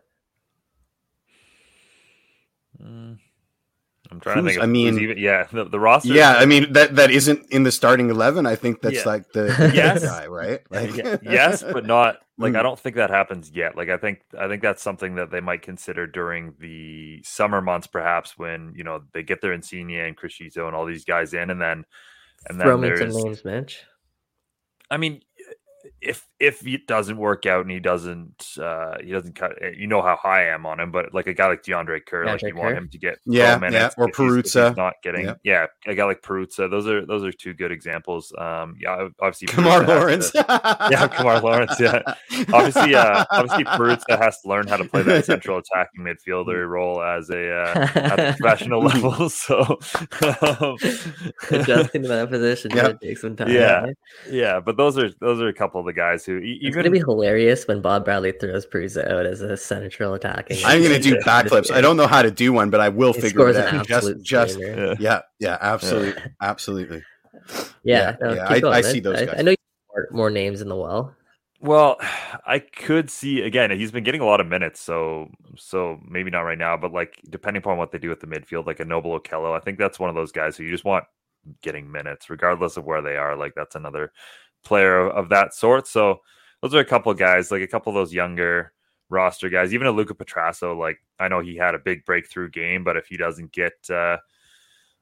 Mm. 2.78 3.16
I'm 4.10 4.20
trying 4.20 4.44
Who's, 4.44 4.54
to 4.54 4.60
think. 4.60 4.62
I 4.62 4.66
mean, 4.66 4.98
even, 4.98 5.18
yeah, 5.18 5.46
the, 5.52 5.64
the 5.64 5.80
roster. 5.80 6.12
Yeah, 6.12 6.34
I 6.34 6.46
mean 6.46 6.72
that 6.72 6.96
that 6.96 7.10
isn't 7.10 7.46
in 7.50 7.62
the 7.62 7.72
starting 7.72 8.10
eleven. 8.10 8.46
I 8.46 8.56
think 8.56 8.80
that's 8.80 8.96
yeah. 8.96 9.02
like 9.04 9.32
the 9.32 9.46
yes. 9.74 10.04
guy, 10.04 10.26
right? 10.26 10.60
Like, 10.70 10.96
yes, 11.22 11.62
but 11.62 11.86
not 11.86 12.18
like 12.38 12.54
I 12.54 12.62
don't 12.62 12.78
think 12.78 12.96
that 12.96 13.10
happens 13.10 13.50
yet. 13.50 13.76
Like 13.76 13.88
I 13.88 13.96
think 13.96 14.20
I 14.38 14.48
think 14.48 14.62
that's 14.62 14.82
something 14.82 15.14
that 15.16 15.30
they 15.30 15.40
might 15.40 15.62
consider 15.62 16.06
during 16.06 16.54
the 16.60 17.22
summer 17.24 17.60
months, 17.60 17.86
perhaps 17.86 18.38
when 18.38 18.72
you 18.76 18.84
know 18.84 19.02
they 19.12 19.22
get 19.22 19.40
their 19.40 19.52
Insigne 19.52 19.90
and 19.90 20.16
Criscito 20.16 20.66
and 20.66 20.76
all 20.76 20.86
these 20.86 21.04
guys 21.04 21.34
in, 21.34 21.50
and 21.50 21.60
then 21.60 21.84
and 22.48 22.60
then 22.60 22.66
Throw 22.66 22.80
there's 22.80 23.14
names, 23.14 23.44
Mitch. 23.44 23.84
I 24.90 24.98
mean, 24.98 25.22
if 26.00 26.26
if 26.38 26.66
it 26.66 26.86
doesn't 26.86 27.16
work 27.16 27.46
out 27.46 27.62
and 27.62 27.70
he 27.70 27.80
doesn't 27.80 28.46
uh 28.60 28.96
he 29.02 29.10
doesn't 29.10 29.34
cut 29.34 29.52
eh, 29.62 29.72
you 29.76 29.86
know 29.86 30.02
how 30.02 30.16
high 30.16 30.48
I 30.48 30.54
am 30.54 30.66
on 30.66 30.80
him, 30.80 30.90
but 30.90 31.14
like 31.14 31.26
a 31.26 31.34
guy 31.34 31.48
like 31.48 31.62
DeAndre 31.62 32.04
Kerr, 32.04 32.24
yeah, 32.24 32.32
like 32.32 32.42
you 32.42 32.52
Kerr. 32.52 32.60
want 32.60 32.76
him 32.76 32.88
to 32.90 32.98
get 32.98 33.18
yeah, 33.24 33.58
yeah, 33.70 33.90
or 33.96 34.08
Perruzza 34.08 34.76
not 34.76 34.94
getting 35.02 35.26
yeah. 35.26 35.34
yeah. 35.44 35.66
a 35.86 35.94
guy 35.94 36.04
like 36.04 36.22
Perruzza. 36.22 36.70
Those 36.70 36.86
are 36.86 37.04
those 37.06 37.24
are 37.24 37.32
two 37.32 37.54
good 37.54 37.72
examples. 37.72 38.32
Um 38.38 38.76
yeah, 38.80 39.08
obviously 39.20 39.48
Kemar 39.48 39.86
Lawrence. 39.86 40.30
To, 40.30 40.44
yeah, 40.90 41.08
Kemar 41.08 41.42
Lawrence, 41.42 41.78
yeah. 41.80 42.02
Obviously 42.52 42.94
uh 42.94 43.24
obviously 43.30 43.64
Perruzza 43.64 44.18
has 44.20 44.40
to 44.42 44.48
learn 44.48 44.66
how 44.66 44.76
to 44.76 44.84
play 44.84 45.02
that 45.02 45.24
central 45.36 45.58
attacking 45.58 46.04
midfielder 46.04 46.68
role 46.68 47.02
as 47.02 47.30
a 47.30 47.52
uh, 47.52 47.88
at 47.94 48.16
the 48.16 48.34
professional 48.38 48.82
level. 48.82 49.28
So 49.28 49.60
um, 49.60 50.76
adjusting 51.50 52.02
to 52.02 52.08
that 52.08 52.28
position 52.30 52.70
yep. 52.72 53.00
take 53.00 53.18
some 53.18 53.36
time. 53.36 53.50
Yeah. 53.50 53.80
Right? 53.80 53.96
Yeah, 54.30 54.60
but 54.60 54.76
those 54.76 54.98
are 54.98 55.10
those 55.20 55.40
are 55.40 55.48
a 55.48 55.54
couple 55.54 55.75
of 55.76 55.86
the 55.86 55.92
guys 55.92 56.24
who 56.24 56.38
even, 56.38 56.66
it's 56.66 56.76
gonna 56.76 56.90
be 56.90 56.98
hilarious 56.98 57.66
when 57.66 57.80
Bob 57.80 58.04
Bradley 58.04 58.32
throws 58.32 58.66
Perruzza 58.66 59.10
out 59.10 59.26
as 59.26 59.40
a 59.40 59.56
central 59.56 60.14
attacking. 60.14 60.58
I'm 60.64 60.82
gonna 60.82 60.98
do 60.98 61.16
backflips. 61.20 61.70
I 61.70 61.80
don't 61.80 61.96
know 61.96 62.06
how 62.06 62.22
to 62.22 62.30
do 62.30 62.52
one, 62.52 62.70
but 62.70 62.80
I 62.80 62.88
will 62.88 63.12
he 63.12 63.20
figure 63.20 63.48
it 63.48 63.56
out. 63.56 63.86
Just, 63.86 64.20
just 64.22 64.58
yeah. 64.58 64.94
yeah, 64.98 65.20
yeah, 65.38 65.58
absolutely, 65.60 66.20
yeah. 66.20 66.28
absolutely. 66.42 67.02
Yeah, 67.48 67.60
yeah, 67.82 68.16
no, 68.20 68.34
yeah 68.34 68.48
I, 68.48 68.78
I, 68.78 68.80
see 68.80 69.00
those. 69.00 69.28
I, 69.28 69.38
I, 69.38 69.42
know 69.42 69.54
more, 69.92 70.08
more 70.10 70.30
names 70.30 70.60
in 70.60 70.68
the 70.68 70.76
well. 70.76 71.14
Well, 71.60 71.96
I 72.46 72.58
could 72.58 73.10
see 73.10 73.42
again. 73.42 73.70
He's 73.70 73.92
been 73.92 74.04
getting 74.04 74.20
a 74.20 74.26
lot 74.26 74.40
of 74.40 74.46
minutes, 74.46 74.80
so 74.80 75.30
so 75.56 76.00
maybe 76.06 76.30
not 76.30 76.40
right 76.42 76.58
now, 76.58 76.76
but 76.76 76.92
like 76.92 77.20
depending 77.28 77.62
upon 77.62 77.78
what 77.78 77.92
they 77.92 77.98
do 77.98 78.08
with 78.08 78.20
the 78.20 78.26
midfield, 78.26 78.66
like 78.66 78.80
a 78.80 78.84
Noble 78.84 79.18
Okello, 79.18 79.56
I 79.56 79.60
think 79.60 79.78
that's 79.78 79.98
one 79.98 80.10
of 80.10 80.16
those 80.16 80.32
guys 80.32 80.56
who 80.56 80.64
you 80.64 80.70
just 80.70 80.84
want 80.84 81.04
getting 81.62 81.90
minutes, 81.90 82.30
regardless 82.30 82.76
of 82.76 82.84
where 82.84 83.02
they 83.02 83.16
are. 83.16 83.36
Like 83.36 83.54
that's 83.54 83.76
another 83.76 84.12
player 84.66 84.98
of, 84.98 85.12
of 85.12 85.28
that 85.30 85.54
sort. 85.54 85.86
So 85.86 86.20
those 86.62 86.74
are 86.74 86.80
a 86.80 86.84
couple 86.84 87.12
of 87.12 87.18
guys, 87.18 87.50
like 87.50 87.62
a 87.62 87.66
couple 87.66 87.90
of 87.90 87.94
those 87.94 88.12
younger 88.12 88.72
roster 89.08 89.48
guys. 89.48 89.72
Even 89.72 89.86
a 89.86 89.92
Luca 89.92 90.14
Petrasso, 90.14 90.76
like 90.76 90.98
I 91.18 91.28
know 91.28 91.40
he 91.40 91.56
had 91.56 91.74
a 91.74 91.78
big 91.78 92.04
breakthrough 92.04 92.50
game, 92.50 92.84
but 92.84 92.96
if 92.96 93.06
he 93.06 93.16
doesn't 93.16 93.52
get, 93.52 93.74
uh, 93.90 94.18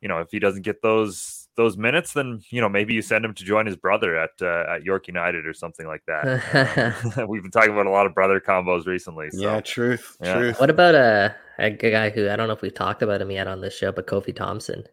you 0.00 0.08
know, 0.08 0.18
if 0.18 0.30
he 0.30 0.38
doesn't 0.38 0.62
get 0.62 0.82
those 0.82 1.48
those 1.56 1.76
minutes, 1.76 2.12
then 2.12 2.42
you 2.50 2.60
know 2.60 2.68
maybe 2.68 2.94
you 2.94 3.02
send 3.02 3.24
him 3.24 3.34
to 3.34 3.44
join 3.44 3.66
his 3.66 3.76
brother 3.76 4.16
at 4.16 4.30
uh, 4.42 4.64
at 4.68 4.84
York 4.84 5.08
United 5.08 5.46
or 5.46 5.54
something 5.54 5.86
like 5.86 6.02
that. 6.06 7.16
um, 7.18 7.28
we've 7.28 7.42
been 7.42 7.50
talking 7.50 7.72
about 7.72 7.86
a 7.86 7.90
lot 7.90 8.06
of 8.06 8.14
brother 8.14 8.40
combos 8.40 8.86
recently. 8.86 9.30
So. 9.30 9.40
Yeah, 9.40 9.60
truth, 9.60 10.16
yeah. 10.20 10.34
truth. 10.34 10.60
What 10.60 10.70
about 10.70 10.94
a, 10.94 11.34
a 11.58 11.70
guy 11.70 12.10
who 12.10 12.28
I 12.28 12.36
don't 12.36 12.48
know 12.48 12.54
if 12.54 12.62
we've 12.62 12.74
talked 12.74 13.02
about 13.02 13.20
him 13.20 13.30
yet 13.30 13.46
on 13.46 13.60
this 13.60 13.76
show, 13.76 13.92
but 13.92 14.06
Kosi 14.06 14.34
Thompson. 14.34 14.84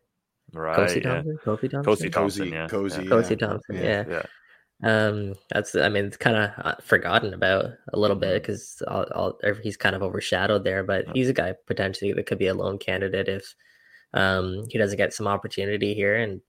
Right. 0.54 0.78
Kosi 0.78 0.98
yeah. 0.98 1.14
Thompson. 1.14 1.40
Kosi 1.44 1.72
Thompson. 1.72 1.94
Kosi 1.94 2.12
Thompson. 2.12 2.48
Yeah. 2.48 2.68
Kosi. 2.68 3.08
Kosi 3.08 3.40
Thompson. 3.40 3.76
Yeah. 3.76 4.04
yeah. 4.08 4.24
Um, 4.84 5.36
that's 5.52 5.76
I 5.76 5.90
mean 5.90 6.06
it's 6.06 6.18
kind 6.18 6.38
of 6.38 6.66
uh, 6.66 6.76
forgotten 6.82 7.34
about 7.34 7.66
a 7.94 8.00
little 8.00 8.16
bit 8.16 8.42
because 8.42 8.82
mm-hmm. 8.88 9.62
he's 9.62 9.78
kind 9.78 9.96
of 9.96 10.02
overshadowed 10.02 10.64
there, 10.64 10.84
but 10.84 11.06
he's 11.14 11.30
a 11.30 11.34
guy 11.34 11.54
potentially 11.68 12.14
that 12.14 12.26
could 12.26 12.40
be 12.40 12.48
a 12.48 12.54
loan 12.54 12.80
candidate 12.80 13.28
if 13.28 13.56
um, 14.14 14.66
he 14.70 14.80
doesn't 14.80 14.98
get 14.98 15.14
some 15.14 15.28
opportunity 15.28 15.94
here. 15.94 16.16
And 16.16 16.42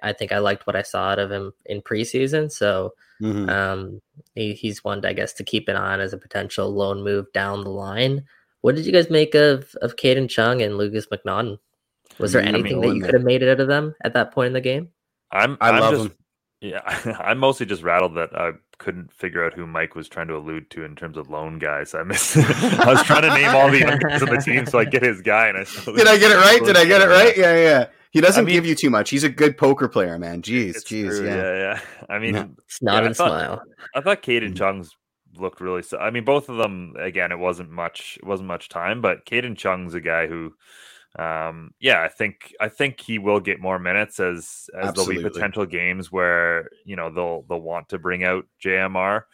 I 0.00 0.12
think 0.12 0.30
I 0.30 0.38
liked 0.38 0.66
what 0.66 0.76
I 0.76 0.82
saw 0.82 1.08
out 1.08 1.18
of 1.18 1.32
him 1.32 1.52
in 1.66 1.82
preseason, 1.82 2.52
so 2.52 2.94
mm-hmm. 3.20 3.48
um, 3.48 4.00
he, 4.36 4.52
he's 4.52 4.84
one 4.84 5.04
I 5.04 5.12
guess 5.12 5.32
to 5.34 5.44
keep 5.44 5.66
an 5.68 5.76
eye 5.76 5.94
on 5.94 6.00
as 6.00 6.12
a 6.12 6.18
potential 6.18 6.72
loan 6.72 7.02
move 7.02 7.26
down 7.32 7.64
the 7.64 7.70
line. 7.70 8.24
What 8.60 8.76
did 8.76 8.86
you 8.86 8.92
guys 8.92 9.10
make 9.10 9.34
of 9.34 9.74
of 9.82 9.96
Kadin 9.96 10.30
Chung 10.30 10.62
and 10.62 10.78
Lukas 10.78 11.08
MacNaughton? 11.08 11.58
Was 12.18 12.32
there 12.32 12.42
anything 12.42 12.78
I 12.78 12.80
mean, 12.80 12.80
that 12.80 12.96
you 12.96 13.02
could 13.02 13.14
have 13.14 13.24
made 13.24 13.42
it 13.42 13.48
out 13.48 13.58
of 13.58 13.66
them 13.66 13.94
at 14.04 14.14
that 14.14 14.30
point 14.30 14.48
in 14.48 14.52
the 14.52 14.60
game? 14.60 14.90
I'm 15.32 15.58
I 15.60 15.70
I'm 15.70 15.80
love 15.80 15.94
just, 15.94 16.04
him. 16.04 16.14
Yeah, 16.62 16.80
I'm 17.20 17.38
mostly 17.38 17.66
just 17.66 17.82
rattled 17.82 18.14
that 18.14 18.34
I 18.34 18.52
couldn't 18.78 19.12
figure 19.12 19.44
out 19.44 19.52
who 19.52 19.66
Mike 19.66 19.96
was 19.96 20.08
trying 20.08 20.28
to 20.28 20.36
allude 20.36 20.70
to 20.70 20.84
in 20.84 20.94
terms 20.94 21.16
of 21.16 21.28
loan 21.28 21.58
guys. 21.58 21.92
I 21.92 22.04
missed. 22.04 22.36
I 22.36 22.84
was 22.86 23.02
trying 23.02 23.22
to 23.22 23.34
name 23.34 23.48
all 23.48 23.68
the 23.68 23.80
young 23.80 23.98
guys 23.98 24.22
on 24.22 24.28
the 24.28 24.36
team 24.36 24.66
so 24.66 24.78
I 24.78 24.84
get 24.84 25.02
his 25.02 25.20
guy. 25.20 25.48
And 25.48 25.58
I 25.58 25.64
did 25.64 26.06
I 26.06 26.16
get 26.16 26.30
it 26.30 26.36
right? 26.36 26.64
Did 26.64 26.76
I 26.76 26.84
get 26.84 27.02
it 27.02 27.08
right? 27.08 27.36
Yeah, 27.36 27.56
yeah. 27.56 27.86
He 28.12 28.20
doesn't 28.20 28.44
I 28.44 28.46
mean, 28.46 28.54
give 28.54 28.66
you 28.66 28.76
too 28.76 28.90
much. 28.90 29.10
He's 29.10 29.24
a 29.24 29.28
good 29.28 29.56
poker 29.56 29.88
player, 29.88 30.18
man. 30.18 30.42
Jeez, 30.42 30.76
jeez, 30.84 31.24
yeah. 31.24 31.34
yeah, 31.34 31.54
yeah. 31.54 31.80
I 32.08 32.18
mean, 32.18 32.34
yeah. 32.34 32.46
not 32.80 33.00
yeah, 33.00 33.06
and 33.06 33.16
smile. 33.16 33.62
I 33.94 34.00
thought 34.02 34.22
Kadin 34.22 34.48
mm-hmm. 34.48 34.54
Chung's 34.54 34.94
looked 35.36 35.60
really. 35.60 35.82
I 35.98 36.10
mean, 36.10 36.24
both 36.24 36.48
of 36.48 36.58
them. 36.58 36.94
Again, 37.00 37.32
it 37.32 37.38
wasn't 37.38 37.70
much. 37.70 38.18
It 38.22 38.26
wasn't 38.26 38.48
much 38.48 38.68
time, 38.68 39.00
but 39.00 39.26
Kadin 39.26 39.56
Chung's 39.56 39.94
a 39.94 40.00
guy 40.00 40.28
who 40.28 40.52
um, 41.18 41.74
yeah, 41.78 42.02
I 42.02 42.08
think 42.08 42.54
I 42.58 42.68
think 42.68 42.98
he 42.98 43.18
will 43.18 43.40
get 43.40 43.60
more 43.60 43.78
minutes 43.78 44.18
as 44.18 44.70
as 44.78 44.88
Absolutely. 44.88 45.16
there'll 45.16 45.28
be 45.28 45.34
potential 45.34 45.66
games 45.66 46.10
where 46.10 46.70
you 46.84 46.96
know 46.96 47.10
they'll 47.10 47.42
they'll 47.48 47.60
want 47.60 47.90
to 47.90 47.98
bring 47.98 48.24
out 48.24 48.46
JMR 48.64 49.24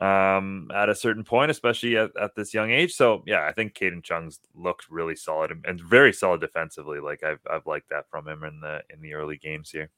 um, 0.00 0.70
at 0.72 0.88
a 0.88 0.94
certain 0.94 1.24
point, 1.24 1.50
especially 1.50 1.96
at, 1.96 2.10
at 2.20 2.36
this 2.36 2.54
young 2.54 2.70
age. 2.70 2.94
So 2.94 3.24
yeah, 3.26 3.46
I 3.48 3.52
think 3.52 3.74
Kadin 3.74 4.02
Chung's 4.02 4.38
looked 4.54 4.88
really 4.90 5.16
solid 5.16 5.50
and, 5.50 5.64
and, 5.66 5.80
very 5.80 6.12
solid 6.12 6.40
defensively. 6.40 7.00
Like 7.00 7.24
I've 7.24 7.40
I've 7.50 7.66
liked 7.66 7.90
that 7.90 8.08
from 8.08 8.28
him 8.28 8.44
in 8.44 8.60
the 8.60 8.82
in 8.88 9.02
the 9.02 9.14
early 9.14 9.38
games 9.38 9.70
here. 9.70 9.90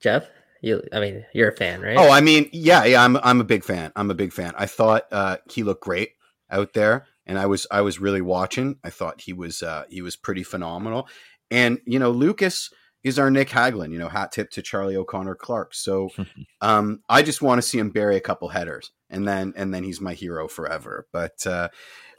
Jeff, 0.00 0.28
you 0.62 0.82
I 0.94 1.00
mean 1.00 1.26
you're 1.34 1.50
a 1.50 1.56
fan, 1.56 1.82
right? 1.82 1.98
Oh, 1.98 2.10
I 2.10 2.22
mean 2.22 2.48
yeah, 2.52 2.84
yeah. 2.84 3.04
I'm 3.04 3.18
I'm 3.18 3.42
a 3.42 3.44
big 3.44 3.64
fan. 3.64 3.92
I'm 3.96 4.10
a 4.10 4.14
big 4.14 4.32
fan. 4.32 4.54
I 4.56 4.64
thought 4.64 5.04
uh, 5.12 5.36
he 5.50 5.62
looked 5.62 5.84
great 5.84 6.12
out 6.50 6.72
there 6.72 7.06
and 7.26 7.38
I 7.38 7.46
was 7.46 7.66
I 7.70 7.80
was 7.80 8.00
really 8.00 8.20
watching. 8.20 8.76
I 8.84 8.90
thought 8.90 9.20
he 9.20 9.32
was 9.32 9.62
uh, 9.62 9.84
he 9.88 10.02
was 10.02 10.16
pretty 10.16 10.42
phenomenal, 10.42 11.08
and 11.50 11.78
you 11.86 11.98
know 11.98 12.10
Lukas 12.10 12.70
is 13.04 13.18
our 13.18 13.30
Nick 13.30 13.48
Hagglund. 13.48 13.92
You 13.92 13.98
know, 13.98 14.08
hat 14.08 14.32
tip 14.32 14.50
to 14.52 14.62
Charlie 14.62 14.96
O'Connor 14.96 15.36
Clarke. 15.36 15.74
So 15.74 16.10
um, 16.60 17.00
I 17.08 17.22
just 17.22 17.42
want 17.42 17.60
to 17.60 17.66
see 17.66 17.78
him 17.78 17.90
bury 17.90 18.16
a 18.16 18.20
couple 18.20 18.48
headers, 18.48 18.90
and 19.10 19.26
then 19.26 19.52
and 19.56 19.72
then 19.72 19.84
he's 19.84 20.00
my 20.00 20.14
hero 20.14 20.48
forever. 20.48 21.06
But 21.12 21.46
uh, 21.46 21.68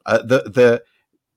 uh, 0.05 0.19
the 0.19 0.43
the 0.43 0.83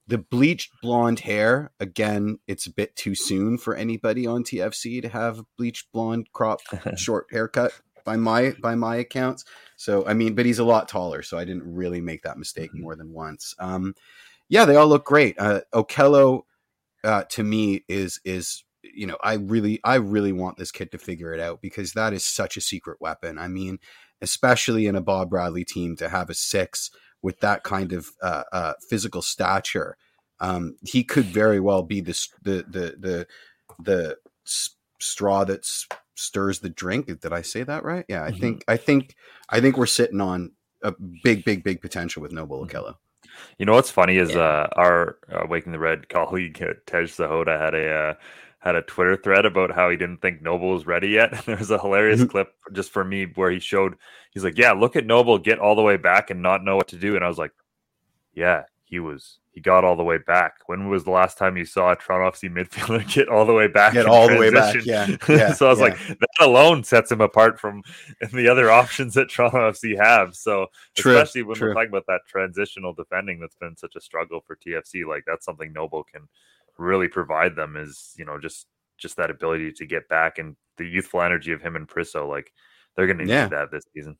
the 0.07 0.17
bleached 0.17 0.71
blonde 0.81 1.19
hair 1.19 1.69
again 1.81 2.39
it's 2.47 2.65
a 2.65 2.71
bit 2.71 2.95
too 2.95 3.13
soon 3.13 3.57
for 3.57 3.75
anybody 3.75 4.25
on 4.25 4.41
tfc 4.41 5.01
to 5.01 5.09
have 5.09 5.41
bleached 5.57 5.91
blonde 5.91 6.25
crop 6.31 6.61
short 6.95 7.27
haircut 7.29 7.73
by 8.07 8.15
my 8.15 8.55
by 8.61 8.73
my 8.73 8.95
accounts. 8.95 9.43
So 9.77 10.05
I 10.05 10.13
mean, 10.13 10.35
but 10.35 10.45
he's 10.45 10.59
a 10.59 10.65
lot 10.65 10.89
taller, 10.89 11.23
so 11.23 11.37
I 11.37 11.45
didn't 11.45 11.73
really 11.73 12.01
make 12.01 12.23
that 12.23 12.37
mistake 12.37 12.71
mm-hmm. 12.71 12.81
more 12.81 12.95
than 12.95 13.13
once. 13.13 13.55
Um, 13.59 13.95
yeah, 14.49 14.65
they 14.65 14.75
all 14.75 14.87
look 14.87 15.05
great. 15.05 15.35
Uh, 15.39 15.61
Okello 15.73 16.41
uh, 17.03 17.23
to 17.29 17.43
me 17.43 17.85
is 17.87 18.19
is 18.25 18.63
you 18.93 19.07
know, 19.07 19.17
I 19.23 19.33
really, 19.33 19.79
I 19.83 19.95
really 19.95 20.31
want 20.31 20.57
this 20.57 20.71
kid 20.71 20.91
to 20.91 20.97
figure 20.97 21.33
it 21.33 21.39
out 21.39 21.61
because 21.61 21.93
that 21.93 22.13
is 22.13 22.25
such 22.25 22.57
a 22.57 22.61
secret 22.61 22.99
weapon. 23.01 23.37
I 23.37 23.47
mean, 23.47 23.79
especially 24.21 24.87
in 24.87 24.95
a 24.95 25.01
Bob 25.01 25.29
Bradley 25.29 25.65
team 25.65 25.95
to 25.97 26.09
have 26.09 26.29
a 26.29 26.33
six 26.33 26.89
with 27.21 27.39
that 27.39 27.63
kind 27.63 27.93
of 27.93 28.11
uh, 28.21 28.43
uh, 28.51 28.73
physical 28.89 29.21
stature, 29.21 29.97
um, 30.39 30.77
he 30.83 31.03
could 31.03 31.25
very 31.25 31.59
well 31.59 31.83
be 31.83 32.01
the 32.01 32.27
the 32.41 32.65
the 32.67 32.95
the, 32.99 33.27
the 33.79 34.17
straw 34.99 35.43
that 35.43 35.65
stirs 36.17 36.59
the 36.59 36.69
drink. 36.69 37.07
Did 37.21 37.31
I 37.31 37.41
say 37.41 37.63
that 37.63 37.83
right? 37.83 38.05
Yeah, 38.09 38.23
I 38.23 38.31
mm-hmm. 38.31 38.39
think 38.39 38.65
I 38.67 38.77
think 38.77 39.15
I 39.49 39.61
think 39.61 39.77
we're 39.77 39.85
sitting 39.85 40.21
on 40.21 40.51
a 40.83 40.93
big, 41.23 41.45
big, 41.45 41.63
big 41.63 41.81
potential 41.81 42.21
with 42.21 42.31
Noble 42.31 42.65
mm-hmm. 42.65 42.75
Okello. 42.75 42.95
You 43.59 43.65
know 43.65 43.73
what's 43.73 43.91
funny 43.91 44.17
is 44.17 44.31
yeah. 44.31 44.39
uh, 44.39 44.67
our 44.75 45.17
uh, 45.31 45.45
Waking 45.47 45.71
the 45.71 45.79
Red 45.79 46.09
colleague 46.09 46.61
uh, 46.61 46.73
Tej 46.85 47.03
Sahota 47.03 47.59
had 47.59 47.75
a 47.75 47.89
uh, 47.89 48.13
had 48.59 48.75
a 48.75 48.81
Twitter 48.81 49.15
thread 49.15 49.45
about 49.45 49.71
how 49.71 49.89
he 49.89 49.97
didn't 49.97 50.21
think 50.21 50.41
Noble 50.41 50.71
was 50.71 50.87
ready 50.87 51.09
yet. 51.09 51.31
there 51.45 51.57
was 51.57 51.71
a 51.71 51.79
hilarious 51.79 52.19
mm-hmm. 52.19 52.29
clip 52.29 52.53
just 52.73 52.91
for 52.91 53.03
me 53.03 53.25
where 53.35 53.51
he 53.51 53.59
showed 53.59 53.95
he's 54.31 54.43
like, 54.43 54.57
"Yeah, 54.57 54.71
look 54.71 54.95
at 54.95 55.05
Noble 55.05 55.37
get 55.37 55.59
all 55.59 55.75
the 55.75 55.83
way 55.83 55.97
back 55.97 56.29
and 56.29 56.41
not 56.41 56.63
know 56.63 56.75
what 56.75 56.89
to 56.89 56.97
do," 56.97 57.15
and 57.15 57.23
I 57.23 57.27
was 57.27 57.37
like, 57.37 57.51
"Yeah, 58.33 58.63
he 58.87 58.99
was 58.99 59.39
he 59.51 59.59
got 59.59 59.83
all 59.83 59.97
the 59.97 60.03
way 60.03 60.17
back. 60.17 60.59
When 60.67 60.87
was 60.87 61.03
the 61.03 61.11
last 61.11 61.37
time 61.37 61.57
you 61.57 61.65
saw 61.65 61.91
a 61.91 61.95
Toronto 61.95 62.37
FC 62.37 62.49
midfielder 62.49 63.05
get 63.13 63.27
all 63.27 63.45
the 63.45 63.53
way 63.53 63.67
back? 63.67 63.93
Get 63.93 64.05
all 64.05 64.27
transition? 64.27 64.85
the 64.85 64.91
way 64.91 65.05
back. 65.07 65.19
Yeah. 65.29 65.35
yeah 65.35 65.53
so 65.53 65.65
I 65.65 65.69
was 65.69 65.79
yeah. 65.79 65.85
like, 65.85 66.07
that 66.07 66.29
alone 66.39 66.83
sets 66.83 67.11
him 67.11 67.19
apart 67.19 67.59
from 67.59 67.83
the 68.33 68.47
other 68.47 68.71
options 68.71 69.13
that 69.15 69.29
Toronto 69.29 69.71
FC 69.71 69.97
have. 69.97 70.35
So 70.35 70.67
True. 70.95 71.17
especially 71.17 71.43
when 71.43 71.57
True. 71.57 71.69
we're 71.69 71.73
talking 71.73 71.89
about 71.89 72.05
that 72.07 72.21
transitional 72.27 72.93
defending 72.93 73.39
that's 73.39 73.55
been 73.55 73.75
such 73.75 73.95
a 73.97 74.01
struggle 74.01 74.41
for 74.45 74.55
TFC, 74.55 75.05
like 75.05 75.23
that's 75.27 75.43
something 75.43 75.73
Noble 75.73 76.03
can 76.03 76.27
really 76.77 77.09
provide 77.09 77.55
them 77.55 77.75
is, 77.75 78.13
you 78.17 78.23
know, 78.23 78.39
just 78.39 78.67
just 78.97 79.17
that 79.17 79.29
ability 79.29 79.71
to 79.73 79.85
get 79.85 80.07
back 80.07 80.37
and 80.37 80.55
the 80.77 80.85
youthful 80.85 81.21
energy 81.21 81.51
of 81.51 81.61
him 81.61 81.75
and 81.75 81.87
Priso, 81.87 82.27
like 82.29 82.53
they're 82.95 83.07
gonna 83.07 83.25
need 83.25 83.31
yeah. 83.31 83.47
that 83.47 83.71
this 83.71 83.85
season. 83.93 84.17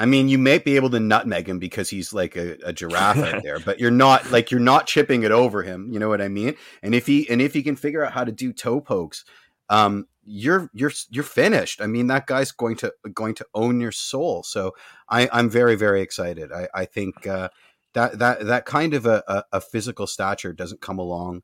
I 0.00 0.06
mean, 0.06 0.30
you 0.30 0.38
may 0.38 0.56
be 0.56 0.76
able 0.76 0.88
to 0.90 0.98
nutmeg 0.98 1.46
him 1.46 1.58
because 1.58 1.90
he's 1.90 2.14
like 2.14 2.34
a, 2.34 2.56
a 2.64 2.72
giraffe 2.72 3.18
out 3.18 3.42
there, 3.42 3.60
but 3.60 3.78
you're 3.78 3.90
not 3.90 4.30
like 4.32 4.50
you're 4.50 4.58
not 4.58 4.86
chipping 4.86 5.24
it 5.24 5.30
over 5.30 5.62
him. 5.62 5.92
You 5.92 5.98
know 5.98 6.08
what 6.08 6.22
I 6.22 6.28
mean? 6.28 6.54
And 6.82 6.94
if 6.94 7.06
he 7.06 7.28
and 7.28 7.42
if 7.42 7.52
he 7.52 7.62
can 7.62 7.76
figure 7.76 8.02
out 8.02 8.12
how 8.12 8.24
to 8.24 8.32
do 8.32 8.54
toe 8.54 8.80
pokes, 8.80 9.26
um, 9.68 10.06
you're 10.24 10.70
you're 10.72 10.92
you're 11.10 11.22
finished. 11.22 11.82
I 11.82 11.86
mean, 11.86 12.06
that 12.06 12.26
guy's 12.26 12.50
going 12.50 12.76
to 12.76 12.94
going 13.12 13.34
to 13.34 13.46
own 13.52 13.78
your 13.78 13.92
soul. 13.92 14.42
So 14.42 14.74
I, 15.10 15.28
I'm 15.34 15.50
very 15.50 15.74
very 15.74 16.00
excited. 16.00 16.50
I, 16.50 16.68
I 16.72 16.86
think 16.86 17.26
uh, 17.26 17.50
that 17.92 18.18
that 18.18 18.46
that 18.46 18.64
kind 18.64 18.94
of 18.94 19.04
a, 19.04 19.22
a, 19.28 19.44
a 19.52 19.60
physical 19.60 20.06
stature 20.06 20.54
doesn't 20.54 20.80
come 20.80 20.98
along 20.98 21.42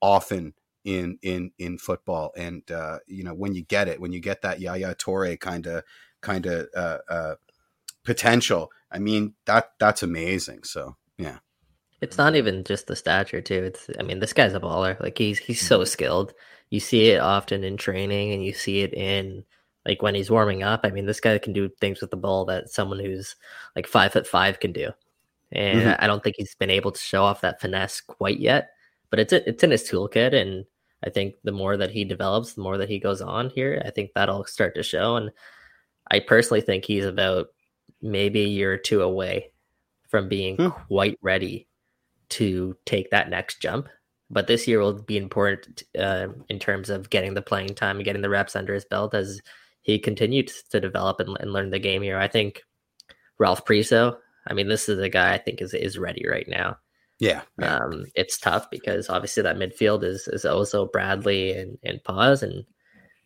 often 0.00 0.54
in 0.84 1.18
in 1.22 1.52
in 1.56 1.78
football. 1.78 2.32
And 2.36 2.68
uh, 2.68 2.98
you 3.06 3.22
know, 3.22 3.34
when 3.34 3.54
you 3.54 3.62
get 3.62 3.86
it, 3.86 4.00
when 4.00 4.12
you 4.12 4.18
get 4.18 4.42
that 4.42 4.60
Yaya 4.60 4.96
Toure 4.96 5.38
kind 5.38 5.68
of 5.68 5.84
kind 6.20 6.46
of 6.46 6.66
uh, 6.74 6.98
uh, 7.08 7.34
potential. 8.04 8.70
I 8.90 8.98
mean, 8.98 9.34
that 9.46 9.72
that's 9.78 10.02
amazing. 10.02 10.64
So 10.64 10.96
yeah. 11.18 11.38
It's 12.00 12.18
not 12.18 12.34
even 12.34 12.64
just 12.64 12.88
the 12.88 12.96
stature 12.96 13.40
too. 13.40 13.62
It's 13.62 13.88
I 13.98 14.02
mean, 14.02 14.18
this 14.18 14.32
guy's 14.32 14.54
a 14.54 14.60
baller. 14.60 15.00
Like 15.00 15.18
he's 15.18 15.38
he's 15.38 15.66
so 15.66 15.78
mm-hmm. 15.78 15.86
skilled. 15.86 16.34
You 16.70 16.80
see 16.80 17.10
it 17.10 17.20
often 17.20 17.64
in 17.64 17.76
training 17.76 18.32
and 18.32 18.44
you 18.44 18.52
see 18.52 18.80
it 18.80 18.92
in 18.94 19.44
like 19.86 20.02
when 20.02 20.14
he's 20.14 20.30
warming 20.30 20.62
up. 20.62 20.80
I 20.84 20.90
mean, 20.90 21.06
this 21.06 21.20
guy 21.20 21.38
can 21.38 21.52
do 21.52 21.68
things 21.80 22.00
with 22.00 22.10
the 22.10 22.16
ball 22.16 22.44
that 22.46 22.70
someone 22.70 22.98
who's 22.98 23.36
like 23.76 23.86
five 23.86 24.12
foot 24.12 24.26
five 24.26 24.58
can 24.58 24.72
do. 24.72 24.90
And 25.52 25.82
mm-hmm. 25.82 26.02
I 26.02 26.06
don't 26.06 26.24
think 26.24 26.36
he's 26.38 26.54
been 26.54 26.70
able 26.70 26.92
to 26.92 27.00
show 27.00 27.24
off 27.24 27.42
that 27.42 27.60
finesse 27.60 28.00
quite 28.00 28.40
yet. 28.40 28.70
But 29.10 29.20
it's 29.20 29.32
it's 29.32 29.62
in 29.62 29.70
his 29.70 29.84
toolkit 29.84 30.34
and 30.34 30.64
I 31.04 31.10
think 31.10 31.34
the 31.44 31.52
more 31.52 31.76
that 31.76 31.90
he 31.90 32.04
develops, 32.04 32.54
the 32.54 32.62
more 32.62 32.78
that 32.78 32.88
he 32.88 32.98
goes 32.98 33.20
on 33.20 33.50
here, 33.50 33.82
I 33.84 33.90
think 33.90 34.12
that'll 34.14 34.44
start 34.44 34.74
to 34.76 34.82
show. 34.82 35.16
And 35.16 35.30
I 36.10 36.20
personally 36.20 36.60
think 36.60 36.84
he's 36.84 37.04
about 37.04 37.48
maybe 38.02 38.42
a 38.42 38.48
year 38.48 38.72
or 38.72 38.78
two 38.78 39.02
away 39.02 39.52
from 40.08 40.28
being 40.28 40.56
hmm. 40.56 40.68
quite 40.68 41.18
ready 41.22 41.68
to 42.28 42.76
take 42.84 43.10
that 43.10 43.30
next 43.30 43.60
jump. 43.60 43.88
But 44.30 44.46
this 44.46 44.66
year 44.66 44.80
will 44.80 45.02
be 45.02 45.18
important 45.18 45.82
uh, 45.98 46.28
in 46.48 46.58
terms 46.58 46.88
of 46.90 47.10
getting 47.10 47.34
the 47.34 47.42
playing 47.42 47.74
time 47.74 47.96
and 47.96 48.04
getting 48.04 48.22
the 48.22 48.30
reps 48.30 48.56
under 48.56 48.74
his 48.74 48.84
belt 48.84 49.14
as 49.14 49.40
he 49.82 49.98
continues 49.98 50.62
to 50.70 50.80
develop 50.80 51.20
and, 51.20 51.36
and 51.40 51.52
learn 51.52 51.70
the 51.70 51.78
game 51.78 52.02
here. 52.02 52.18
I 52.18 52.28
think 52.28 52.62
Ralph 53.38 53.64
Priso, 53.64 54.16
I 54.46 54.54
mean, 54.54 54.68
this 54.68 54.88
is 54.88 54.98
a 54.98 55.08
guy 55.08 55.34
I 55.34 55.38
think 55.38 55.60
is 55.60 55.74
is 55.74 55.98
ready 55.98 56.24
right 56.28 56.48
now. 56.48 56.78
Yeah, 57.18 57.42
yeah. 57.58 57.76
Um, 57.76 58.06
it's 58.14 58.38
tough 58.38 58.70
because 58.70 59.10
obviously 59.10 59.42
that 59.42 59.56
midfield 59.56 60.02
is 60.02 60.28
is 60.28 60.44
also 60.44 60.86
Bradley 60.86 61.52
and 61.52 61.78
and 61.82 62.02
Paz, 62.02 62.42
and 62.42 62.64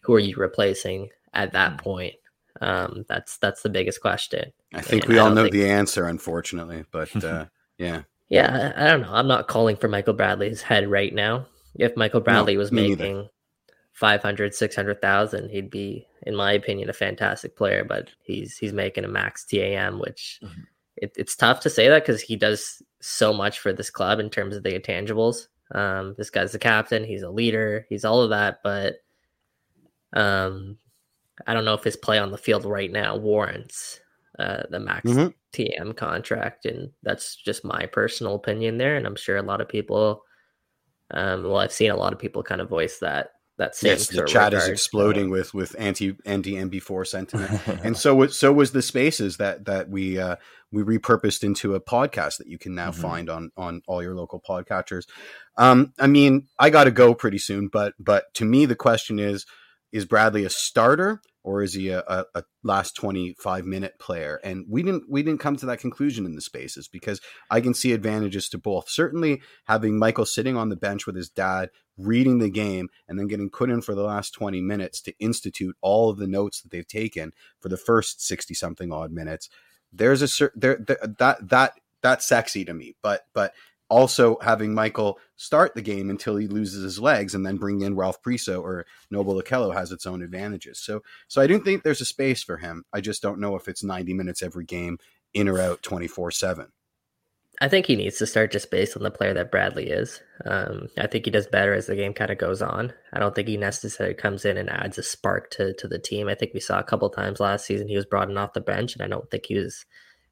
who 0.00 0.14
are 0.14 0.20
you 0.20 0.34
replacing 0.36 1.08
at 1.34 1.52
that 1.52 1.72
hmm. 1.72 1.78
point? 1.78 2.14
Um, 2.60 3.04
that's 3.08 3.38
that's 3.38 3.62
the 3.62 3.68
biggest 3.68 4.00
question. 4.00 4.52
I 4.74 4.80
think 4.80 5.04
and 5.04 5.12
we 5.12 5.18
I 5.18 5.22
all 5.22 5.30
know 5.30 5.44
think... 5.44 5.52
the 5.52 5.68
answer, 5.68 6.06
unfortunately, 6.06 6.84
but 6.90 7.14
uh, 7.24 7.46
yeah, 7.78 8.02
yeah. 8.28 8.72
I, 8.76 8.84
I, 8.84 8.90
don't 8.90 9.02
know. 9.02 9.12
I'm 9.12 9.28
not 9.28 9.48
calling 9.48 9.76
for 9.76 9.88
Michael 9.88 10.14
Bradley's 10.14 10.62
head 10.62 10.90
right 10.90 11.14
now. 11.14 11.46
If 11.74 11.96
Michael 11.96 12.20
Bradley 12.20 12.54
no, 12.54 12.60
was 12.60 12.72
making 12.72 12.98
neither. 12.98 13.28
500, 13.92 14.54
600,000, 14.54 15.50
he'd 15.50 15.70
be, 15.70 16.06
in 16.22 16.34
my 16.34 16.52
opinion, 16.52 16.88
a 16.88 16.94
fantastic 16.94 17.56
player. 17.56 17.84
But 17.84 18.10
he's 18.22 18.56
he's 18.56 18.72
making 18.72 19.04
a 19.04 19.08
max 19.08 19.44
TAM, 19.44 19.98
which 19.98 20.40
mm-hmm. 20.42 20.62
it, 20.96 21.12
it's 21.16 21.36
tough 21.36 21.60
to 21.60 21.70
say 21.70 21.88
that 21.88 22.04
because 22.04 22.22
he 22.22 22.36
does 22.36 22.82
so 23.00 23.32
much 23.32 23.58
for 23.58 23.72
this 23.72 23.90
club 23.90 24.18
in 24.18 24.30
terms 24.30 24.56
of 24.56 24.62
the 24.62 24.78
intangibles. 24.78 25.48
Um, 25.72 26.14
this 26.16 26.30
guy's 26.30 26.52
the 26.52 26.58
captain. 26.58 27.04
He's 27.04 27.22
a 27.22 27.30
leader. 27.30 27.86
He's 27.88 28.04
all 28.04 28.22
of 28.22 28.30
that, 28.30 28.60
but 28.62 28.96
um, 30.12 30.78
I 31.46 31.54
don't 31.54 31.64
know 31.64 31.74
if 31.74 31.84
his 31.84 31.96
play 31.96 32.18
on 32.18 32.30
the 32.30 32.38
field 32.38 32.64
right 32.64 32.90
now 32.90 33.16
warrants 33.16 34.00
uh, 34.38 34.62
the 34.70 34.80
max 34.80 35.10
mm-hmm. 35.10 35.28
TM 35.52 35.96
contract, 35.96 36.66
and 36.66 36.90
that's 37.02 37.36
just 37.36 37.64
my 37.64 37.86
personal 37.86 38.34
opinion 38.34 38.78
there. 38.78 38.96
And 38.96 39.06
I'm 39.06 39.16
sure 39.16 39.36
a 39.36 39.42
lot 39.42 39.60
of 39.60 39.68
people, 39.68 40.22
um, 41.12 41.44
well, 41.44 41.58
I've 41.58 41.72
seen 41.72 41.90
a 41.90 41.96
lot 41.96 42.12
of 42.12 42.18
people 42.18 42.42
kind 42.42 42.60
of 42.60 42.68
voice 42.68 42.98
that 42.98 43.30
that 43.58 43.74
same. 43.74 43.92
Yes, 43.92 44.08
the 44.08 44.24
chat 44.24 44.52
is 44.52 44.68
exploding 44.68 45.30
with 45.30 45.54
with 45.54 45.74
anti 45.78 46.16
anti 46.24 46.54
MB4 46.54 47.06
sentiment, 47.06 47.60
and 47.84 47.96
so 47.98 48.14
was 48.14 48.36
so 48.36 48.52
was 48.52 48.72
the 48.72 48.82
spaces 48.82 49.38
that 49.38 49.64
that 49.64 49.88
we 49.88 50.18
uh, 50.18 50.36
we 50.70 50.82
repurposed 50.82 51.42
into 51.42 51.74
a 51.74 51.80
podcast 51.80 52.38
that 52.38 52.48
you 52.48 52.58
can 52.58 52.74
now 52.74 52.90
mm-hmm. 52.90 53.00
find 53.00 53.30
on 53.30 53.50
on 53.56 53.82
all 53.86 54.02
your 54.02 54.14
local 54.14 54.42
podcatchers. 54.46 55.06
Um, 55.56 55.94
I 55.98 56.06
mean, 56.06 56.48
I 56.58 56.70
got 56.70 56.84
to 56.84 56.90
go 56.90 57.14
pretty 57.14 57.38
soon, 57.38 57.68
but 57.68 57.94
but 57.98 58.32
to 58.34 58.44
me, 58.44 58.66
the 58.66 58.76
question 58.76 59.18
is 59.18 59.46
is 59.92 60.04
Bradley 60.04 60.44
a 60.44 60.50
starter 60.50 61.22
or 61.42 61.62
is 61.62 61.74
he 61.74 61.90
a, 61.90 62.00
a, 62.00 62.24
a, 62.34 62.42
last 62.64 62.96
25 62.96 63.64
minute 63.64 63.98
player? 64.00 64.40
And 64.42 64.66
we 64.68 64.82
didn't 64.82 65.04
we 65.08 65.22
didn't 65.22 65.40
come 65.40 65.56
to 65.56 65.66
that 65.66 65.78
conclusion 65.78 66.26
in 66.26 66.34
the 66.34 66.40
spaces 66.40 66.88
because 66.88 67.20
i 67.50 67.60
can 67.60 67.74
see 67.74 67.92
advantages 67.92 68.48
to 68.50 68.58
both. 68.58 68.88
Certainly 68.88 69.42
having 69.66 69.98
michael 69.98 70.26
sitting 70.26 70.56
on 70.56 70.68
the 70.68 70.76
bench 70.76 71.06
with 71.06 71.16
his 71.16 71.28
dad 71.28 71.70
reading 71.96 72.38
the 72.38 72.50
game 72.50 72.88
and 73.08 73.18
then 73.18 73.26
getting 73.26 73.48
put 73.48 73.70
in 73.70 73.80
for 73.80 73.94
the 73.94 74.02
last 74.02 74.32
20 74.32 74.60
minutes 74.60 75.00
to 75.00 75.14
institute 75.18 75.76
all 75.80 76.10
of 76.10 76.18
the 76.18 76.26
notes 76.26 76.60
that 76.60 76.70
they've 76.70 76.86
taken 76.86 77.32
for 77.60 77.68
the 77.70 77.78
first 77.78 78.26
60 78.26 78.52
something 78.54 78.92
odd 78.92 79.10
minutes 79.12 79.48
there's 79.92 80.20
a 80.20 80.28
certain 80.28 80.60
there, 80.60 80.78
there 80.78 80.98
that 81.18 81.48
that 81.48 81.72
that's 82.02 82.26
sexy 82.26 82.64
to 82.64 82.74
me. 82.74 82.94
But 83.02 83.22
but 83.34 83.52
also 83.88 84.38
having 84.40 84.74
Michael 84.74 85.18
start 85.36 85.74
the 85.74 85.82
game 85.82 86.10
until 86.10 86.36
he 86.36 86.48
loses 86.48 86.82
his 86.82 86.98
legs 86.98 87.34
and 87.34 87.46
then 87.46 87.56
bring 87.56 87.80
in 87.82 87.94
Ralph 87.94 88.22
Priso 88.22 88.60
or 88.60 88.86
Noble 89.10 89.40
Okello 89.40 89.74
has 89.74 89.92
its 89.92 90.06
own 90.06 90.22
advantages. 90.22 90.78
So 90.78 91.02
so 91.28 91.40
I 91.40 91.46
do 91.46 91.58
think 91.58 91.82
there's 91.82 92.00
a 92.00 92.06
space 92.06 92.42
for 92.42 92.56
him. 92.56 92.84
I 92.92 93.00
just 93.00 93.22
don't 93.22 93.40
know 93.40 93.56
if 93.56 93.68
it's 93.68 93.84
90 93.84 94.14
minutes 94.14 94.42
every 94.42 94.64
game 94.64 94.98
in 95.34 95.48
or 95.48 95.60
out 95.60 95.82
24/7. 95.82 96.68
I 97.60 97.68
think 97.68 97.86
he 97.86 97.96
needs 97.96 98.18
to 98.18 98.26
start 98.26 98.52
just 98.52 98.70
based 98.70 98.96
on 98.98 99.02
the 99.02 99.10
player 99.10 99.32
that 99.32 99.50
Bradley 99.50 99.88
is. 99.88 100.20
Um, 100.44 100.88
I 100.98 101.06
think 101.06 101.24
he 101.24 101.30
does 101.30 101.46
better 101.46 101.72
as 101.72 101.86
the 101.86 101.96
game 101.96 102.12
kind 102.12 102.30
of 102.30 102.36
goes 102.36 102.60
on. 102.60 102.92
I 103.14 103.18
don't 103.18 103.34
think 103.34 103.48
he 103.48 103.56
necessarily 103.56 104.14
comes 104.14 104.44
in 104.44 104.58
and 104.58 104.68
adds 104.68 104.98
a 104.98 105.02
spark 105.02 105.50
to 105.52 105.72
to 105.74 105.88
the 105.88 105.98
team. 105.98 106.28
I 106.28 106.34
think 106.34 106.52
we 106.52 106.60
saw 106.60 106.78
a 106.78 106.84
couple 106.84 107.08
times 107.08 107.40
last 107.40 107.64
season 107.64 107.88
he 107.88 107.96
was 107.96 108.04
brought 108.04 108.28
in 108.28 108.36
off 108.36 108.52
the 108.52 108.60
bench, 108.60 108.94
and 108.94 109.02
I 109.02 109.08
don't 109.08 109.30
think 109.30 109.46
he 109.46 109.54
was 109.56 109.86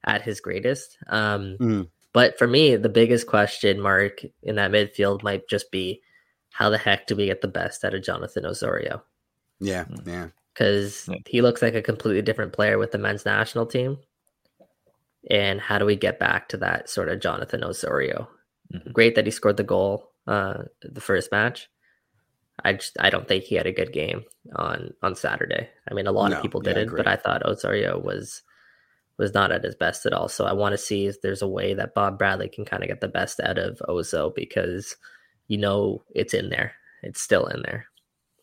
at 0.05 0.23
his 0.23 0.41
greatest. 0.41 0.99
Um, 1.09 1.57
mm. 1.59 1.89
But 2.15 2.39
for 2.39 2.47
me, 2.47 2.77
the 2.77 2.89
biggest 2.89 3.27
question 3.27 3.81
mark 3.81 4.23
in 4.43 4.55
that 4.55 4.71
midfield 4.71 5.23
might 5.23 5.49
just 5.49 5.71
be 5.71 6.01
how 6.51 6.71
the 6.71 6.79
heck 6.79 7.09
do 7.09 7.17
we 7.17 7.27
get 7.27 7.43
the 7.43 7.49
best 7.49 7.85
out 7.85 7.93
of 7.93 8.05
Jonathan 8.05 8.47
Osorio? 8.47 9.03
Yeah, 9.61 9.85
yeah. 10.07 10.29
Because 10.55 11.09
yeah. 11.09 11.19
he 11.27 11.43
looks 11.43 11.61
like 11.61 11.75
a 11.75 11.83
completely 11.83 12.23
different 12.23 12.53
player 12.53 12.79
with 12.79 12.93
the 12.93 12.99
men's 12.99 13.27
national 13.27 13.67
team. 13.67 13.99
And 15.29 15.61
how 15.61 15.79
do 15.79 15.85
we 15.85 15.97
get 15.97 16.21
back 16.21 16.49
to 16.51 16.57
that 16.59 16.89
sort 16.89 17.09
of 17.09 17.21
Jonathan 17.21 17.65
Osorio? 17.65 18.29
Mm-hmm. 18.73 18.93
Great 18.93 19.17
that 19.17 19.27
he 19.27 19.33
scored 19.33 19.57
the 19.57 19.65
goal 19.65 20.13
uh, 20.29 20.63
the 20.83 21.01
first 21.01 21.33
match. 21.33 21.69
I 22.65 22.75
just 22.75 22.97
I 23.01 23.11
don't 23.11 23.27
think 23.27 23.43
he 23.43 23.57
had 23.57 23.67
a 23.67 23.73
good 23.73 23.93
game 23.93 24.23
on 24.55 24.95
on 25.03 25.17
Saturday. 25.17 25.69
I 25.91 25.95
mean, 25.95 26.07
a 26.07 26.13
lot 26.13 26.31
no, 26.31 26.37
of 26.37 26.43
people 26.43 26.61
didn't, 26.61 26.91
yeah, 26.91 26.97
but 26.97 27.09
I 27.09 27.17
thought 27.17 27.45
Osorio 27.45 27.99
was 27.99 28.43
was 29.19 29.35
not 29.35 29.53
at 29.53 29.65
his 29.65 29.75
best 29.75 30.07
at 30.07 30.13
all. 30.13 30.29
So 30.29 30.45
I 30.45 30.53
want 30.53 30.73
to 30.73 30.79
see 30.79 31.07
if 31.07 31.21
there's 31.21 31.43
a 31.43 31.49
way 31.49 31.75
that 31.75 31.95
Bob 31.95 32.19
Bradley 32.19 32.49
can 32.49 32.65
kind 32.65 32.83
of 32.83 32.89
get 32.89 33.01
the 33.01 33.09
best 33.09 33.41
out 33.41 33.59
of 33.59 33.81
Ozo 33.89 34.35
because 34.35 34.97
you 35.49 35.59
know 35.59 36.03
it's 36.15 36.35
in 36.35 36.51
there. 36.51 36.73
It's 37.03 37.21
still 37.21 37.47
in 37.47 37.63
there. 37.63 37.87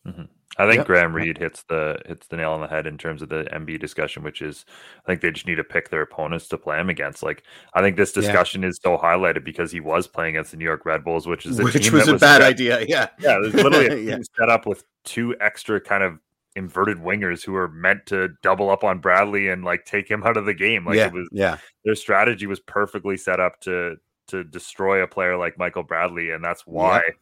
Mm-hmm. 0.06 0.24
I 0.58 0.66
think 0.66 0.78
yep. 0.78 0.86
Graham 0.86 1.14
Reed 1.14 1.38
hits 1.38 1.64
the 1.68 1.98
hits 2.04 2.26
the 2.26 2.36
nail 2.36 2.52
on 2.52 2.60
the 2.60 2.66
head 2.66 2.86
in 2.86 2.98
terms 2.98 3.22
of 3.22 3.30
the 3.30 3.44
MB 3.52 3.80
discussion, 3.80 4.22
which 4.22 4.42
is 4.42 4.66
I 5.02 5.06
think 5.06 5.22
they 5.22 5.30
just 5.30 5.46
need 5.46 5.54
to 5.54 5.64
pick 5.64 5.88
their 5.88 6.02
opponents 6.02 6.46
to 6.48 6.58
play 6.58 6.78
him 6.78 6.90
against. 6.90 7.22
Like 7.22 7.44
I 7.72 7.80
think 7.80 7.96
this 7.96 8.12
discussion 8.12 8.62
yeah. 8.62 8.68
is 8.68 8.78
so 8.82 8.98
highlighted 8.98 9.44
because 9.44 9.72
he 9.72 9.80
was 9.80 10.06
playing 10.06 10.36
against 10.36 10.50
the 10.50 10.58
New 10.58 10.64
York 10.64 10.84
Red 10.84 11.04
Bulls, 11.04 11.26
which 11.26 11.46
is 11.46 11.58
a 11.58 11.64
which 11.64 11.90
was 11.90 12.06
a 12.06 12.12
was 12.12 12.20
bad 12.20 12.42
set, 12.42 12.42
idea. 12.42 12.84
Yeah, 12.86 13.08
yeah, 13.18 13.36
it 13.36 13.40
was 13.40 13.54
literally 13.54 14.04
yeah. 14.08 14.18
set 14.38 14.50
up 14.50 14.66
with 14.66 14.84
two 15.04 15.34
extra 15.40 15.80
kind 15.80 16.02
of 16.02 16.18
inverted 16.54 16.98
wingers 16.98 17.44
who 17.44 17.54
are 17.54 17.68
meant 17.68 18.06
to 18.06 18.28
double 18.42 18.70
up 18.70 18.84
on 18.84 19.00
Bradley 19.00 19.48
and 19.48 19.64
like 19.64 19.84
take 19.84 20.10
him 20.10 20.22
out 20.22 20.36
of 20.36 20.44
the 20.44 20.54
game. 20.54 20.84
Like 20.84 20.96
yeah, 20.96 21.06
it 21.06 21.12
was, 21.12 21.28
yeah, 21.32 21.58
their 21.84 21.94
strategy 21.94 22.46
was 22.46 22.60
perfectly 22.60 23.16
set 23.16 23.40
up 23.40 23.60
to 23.62 23.96
to 24.28 24.44
destroy 24.44 25.02
a 25.02 25.08
player 25.08 25.36
like 25.36 25.58
Michael 25.58 25.82
Bradley, 25.82 26.30
and 26.30 26.44
that's 26.44 26.66
why. 26.66 27.02
Yeah 27.06 27.14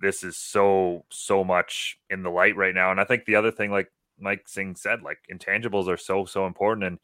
this 0.00 0.24
is 0.24 0.36
so 0.36 1.04
so 1.10 1.44
much 1.44 1.98
in 2.10 2.22
the 2.22 2.30
light 2.30 2.56
right 2.56 2.74
now. 2.74 2.90
And 2.90 3.00
I 3.00 3.04
think 3.04 3.24
the 3.24 3.36
other 3.36 3.50
thing, 3.50 3.70
like 3.70 3.90
Mike 4.18 4.48
Singh 4.48 4.76
said, 4.76 5.02
like 5.02 5.18
intangibles 5.32 5.88
are 5.88 5.96
so 5.96 6.24
so 6.24 6.46
important. 6.46 6.86
And 6.86 6.98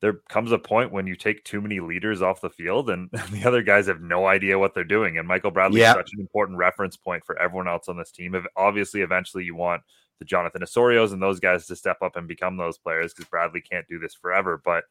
there 0.00 0.14
comes 0.28 0.52
a 0.52 0.58
point 0.58 0.92
when 0.92 1.06
you 1.06 1.16
take 1.16 1.42
too 1.44 1.60
many 1.60 1.80
leaders 1.80 2.22
off 2.22 2.40
the 2.40 2.50
field, 2.50 2.88
and, 2.90 3.10
the 3.30 3.44
other 3.44 3.62
guys 3.62 3.86
have 3.86 4.00
no 4.00 4.26
idea 4.26 4.58
what 4.58 4.74
they're 4.74 4.84
doing. 4.84 5.18
And 5.18 5.26
Michael 5.26 5.50
Bradley 5.50 5.80
yeah. 5.80 5.90
is 5.90 5.96
such 5.96 6.10
an 6.14 6.20
important 6.20 6.58
reference 6.58 6.96
point 6.96 7.24
for 7.24 7.38
everyone 7.38 7.68
else 7.68 7.88
on 7.88 7.96
this 7.96 8.12
team. 8.12 8.34
Obviously, 8.56 9.00
eventually 9.00 9.44
you 9.44 9.56
want 9.56 9.82
the 10.18 10.24
Jonathan 10.24 10.62
Osorios 10.62 11.12
and 11.12 11.22
those 11.22 11.40
guys 11.40 11.66
to 11.66 11.76
step 11.76 11.98
up 12.02 12.16
and 12.16 12.26
become 12.26 12.56
those 12.56 12.78
players 12.78 13.12
because 13.12 13.28
Bradley 13.28 13.60
can't 13.60 13.86
do 13.88 13.98
this 13.98 14.14
forever, 14.14 14.60
but 14.64 14.84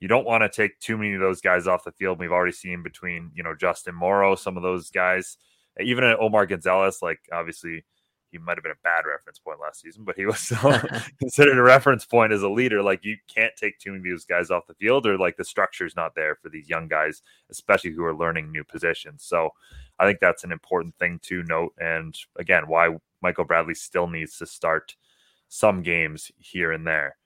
you 0.00 0.08
don't 0.08 0.26
want 0.26 0.42
to 0.42 0.48
take 0.48 0.78
too 0.80 0.96
many 0.96 1.14
of 1.14 1.20
those 1.20 1.40
guys 1.40 1.66
off 1.66 1.84
the 1.84 1.92
field. 1.92 2.18
We've 2.18 2.32
already 2.32 2.52
seen 2.52 2.82
between, 2.82 3.30
you 3.34 3.42
know, 3.42 3.54
Justin 3.54 3.94
Morrow, 3.94 4.34
some 4.34 4.56
of 4.56 4.62
those 4.62 4.90
guys 4.90 5.36
even 5.80 6.04
at 6.04 6.18
Omar 6.20 6.46
Gonzalez, 6.46 7.00
like 7.02 7.20
obviously 7.32 7.84
he 8.30 8.38
might 8.38 8.56
have 8.56 8.62
been 8.62 8.72
a 8.72 8.82
bad 8.82 9.04
reference 9.06 9.38
point 9.38 9.60
last 9.60 9.80
season, 9.80 10.04
but 10.04 10.16
he 10.16 10.26
was 10.26 10.38
still 10.38 10.78
considered 11.18 11.58
a 11.58 11.62
reference 11.62 12.04
point 12.04 12.32
as 12.32 12.42
a 12.42 12.48
leader. 12.48 12.82
Like 12.82 13.04
you 13.04 13.16
can't 13.32 13.54
take 13.56 13.78
too 13.78 13.92
many 13.92 14.00
of 14.10 14.16
these 14.16 14.24
guys 14.24 14.50
off 14.50 14.66
the 14.66 14.74
field, 14.74 15.06
or 15.06 15.18
like 15.18 15.36
the 15.36 15.44
structure's 15.44 15.96
not 15.96 16.14
there 16.14 16.36
for 16.36 16.48
these 16.48 16.68
young 16.68 16.88
guys, 16.88 17.22
especially 17.50 17.92
who 17.92 18.04
are 18.04 18.14
learning 18.14 18.50
new 18.50 18.64
positions. 18.64 19.22
So 19.22 19.50
I 19.98 20.06
think 20.06 20.20
that's 20.20 20.44
an 20.44 20.52
important 20.52 20.96
thing 20.98 21.20
to 21.24 21.42
note. 21.44 21.74
And 21.78 22.16
again, 22.36 22.64
why 22.68 22.96
Michael 23.22 23.44
Bradley 23.44 23.74
still 23.74 24.08
needs 24.08 24.38
to 24.38 24.46
start 24.46 24.96
some 25.48 25.82
games 25.82 26.30
here 26.38 26.72
and 26.72 26.86
there. 26.86 27.16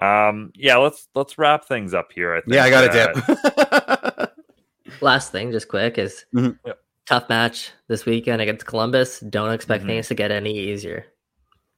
Um, 0.00 0.52
yeah, 0.54 0.76
let's 0.76 1.08
let's 1.14 1.38
wrap 1.38 1.64
things 1.64 1.92
up 1.92 2.12
here. 2.12 2.34
I 2.34 2.40
think, 2.40 2.54
yeah, 2.54 2.64
I 2.64 2.70
got 2.70 2.84
a 2.84 4.16
dip. 4.16 5.00
Last 5.02 5.32
thing, 5.32 5.52
just 5.52 5.68
quick, 5.68 5.98
is 5.98 6.24
mm-hmm. 6.34 6.70
tough 7.06 7.28
match 7.28 7.72
this 7.88 8.06
weekend 8.06 8.40
against 8.40 8.66
Columbus. 8.66 9.20
Don't 9.20 9.52
expect 9.52 9.82
mm-hmm. 9.82 9.90
things 9.90 10.08
to 10.08 10.14
get 10.14 10.30
any 10.30 10.56
easier. 10.56 11.06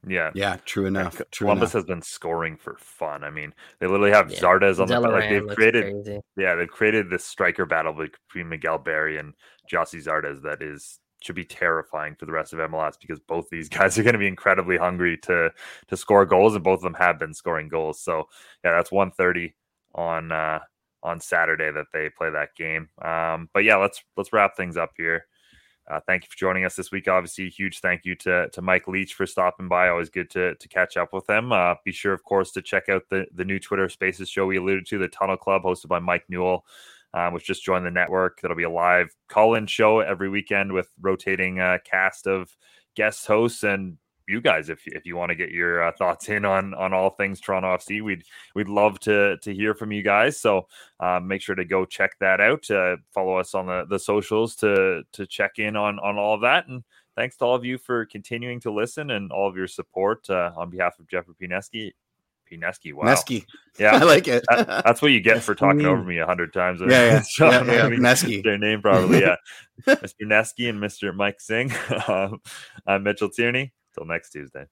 Yeah, 0.07 0.31
yeah, 0.33 0.57
true 0.65 0.85
enough. 0.85 1.15
Yeah, 1.15 1.25
true 1.31 1.45
Columbus 1.45 1.73
enough. 1.73 1.83
has 1.83 1.85
been 1.85 2.01
scoring 2.01 2.57
for 2.57 2.75
fun. 2.79 3.23
I 3.23 3.29
mean, 3.29 3.53
they 3.79 3.87
literally 3.87 4.11
have 4.11 4.31
yeah. 4.31 4.39
Zardes 4.39 4.79
on 4.79 4.87
Delaram 4.87 5.01
the 5.01 5.09
like 5.09 5.29
they've 5.29 5.55
created. 5.55 5.93
Crazy. 5.93 6.19
Yeah, 6.37 6.55
they've 6.55 6.67
created 6.67 7.09
this 7.09 7.25
striker 7.25 7.65
battle 7.65 7.93
between 7.93 8.49
Miguel 8.49 8.79
Berry 8.79 9.17
and 9.17 9.33
Gyasi 9.71 10.03
Zardes 10.03 10.41
that 10.43 10.61
is 10.61 10.99
should 11.21 11.35
be 11.35 11.45
terrifying 11.45 12.15
for 12.15 12.25
the 12.25 12.31
rest 12.31 12.53
of 12.53 12.59
MLS 12.59 12.99
because 12.99 13.19
both 13.19 13.49
these 13.49 13.69
guys 13.77 13.97
are 13.97 14.03
going 14.03 14.13
to 14.13 14.19
be 14.19 14.27
incredibly 14.27 14.77
hungry 14.77 15.17
to 15.23 15.51
to 15.87 15.97
score 15.97 16.25
goals, 16.25 16.55
and 16.55 16.63
both 16.63 16.79
of 16.79 16.83
them 16.83 16.93
have 16.95 17.19
been 17.19 17.33
scoring 17.33 17.69
goals. 17.69 18.01
So 18.01 18.27
yeah, 18.63 18.71
that's 18.71 18.91
one 18.91 19.11
thirty 19.11 19.55
on 19.95 20.31
uh, 20.31 20.59
on 21.03 21.19
Saturday 21.19 21.71
that 21.71 21.87
they 21.93 22.09
play 22.09 22.29
that 22.29 22.55
game. 22.55 22.89
Um, 23.01 23.49
but 23.53 23.63
yeah, 23.63 23.77
let's 23.77 24.03
let's 24.17 24.33
wrap 24.33 24.55
things 24.55 24.77
up 24.77 24.91
here. 24.97 25.25
Uh, 25.89 25.99
thank 26.07 26.23
you 26.23 26.29
for 26.29 26.37
joining 26.37 26.63
us 26.63 26.75
this 26.75 26.91
week. 26.91 27.07
Obviously, 27.07 27.49
huge 27.49 27.79
thank 27.79 28.05
you 28.05 28.15
to, 28.15 28.47
to 28.49 28.61
Mike 28.61 28.87
Leach 28.87 29.13
for 29.13 29.25
stopping 29.25 29.67
by. 29.67 29.89
Always 29.89 30.09
good 30.09 30.29
to, 30.29 30.55
to 30.55 30.67
catch 30.69 30.95
up 30.95 31.11
with 31.11 31.29
him. 31.29 31.51
Uh, 31.51 31.75
be 31.83 31.91
sure, 31.91 32.13
of 32.13 32.23
course, 32.23 32.51
to 32.51 32.61
check 32.61 32.87
out 32.87 33.03
the, 33.09 33.25
the 33.33 33.43
new 33.43 33.59
Twitter 33.59 33.89
Spaces 33.89 34.29
show 34.29 34.45
we 34.45 34.57
alluded 34.57 34.85
to, 34.87 34.99
the 34.99 35.07
Tunnel 35.07 35.37
Club, 35.37 35.63
hosted 35.63 35.87
by 35.87 35.99
Mike 35.99 36.23
Newell, 36.29 36.65
uh, 37.13 37.29
which 37.31 37.45
just 37.45 37.63
joined 37.63 37.85
the 37.85 37.91
network. 37.91 38.41
That'll 38.41 38.57
be 38.57 38.63
a 38.63 38.69
live 38.69 39.15
call 39.27 39.55
in 39.55 39.67
show 39.67 39.99
every 39.99 40.29
weekend 40.29 40.71
with 40.71 40.89
rotating 40.99 41.59
uh, 41.59 41.79
cast 41.83 42.27
of 42.27 42.55
guest 42.95 43.25
hosts 43.25 43.63
and 43.63 43.97
you 44.31 44.41
guys 44.41 44.69
if 44.69 44.81
if 44.87 45.05
you 45.05 45.15
want 45.15 45.29
to 45.29 45.35
get 45.35 45.51
your 45.51 45.83
uh, 45.83 45.91
thoughts 45.91 46.29
in 46.29 46.45
on 46.45 46.73
on 46.73 46.93
all 46.93 47.11
things 47.11 47.39
Toronto 47.39 47.75
FC. 47.75 48.01
We'd 48.01 48.23
we'd 48.55 48.69
love 48.69 48.99
to 49.01 49.37
to 49.37 49.53
hear 49.53 49.73
from 49.73 49.91
you 49.91 50.01
guys. 50.01 50.39
So 50.39 50.67
uh, 50.99 51.19
make 51.19 51.41
sure 51.41 51.55
to 51.55 51.65
go 51.65 51.85
check 51.85 52.17
that 52.19 52.39
out. 52.39 52.69
Uh, 52.69 52.97
follow 53.13 53.35
us 53.37 53.53
on 53.53 53.67
the 53.67 53.85
the 53.89 53.99
socials 53.99 54.55
to 54.57 55.03
to 55.13 55.27
check 55.27 55.59
in 55.59 55.75
on 55.75 55.99
on 55.99 56.17
all 56.17 56.35
of 56.35 56.41
that. 56.41 56.67
And 56.67 56.83
thanks 57.15 57.37
to 57.37 57.45
all 57.45 57.55
of 57.55 57.65
you 57.65 57.77
for 57.77 58.05
continuing 58.05 58.59
to 58.61 58.71
listen 58.71 59.11
and 59.11 59.31
all 59.31 59.49
of 59.49 59.57
your 59.57 59.67
support 59.67 60.29
uh, 60.29 60.51
on 60.55 60.69
behalf 60.69 60.97
of 60.99 61.07
Jeffrey 61.07 61.35
Pineski. 61.41 61.91
Pineski, 62.51 62.93
wow. 62.93 63.05
Nesky. 63.05 63.45
Yeah. 63.79 63.95
I 64.01 64.03
like 64.03 64.27
it. 64.27 64.43
that, 64.49 64.83
that's 64.83 65.01
what 65.01 65.11
you 65.11 65.21
get 65.21 65.41
for 65.41 65.55
talking 65.55 65.85
over 65.85 66.03
me 66.03 66.17
a 66.17 66.25
hundred 66.25 66.53
times. 66.53 66.81
Yeah, 66.81 66.87
yeah. 66.87 67.23
yeah, 67.39 67.63
yeah. 67.63 67.89
Nesky. 67.89 68.43
Their 68.43 68.57
name 68.57 68.81
probably, 68.81 69.21
yeah. 69.21 69.35
Mr. 69.87 70.23
Nesky 70.23 70.69
and 70.69 70.81
Mr. 70.81 71.15
Mike 71.15 71.39
Singh. 71.39 71.71
Um, 72.07 72.41
I'm 72.85 73.03
Mitchell 73.03 73.29
Tierney. 73.29 73.73
Till 73.93 74.05
next 74.05 74.31
Tuesday. 74.31 74.65